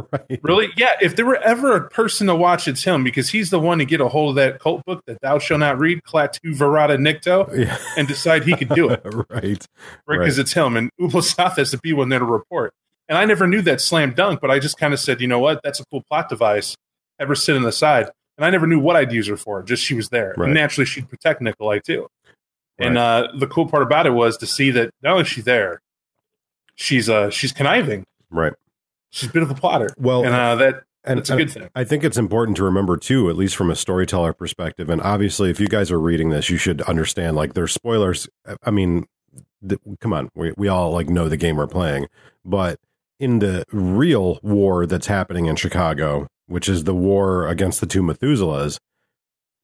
right. 0.11 0.39
Really? 0.43 0.69
Yeah. 0.77 0.93
If 1.01 1.15
there 1.15 1.25
were 1.25 1.37
ever 1.37 1.75
a 1.75 1.89
person 1.89 2.27
to 2.27 2.35
watch, 2.35 2.67
it's 2.67 2.83
him 2.83 3.03
because 3.03 3.29
he's 3.29 3.49
the 3.49 3.59
one 3.59 3.77
to 3.79 3.85
get 3.85 4.01
a 4.01 4.07
hold 4.07 4.29
of 4.31 4.35
that 4.35 4.59
cult 4.59 4.83
book 4.85 5.03
that 5.07 5.21
thou 5.21 5.39
shall 5.39 5.57
not 5.57 5.79
read, 5.79 6.03
Klaatu 6.03 6.55
Verata 6.55 6.97
Nikto, 6.97 7.53
Yeah. 7.57 7.77
and 7.97 8.07
decide 8.07 8.43
he 8.43 8.55
could 8.55 8.69
do 8.69 8.89
it, 8.89 9.01
right. 9.29 9.67
right? 10.05 10.19
Because 10.19 10.37
it's 10.39 10.53
him. 10.53 10.75
And 10.77 10.89
Ublo-Satha 10.99 11.55
has 11.57 11.71
to 11.71 11.77
be 11.79 11.93
one 11.93 12.09
there 12.09 12.19
to 12.19 12.25
report. 12.25 12.73
And 13.09 13.17
I 13.17 13.25
never 13.25 13.45
knew 13.47 13.61
that 13.63 13.81
slam 13.81 14.13
dunk, 14.13 14.39
but 14.39 14.49
I 14.51 14.59
just 14.59 14.77
kind 14.77 14.93
of 14.93 14.99
said, 14.99 15.19
you 15.21 15.27
know 15.27 15.39
what? 15.39 15.61
That's 15.63 15.79
a 15.79 15.85
cool 15.85 16.01
plot 16.01 16.29
device. 16.29 16.75
Ever 17.19 17.35
sit 17.35 17.55
on 17.55 17.63
the 17.63 17.71
side. 17.71 18.09
And 18.37 18.45
I 18.45 18.49
never 18.49 18.65
knew 18.65 18.79
what 18.79 18.95
I'd 18.95 19.11
use 19.11 19.27
her 19.27 19.37
for. 19.37 19.61
Just 19.61 19.83
she 19.83 19.93
was 19.93 20.09
there. 20.09 20.33
Right. 20.37 20.45
And 20.45 20.53
naturally, 20.53 20.85
she'd 20.85 21.09
protect 21.09 21.41
Nikolai 21.41 21.79
too. 21.79 22.07
And 22.79 22.97
uh, 22.97 23.27
the 23.37 23.45
cool 23.45 23.67
part 23.67 23.83
about 23.83 24.07
it 24.07 24.11
was 24.11 24.37
to 24.37 24.47
see 24.47 24.71
that 24.71 24.89
not 25.03 25.11
only 25.11 25.21
is 25.23 25.27
she 25.27 25.41
there, 25.41 25.81
she's 26.75 27.09
uh, 27.09 27.29
she's 27.29 27.51
conniving. 27.51 28.05
Right. 28.31 28.53
She's 29.11 29.29
a 29.29 29.31
bit 29.31 29.43
of 29.43 29.51
a 29.51 29.55
plotter. 29.55 29.89
Well, 29.97 30.25
and 30.25 30.33
uh, 30.33 30.55
that 30.55 30.83
and 31.03 31.19
that's 31.19 31.29
a 31.29 31.37
good 31.37 31.51
thing. 31.51 31.69
I 31.75 31.83
think 31.83 32.03
it's 32.03 32.17
important 32.17 32.57
to 32.57 32.63
remember 32.63 32.97
too, 32.97 33.29
at 33.29 33.35
least 33.35 33.55
from 33.55 33.69
a 33.69 33.75
storyteller 33.75 34.33
perspective. 34.33 34.89
And 34.89 35.01
obviously, 35.01 35.49
if 35.49 35.59
you 35.59 35.67
guys 35.67 35.91
are 35.91 35.99
reading 35.99 36.29
this, 36.29 36.49
you 36.49 36.57
should 36.57 36.81
understand 36.83 37.35
like 37.35 37.53
there's 37.53 37.71
spoilers. 37.71 38.27
I 38.63 38.71
mean, 38.71 39.05
the, 39.61 39.79
come 39.99 40.13
on, 40.13 40.29
we 40.35 40.53
we 40.57 40.67
all 40.67 40.91
like 40.91 41.09
know 41.09 41.29
the 41.29 41.37
game 41.37 41.57
we're 41.57 41.67
playing, 41.67 42.07
but 42.45 42.79
in 43.19 43.39
the 43.39 43.65
real 43.71 44.39
war 44.41 44.85
that's 44.85 45.07
happening 45.07 45.45
in 45.45 45.55
Chicago, 45.55 46.27
which 46.47 46.67
is 46.67 46.85
the 46.85 46.95
war 46.95 47.47
against 47.47 47.79
the 47.79 47.85
two 47.85 48.01
Methuselahs, 48.01 48.79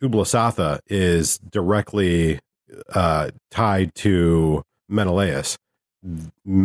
Ublo-Satha 0.03 0.79
is 0.87 1.39
directly 1.39 2.39
uh, 2.93 3.31
tied 3.49 3.95
to 3.95 4.63
Menelaus. 4.87 5.57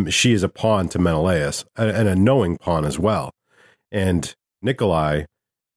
She 0.09 0.33
is 0.33 0.43
a 0.43 0.49
pawn 0.49 0.89
to 0.91 0.99
Menelaus, 0.99 1.65
and 1.77 2.09
a 2.09 2.15
knowing 2.15 2.59
pawn 2.59 2.85
as 2.85 2.99
well. 2.99 3.31
And 3.91 4.35
Nikolai 4.61 5.25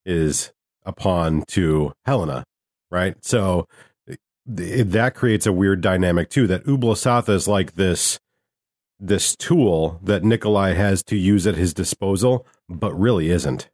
is 0.06 0.52
a 0.86 0.94
pawn 0.94 1.44
to 1.48 1.94
Helena, 2.06 2.44
right? 2.91 3.15
So 3.23 3.68
th- 4.07 4.86
that 4.88 5.15
creates 5.15 5.45
a 5.45 5.53
weird 5.53 5.82
dynamic 5.82 6.30
too. 6.30 6.48
That 6.48 6.65
Ublo-Satha 6.65 7.34
is 7.34 7.48
like 7.48 7.73
this 7.73 8.19
this 8.99 9.36
tool 9.36 9.99
that 10.02 10.23
Nikolai 10.23 10.73
has 10.73 11.03
to 11.03 11.18
use 11.18 11.45
at 11.45 11.56
his 11.56 11.73
disposal, 11.73 12.45
but 12.69 12.98
really 12.98 13.30
isn't, 13.30 13.69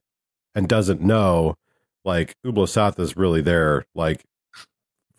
and 0.55 0.67
doesn't 0.67 1.01
know 1.01 1.55
like 2.03 2.35
Ublo-Satha 2.45 2.99
is 3.01 3.15
really 3.17 3.41
there, 3.41 3.85
like 3.93 4.23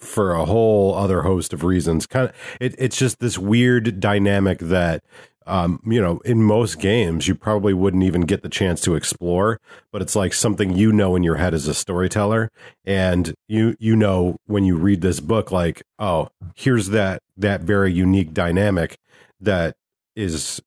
for 0.02 0.32
a 0.32 0.44
whole 0.44 0.94
other 0.94 1.22
host 1.22 1.52
of 1.52 1.64
reasons. 1.64 2.06
Kind 2.06 2.28
of, 2.28 2.34
it, 2.60 2.74
it's 2.78 2.96
just 2.96 3.20
this 3.20 3.38
weird 3.38 4.00
dynamic 4.00 4.58
that, 4.58 5.02
um, 5.46 5.80
you 5.84 6.00
know, 6.00 6.18
in 6.24 6.42
most 6.42 6.78
games 6.78 7.26
you 7.26 7.34
probably 7.34 7.74
wouldn't 7.74 8.02
even 8.02 8.22
get 8.22 8.42
the 8.42 8.48
chance 8.48 8.80
to 8.82 8.94
explore, 8.94 9.60
but 9.90 10.02
it's 10.02 10.14
like 10.14 10.32
something 10.34 10.76
you 10.76 10.92
know 10.92 11.16
in 11.16 11.22
your 11.22 11.36
head 11.36 11.54
as 11.54 11.66
a 11.66 11.74
storyteller, 11.74 12.50
and 12.84 13.34
you 13.48 13.74
you 13.80 13.96
know 13.96 14.36
when 14.46 14.64
you 14.64 14.76
read 14.76 15.00
this 15.00 15.20
book, 15.20 15.50
like, 15.50 15.82
oh, 15.98 16.28
here's 16.54 16.88
that 16.90 17.22
that 17.36 17.62
very 17.62 17.92
unique 17.92 18.32
dynamic 18.32 18.98
that 19.40 19.74
is 20.14 20.60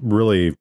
really 0.00 0.56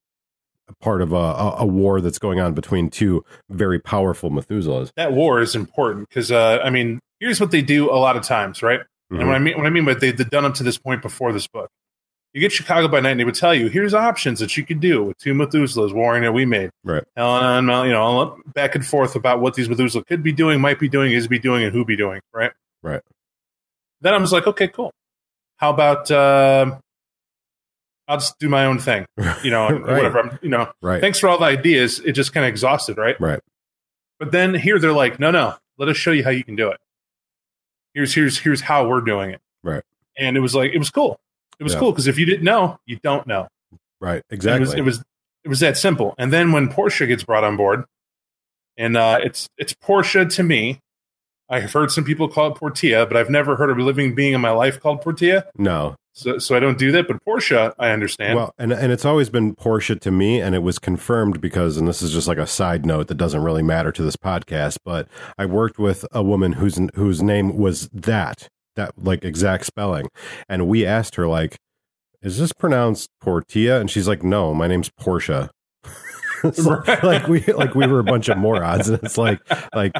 part 0.79 1.01
of 1.01 1.13
a, 1.13 1.55
a, 1.57 1.65
war 1.65 2.01
that's 2.01 2.19
going 2.19 2.39
on 2.39 2.53
between 2.53 2.89
two 2.89 3.23
very 3.49 3.79
powerful 3.79 4.29
Methuselahs. 4.31 4.91
That 4.95 5.13
war 5.13 5.41
is 5.41 5.55
important 5.55 6.09
because 6.09 6.31
uh, 6.31 6.59
I 6.63 6.69
mean, 6.69 6.99
here's 7.21 7.39
what 7.39 7.51
they 7.51 7.61
do 7.61 7.89
a 7.89 7.95
lot 7.95 8.17
of 8.17 8.23
times, 8.23 8.61
right? 8.61 8.81
Mm-hmm. 8.81 9.19
And 9.19 9.27
what 9.29 9.35
I 9.35 9.39
mean, 9.39 9.57
what 9.57 9.65
I 9.65 9.69
mean 9.69 9.85
by 9.85 9.93
they, 9.93 10.11
they've 10.11 10.29
done 10.29 10.43
up 10.43 10.55
to 10.55 10.63
this 10.63 10.77
point 10.77 11.01
before 11.01 11.31
this 11.31 11.47
book, 11.47 11.69
you 12.33 12.41
get 12.41 12.51
Chicago 12.51 12.87
by 12.89 12.99
Night, 12.99 13.11
and 13.11 13.19
they 13.19 13.23
would 13.25 13.35
tell 13.35 13.53
you 13.55 13.67
here's 13.67 13.93
options 13.93 14.39
that 14.39 14.55
you 14.57 14.65
could 14.65 14.79
do 14.81 15.03
with 15.03 15.17
two 15.19 15.33
Methuselahs 15.33 15.93
warring 15.93 16.23
that 16.23 16.33
we 16.33 16.45
made, 16.45 16.71
Right. 16.83 17.03
and 17.15 17.69
uh, 17.71 17.83
you 17.83 17.91
know, 17.91 18.37
back 18.53 18.75
and 18.75 18.85
forth 18.85 19.15
about 19.15 19.39
what 19.39 19.53
these 19.53 19.69
Methuselah 19.69 20.03
could 20.05 20.23
be 20.23 20.31
doing, 20.33 20.59
might 20.59 20.79
be 20.79 20.89
doing, 20.89 21.13
is 21.13 21.27
be 21.27 21.39
doing, 21.39 21.63
and 21.63 21.73
who 21.73 21.85
be 21.85 21.95
doing, 21.95 22.19
right? 22.33 22.51
Right. 22.83 23.01
Then 24.01 24.13
I'm 24.13 24.21
just 24.21 24.33
like, 24.33 24.47
okay, 24.47 24.67
cool. 24.67 24.91
How 25.57 25.69
about 25.69 26.09
uh, 26.09 26.77
I'll 28.07 28.17
just 28.17 28.39
do 28.39 28.49
my 28.49 28.65
own 28.65 28.79
thing, 28.79 29.05
you 29.43 29.51
know, 29.51 29.69
Right. 29.69 29.81
whatever. 29.97 30.19
I'm, 30.19 30.39
you 30.41 30.49
know, 30.49 30.71
Right. 30.81 30.99
thanks 31.01 31.19
for 31.19 31.29
all 31.29 31.37
the 31.37 31.45
ideas. 31.45 31.99
It 31.99 32.13
just 32.13 32.33
kind 32.33 32.45
of 32.45 32.49
exhausted, 32.49 32.97
right? 32.97 33.19
Right. 33.21 33.39
But 34.19 34.31
then 34.31 34.53
here 34.55 34.79
they're 34.79 34.93
like, 34.93 35.19
no, 35.19 35.31
no, 35.31 35.55
let 35.77 35.89
us 35.89 35.97
show 35.97 36.11
you 36.11 36.23
how 36.23 36.29
you 36.29 36.43
can 36.43 36.55
do 36.55 36.69
it. 36.69 36.77
Here's 37.93 38.13
here's 38.13 38.39
here's 38.39 38.61
how 38.61 38.87
we're 38.87 39.01
doing 39.01 39.31
it. 39.31 39.41
Right. 39.63 39.83
And 40.17 40.37
it 40.37 40.39
was 40.39 40.55
like 40.55 40.71
it 40.73 40.77
was 40.79 40.89
cool. 40.89 41.19
It 41.59 41.63
was 41.63 41.73
Yeah. 41.73 41.79
cool 41.79 41.91
because 41.91 42.07
if 42.07 42.17
you 42.17 42.25
didn't 42.25 42.43
know, 42.43 42.79
you 42.85 42.97
don't 43.03 43.25
know. 43.27 43.47
Right. 43.99 44.23
Exactly. 44.29 44.57
It 44.57 44.61
was, 44.61 44.73
it 44.73 44.81
was 44.81 45.03
it 45.43 45.49
was 45.49 45.59
that 45.59 45.77
simple. 45.77 46.15
And 46.17 46.31
then 46.31 46.51
when 46.51 46.69
Portia 46.69 47.05
gets 47.07 47.23
brought 47.23 47.43
on 47.43 47.57
board, 47.57 47.85
and 48.77 48.95
uh, 48.97 49.19
it's 49.23 49.47
it's 49.57 49.73
Portia 49.73 50.25
to 50.25 50.43
me. 50.43 50.79
I've 51.49 51.73
heard 51.73 51.91
some 51.91 52.05
people 52.05 52.29
call 52.29 52.47
it 52.53 52.55
Portia, 52.55 53.05
but 53.05 53.17
I've 53.17 53.29
never 53.29 53.57
heard 53.57 53.69
of 53.69 53.77
a 53.77 53.81
living 53.83 54.15
being 54.15 54.33
in 54.33 54.39
my 54.39 54.51
life 54.51 54.79
called 54.79 55.01
Portia. 55.01 55.47
no. 55.57 55.95
So 56.13 56.37
so 56.39 56.55
I 56.55 56.59
don't 56.59 56.77
do 56.77 56.91
that. 56.91 57.07
But 57.07 57.23
Portia, 57.23 57.73
I 57.79 57.89
understand. 57.89 58.35
Well, 58.35 58.53
and 58.57 58.73
and 58.73 58.91
it's 58.91 59.05
always 59.05 59.29
been 59.29 59.55
Portia 59.55 59.95
to 59.95 60.11
me, 60.11 60.41
and 60.41 60.53
it 60.53 60.63
was 60.63 60.77
confirmed 60.77 61.39
because, 61.39 61.77
and 61.77 61.87
this 61.87 62.01
is 62.01 62.11
just 62.11 62.27
like 62.27 62.37
a 62.37 62.47
side 62.47 62.85
note 62.85 63.07
that 63.07 63.15
doesn't 63.15 63.43
really 63.43 63.63
matter 63.63 63.91
to 63.93 64.03
this 64.03 64.17
podcast, 64.17 64.77
but 64.83 65.07
I 65.37 65.45
worked 65.45 65.79
with 65.79 66.05
a 66.11 66.21
woman 66.21 66.53
whose 66.53 66.79
whose 66.95 67.23
name 67.23 67.57
was 67.57 67.87
that 67.89 68.49
that 68.75 68.91
like 68.97 69.23
exact 69.23 69.65
spelling, 69.65 70.07
and 70.49 70.67
we 70.67 70.85
asked 70.85 71.15
her 71.15 71.27
like, 71.27 71.57
"Is 72.21 72.37
this 72.37 72.51
pronounced 72.51 73.09
Portia?" 73.21 73.79
And 73.79 73.89
she's 73.89 74.07
like, 74.07 74.21
"No, 74.23 74.53
my 74.53 74.67
name's 74.67 74.89
Portia." 74.89 75.49
So, 76.53 76.77
Right. 76.87 77.03
like 77.03 77.27
we 77.27 77.41
like 77.53 77.75
we 77.75 77.87
were 77.87 77.99
a 77.99 78.03
bunch 78.03 78.29
of 78.29 78.37
morons, 78.37 78.89
and 78.89 79.01
it's 79.03 79.17
like 79.17 79.39
like 79.75 79.91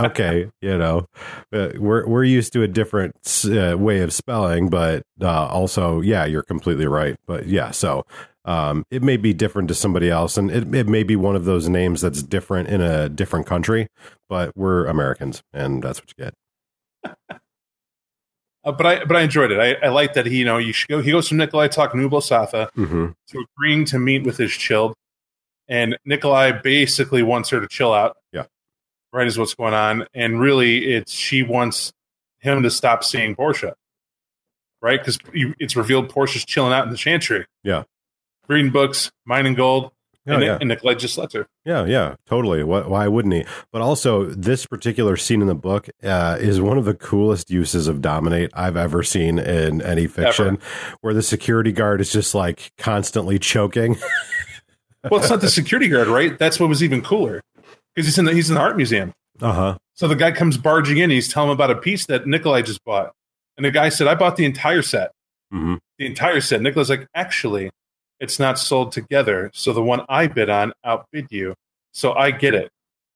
okay, 0.00 0.50
you 0.60 0.78
know, 0.78 1.06
uh, 1.52 1.70
we're 1.76 2.06
we're 2.06 2.24
used 2.24 2.52
to 2.54 2.62
a 2.62 2.68
different 2.68 3.14
uh, 3.46 3.76
way 3.78 4.00
of 4.00 4.12
spelling, 4.12 4.68
but 4.70 5.02
uh, 5.20 5.46
also, 5.46 6.00
yeah, 6.00 6.24
you're 6.24 6.42
completely 6.42 6.86
right. 6.86 7.16
But 7.26 7.46
yeah, 7.46 7.70
so 7.70 8.04
um, 8.44 8.84
it 8.90 9.02
may 9.02 9.16
be 9.16 9.34
different 9.34 9.68
to 9.68 9.74
somebody 9.74 10.10
else, 10.10 10.36
and 10.36 10.50
it 10.50 10.74
it 10.74 10.88
may 10.88 11.02
be 11.02 11.16
one 11.16 11.36
of 11.36 11.44
those 11.44 11.68
names 11.68 12.00
that's 12.00 12.22
different 12.22 12.68
in 12.68 12.80
a 12.80 13.08
different 13.08 13.46
country, 13.46 13.88
but 14.28 14.56
we're 14.56 14.86
Americans, 14.86 15.42
and 15.52 15.82
that's 15.82 16.00
what 16.00 16.12
you 16.16 16.24
get. 16.24 16.34
Uh, 18.64 18.72
but 18.72 18.86
I 18.86 19.04
but 19.04 19.16
I 19.16 19.22
enjoyed 19.22 19.50
it. 19.52 19.58
I, 19.58 19.86
I 19.86 19.88
like 19.88 20.12
that 20.14 20.26
he 20.26 20.38
you 20.38 20.44
know 20.44 20.58
you 20.58 20.72
should 20.72 20.88
go. 20.88 21.00
He 21.00 21.10
goes 21.12 21.28
from 21.28 21.38
Nikolai 21.38 21.68
talking 21.68 22.00
Nublo 22.00 22.22
Satha 22.22 22.68
hmm 22.74 23.06
to 23.28 23.46
agreeing 23.56 23.84
to 23.86 23.98
meet 23.98 24.24
with 24.24 24.36
his 24.36 24.52
chilled, 24.52 24.94
and 25.70 25.96
Nikolai 26.04 26.52
basically 26.52 27.22
wants 27.22 27.48
her 27.48 27.60
to 27.60 27.66
chill 27.68 27.94
out. 27.94 28.18
Yeah. 28.32 28.44
right 29.14 29.26
is 29.26 29.38
what's 29.38 29.54
going 29.54 29.72
on, 29.74 30.06
and 30.12 30.38
really 30.40 30.92
it's 30.92 31.12
she 31.12 31.42
wants 31.42 31.92
him 32.40 32.62
to 32.64 32.70
stop 32.70 33.04
seeing 33.04 33.34
Portia, 33.34 33.74
right? 34.82 35.00
Because 35.00 35.18
it's 35.32 35.76
revealed 35.76 36.10
Portia's 36.10 36.44
chilling 36.44 36.72
out 36.74 36.84
in 36.84 36.90
the 36.90 36.96
chantry. 36.98 37.46
Yeah. 37.64 37.84
reading 38.48 38.70
books, 38.70 39.10
mining 39.24 39.54
gold, 39.54 39.92
Oh, 40.28 40.34
and, 40.34 40.42
yeah. 40.44 40.58
and 40.60 40.68
Nikolai 40.68 40.94
just 40.94 41.16
lets 41.16 41.32
her. 41.32 41.46
Yeah, 41.64 41.86
yeah, 41.86 42.14
totally. 42.26 42.62
Why, 42.62 42.82
why 42.82 43.08
wouldn't 43.08 43.32
he? 43.34 43.44
But 43.72 43.80
also, 43.80 44.26
this 44.26 44.66
particular 44.66 45.16
scene 45.16 45.40
in 45.40 45.46
the 45.48 45.54
book 45.54 45.88
uh, 46.02 46.36
is 46.38 46.60
one 46.60 46.76
of 46.76 46.84
the 46.84 46.92
coolest 46.94 47.50
uses 47.50 47.88
of 47.88 48.02
dominate 48.02 48.50
I've 48.52 48.76
ever 48.76 49.02
seen 49.02 49.38
in 49.38 49.80
any 49.80 50.06
fiction, 50.06 50.58
where 51.00 51.14
the 51.14 51.22
security 51.22 51.72
guard 51.72 52.02
is 52.02 52.12
just 52.12 52.34
like 52.34 52.70
constantly 52.76 53.38
choking. 53.38 53.96
Well, 55.08 55.20
it's 55.20 55.30
not 55.30 55.40
the 55.40 55.48
security 55.48 55.88
guard, 55.88 56.08
right? 56.08 56.38
That's 56.38 56.60
what 56.60 56.68
was 56.68 56.82
even 56.82 57.02
cooler 57.02 57.40
because 57.94 58.06
he's 58.06 58.18
in 58.18 58.24
the 58.26 58.34
he's 58.34 58.50
in 58.50 58.54
the 58.54 58.60
art 58.60 58.76
museum. 58.76 59.12
Uh 59.40 59.52
huh. 59.52 59.78
So 59.94 60.08
the 60.08 60.16
guy 60.16 60.32
comes 60.32 60.58
barging 60.58 60.98
in. 60.98 61.10
He's 61.10 61.32
telling 61.32 61.50
him 61.50 61.54
about 61.54 61.70
a 61.70 61.76
piece 61.76 62.06
that 62.06 62.26
Nikolai 62.26 62.62
just 62.62 62.84
bought. 62.84 63.12
And 63.56 63.64
the 63.64 63.70
guy 63.70 63.88
said, 63.90 64.06
I 64.06 64.14
bought 64.14 64.36
the 64.36 64.44
entire 64.44 64.82
set. 64.82 65.12
hmm 65.50 65.74
The 65.98 66.06
entire 66.06 66.40
set. 66.40 66.62
Nikolai's 66.62 66.88
like, 66.90 67.06
actually, 67.14 67.70
it's 68.18 68.38
not 68.38 68.58
sold 68.58 68.92
together. 68.92 69.50
So 69.52 69.72
the 69.72 69.82
one 69.82 70.02
I 70.08 70.26
bid 70.26 70.48
on 70.48 70.72
outbid 70.84 71.26
you. 71.30 71.54
So 71.92 72.12
I 72.14 72.30
get 72.30 72.54
it. 72.54 72.70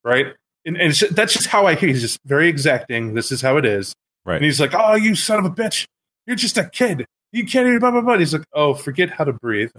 Right. 0.04 0.34
And, 0.66 0.76
and 0.76 0.92
just, 0.92 1.14
that's 1.14 1.32
just 1.32 1.46
how 1.46 1.66
I 1.66 1.74
hear. 1.74 1.88
He's 1.88 2.02
just 2.02 2.18
very 2.24 2.48
exacting. 2.48 3.14
This 3.14 3.32
is 3.32 3.40
how 3.40 3.56
it 3.56 3.64
is. 3.64 3.94
Right. 4.26 4.36
And 4.36 4.44
he's 4.44 4.60
like, 4.60 4.74
oh, 4.74 4.94
you 4.94 5.14
son 5.14 5.38
of 5.38 5.44
a 5.44 5.50
bitch. 5.50 5.86
You're 6.26 6.36
just 6.36 6.56
a 6.58 6.68
kid. 6.68 7.06
You 7.32 7.44
can't 7.46 7.66
even 7.66 7.80
blah, 7.80 7.90
blah, 7.90 8.00
blah. 8.00 8.18
He's 8.18 8.32
like, 8.32 8.44
oh, 8.52 8.74
forget 8.74 9.10
how 9.10 9.24
to 9.24 9.32
breathe. 9.32 9.70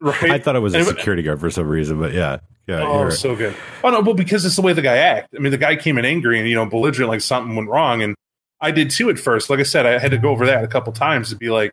Right. 0.00 0.30
I 0.30 0.38
thought 0.38 0.56
it 0.56 0.60
was 0.60 0.74
a 0.74 0.84
security 0.84 1.22
guard 1.22 1.40
for 1.40 1.50
some 1.50 1.66
reason, 1.68 1.98
but 1.98 2.12
yeah, 2.12 2.38
yeah. 2.66 2.82
Oh, 2.86 3.00
you're- 3.00 3.10
so 3.12 3.34
good. 3.36 3.54
Oh 3.82 3.90
no, 3.90 4.00
well, 4.00 4.14
because 4.14 4.44
it's 4.44 4.56
the 4.56 4.62
way 4.62 4.72
the 4.72 4.82
guy 4.82 4.96
act. 4.98 5.28
I 5.34 5.38
mean, 5.40 5.50
the 5.52 5.58
guy 5.58 5.76
came 5.76 5.96
in 5.98 6.04
angry 6.04 6.38
and 6.38 6.48
you 6.48 6.54
know 6.54 6.66
belligerent, 6.66 7.08
like 7.10 7.20
something 7.20 7.54
went 7.56 7.68
wrong, 7.68 8.02
and 8.02 8.14
I 8.60 8.70
did 8.70 8.90
too 8.90 9.08
at 9.10 9.18
first. 9.18 9.48
Like 9.50 9.60
I 9.60 9.64
said, 9.64 9.86
I 9.86 9.98
had 9.98 10.10
to 10.10 10.18
go 10.18 10.30
over 10.30 10.46
that 10.46 10.62
a 10.64 10.68
couple 10.68 10.92
times 10.92 11.30
to 11.30 11.36
be 11.36 11.48
like, 11.50 11.72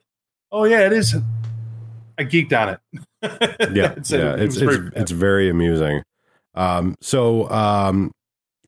"Oh 0.52 0.64
yeah, 0.65 0.85
it 0.85 0.94
is." 0.94 1.15
I 2.18 2.23
geeked 2.23 2.52
on 2.53 2.69
it. 2.69 2.80
yeah, 3.76 3.91
It's- 3.91 4.11
yeah. 4.11 4.34
it 4.34 4.41
It's 4.41 4.57
it's 4.57 4.64
very- 4.76 4.91
it's 4.95 5.11
very 5.11 5.49
amusing. 5.49 6.03
Um, 6.56 6.95
so 7.02 7.49
um, 7.52 8.11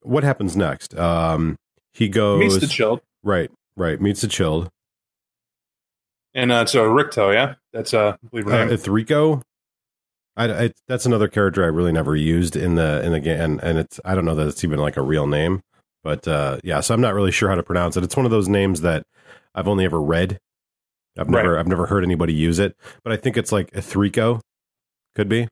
what 0.02 0.24
happens 0.24 0.56
next? 0.56 0.98
Um, 0.98 1.56
he 1.94 2.08
goes 2.10 2.40
meets 2.42 2.58
the 2.60 2.68
chilled, 2.68 3.02
right, 3.24 3.50
right. 3.76 4.00
Meets 4.00 4.22
the 4.22 4.28
chilled. 4.28 4.70
And 6.34 6.52
uh, 6.52 6.62
a 6.62 6.66
Ricto, 6.66 7.34
yeah, 7.34 7.56
that's 7.74 7.94
uh, 7.94 8.16
I 8.24 8.28
believe 8.30 8.46
her 8.46 8.54
Uh, 8.54 8.66
name. 8.66 8.78
Ithrico. 8.78 9.42
I, 10.38 10.64
I, 10.66 10.72
that's 10.88 11.06
another 11.06 11.28
character 11.28 11.64
I 11.64 11.68
really 11.68 11.92
never 11.92 12.16
used 12.16 12.56
in 12.56 12.76
the 12.76 13.04
in 13.04 13.12
the 13.12 13.20
game, 13.20 13.40
and, 13.40 13.64
and 13.64 13.78
it's 13.78 14.00
I 14.06 14.16
don't 14.16 14.26
know 14.26 14.36
that 14.36 14.48
it's 14.48 14.64
even 14.64 14.80
like 14.80 14.96
a 14.96 15.02
real 15.02 15.28
name, 15.28 15.62
but 16.04 16.28
uh, 16.28 16.60
yeah, 16.64 16.80
so 16.80 16.94
I'm 16.94 17.02
not 17.02 17.14
really 17.14 17.32
sure 17.32 17.50
how 17.50 17.56
to 17.56 17.64
pronounce 17.64 17.98
it. 17.98 18.04
It's 18.04 18.16
one 18.16 18.26
of 18.26 18.32
those 18.32 18.48
names 18.48 18.82
that 18.82 19.04
I've 19.54 19.68
only 19.68 19.84
ever 19.86 20.02
read. 20.02 20.40
I've 21.18 21.28
Right. 21.28 21.44
never 21.44 21.60
I've 21.60 21.68
never 21.68 21.88
heard 21.88 22.04
anybody 22.06 22.34
use 22.34 22.58
it, 22.60 22.76
but 23.04 23.12
I 23.12 23.18
think 23.18 23.36
it's 23.36 23.52
like 23.52 23.72
Ithrico, 23.72 24.40
could 25.16 25.28
be. 25.28 25.50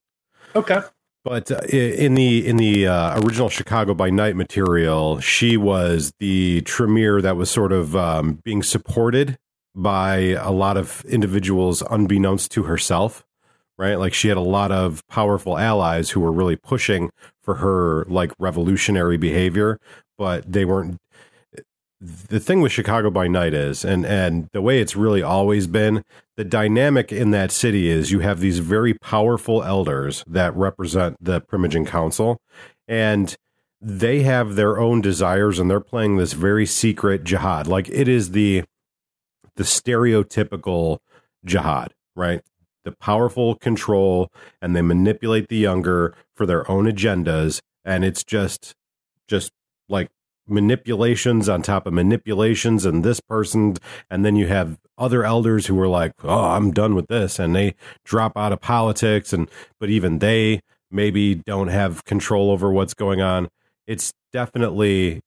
okay, 0.56 0.80
But 1.26 1.52
uh, 1.52 1.60
in 1.68 2.16
the 2.16 2.48
in 2.48 2.56
the 2.56 2.88
uh, 2.88 3.20
original 3.22 3.50
Chicago 3.50 3.94
by 3.94 4.10
Night 4.10 4.38
material, 4.38 5.20
she 5.20 5.58
was 5.58 6.14
the 6.20 6.62
Tremere 6.62 7.22
that 7.22 7.36
was 7.36 7.50
sort 7.52 7.74
of 7.74 7.94
um, 7.98 8.40
being 8.46 8.64
supported 8.64 9.36
by 9.78 10.36
a 10.40 10.52
lot 10.52 10.76
of 10.76 11.06
individuals, 11.06 11.84
unbeknownst 11.90 12.52
to 12.52 12.64
herself. 12.64 13.24
Right, 13.80 13.94
like 13.94 14.16
she 14.16 14.28
had 14.28 14.38
a 14.38 14.42
lot 14.42 14.72
of 14.72 15.08
powerful 15.08 15.56
allies 15.56 16.10
who 16.10 16.20
were 16.20 16.32
really 16.32 16.56
pushing 16.56 17.12
for 17.44 17.58
her 17.58 18.06
like 18.06 18.32
revolutionary 18.40 19.18
behavior, 19.18 19.78
but 20.18 20.52
they 20.52 20.66
weren't. 20.66 20.98
The 22.02 22.40
thing 22.40 22.62
with 22.62 22.72
Chicago 22.72 23.12
by 23.12 23.28
Night 23.28 23.54
is, 23.54 23.86
and 23.86 24.04
and 24.04 24.50
the 24.52 24.64
way 24.64 24.82
it's 24.82 24.96
really 24.96 25.22
always 25.22 25.68
been, 25.68 26.04
the 26.38 26.44
dynamic 26.44 27.12
in 27.12 27.30
that 27.32 27.52
city 27.52 27.88
is 27.88 28.12
you 28.12 28.22
have 28.22 28.40
these 28.40 28.58
very 28.58 28.96
powerful 28.96 29.64
elders 29.64 30.24
that 30.26 30.56
represent 30.56 31.16
the 31.22 31.40
Primogen 31.40 31.86
Council, 31.86 32.40
and 32.88 33.36
they 33.80 34.24
have 34.24 34.56
their 34.56 34.80
own 34.80 35.02
desires, 35.02 35.60
and 35.60 35.70
they're 35.70 35.80
playing 35.80 36.18
this 36.18 36.34
very 36.34 36.66
secret 36.66 37.24
jihad. 37.24 37.68
Like 37.68 37.90
it 37.90 38.08
is 38.08 38.32
the 38.32 38.64
the 39.58 39.64
stereotypical 39.64 41.00
jihad, 41.44 41.94
right? 42.16 42.42
The 42.86 42.94
powerful 42.94 43.56
control, 43.56 44.32
and 44.62 44.76
they 44.76 44.82
manipulate 44.82 45.50
the 45.50 45.58
younger 45.58 46.16
for 46.36 46.46
their 46.46 46.70
own 46.72 46.86
agendas, 46.86 47.60
and 47.84 48.06
it's 48.06 48.24
just 48.24 48.74
just 49.28 49.52
like 49.90 50.10
manipulations 50.48 51.50
on 51.50 51.62
top 51.62 51.86
of 51.86 51.92
manipulations 51.92 52.86
and 52.86 53.04
this 53.04 53.20
person 53.20 53.76
and 54.10 54.24
then 54.24 54.38
you 54.38 54.48
have 54.48 54.78
other 54.98 55.26
elders 55.26 55.66
who 55.66 55.78
are 55.78 55.90
like 55.90 56.14
oh 56.24 56.46
i'm 56.46 56.72
done 56.72 56.96
with 56.96 57.08
this 57.08 57.38
and 57.38 57.54
they 57.54 57.76
drop 58.06 58.38
out 58.38 58.54
of 58.54 58.62
politics 58.62 59.34
and 59.34 59.52
but 59.78 59.90
even 59.90 60.20
they 60.20 60.62
maybe 60.90 61.36
don't 61.36 61.68
have 61.68 62.06
control 62.06 62.50
over 62.50 62.72
what's 62.72 62.94
going 62.94 63.20
on 63.20 63.50
it's 63.88 64.14
definitely 64.32 65.20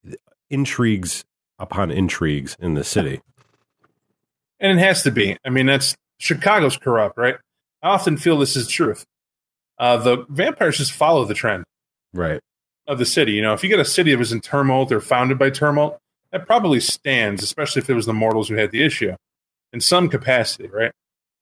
intrigues 0.48 1.24
upon 1.60 1.90
intrigues 1.90 2.56
in 2.58 2.74
the 2.74 2.82
city. 2.82 3.20
And 4.60 4.78
it 4.78 4.82
has 4.82 5.02
to 5.04 5.10
be. 5.10 5.36
I 5.44 5.50
mean, 5.50 5.66
that's 5.66 5.96
Chicago's 6.18 6.76
corrupt, 6.76 7.16
right? 7.16 7.36
I 7.82 7.88
often 7.88 8.16
feel 8.16 8.36
this 8.38 8.56
is 8.56 8.68
truth. 8.68 9.04
Uh, 9.78 9.96
the 9.96 10.26
vampires 10.28 10.76
just 10.76 10.92
follow 10.92 11.24
the 11.24 11.32
trend 11.34 11.64
Right. 12.12 12.40
of 12.86 12.98
the 12.98 13.06
city. 13.06 13.32
You 13.32 13.42
know, 13.42 13.54
if 13.54 13.62
you 13.62 13.70
get 13.70 13.80
a 13.80 13.84
city 13.84 14.10
that 14.10 14.18
was 14.18 14.32
in 14.32 14.40
turmoil 14.40 14.86
or 14.92 15.00
founded 15.00 15.38
by 15.38 15.48
turmoil, 15.50 15.98
that 16.32 16.46
probably 16.46 16.80
stands, 16.80 17.42
especially 17.42 17.80
if 17.80 17.88
it 17.88 17.94
was 17.94 18.04
the 18.06 18.12
mortals 18.12 18.48
who 18.48 18.56
had 18.56 18.70
the 18.70 18.82
issue 18.82 19.14
in 19.72 19.80
some 19.80 20.08
capacity, 20.08 20.68
right? 20.68 20.92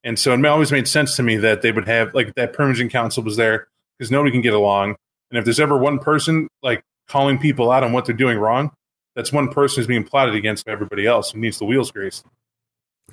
And 0.04 0.16
so 0.18 0.32
it 0.32 0.44
always 0.46 0.70
made 0.70 0.86
sense 0.86 1.16
to 1.16 1.22
me 1.24 1.36
that 1.38 1.62
they 1.62 1.72
would 1.72 1.88
have 1.88 2.14
like 2.14 2.34
that 2.36 2.52
permanent 2.52 2.92
council 2.92 3.22
was 3.24 3.36
there 3.36 3.66
because 3.98 4.10
nobody 4.12 4.30
can 4.30 4.40
get 4.42 4.54
along. 4.54 4.94
And 5.30 5.38
if 5.38 5.44
there's 5.44 5.58
ever 5.60 5.76
one 5.76 5.98
person 5.98 6.46
like 6.62 6.82
calling 7.08 7.38
people 7.38 7.70
out 7.72 7.82
on 7.82 7.92
what 7.92 8.04
they're 8.06 8.14
doing 8.14 8.38
wrong, 8.38 8.70
that's 9.16 9.32
one 9.32 9.48
person 9.48 9.80
who's 9.80 9.88
being 9.88 10.04
plotted 10.04 10.36
against 10.36 10.64
by 10.64 10.72
everybody 10.72 11.04
else 11.06 11.32
who 11.32 11.40
needs 11.40 11.58
the 11.58 11.64
wheels 11.64 11.90
greased. 11.90 12.24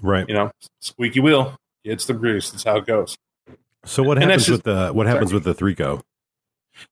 Right. 0.01 0.27
You 0.27 0.35
know, 0.35 0.51
squeaky 0.81 1.19
wheel 1.19 1.55
gets 1.83 2.05
the 2.05 2.13
grease. 2.13 2.51
That's 2.51 2.63
how 2.63 2.77
it 2.77 2.85
goes. 2.85 3.15
So 3.85 4.03
what 4.03 4.17
And 4.17 4.23
happens 4.29 4.47
that's 4.47 4.51
with 4.57 4.63
the 4.63 4.91
what 4.93 5.05
happens 5.07 5.31
with 5.31 5.43
the 5.43 5.53
Threeko? 5.53 6.01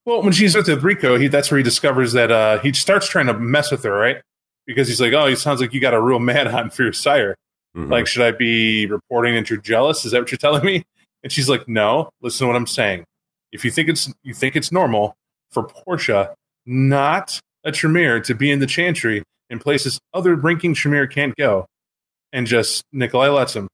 Well, 0.06 0.22
when 0.24 0.32
she's 0.32 0.56
with 0.56 0.66
the 0.68 0.80
Rico, 0.80 1.18
he 1.18 1.28
that's 1.28 1.52
where 1.52 1.58
he 1.58 1.64
discovers 1.64 2.14
that 2.14 2.32
uh, 2.32 2.60
he 2.60 2.72
starts 2.74 3.08
trying 3.08 3.28
to 3.28 3.34
mess 3.34 3.72
with 3.72 3.84
her, 3.84 3.92
right? 3.92 4.22
Because 4.66 4.88
he's 4.88 5.02
like, 5.02 5.12
"Oh, 5.14 5.28
he 5.28 5.36
sounds 5.36 5.60
like 5.60 5.74
you 5.74 5.82
got 5.82 5.94
a 5.94 6.02
real 6.02 6.20
mad 6.32 6.48
on 6.48 6.70
for 6.70 6.84
your 6.84 6.94
sire. 6.94 7.36
Mhm. 7.76 7.90
Like, 7.90 8.08
should 8.08 8.22
I 8.22 8.32
be 8.32 8.86
reporting 8.86 9.36
that 9.36 9.50
you're 9.50 9.60
jealous? 9.60 10.06
Is 10.06 10.12
that 10.12 10.22
what 10.22 10.32
you're 10.32 10.38
telling 10.38 10.64
me?" 10.64 10.84
And 11.24 11.32
she's 11.32 11.50
like, 11.50 11.68
"No. 11.68 12.10
Listen 12.22 12.46
to 12.46 12.48
what 12.48 12.56
I'm 12.56 12.68
saying. 12.68 13.04
If 13.52 13.66
you 13.66 13.72
think 13.72 13.90
it's 13.90 14.12
you 14.24 14.34
think 14.34 14.56
it's 14.56 14.72
normal 14.72 15.16
for 15.52 15.64
Portia, 15.64 16.34
not 16.66 17.40
a 17.66 17.72
Tremere, 17.72 18.20
to 18.22 18.34
be 18.36 18.52
in 18.52 18.60
the 18.60 18.68
Chantry 18.68 19.24
in 19.50 19.60
places 19.60 20.00
other 20.14 20.36
ranking 20.36 20.74
Tremere 20.74 21.08
can't 21.08 21.36
go, 21.36 21.66
and 22.34 22.46
just 22.46 22.84
Nikolai 22.92 23.30
lets 23.30 23.56
him. 23.56 23.70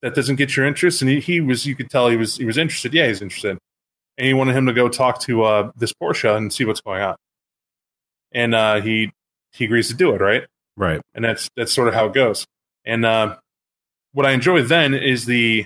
That 0.00 0.14
doesn't 0.14 0.36
get 0.36 0.56
your 0.56 0.64
interest, 0.66 1.02
and 1.02 1.10
he, 1.10 1.20
he 1.20 1.40
was 1.42 1.66
you 1.66 1.74
could 1.76 1.90
tell 1.90 2.08
he 2.08 2.16
was 2.16 2.36
he 2.38 2.44
was 2.46 2.56
interested. 2.56 2.94
Yeah, 2.94 3.08
he's 3.08 3.20
interested 3.20 3.58
and 4.16 4.26
he 4.26 4.34
wanted 4.34 4.54
him 4.56 4.66
to 4.66 4.72
go 4.72 4.88
talk 4.88 5.18
to 5.22 5.42
uh, 5.42 5.70
this 5.76 5.92
Portia 5.92 6.36
and 6.36 6.52
see 6.52 6.64
what's 6.64 6.80
going 6.80 7.02
on. 7.02 7.16
And 8.32 8.54
uh, 8.54 8.80
he 8.80 9.10
he 9.52 9.64
agrees 9.64 9.88
to 9.88 9.94
do 9.94 10.14
it, 10.14 10.20
right? 10.20 10.44
right. 10.76 11.00
And 11.14 11.24
that's 11.24 11.48
that's 11.56 11.72
sort 11.72 11.88
of 11.88 11.94
how 11.94 12.06
it 12.06 12.12
goes. 12.14 12.44
And 12.84 13.04
uh, 13.04 13.36
what 14.12 14.26
I 14.26 14.32
enjoy 14.32 14.62
then 14.62 14.94
is 14.94 15.26
the 15.26 15.64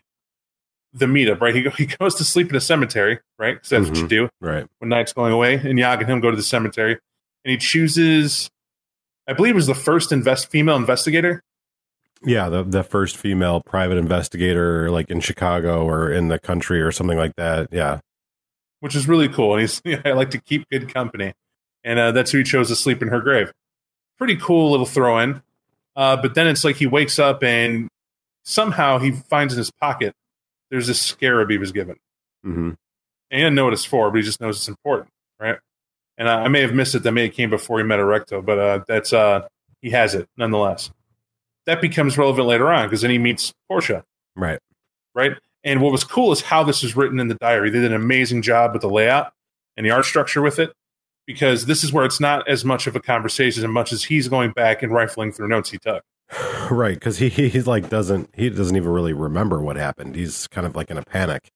the 0.94 1.06
meetup, 1.06 1.40
right? 1.40 1.54
He 1.54 1.62
go, 1.62 1.70
he 1.76 1.86
goes 1.86 2.14
to 2.16 2.24
sleep 2.24 2.48
in 2.50 2.56
a 2.56 2.60
cemetery, 2.60 3.18
right? 3.38 3.54
Because 3.54 3.68
that's 3.70 3.88
what 3.88 3.98
you 3.98 4.04
Mhm. 4.04 4.08
do 4.08 4.28
Right. 4.40 4.66
when 4.78 4.88
night's 4.88 5.12
going 5.12 5.32
away. 5.32 5.54
And 5.54 5.78
Yag 5.78 6.00
and 6.00 6.08
him 6.08 6.20
go 6.20 6.30
to 6.30 6.36
the 6.36 6.42
cemetery, 6.42 6.98
and 7.44 7.50
he 7.50 7.56
chooses, 7.58 8.48
I 9.26 9.32
believe, 9.34 9.52
it 9.52 9.56
was 9.56 9.66
the 9.66 9.74
first 9.74 10.12
invest 10.12 10.50
female 10.50 10.76
investigator. 10.76 11.42
Yeah, 12.24 12.48
the 12.48 12.64
the 12.64 12.82
first 12.82 13.16
female 13.16 13.60
private 13.60 13.96
investigator 13.96 14.90
like 14.90 15.10
in 15.10 15.20
Chicago 15.20 15.84
or 15.88 16.10
in 16.10 16.28
the 16.28 16.38
country 16.38 16.80
or 16.80 16.90
something 16.92 17.18
like 17.18 17.36
that. 17.36 17.68
Yeah. 17.72 18.00
which 18.80 18.94
is 18.96 19.08
really 19.08 19.28
cool. 19.28 19.52
And 19.54 19.60
he's, 19.60 19.80
I 20.04 20.12
like 20.12 20.30
to 20.30 20.40
keep 20.40 20.68
good 20.70 20.92
company. 20.92 21.32
And 21.84 21.98
uh, 21.98 22.12
that's 22.12 22.30
who 22.32 22.38
he 22.38 22.44
chose 22.44 22.68
to 22.68 22.76
sleep 22.76 23.02
in 23.02 23.08
her 23.08 23.20
grave. 23.20 23.52
Pretty 24.18 24.36
cool 24.36 24.70
little 24.70 24.86
throw 24.86 25.18
in. 25.20 25.42
Uh, 25.96 26.16
but 26.16 26.34
then 26.34 26.46
it's 26.46 26.64
like 26.64 26.76
he 26.76 26.86
wakes 26.86 27.18
up 27.18 27.42
and 27.42 27.88
somehow 28.44 28.98
he 28.98 29.10
finds 29.12 29.52
in 29.54 29.58
his 29.58 29.70
pocket 29.70 30.12
there's 30.70 30.86
this 30.86 31.00
scarab 31.00 31.50
he 31.50 31.58
was 31.58 31.72
given. 31.72 31.96
hmm 32.42 32.68
And 32.70 32.76
he 33.30 33.38
didn't 33.38 33.54
know 33.54 33.64
what 33.64 33.72
it's 33.72 33.84
for, 33.84 34.10
but 34.10 34.16
he 34.18 34.22
just 34.22 34.40
knows 34.40 34.56
it's 34.58 34.68
important, 34.68 35.08
right? 35.40 35.58
And 36.18 36.28
I, 36.28 36.44
I 36.44 36.48
may 36.48 36.60
have 36.62 36.74
missed 36.74 36.94
it. 36.94 37.04
That 37.04 37.12
may 37.12 37.26
have 37.26 37.34
came 37.34 37.48
before 37.50 37.78
he 37.78 37.84
met 37.84 38.00
Erecto, 38.00 38.44
but 38.44 38.58
uh, 38.58 38.80
that's 38.88 39.12
uh, 39.12 39.46
he 39.80 39.90
has 39.90 40.14
it 40.14 40.28
nonetheless. 40.36 40.90
That 41.68 41.82
becomes 41.82 42.16
relevant 42.16 42.48
later 42.48 42.72
on 42.72 42.86
because 42.86 43.02
then 43.02 43.10
he 43.10 43.18
meets 43.18 43.52
Portia 43.68 44.02
Right. 44.34 44.58
right? 45.14 45.32
And 45.64 45.82
what 45.82 45.92
was 45.92 46.02
cool 46.02 46.32
is 46.32 46.40
how 46.40 46.64
this 46.64 46.82
was 46.82 46.96
written 46.96 47.20
in 47.20 47.28
the 47.28 47.34
diary. 47.34 47.68
They 47.68 47.80
did 47.80 47.92
an 47.92 48.00
amazing 48.00 48.40
job 48.40 48.72
with 48.72 48.80
the 48.80 48.88
layout 48.88 49.34
and 49.76 49.84
the 49.84 49.90
art 49.90 50.06
structure 50.06 50.40
with 50.40 50.58
it, 50.58 50.72
because 51.26 51.66
this 51.66 51.84
is 51.84 51.92
where 51.92 52.06
it's 52.06 52.20
not 52.20 52.48
as 52.48 52.64
much 52.64 52.86
of 52.86 52.96
a 52.96 53.00
conversation 53.00 53.62
as 53.62 53.68
much 53.68 53.92
as 53.92 54.04
he's 54.04 54.28
going 54.28 54.52
back 54.52 54.82
and 54.82 54.92
rifling 54.92 55.30
through 55.30 55.48
notes 55.48 55.68
he 55.70 55.78
took. 55.78 56.02
Right, 56.70 56.94
because 56.94 57.18
he 57.18 57.28
he's 57.28 57.66
like 57.66 57.88
doesn't 57.90 58.30
he 58.34 58.48
doesn't 58.50 58.76
even 58.76 58.90
really 58.90 59.12
remember 59.12 59.60
what 59.60 59.76
happened. 59.76 60.16
He's 60.16 60.46
kind 60.48 60.66
of 60.66 60.74
like 60.74 60.90
in 60.90 60.96
a 60.98 61.02
panic, 61.02 61.48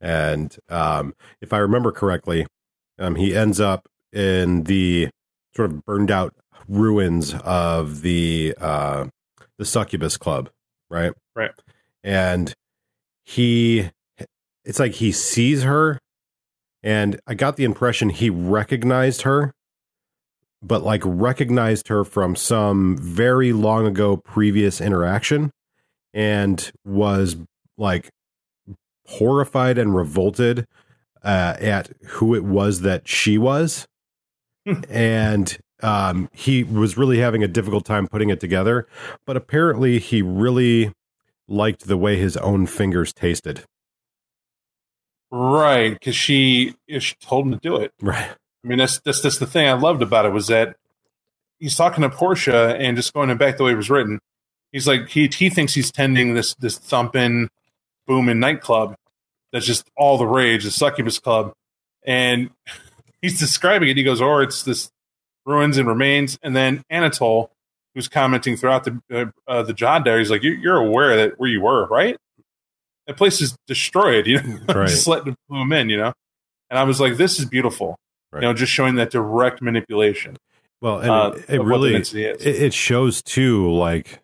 and 0.00 0.56
um, 0.68 1.14
if 1.40 1.52
I 1.52 1.58
remember 1.58 1.92
correctly, 1.92 2.46
um, 2.98 3.16
he 3.16 3.36
ends 3.36 3.60
up 3.60 3.88
in 4.12 4.64
the 4.64 5.10
sort 5.56 5.70
of 5.70 5.84
burned 5.84 6.10
out 6.10 6.34
ruins 6.68 7.34
of 7.44 8.02
the 8.02 8.54
uh, 8.60 9.06
the 9.58 9.64
succubus 9.64 10.16
club, 10.16 10.50
right? 10.88 11.12
Right. 11.34 11.50
and 12.02 12.54
he 13.24 13.90
it's 14.64 14.78
like 14.78 14.94
he 14.94 15.12
sees 15.12 15.62
her, 15.62 15.98
and 16.82 17.20
I 17.26 17.34
got 17.34 17.56
the 17.56 17.64
impression 17.64 18.10
he 18.10 18.30
recognized 18.30 19.22
her, 19.22 19.52
but 20.62 20.82
like 20.82 21.02
recognized 21.04 21.88
her 21.88 22.04
from 22.04 22.36
some 22.36 22.96
very 22.98 23.52
long 23.52 23.86
ago 23.86 24.16
previous 24.16 24.80
interaction 24.80 25.50
and 26.12 26.70
was 26.84 27.36
like 27.76 28.10
horrified 29.06 29.78
and 29.78 29.94
revolted 29.94 30.66
uh, 31.22 31.56
at 31.60 31.90
who 32.06 32.34
it 32.34 32.44
was 32.44 32.82
that 32.82 33.08
she 33.08 33.38
was. 33.38 33.86
and 34.90 35.58
um, 35.82 36.28
he 36.32 36.64
was 36.64 36.96
really 36.96 37.18
having 37.18 37.42
a 37.42 37.48
difficult 37.48 37.84
time 37.84 38.06
putting 38.06 38.30
it 38.30 38.40
together. 38.40 38.86
But 39.26 39.36
apparently, 39.36 39.98
he 39.98 40.22
really 40.22 40.92
liked 41.46 41.86
the 41.86 41.96
way 41.96 42.16
his 42.16 42.36
own 42.36 42.66
fingers 42.66 43.12
tasted. 43.12 43.64
Right, 45.30 45.90
because 45.92 46.16
she, 46.16 46.74
she 46.88 47.14
told 47.20 47.46
him 47.46 47.52
to 47.52 47.58
do 47.58 47.76
it. 47.76 47.92
Right. 48.00 48.30
I 48.64 48.66
mean, 48.66 48.78
that's, 48.78 48.98
that's 49.00 49.20
that's 49.20 49.38
the 49.38 49.46
thing 49.46 49.68
I 49.68 49.74
loved 49.74 50.02
about 50.02 50.26
it 50.26 50.32
was 50.32 50.48
that 50.48 50.76
he's 51.58 51.76
talking 51.76 52.02
to 52.02 52.10
Portia 52.10 52.76
and 52.76 52.96
just 52.96 53.12
going 53.12 53.34
back 53.36 53.56
the 53.56 53.64
way 53.64 53.72
it 53.72 53.76
was 53.76 53.90
written. 53.90 54.20
He's 54.72 54.86
like 54.86 55.08
he 55.08 55.28
he 55.28 55.48
thinks 55.48 55.74
he's 55.74 55.92
tending 55.92 56.34
this 56.34 56.54
this 56.56 56.76
thumping, 56.76 57.48
booming 58.06 58.40
nightclub 58.40 58.96
that's 59.52 59.66
just 59.66 59.90
all 59.96 60.18
the 60.18 60.26
rage, 60.26 60.64
the 60.64 60.70
succubus 60.70 61.18
club, 61.18 61.52
and 62.04 62.50
he's 63.22 63.38
describing 63.38 63.88
it. 63.88 63.96
He 63.96 64.02
goes, 64.02 64.20
"Or 64.20 64.42
it's 64.42 64.62
this 64.62 64.90
ruins 65.48 65.78
and 65.78 65.88
remains," 65.88 66.38
and 66.42 66.54
then 66.54 66.82
Anatole, 66.90 67.50
who's 67.94 68.06
commenting 68.08 68.56
throughout 68.56 68.84
the 68.84 69.00
uh, 69.12 69.24
uh, 69.50 69.62
the 69.62 69.72
John 69.72 70.04
there, 70.04 70.18
he's 70.18 70.30
like, 70.30 70.42
"You- 70.44 70.52
"You're 70.52 70.76
aware 70.76 71.16
that 71.16 71.40
where 71.40 71.48
you 71.50 71.60
were, 71.62 71.86
right? 71.86 72.16
That 73.06 73.16
place 73.16 73.40
is 73.40 73.56
destroyed. 73.66 74.26
You 74.28 74.42
know, 74.42 74.58
Right. 74.74 74.88
just 74.88 75.08
letting 75.08 75.34
them 75.48 75.72
in, 75.72 75.88
you 75.88 75.96
know." 75.96 76.12
And 76.70 76.78
I 76.78 76.84
was 76.84 77.00
like, 77.00 77.16
"This 77.16 77.38
is 77.38 77.44
beautiful." 77.46 77.96
Right. 78.30 78.42
You 78.42 78.48
know, 78.48 78.54
just 78.54 78.70
showing 78.72 78.96
that 78.96 79.10
direct 79.10 79.62
manipulation. 79.62 80.36
Well, 80.82 81.00
and 81.00 81.10
uh, 81.10 81.32
it, 81.34 81.38
it 81.38 81.40
of 81.40 81.46
what 81.48 81.64
the 81.64 81.64
really 81.64 81.94
it, 81.94 82.16
it 82.46 82.74
shows 82.74 83.22
too 83.22 83.72
like 83.72 84.20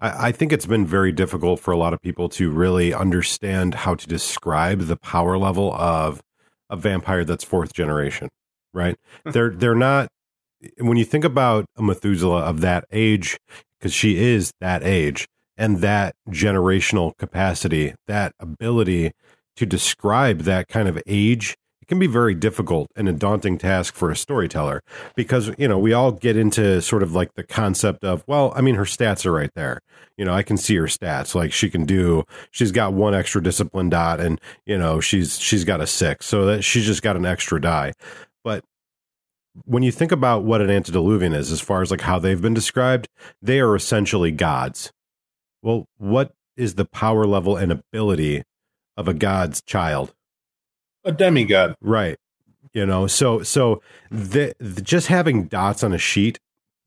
I, 0.00 0.28
I 0.28 0.32
think 0.32 0.52
it's 0.52 0.64
been 0.66 0.86
very 0.86 1.10
difficult 1.12 1.58
for 1.60 1.72
a 1.72 1.76
lot 1.76 1.92
of 1.92 2.00
people 2.00 2.28
to 2.30 2.48
really 2.50 2.94
understand 2.94 3.74
how 3.74 3.94
to 3.96 4.06
describe 4.06 4.82
the 4.82 4.96
power 4.96 5.36
level 5.36 5.74
of 5.74 6.22
a 6.70 6.76
vampire 6.76 7.24
that's 7.24 7.44
fourth 7.44 7.72
generation 7.74 8.28
right 8.72 8.96
they're 9.24 9.50
they're 9.50 9.74
not 9.74 10.08
when 10.78 10.96
you 10.96 11.04
think 11.04 11.24
about 11.24 11.66
a 11.76 11.82
methuselah 11.82 12.40
of 12.40 12.60
that 12.60 12.84
age 12.90 13.38
because 13.78 13.92
she 13.92 14.16
is 14.18 14.52
that 14.60 14.82
age 14.82 15.26
and 15.56 15.78
that 15.78 16.14
generational 16.30 17.16
capacity 17.18 17.94
that 18.06 18.32
ability 18.40 19.12
to 19.56 19.66
describe 19.66 20.40
that 20.40 20.68
kind 20.68 20.88
of 20.88 21.00
age 21.06 21.56
it 21.80 21.86
can 21.86 21.98
be 21.98 22.06
very 22.06 22.34
difficult 22.34 22.88
and 22.96 23.08
a 23.08 23.12
daunting 23.12 23.56
task 23.56 23.94
for 23.94 24.10
a 24.10 24.16
storyteller 24.16 24.82
because 25.16 25.50
you 25.58 25.68
know 25.68 25.78
we 25.78 25.92
all 25.92 26.12
get 26.12 26.36
into 26.36 26.80
sort 26.82 27.02
of 27.02 27.14
like 27.14 27.34
the 27.34 27.44
concept 27.44 28.04
of 28.04 28.24
well 28.26 28.52
i 28.56 28.60
mean 28.60 28.74
her 28.74 28.84
stats 28.84 29.24
are 29.24 29.32
right 29.32 29.50
there. 29.54 29.80
You 30.16 30.24
know 30.24 30.32
i 30.32 30.42
can 30.42 30.56
see 30.56 30.76
her 30.76 30.84
stats. 30.84 31.34
Like 31.34 31.52
she 31.52 31.70
can 31.70 31.84
do 31.84 32.24
she's 32.50 32.72
got 32.72 32.92
one 32.92 33.14
extra 33.14 33.42
discipline 33.42 33.88
dot 33.88 34.20
and 34.20 34.40
you 34.66 34.76
know 34.76 35.00
she's 35.00 35.38
she's 35.38 35.64
got 35.64 35.80
a 35.80 35.86
six. 35.86 36.26
So 36.26 36.46
that 36.46 36.62
she's 36.62 36.84
just 36.84 37.02
got 37.02 37.16
an 37.16 37.24
extra 37.24 37.60
die 37.60 37.92
when 39.64 39.82
you 39.82 39.92
think 39.92 40.12
about 40.12 40.44
what 40.44 40.60
an 40.60 40.70
antediluvian 40.70 41.32
is 41.32 41.52
as 41.52 41.60
far 41.60 41.82
as 41.82 41.90
like 41.90 42.02
how 42.02 42.18
they've 42.18 42.42
been 42.42 42.54
described 42.54 43.08
they 43.42 43.60
are 43.60 43.74
essentially 43.76 44.30
gods 44.30 44.92
well 45.62 45.86
what 45.98 46.32
is 46.56 46.74
the 46.74 46.84
power 46.84 47.26
level 47.26 47.56
and 47.56 47.70
ability 47.72 48.42
of 48.96 49.08
a 49.08 49.14
god's 49.14 49.60
child 49.62 50.12
A 51.04 51.12
demigod. 51.12 51.74
Right. 51.80 52.18
You 52.74 52.84
know, 52.86 53.06
so 53.06 53.42
so 53.42 53.80
the, 54.10 54.54
the 54.58 54.82
just 54.82 55.06
having 55.06 55.44
dots 55.46 55.82
on 55.82 55.92
a 55.92 55.98
sheet 55.98 56.38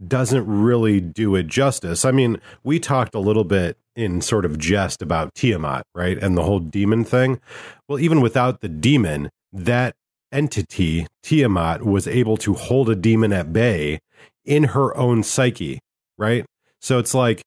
doesn't 0.08 0.46
really 0.46 1.00
do 1.00 1.36
it 1.36 1.48
justice. 1.48 2.06
I 2.06 2.12
mean, 2.12 2.40
we 2.64 2.80
talked 2.80 3.16
a 3.16 3.20
little 3.20 3.44
bit 3.44 3.78
in 3.96 4.22
sort 4.22 4.46
of 4.46 4.58
jest 4.58 5.02
about 5.02 5.34
Tiamat, 5.36 5.86
right? 5.96 6.18
And 6.18 6.38
the 6.38 6.44
whole 6.44 6.60
demon 6.60 7.04
thing. 7.04 7.40
Well, 7.88 8.00
even 8.00 8.22
without 8.22 8.62
the 8.62 8.70
demon, 8.70 9.30
that 9.54 9.96
entity, 10.32 11.08
Tiamat, 11.24 11.86
was 11.86 12.08
able 12.08 12.38
to 12.38 12.54
hold 12.54 12.90
a 12.90 12.96
demon 12.96 13.34
at 13.34 13.54
bay 13.54 14.00
in 14.46 14.66
her 14.66 14.96
own 14.98 15.24
psyche, 15.24 15.80
right? 16.18 16.46
So 16.80 17.00
it's 17.00 17.14
like 17.14 17.42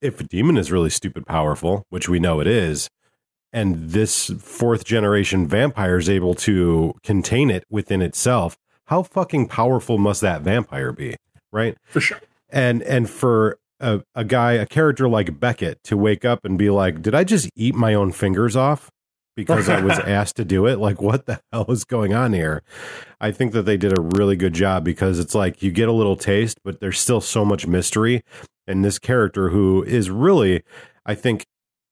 if 0.00 0.20
a 0.20 0.24
demon 0.24 0.56
is 0.56 0.72
really 0.72 0.90
stupid 0.90 1.26
powerful, 1.26 1.84
which 1.90 2.08
we 2.08 2.18
know 2.18 2.40
it 2.40 2.46
is, 2.46 2.88
and 3.52 3.90
this 3.90 4.30
fourth 4.40 4.84
generation 4.84 5.46
vampire 5.46 5.98
is 5.98 6.08
able 6.08 6.34
to 6.34 6.94
contain 7.02 7.50
it 7.50 7.64
within 7.70 8.00
itself, 8.00 8.56
how 8.86 9.02
fucking 9.02 9.48
powerful 9.48 9.98
must 9.98 10.20
that 10.20 10.42
vampire 10.42 10.92
be, 10.92 11.16
right? 11.52 11.76
For 11.84 12.00
sure. 12.00 12.20
And 12.48 12.82
and 12.82 13.08
for 13.08 13.58
a, 13.78 14.02
a 14.14 14.24
guy, 14.24 14.52
a 14.52 14.66
character 14.66 15.08
like 15.08 15.40
Beckett 15.40 15.82
to 15.84 15.96
wake 15.96 16.24
up 16.24 16.44
and 16.44 16.58
be 16.58 16.70
like, 16.70 17.02
"Did 17.02 17.14
I 17.14 17.24
just 17.24 17.48
eat 17.56 17.74
my 17.74 17.94
own 17.94 18.12
fingers 18.12 18.56
off?" 18.56 18.90
Because 19.36 19.68
I 19.68 19.80
was 19.80 19.98
asked 20.00 20.36
to 20.36 20.44
do 20.44 20.66
it. 20.66 20.78
Like, 20.78 21.00
what 21.00 21.26
the 21.26 21.40
hell 21.52 21.66
is 21.68 21.84
going 21.84 22.12
on 22.12 22.32
here? 22.32 22.62
I 23.20 23.30
think 23.30 23.52
that 23.52 23.62
they 23.62 23.76
did 23.76 23.96
a 23.96 24.00
really 24.00 24.36
good 24.36 24.52
job 24.52 24.84
because 24.84 25.18
it's 25.18 25.34
like 25.34 25.62
you 25.62 25.70
get 25.70 25.88
a 25.88 25.92
little 25.92 26.16
taste, 26.16 26.58
but 26.64 26.80
there's 26.80 26.98
still 26.98 27.20
so 27.20 27.44
much 27.44 27.66
mystery. 27.66 28.22
And 28.66 28.84
this 28.84 28.98
character, 28.98 29.50
who 29.50 29.82
is 29.82 30.10
really, 30.10 30.62
I 31.06 31.14
think, 31.14 31.46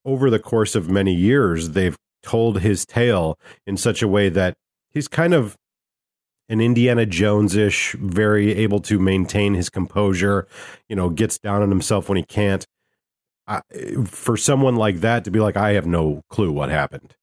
over 0.05 0.31
the 0.31 0.39
course 0.39 0.74
of 0.74 0.89
many 0.89 1.15
years, 1.15 1.70
they've 1.70 1.97
told 2.23 2.60
his 2.60 2.85
tale 2.85 3.39
in 3.66 3.77
such 3.77 4.02
a 4.02 4.09
way 4.09 4.28
that 4.28 4.55
he's 4.90 5.09
kind 5.09 5.35
of 5.35 5.56
an 6.48 6.60
Indiana 6.60 7.05
Jones 7.05 7.56
ish, 7.56 7.93
very 7.93 8.55
able 8.55 8.81
to 8.81 8.98
maintain 8.98 9.55
his 9.55 9.69
composure, 9.69 10.47
you 10.89 10.97
know, 10.97 11.10
gets 11.10 11.39
down 11.39 11.62
on 11.62 11.69
himself 11.69 12.09
when 12.09 12.16
he 12.16 12.24
can't. 12.24 12.66
I, 13.47 13.62
for 14.05 14.36
someone 14.36 14.77
like 14.77 15.01
that 15.01 15.24
to 15.24 15.31
be 15.31 15.40
like, 15.40 15.56
I 15.56 15.73
have 15.73 15.86
no 15.86 16.23
clue 16.28 16.52
what 16.52 16.70
happened. 16.70 17.15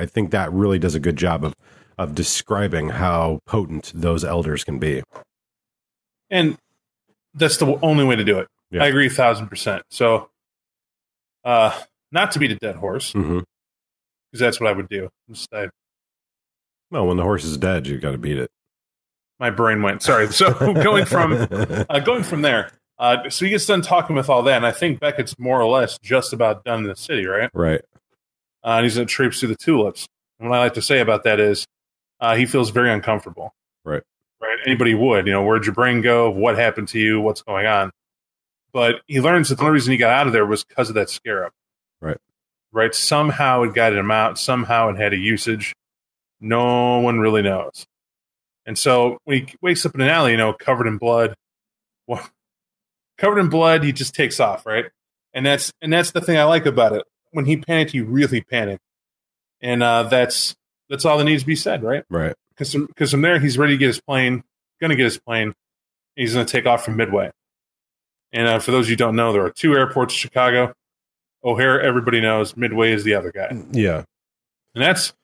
I 0.00 0.06
think 0.06 0.30
that 0.30 0.52
really 0.52 0.78
does 0.78 0.94
a 0.94 1.00
good 1.00 1.16
job 1.16 1.44
of 1.44 1.54
of 1.98 2.14
describing 2.14 2.88
how 2.88 3.40
potent 3.46 3.92
those 3.94 4.24
elders 4.24 4.64
can 4.64 4.78
be. 4.78 5.02
And 6.30 6.56
that's 7.34 7.58
the 7.58 7.78
only 7.82 8.04
way 8.04 8.16
to 8.16 8.24
do 8.24 8.38
it. 8.38 8.48
Yeah. 8.70 8.84
I 8.84 8.86
agree 8.86 9.06
a 9.08 9.10
thousand 9.10 9.48
percent. 9.48 9.82
So, 9.90 10.30
uh, 11.44 11.78
not 12.12 12.32
to 12.32 12.38
beat 12.38 12.52
a 12.52 12.56
dead 12.56 12.76
horse, 12.76 13.12
because 13.12 13.26
Mm-hmm. 13.26 14.38
that's 14.38 14.60
what 14.60 14.70
I 14.70 14.72
would 14.72 14.88
do. 14.88 15.08
Just, 15.28 15.52
I, 15.52 15.68
Well, 16.90 17.06
when 17.06 17.16
the 17.16 17.22
horse 17.22 17.44
is 17.44 17.56
dead, 17.58 17.86
you 17.86 17.98
got 17.98 18.12
to 18.12 18.18
beat 18.18 18.38
it. 18.38 18.50
my 19.38 19.50
brain 19.50 19.82
went. 19.82 20.02
Sorry. 20.02 20.28
So 20.28 20.52
going 20.82 21.04
from 21.04 21.32
uh, 21.90 21.98
going 22.00 22.22
from 22.22 22.42
there. 22.42 22.70
Uh, 22.98 23.28
so 23.30 23.44
he 23.44 23.50
gets 23.50 23.64
done 23.66 23.80
talking 23.82 24.14
with 24.16 24.28
all 24.28 24.42
that, 24.42 24.56
and 24.56 24.66
I 24.66 24.72
think 24.72 25.00
Beckett's 25.00 25.38
more 25.38 25.60
or 25.60 25.70
less 25.70 25.98
just 25.98 26.32
about 26.32 26.64
done 26.64 26.80
in 26.80 26.86
the 26.86 26.96
city, 26.96 27.24
right? 27.26 27.50
right, 27.54 27.80
Uh, 28.64 28.76
and 28.76 28.84
he's 28.84 28.96
going 28.96 29.06
to 29.06 29.12
traipse 29.12 29.40
through 29.40 29.48
the 29.48 29.56
tulips. 29.56 30.06
And 30.38 30.48
what 30.48 30.58
I 30.58 30.62
like 30.62 30.74
to 30.74 30.82
say 30.82 31.00
about 31.00 31.24
that 31.24 31.40
is 31.40 31.66
uh, 32.20 32.36
he 32.36 32.46
feels 32.46 32.70
very 32.70 32.92
uncomfortable. 32.92 33.54
Right. 33.84 34.02
Right. 34.40 34.58
Anybody 34.66 34.94
would. 34.94 35.26
You 35.26 35.32
know, 35.32 35.42
where'd 35.42 35.66
your 35.66 35.74
brain 35.74 36.00
go? 36.00 36.30
What 36.30 36.56
happened 36.56 36.88
to 36.88 36.98
you? 36.98 37.20
What's 37.20 37.42
going 37.42 37.66
on? 37.66 37.90
But 38.72 39.00
he 39.06 39.20
learns 39.20 39.48
that 39.48 39.56
the 39.56 39.62
only 39.62 39.74
reason 39.74 39.92
he 39.92 39.98
got 39.98 40.12
out 40.12 40.26
of 40.26 40.32
there 40.32 40.46
was 40.46 40.64
because 40.64 40.88
of 40.88 40.94
that 40.94 41.10
scarab. 41.10 41.52
Right. 42.00 42.18
Right. 42.72 42.94
Somehow 42.94 43.62
it 43.62 43.74
guided 43.74 43.98
him 43.98 44.10
out. 44.10 44.38
Somehow 44.38 44.88
it 44.90 44.96
had 44.96 45.12
a 45.12 45.18
usage. 45.18 45.74
No 46.40 47.00
one 47.00 47.20
really 47.20 47.42
knows. 47.42 47.86
And 48.66 48.78
so 48.78 49.18
when 49.24 49.46
he 49.46 49.54
wakes 49.60 49.84
up 49.84 49.94
in 49.94 50.00
an 50.00 50.08
alley, 50.08 50.32
you 50.32 50.36
know, 50.36 50.52
covered 50.52 50.86
in 50.86 50.98
blood, 50.98 51.34
well, 52.06 52.26
covered 53.18 53.38
in 53.38 53.48
blood, 53.48 53.82
he 53.82 53.92
just 53.92 54.14
takes 54.14 54.40
off, 54.40 54.64
right? 54.64 54.86
And 55.34 55.44
that's 55.44 55.72
and 55.82 55.92
that's 55.92 56.12
the 56.12 56.20
thing 56.20 56.38
I 56.38 56.44
like 56.44 56.66
about 56.66 56.92
it. 56.92 57.04
When 57.32 57.44
he 57.44 57.56
panicked, 57.56 57.92
he 57.92 58.00
really 58.00 58.40
panicked, 58.40 58.82
and 59.60 59.82
uh, 59.82 60.04
that's 60.04 60.54
that's 60.88 61.04
all 61.04 61.18
that 61.18 61.24
needs 61.24 61.42
to 61.42 61.46
be 61.46 61.54
said, 61.56 61.82
right? 61.84 62.04
right, 62.10 62.34
Because 62.50 62.72
from, 62.72 62.88
'cause 62.96 63.10
from 63.12 63.22
there, 63.22 63.38
he's 63.38 63.56
ready 63.56 63.74
to 63.74 63.78
get 63.78 63.86
his 63.86 64.00
plane, 64.00 64.42
going 64.80 64.90
to 64.90 64.96
get 64.96 65.04
his 65.04 65.18
plane. 65.18 65.54
He's 66.16 66.34
going 66.34 66.44
to 66.44 66.50
take 66.50 66.66
off 66.66 66.84
from 66.84 66.96
Midway. 66.96 67.30
And 68.32 68.48
uh, 68.48 68.58
for 68.58 68.72
those 68.72 68.86
of 68.86 68.90
you 68.90 68.94
who 68.94 68.98
don't 68.98 69.14
know, 69.16 69.32
there 69.32 69.44
are 69.44 69.50
two 69.50 69.74
airports 69.74 70.12
in 70.14 70.18
Chicago. 70.18 70.72
O'Hare, 71.44 71.80
everybody 71.80 72.20
knows. 72.20 72.56
Midway 72.56 72.92
is 72.92 73.04
the 73.04 73.14
other 73.14 73.30
guy, 73.32 73.48
Yeah. 73.72 74.02
and 74.74 74.82
that's 74.84 75.14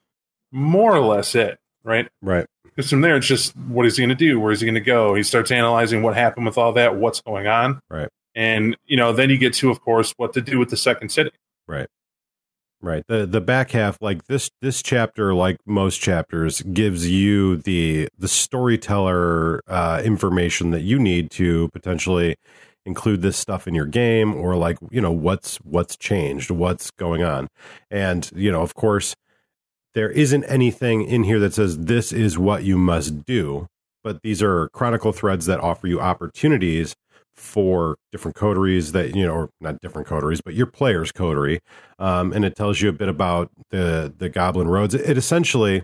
more 0.51 0.95
or 0.95 1.01
less 1.01 1.35
it, 1.35 1.59
right? 1.83 2.07
right, 2.21 2.45
Because 2.63 2.89
from 2.89 3.01
there, 3.01 3.17
it's 3.17 3.27
just 3.27 3.55
what 3.57 3.85
is 3.85 3.97
he 3.97 4.01
going 4.05 4.09
to 4.09 4.15
do? 4.15 4.39
Where 4.39 4.51
is 4.53 4.61
he 4.61 4.65
going 4.65 4.75
to 4.75 4.79
go? 4.81 5.13
He 5.13 5.21
starts 5.23 5.51
analyzing 5.51 6.01
what 6.01 6.15
happened 6.15 6.45
with 6.45 6.57
all 6.57 6.71
that, 6.73 6.95
what's 6.95 7.19
going 7.21 7.47
on, 7.47 7.79
Right. 7.89 8.07
And 8.33 8.77
you 8.85 8.95
know, 8.97 9.11
then 9.13 9.29
you 9.29 9.37
get 9.37 9.53
to, 9.55 9.69
of 9.69 9.81
course, 9.81 10.13
what 10.17 10.33
to 10.33 10.41
do 10.41 10.57
with 10.57 10.69
the 10.69 10.77
second 10.77 11.09
city. 11.09 11.31
right. 11.67 11.87
Right. 12.81 13.03
The 13.07 13.25
the 13.25 13.41
back 13.41 13.71
half, 13.71 13.97
like 14.01 14.25
this 14.25 14.51
this 14.61 14.83
chapter, 14.83 15.33
like 15.33 15.57
most 15.65 15.97
chapters, 15.97 16.61
gives 16.61 17.09
you 17.09 17.57
the 17.57 18.07
the 18.17 18.27
storyteller 18.27 19.61
uh, 19.67 20.01
information 20.05 20.69
that 20.71 20.81
you 20.81 20.99
need 20.99 21.31
to 21.31 21.69
potentially 21.69 22.35
include 22.85 23.21
this 23.21 23.35
stuff 23.35 23.67
in 23.67 23.73
your 23.73 23.87
game, 23.87 24.35
or 24.35 24.55
like 24.55 24.77
you 24.91 25.01
know 25.01 25.11
what's 25.11 25.57
what's 25.57 25.97
changed, 25.97 26.51
what's 26.51 26.91
going 26.91 27.23
on, 27.23 27.47
and 27.89 28.29
you 28.35 28.51
know 28.51 28.61
of 28.61 28.75
course 28.75 29.15
there 29.95 30.11
isn't 30.11 30.43
anything 30.43 31.03
in 31.03 31.23
here 31.23 31.39
that 31.39 31.55
says 31.55 31.79
this 31.79 32.13
is 32.13 32.37
what 32.37 32.63
you 32.63 32.77
must 32.77 33.25
do, 33.25 33.65
but 34.03 34.21
these 34.21 34.43
are 34.43 34.69
chronicle 34.69 35.11
threads 35.11 35.47
that 35.47 35.59
offer 35.59 35.87
you 35.87 35.99
opportunities 35.99 36.95
for 37.37 37.97
different 38.11 38.35
coteries 38.35 38.91
that 38.91 39.15
you 39.15 39.25
know 39.25 39.33
or 39.33 39.49
not 39.61 39.79
different 39.81 40.07
coteries 40.07 40.41
but 40.41 40.53
your 40.53 40.65
player's 40.65 41.11
coterie 41.11 41.59
um, 41.99 42.33
and 42.33 42.43
it 42.43 42.55
tells 42.55 42.81
you 42.81 42.89
a 42.89 42.93
bit 42.93 43.09
about 43.09 43.51
the 43.69 44.13
the 44.17 44.29
goblin 44.29 44.67
roads. 44.67 44.93
It 44.93 45.17
essentially 45.17 45.83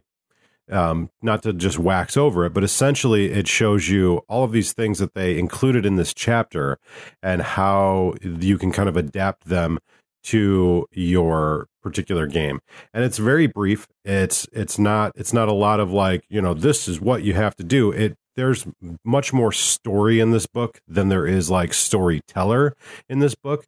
um, 0.72 1.10
not 1.22 1.44
to 1.44 1.54
just 1.54 1.78
wax 1.78 2.18
over 2.18 2.46
it 2.46 2.54
but 2.54 2.64
essentially 2.64 3.32
it 3.32 3.48
shows 3.48 3.90
you 3.90 4.18
all 4.28 4.44
of 4.44 4.52
these 4.52 4.74
things 4.74 5.00
that 5.00 5.14
they 5.14 5.38
included 5.38 5.86
in 5.86 5.96
this 5.96 6.14
chapter 6.14 6.80
and 7.22 7.42
how 7.42 8.16
you 8.22 8.58
can 8.58 8.72
kind 8.72 8.90
of 8.90 8.98
adapt 8.98 9.46
them 9.46 9.80
to 10.24 10.88
your 10.92 11.68
particular 11.82 12.26
game. 12.28 12.62
And 12.94 13.04
it's 13.04 13.18
very 13.18 13.46
brief. 13.46 13.88
It's 14.06 14.48
it's 14.54 14.80
not 14.80 15.12
it's 15.16 15.34
not 15.34 15.50
a 15.50 15.54
lot 15.54 15.80
of 15.80 15.92
like 15.92 16.24
you 16.30 16.42
know 16.42 16.54
this 16.54 16.88
is 16.88 17.00
what 17.00 17.24
you 17.24 17.34
have 17.34 17.56
to 17.58 17.64
do. 17.64 17.92
It 17.92 18.18
there's 18.36 18.66
much 19.04 19.34
more 19.34 19.52
story 19.52 20.20
in 20.20 20.32
this 20.32 20.48
book 20.48 20.80
than 20.88 21.10
there 21.10 21.28
is 21.28 21.50
like 21.50 21.74
storyteller 21.74 22.74
in 23.10 23.20
this 23.20 23.36
book 23.36 23.66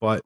but 0.00 0.22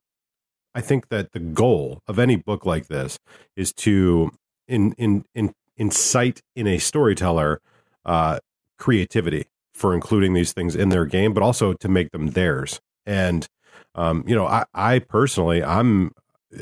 i 0.75 0.81
think 0.81 1.09
that 1.09 1.33
the 1.33 1.41
goal 1.41 2.01
of 2.07 2.19
any 2.19 2.37
book 2.37 2.65
like 2.65 2.89
this 2.89 3.19
is 3.57 3.73
to 3.73 4.31
in 4.69 4.93
in, 4.93 5.25
in 5.35 5.53
incite 5.77 6.41
in 6.55 6.67
a 6.67 6.79
storyteller 6.79 7.61
uh 8.05 8.39
creativity 8.79 9.47
for 9.75 9.95
including 9.95 10.35
these 10.35 10.53
things 10.53 10.77
in 10.77 10.91
their 10.91 11.07
game 11.07 11.33
but 11.33 11.43
also 11.43 11.73
to 11.73 11.89
make 11.89 12.11
them 12.11 12.31
theirs. 12.31 12.81
And 13.07 13.47
um 13.95 14.25
you 14.27 14.35
know 14.35 14.47
i 14.47 14.65
i 14.75 14.99
personally 14.99 15.63
i'm 15.63 16.13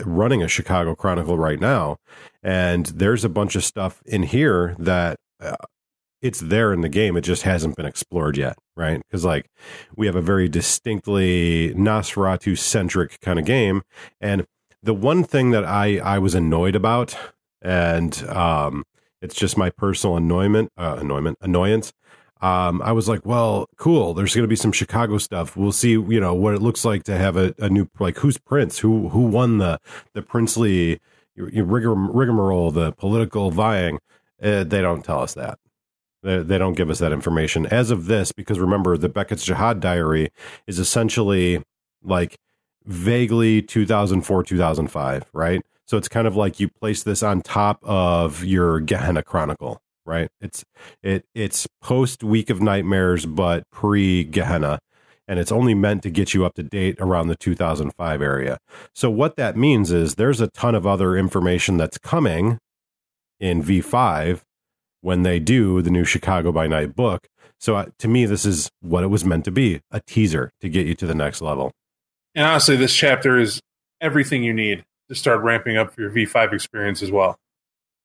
running 0.04 0.42
a 0.42 0.48
chicago 0.48 0.94
chronicle 0.94 1.36
right 1.36 1.60
now 1.60 1.96
and 2.42 2.86
there's 2.86 3.24
a 3.24 3.28
bunch 3.28 3.56
of 3.56 3.64
stuff 3.64 4.00
in 4.06 4.22
here 4.22 4.76
that 4.78 5.16
uh, 5.40 5.56
it's 6.22 6.40
there 6.40 6.72
in 6.72 6.80
the 6.80 6.88
game. 6.88 7.16
It 7.16 7.22
just 7.22 7.42
hasn't 7.42 7.76
been 7.76 7.86
explored 7.86 8.36
yet, 8.36 8.58
right? 8.76 9.00
Because 9.08 9.24
like 9.24 9.46
we 9.96 10.06
have 10.06 10.16
a 10.16 10.20
very 10.20 10.48
distinctly 10.48 11.74
Nosferatu 11.74 12.58
centric 12.58 13.20
kind 13.20 13.38
of 13.38 13.44
game, 13.44 13.82
and 14.20 14.46
the 14.82 14.94
one 14.94 15.24
thing 15.24 15.50
that 15.50 15.64
I 15.64 15.98
I 15.98 16.18
was 16.18 16.34
annoyed 16.34 16.74
about, 16.74 17.16
and 17.62 18.22
um, 18.28 18.84
it's 19.22 19.34
just 19.34 19.56
my 19.56 19.70
personal 19.70 20.16
annoyment, 20.16 20.70
uh, 20.76 20.96
annoyment, 21.00 21.38
annoyance. 21.40 21.92
Um, 22.40 22.80
I 22.82 22.92
was 22.92 23.06
like, 23.06 23.26
well, 23.26 23.68
cool. 23.76 24.14
There's 24.14 24.34
going 24.34 24.44
to 24.44 24.48
be 24.48 24.56
some 24.56 24.72
Chicago 24.72 25.18
stuff. 25.18 25.56
We'll 25.56 25.72
see, 25.72 25.90
you 25.90 26.20
know, 26.20 26.32
what 26.32 26.54
it 26.54 26.62
looks 26.62 26.86
like 26.86 27.04
to 27.04 27.18
have 27.18 27.36
a, 27.36 27.54
a 27.58 27.68
new 27.68 27.88
like 27.98 28.18
who's 28.18 28.38
Prince, 28.38 28.78
who 28.78 29.10
who 29.10 29.20
won 29.20 29.58
the 29.58 29.78
the 30.14 30.22
princely 30.22 31.00
rigmarole, 31.36 32.70
the 32.70 32.92
political 32.92 33.50
vying. 33.50 33.98
Uh, 34.42 34.64
they 34.64 34.80
don't 34.80 35.04
tell 35.04 35.20
us 35.20 35.34
that. 35.34 35.59
They, 36.22 36.38
they 36.42 36.58
don't 36.58 36.74
give 36.74 36.90
us 36.90 36.98
that 36.98 37.12
information 37.12 37.66
as 37.66 37.90
of 37.90 38.06
this, 38.06 38.32
because 38.32 38.58
remember, 38.58 38.96
the 38.96 39.08
Beckett's 39.08 39.46
Jyhad 39.46 39.80
Diary 39.80 40.30
is 40.66 40.78
essentially 40.78 41.62
like 42.02 42.36
vaguely 42.84 43.62
2004, 43.62 44.42
2005, 44.44 45.24
right? 45.32 45.62
So 45.86 45.96
it's 45.96 46.08
kind 46.08 46.26
of 46.26 46.36
like 46.36 46.60
you 46.60 46.68
place 46.68 47.02
this 47.02 47.22
on 47.22 47.42
top 47.42 47.80
of 47.82 48.44
your 48.44 48.80
Gehenna 48.80 49.22
Chronicle, 49.22 49.80
right? 50.06 50.28
It's 50.40 50.64
it 51.02 51.24
it's 51.34 51.66
post 51.82 52.22
Week 52.22 52.48
of 52.48 52.62
Nightmares, 52.62 53.26
but 53.26 53.64
pre 53.72 54.22
Gehenna, 54.24 54.78
and 55.26 55.40
it's 55.40 55.50
only 55.50 55.74
meant 55.74 56.02
to 56.04 56.10
get 56.10 56.32
you 56.32 56.44
up 56.44 56.54
to 56.54 56.62
date 56.62 56.96
around 57.00 57.26
the 57.26 57.36
2005 57.36 58.22
area. 58.22 58.58
So 58.94 59.10
what 59.10 59.36
that 59.36 59.56
means 59.56 59.90
is 59.90 60.14
there's 60.14 60.40
a 60.40 60.48
ton 60.48 60.74
of 60.74 60.86
other 60.86 61.16
information 61.16 61.76
that's 61.76 61.98
coming 61.98 62.58
in 63.40 63.62
V5 63.62 64.42
when 65.00 65.22
they 65.22 65.38
do 65.38 65.82
the 65.82 65.90
new 65.90 66.04
Chicago 66.04 66.52
by 66.52 66.66
Night 66.66 66.94
book. 66.94 67.26
So 67.58 67.76
uh, 67.76 67.86
to 67.98 68.08
me, 68.08 68.24
this 68.26 68.44
is 68.44 68.70
what 68.80 69.04
it 69.04 69.08
was 69.08 69.24
meant 69.24 69.44
to 69.44 69.50
be 69.50 69.80
a 69.90 70.00
teaser 70.00 70.50
to 70.60 70.68
get 70.68 70.86
you 70.86 70.94
to 70.94 71.06
the 71.06 71.14
next 71.14 71.42
level. 71.42 71.72
And 72.34 72.46
honestly, 72.46 72.76
this 72.76 72.94
chapter 72.94 73.38
is 73.38 73.60
everything 74.00 74.42
you 74.42 74.52
need 74.54 74.84
to 75.08 75.14
start 75.14 75.42
ramping 75.42 75.76
up 75.76 75.92
for 75.92 76.00
your 76.00 76.10
V5 76.10 76.52
experience 76.52 77.02
as 77.02 77.10
well. 77.10 77.36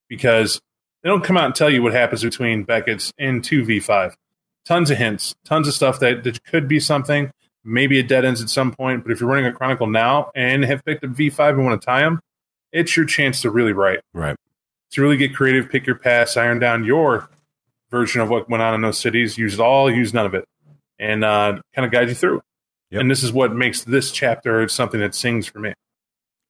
Because 0.09 0.59
They 1.03 1.09
don't 1.09 1.23
come 1.23 1.37
out 1.37 1.45
and 1.45 1.55
tell 1.55 1.69
you 1.69 1.83
what 1.83 1.93
happens 1.93 2.23
between 2.23 2.63
Beckett's 2.63 3.13
and 3.17 3.43
2v5. 3.43 4.13
Tons 4.65 4.89
of 4.89 4.97
hints, 4.97 5.35
tons 5.45 5.67
of 5.67 5.73
stuff 5.75 5.99
that, 5.99 6.23
that 6.23 6.43
could 6.43 6.67
be 6.67 6.79
something. 6.79 7.31
Maybe 7.63 7.99
it 7.99 8.07
dead 8.07 8.25
ends 8.25 8.41
at 8.41 8.49
some 8.49 8.71
point, 8.71 9.03
but 9.03 9.11
if 9.11 9.19
you're 9.19 9.29
running 9.29 9.45
a 9.45 9.51
Chronicle 9.51 9.87
now 9.87 10.31
and 10.35 10.65
have 10.65 10.83
picked 10.83 11.03
up 11.03 11.11
V5 11.11 11.49
and 11.49 11.65
want 11.65 11.79
to 11.79 11.85
tie 11.85 12.01
them, 12.01 12.19
it's 12.71 12.97
your 12.97 13.05
chance 13.05 13.41
to 13.41 13.51
really 13.51 13.73
write. 13.73 14.01
Right. 14.13 14.35
To 14.95 15.01
really 15.01 15.17
get 15.17 15.35
creative, 15.35 15.69
pick 15.69 15.85
your 15.85 15.97
pass, 15.97 16.37
iron 16.37 16.57
down 16.57 16.85
your 16.85 17.29
version 17.91 18.21
of 18.21 18.29
what 18.29 18.49
went 18.49 18.63
on 18.63 18.73
in 18.73 18.81
those 18.81 18.97
cities, 18.97 19.37
use 19.37 19.55
it 19.55 19.59
all, 19.59 19.91
use 19.91 20.13
none 20.13 20.25
of 20.25 20.33
it, 20.33 20.45
and 20.97 21.25
uh, 21.25 21.59
kind 21.73 21.85
of 21.85 21.91
guide 21.91 22.07
you 22.07 22.15
through. 22.15 22.41
Yep. 22.91 23.01
And 23.01 23.11
this 23.11 23.21
is 23.21 23.33
what 23.33 23.53
makes 23.53 23.83
this 23.83 24.09
chapter 24.13 24.65
something 24.69 25.01
that 25.01 25.13
sings 25.13 25.47
for 25.47 25.59
me. 25.59 25.73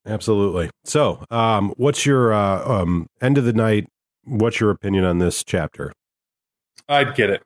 Absolutely. 0.06 0.70
So, 0.84 1.26
um, 1.32 1.74
what's 1.78 2.06
your 2.06 2.34
uh, 2.34 2.64
um, 2.82 3.08
end 3.20 3.40
of 3.40 3.46
the 3.46 3.54
night? 3.54 3.88
What's 4.26 4.60
your 4.60 4.70
opinion 4.70 5.06
on 5.06 5.18
this 5.18 5.44
chapter? 5.44 5.92
I'd 6.88 7.16
get 7.16 7.32
it. 7.32 7.42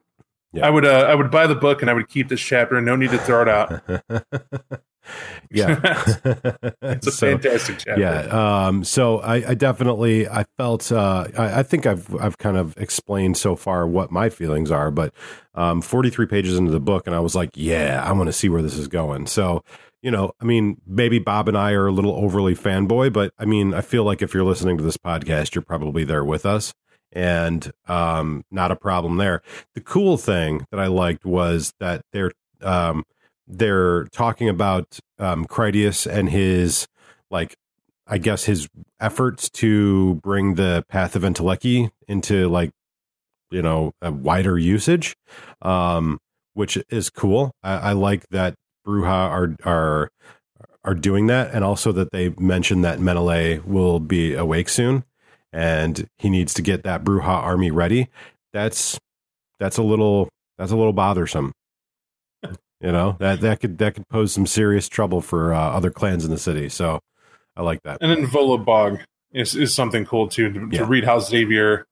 Yeah. 0.52 0.66
I 0.66 0.70
would. 0.70 0.86
Uh, 0.86 1.06
I 1.08 1.16
would 1.16 1.30
buy 1.32 1.48
the 1.48 1.56
book 1.56 1.82
and 1.82 1.90
I 1.90 1.94
would 1.94 2.10
keep 2.10 2.28
this 2.30 2.42
chapter. 2.42 2.80
No 2.82 2.96
need 2.96 3.12
to 3.12 3.18
throw 3.20 3.42
it 3.44 3.48
out. 3.48 3.82
yeah, 5.52 5.80
It's 6.82 7.08
a 7.08 7.12
So, 7.12 7.32
fantastic 7.32 7.80
chapter. 7.80 8.02
Yeah. 8.02 8.66
Um, 8.68 8.84
so 8.84 9.20
I, 9.20 9.50
I 9.50 9.54
definitely 9.54 10.28
I 10.28 10.46
felt 10.58 10.92
uh, 10.92 11.28
I, 11.38 11.60
I 11.60 11.64
think 11.64 11.86
I've 11.86 12.14
I've 12.16 12.38
kind 12.38 12.58
of 12.58 12.76
explained 12.78 13.38
so 13.38 13.56
far 13.56 13.88
what 13.88 14.12
my 14.12 14.30
feelings 14.30 14.72
are, 14.72 14.92
but 14.92 15.14
um, 15.56 15.82
43 15.82 16.26
pages 16.28 16.58
into 16.58 16.72
the 16.72 16.80
book, 16.80 17.08
and 17.08 17.16
I 17.16 17.20
was 17.20 17.36
like, 17.36 17.52
yeah, 17.56 18.04
I 18.06 18.12
want 18.14 18.28
to 18.28 18.34
see 18.34 18.50
where 18.50 18.62
this 18.62 18.76
is 18.78 18.88
going. 18.88 19.28
So 19.28 19.64
you 20.02 20.12
know, 20.12 20.32
I 20.40 20.46
mean, 20.46 20.80
maybe 20.88 21.20
Bob 21.20 21.50
and 21.50 21.58
I 21.58 21.74
are 21.74 21.88
a 21.88 21.92
little 21.92 22.14
overly 22.14 22.56
fanboy, 22.56 23.12
but 23.12 23.34
I 23.38 23.44
mean, 23.46 23.74
I 23.74 23.82
feel 23.82 24.06
like 24.06 24.22
if 24.22 24.34
you're 24.34 24.46
listening 24.46 24.78
to 24.78 24.84
this 24.84 24.96
podcast, 24.98 25.56
you're 25.56 25.62
probably 25.62 26.06
there 26.06 26.24
with 26.24 26.46
us. 26.46 26.74
And 27.12 27.72
um, 27.88 28.44
not 28.52 28.72
a 28.72 28.76
problem 28.76 29.18
there. 29.18 29.42
The 29.74 29.82
cool 29.82 30.18
thing 30.18 30.66
that 30.72 30.80
I 30.80 30.88
liked 30.88 31.26
was 31.26 31.74
that 31.80 32.02
they're 32.14 32.32
um, 32.62 33.04
they're 33.48 34.06
talking 34.06 34.48
about 34.48 35.00
um, 35.18 35.46
Critias 35.46 36.06
and 36.06 36.30
his 36.30 36.88
like 37.32 37.56
I 38.08 38.18
guess 38.18 38.46
his 38.46 38.68
efforts 39.00 39.50
to 39.52 40.16
bring 40.16 40.56
the 40.56 40.84
path 40.90 41.16
of 41.16 41.24
Entelechy 41.24 41.90
into 42.08 42.48
like 42.50 42.72
you 43.52 43.62
know 43.62 43.94
a 44.02 44.12
wider 44.12 44.58
usage, 44.58 45.16
um, 45.62 46.20
which 46.54 46.78
is 46.90 47.10
cool. 47.10 47.52
I, 47.64 47.74
I 47.74 47.92
like 47.94 48.28
that 48.30 48.56
Brujah 48.86 49.06
are 49.08 49.56
are 49.64 50.10
are 50.84 50.96
doing 50.96 51.28
that, 51.28 51.54
and 51.54 51.64
also 51.64 51.92
that 51.92 52.12
they 52.12 52.30
mentioned 52.40 52.84
that 52.84 53.00
Menelae 53.00 53.60
will 53.60 54.00
be 54.00 54.34
awake 54.34 54.70
soon, 54.70 55.04
and 55.54 56.08
he 56.18 56.30
needs 56.30 56.54
to 56.56 56.62
get 56.62 56.84
that 56.84 57.04
Brujah 57.04 57.24
army 57.28 57.72
ready. 57.72 58.10
That's 58.54 58.98
that's 59.60 59.78
a 59.78 59.84
little 59.84 60.30
that's 60.58 60.72
a 60.72 60.76
little 60.76 60.94
bothersome. 60.94 61.52
You 62.82 62.94
know 62.94 63.18
that 63.20 63.42
that 63.42 63.60
could 63.60 63.78
that 63.80 63.96
could 63.96 64.08
pose 64.08 64.32
some 64.32 64.48
serious 64.48 64.88
trouble 64.88 65.20
for 65.20 65.54
uh, 65.54 65.60
other 65.60 65.90
clans 65.92 66.24
in 66.24 66.32
the 66.32 66.38
city. 66.38 66.70
So 66.70 67.02
I 67.58 67.62
like 67.62 67.82
that. 67.84 67.98
And 68.00 68.10
then 68.10 68.26
Volo 68.26 68.58
Bog 68.58 69.00
is, 69.34 69.54
is 69.54 69.76
something 69.76 70.06
cool 70.06 70.30
too 70.30 70.50
to, 70.54 70.70
Yeah. 70.72 70.80
to 70.80 70.86
read 70.86 71.04
how 71.04 71.20
Xaviar 71.20 71.86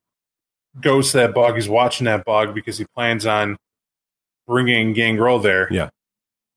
goes 0.79 1.11
to 1.11 1.17
that 1.17 1.33
bog. 1.33 1.55
He's 1.55 1.67
watching 1.67 2.05
that 2.05 2.23
bog 2.23 2.55
because 2.55 2.77
he 2.77 2.85
plans 2.95 3.25
on 3.25 3.57
bringing 4.47 4.93
Gangrel 4.93 5.39
there 5.39 5.67
Yeah. 5.73 5.89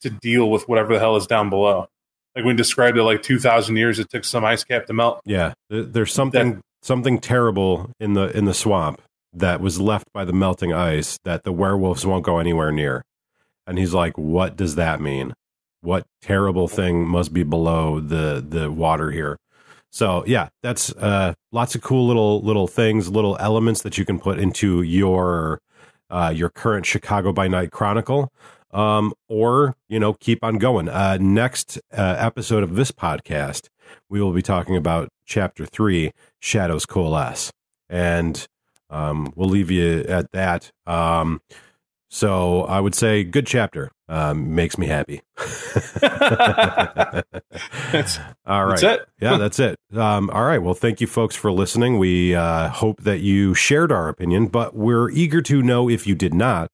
to 0.03 0.11
deal 0.11 0.49
with 0.49 0.69
whatever 0.69 0.93
the 0.95 1.01
hell 1.01 1.17
is 1.17 1.27
down 1.27 1.51
below. 1.51 1.89
Like 2.37 2.45
we 2.45 2.55
described 2.55 2.97
it 2.99 3.03
like 3.03 3.23
2,000 3.23 3.77
years 3.77 3.99
it 3.99 4.11
took 4.11 4.23
some 4.25 4.45
ice 4.45 4.63
cap 4.63 4.87
to 4.87 4.93
melt. 4.93 5.23
Yeah, 5.25 5.55
there's 5.69 6.13
something 6.13 6.61
something 6.83 7.19
terrible 7.19 7.91
in 8.01 8.15
the 8.15 8.37
in 8.37 8.45
the 8.45 8.55
swamp 8.55 9.01
that 9.33 9.61
was 9.61 9.81
left 9.81 10.13
by 10.13 10.25
the 10.25 10.33
melting 10.33 10.73
ice 10.73 11.19
that 11.25 11.45
the 11.45 11.53
werewolves 11.53 12.05
won't 12.05 12.25
go 12.25 12.39
anywhere 12.39 12.73
near. 12.73 13.05
And 13.67 13.79
he's 13.79 13.95
like, 13.95 14.17
"What 14.19 14.57
does 14.57 14.75
that 14.77 15.01
mean? 15.01 15.35
What 15.83 16.07
terrible 16.21 16.69
thing 16.69 17.07
must 17.07 17.33
be 17.33 17.43
below 17.43 18.01
the 18.01 18.45
the 18.47 18.71
water 18.71 19.11
here?" 19.11 19.39
So 19.93 20.25
yeah, 20.27 20.49
that's 20.63 20.93
uh, 20.97 21.35
lots 21.53 21.75
of 21.75 21.83
cool 21.83 22.07
little 22.07 22.43
little 22.43 22.69
things, 22.69 23.09
little 23.11 23.37
elements 23.41 23.83
that 23.83 23.99
you 23.99 24.05
can 24.05 24.19
put 24.19 24.39
into 24.39 24.83
your 24.83 25.61
uh, 26.11 26.33
your 26.35 26.51
current 26.51 26.87
Chicago 26.87 27.33
by 27.33 27.49
Night 27.49 27.71
Chronicle, 27.71 28.33
um, 28.73 29.13
or 29.29 29.75
you 29.89 29.99
know 29.99 30.13
keep 30.15 30.43
on 30.45 30.59
going. 30.59 30.89
Uh, 30.89 31.19
next 31.21 31.79
uh, 31.93 32.17
episode 32.19 32.63
of 32.63 32.75
this 32.77 32.91
podcast, 32.93 33.69
we 34.09 34.21
will 34.21 34.33
be 34.33 34.43
talking 34.43 34.77
about 34.77 35.09
Chapter 35.25 35.67
Three, 35.67 36.13
Shadows 36.39 36.87
Coalesce, 36.87 37.53
and 37.89 38.47
um, 38.89 39.33
we'll 39.37 39.49
leave 39.49 39.71
you 39.71 40.05
at 40.09 40.33
that. 40.33 40.71
Um, 40.87 41.41
so 42.13 42.63
I 42.63 42.81
would 42.81 42.95
say 42.95 43.23
good 43.23 43.47
chapter. 43.47 43.93
Um, 44.09 44.57
makes 44.57 44.77
me 44.77 44.89
happy. 44.89 45.23
That's, 47.93 48.19
All 48.47 48.67
right. 48.67 48.81
that's 48.81 48.83
it. 48.83 49.09
Yeah, 49.21 49.37
that's 49.37 49.61
it. 49.61 49.79
Um, 49.95 50.29
all 50.31 50.43
right. 50.43 50.59
Well, 50.59 50.75
thank 50.75 51.01
you, 51.01 51.07
folks, 51.07 51.37
for 51.37 51.53
listening. 51.53 51.99
We 52.01 52.35
uh, 52.35 52.71
hope 52.71 53.03
that 53.03 53.21
you 53.21 53.55
shared 53.55 53.93
our 53.93 54.09
opinion, 54.09 54.49
but 54.49 54.75
we're 54.75 55.11
eager 55.11 55.41
to 55.43 55.63
know 55.63 55.89
if 55.89 56.09
you 56.09 56.17
did 56.17 56.35
not, 56.35 56.73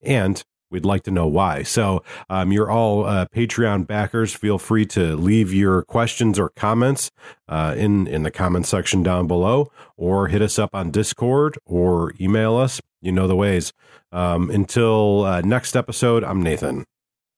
and 0.00 0.42
we'd 0.70 0.84
like 0.84 1.02
to 1.04 1.10
know 1.10 1.26
why. 1.26 1.62
So, 1.62 2.02
um, 2.28 2.52
you're 2.52 2.70
all 2.70 3.04
uh, 3.04 3.26
Patreon 3.26 3.86
backers. 3.86 4.34
Feel 4.34 4.58
free 4.58 4.86
to 4.86 5.16
leave 5.16 5.52
your 5.52 5.82
questions 5.82 6.38
or 6.38 6.50
comments 6.50 7.10
uh, 7.48 7.74
in 7.76 8.06
in 8.06 8.22
the 8.22 8.30
comment 8.30 8.66
section 8.66 9.02
down 9.02 9.26
below, 9.26 9.70
or 9.96 10.28
hit 10.28 10.42
us 10.42 10.58
up 10.58 10.74
on 10.74 10.90
Discord 10.90 11.58
or 11.64 12.12
email 12.20 12.56
us. 12.56 12.80
You 13.00 13.12
know 13.12 13.26
the 13.28 13.36
ways. 13.36 13.72
Um, 14.10 14.50
until 14.50 15.24
uh, 15.24 15.40
next 15.42 15.76
episode, 15.76 16.24
I'm 16.24 16.42
Nathan, 16.42 16.84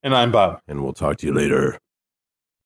And 0.03 0.15
I'm 0.15 0.31
Bob. 0.31 0.61
and 0.69 0.83
we'll 0.85 0.93
talk 0.93 1.17
to 1.19 1.27
you 1.27 1.35
later. 1.35 1.79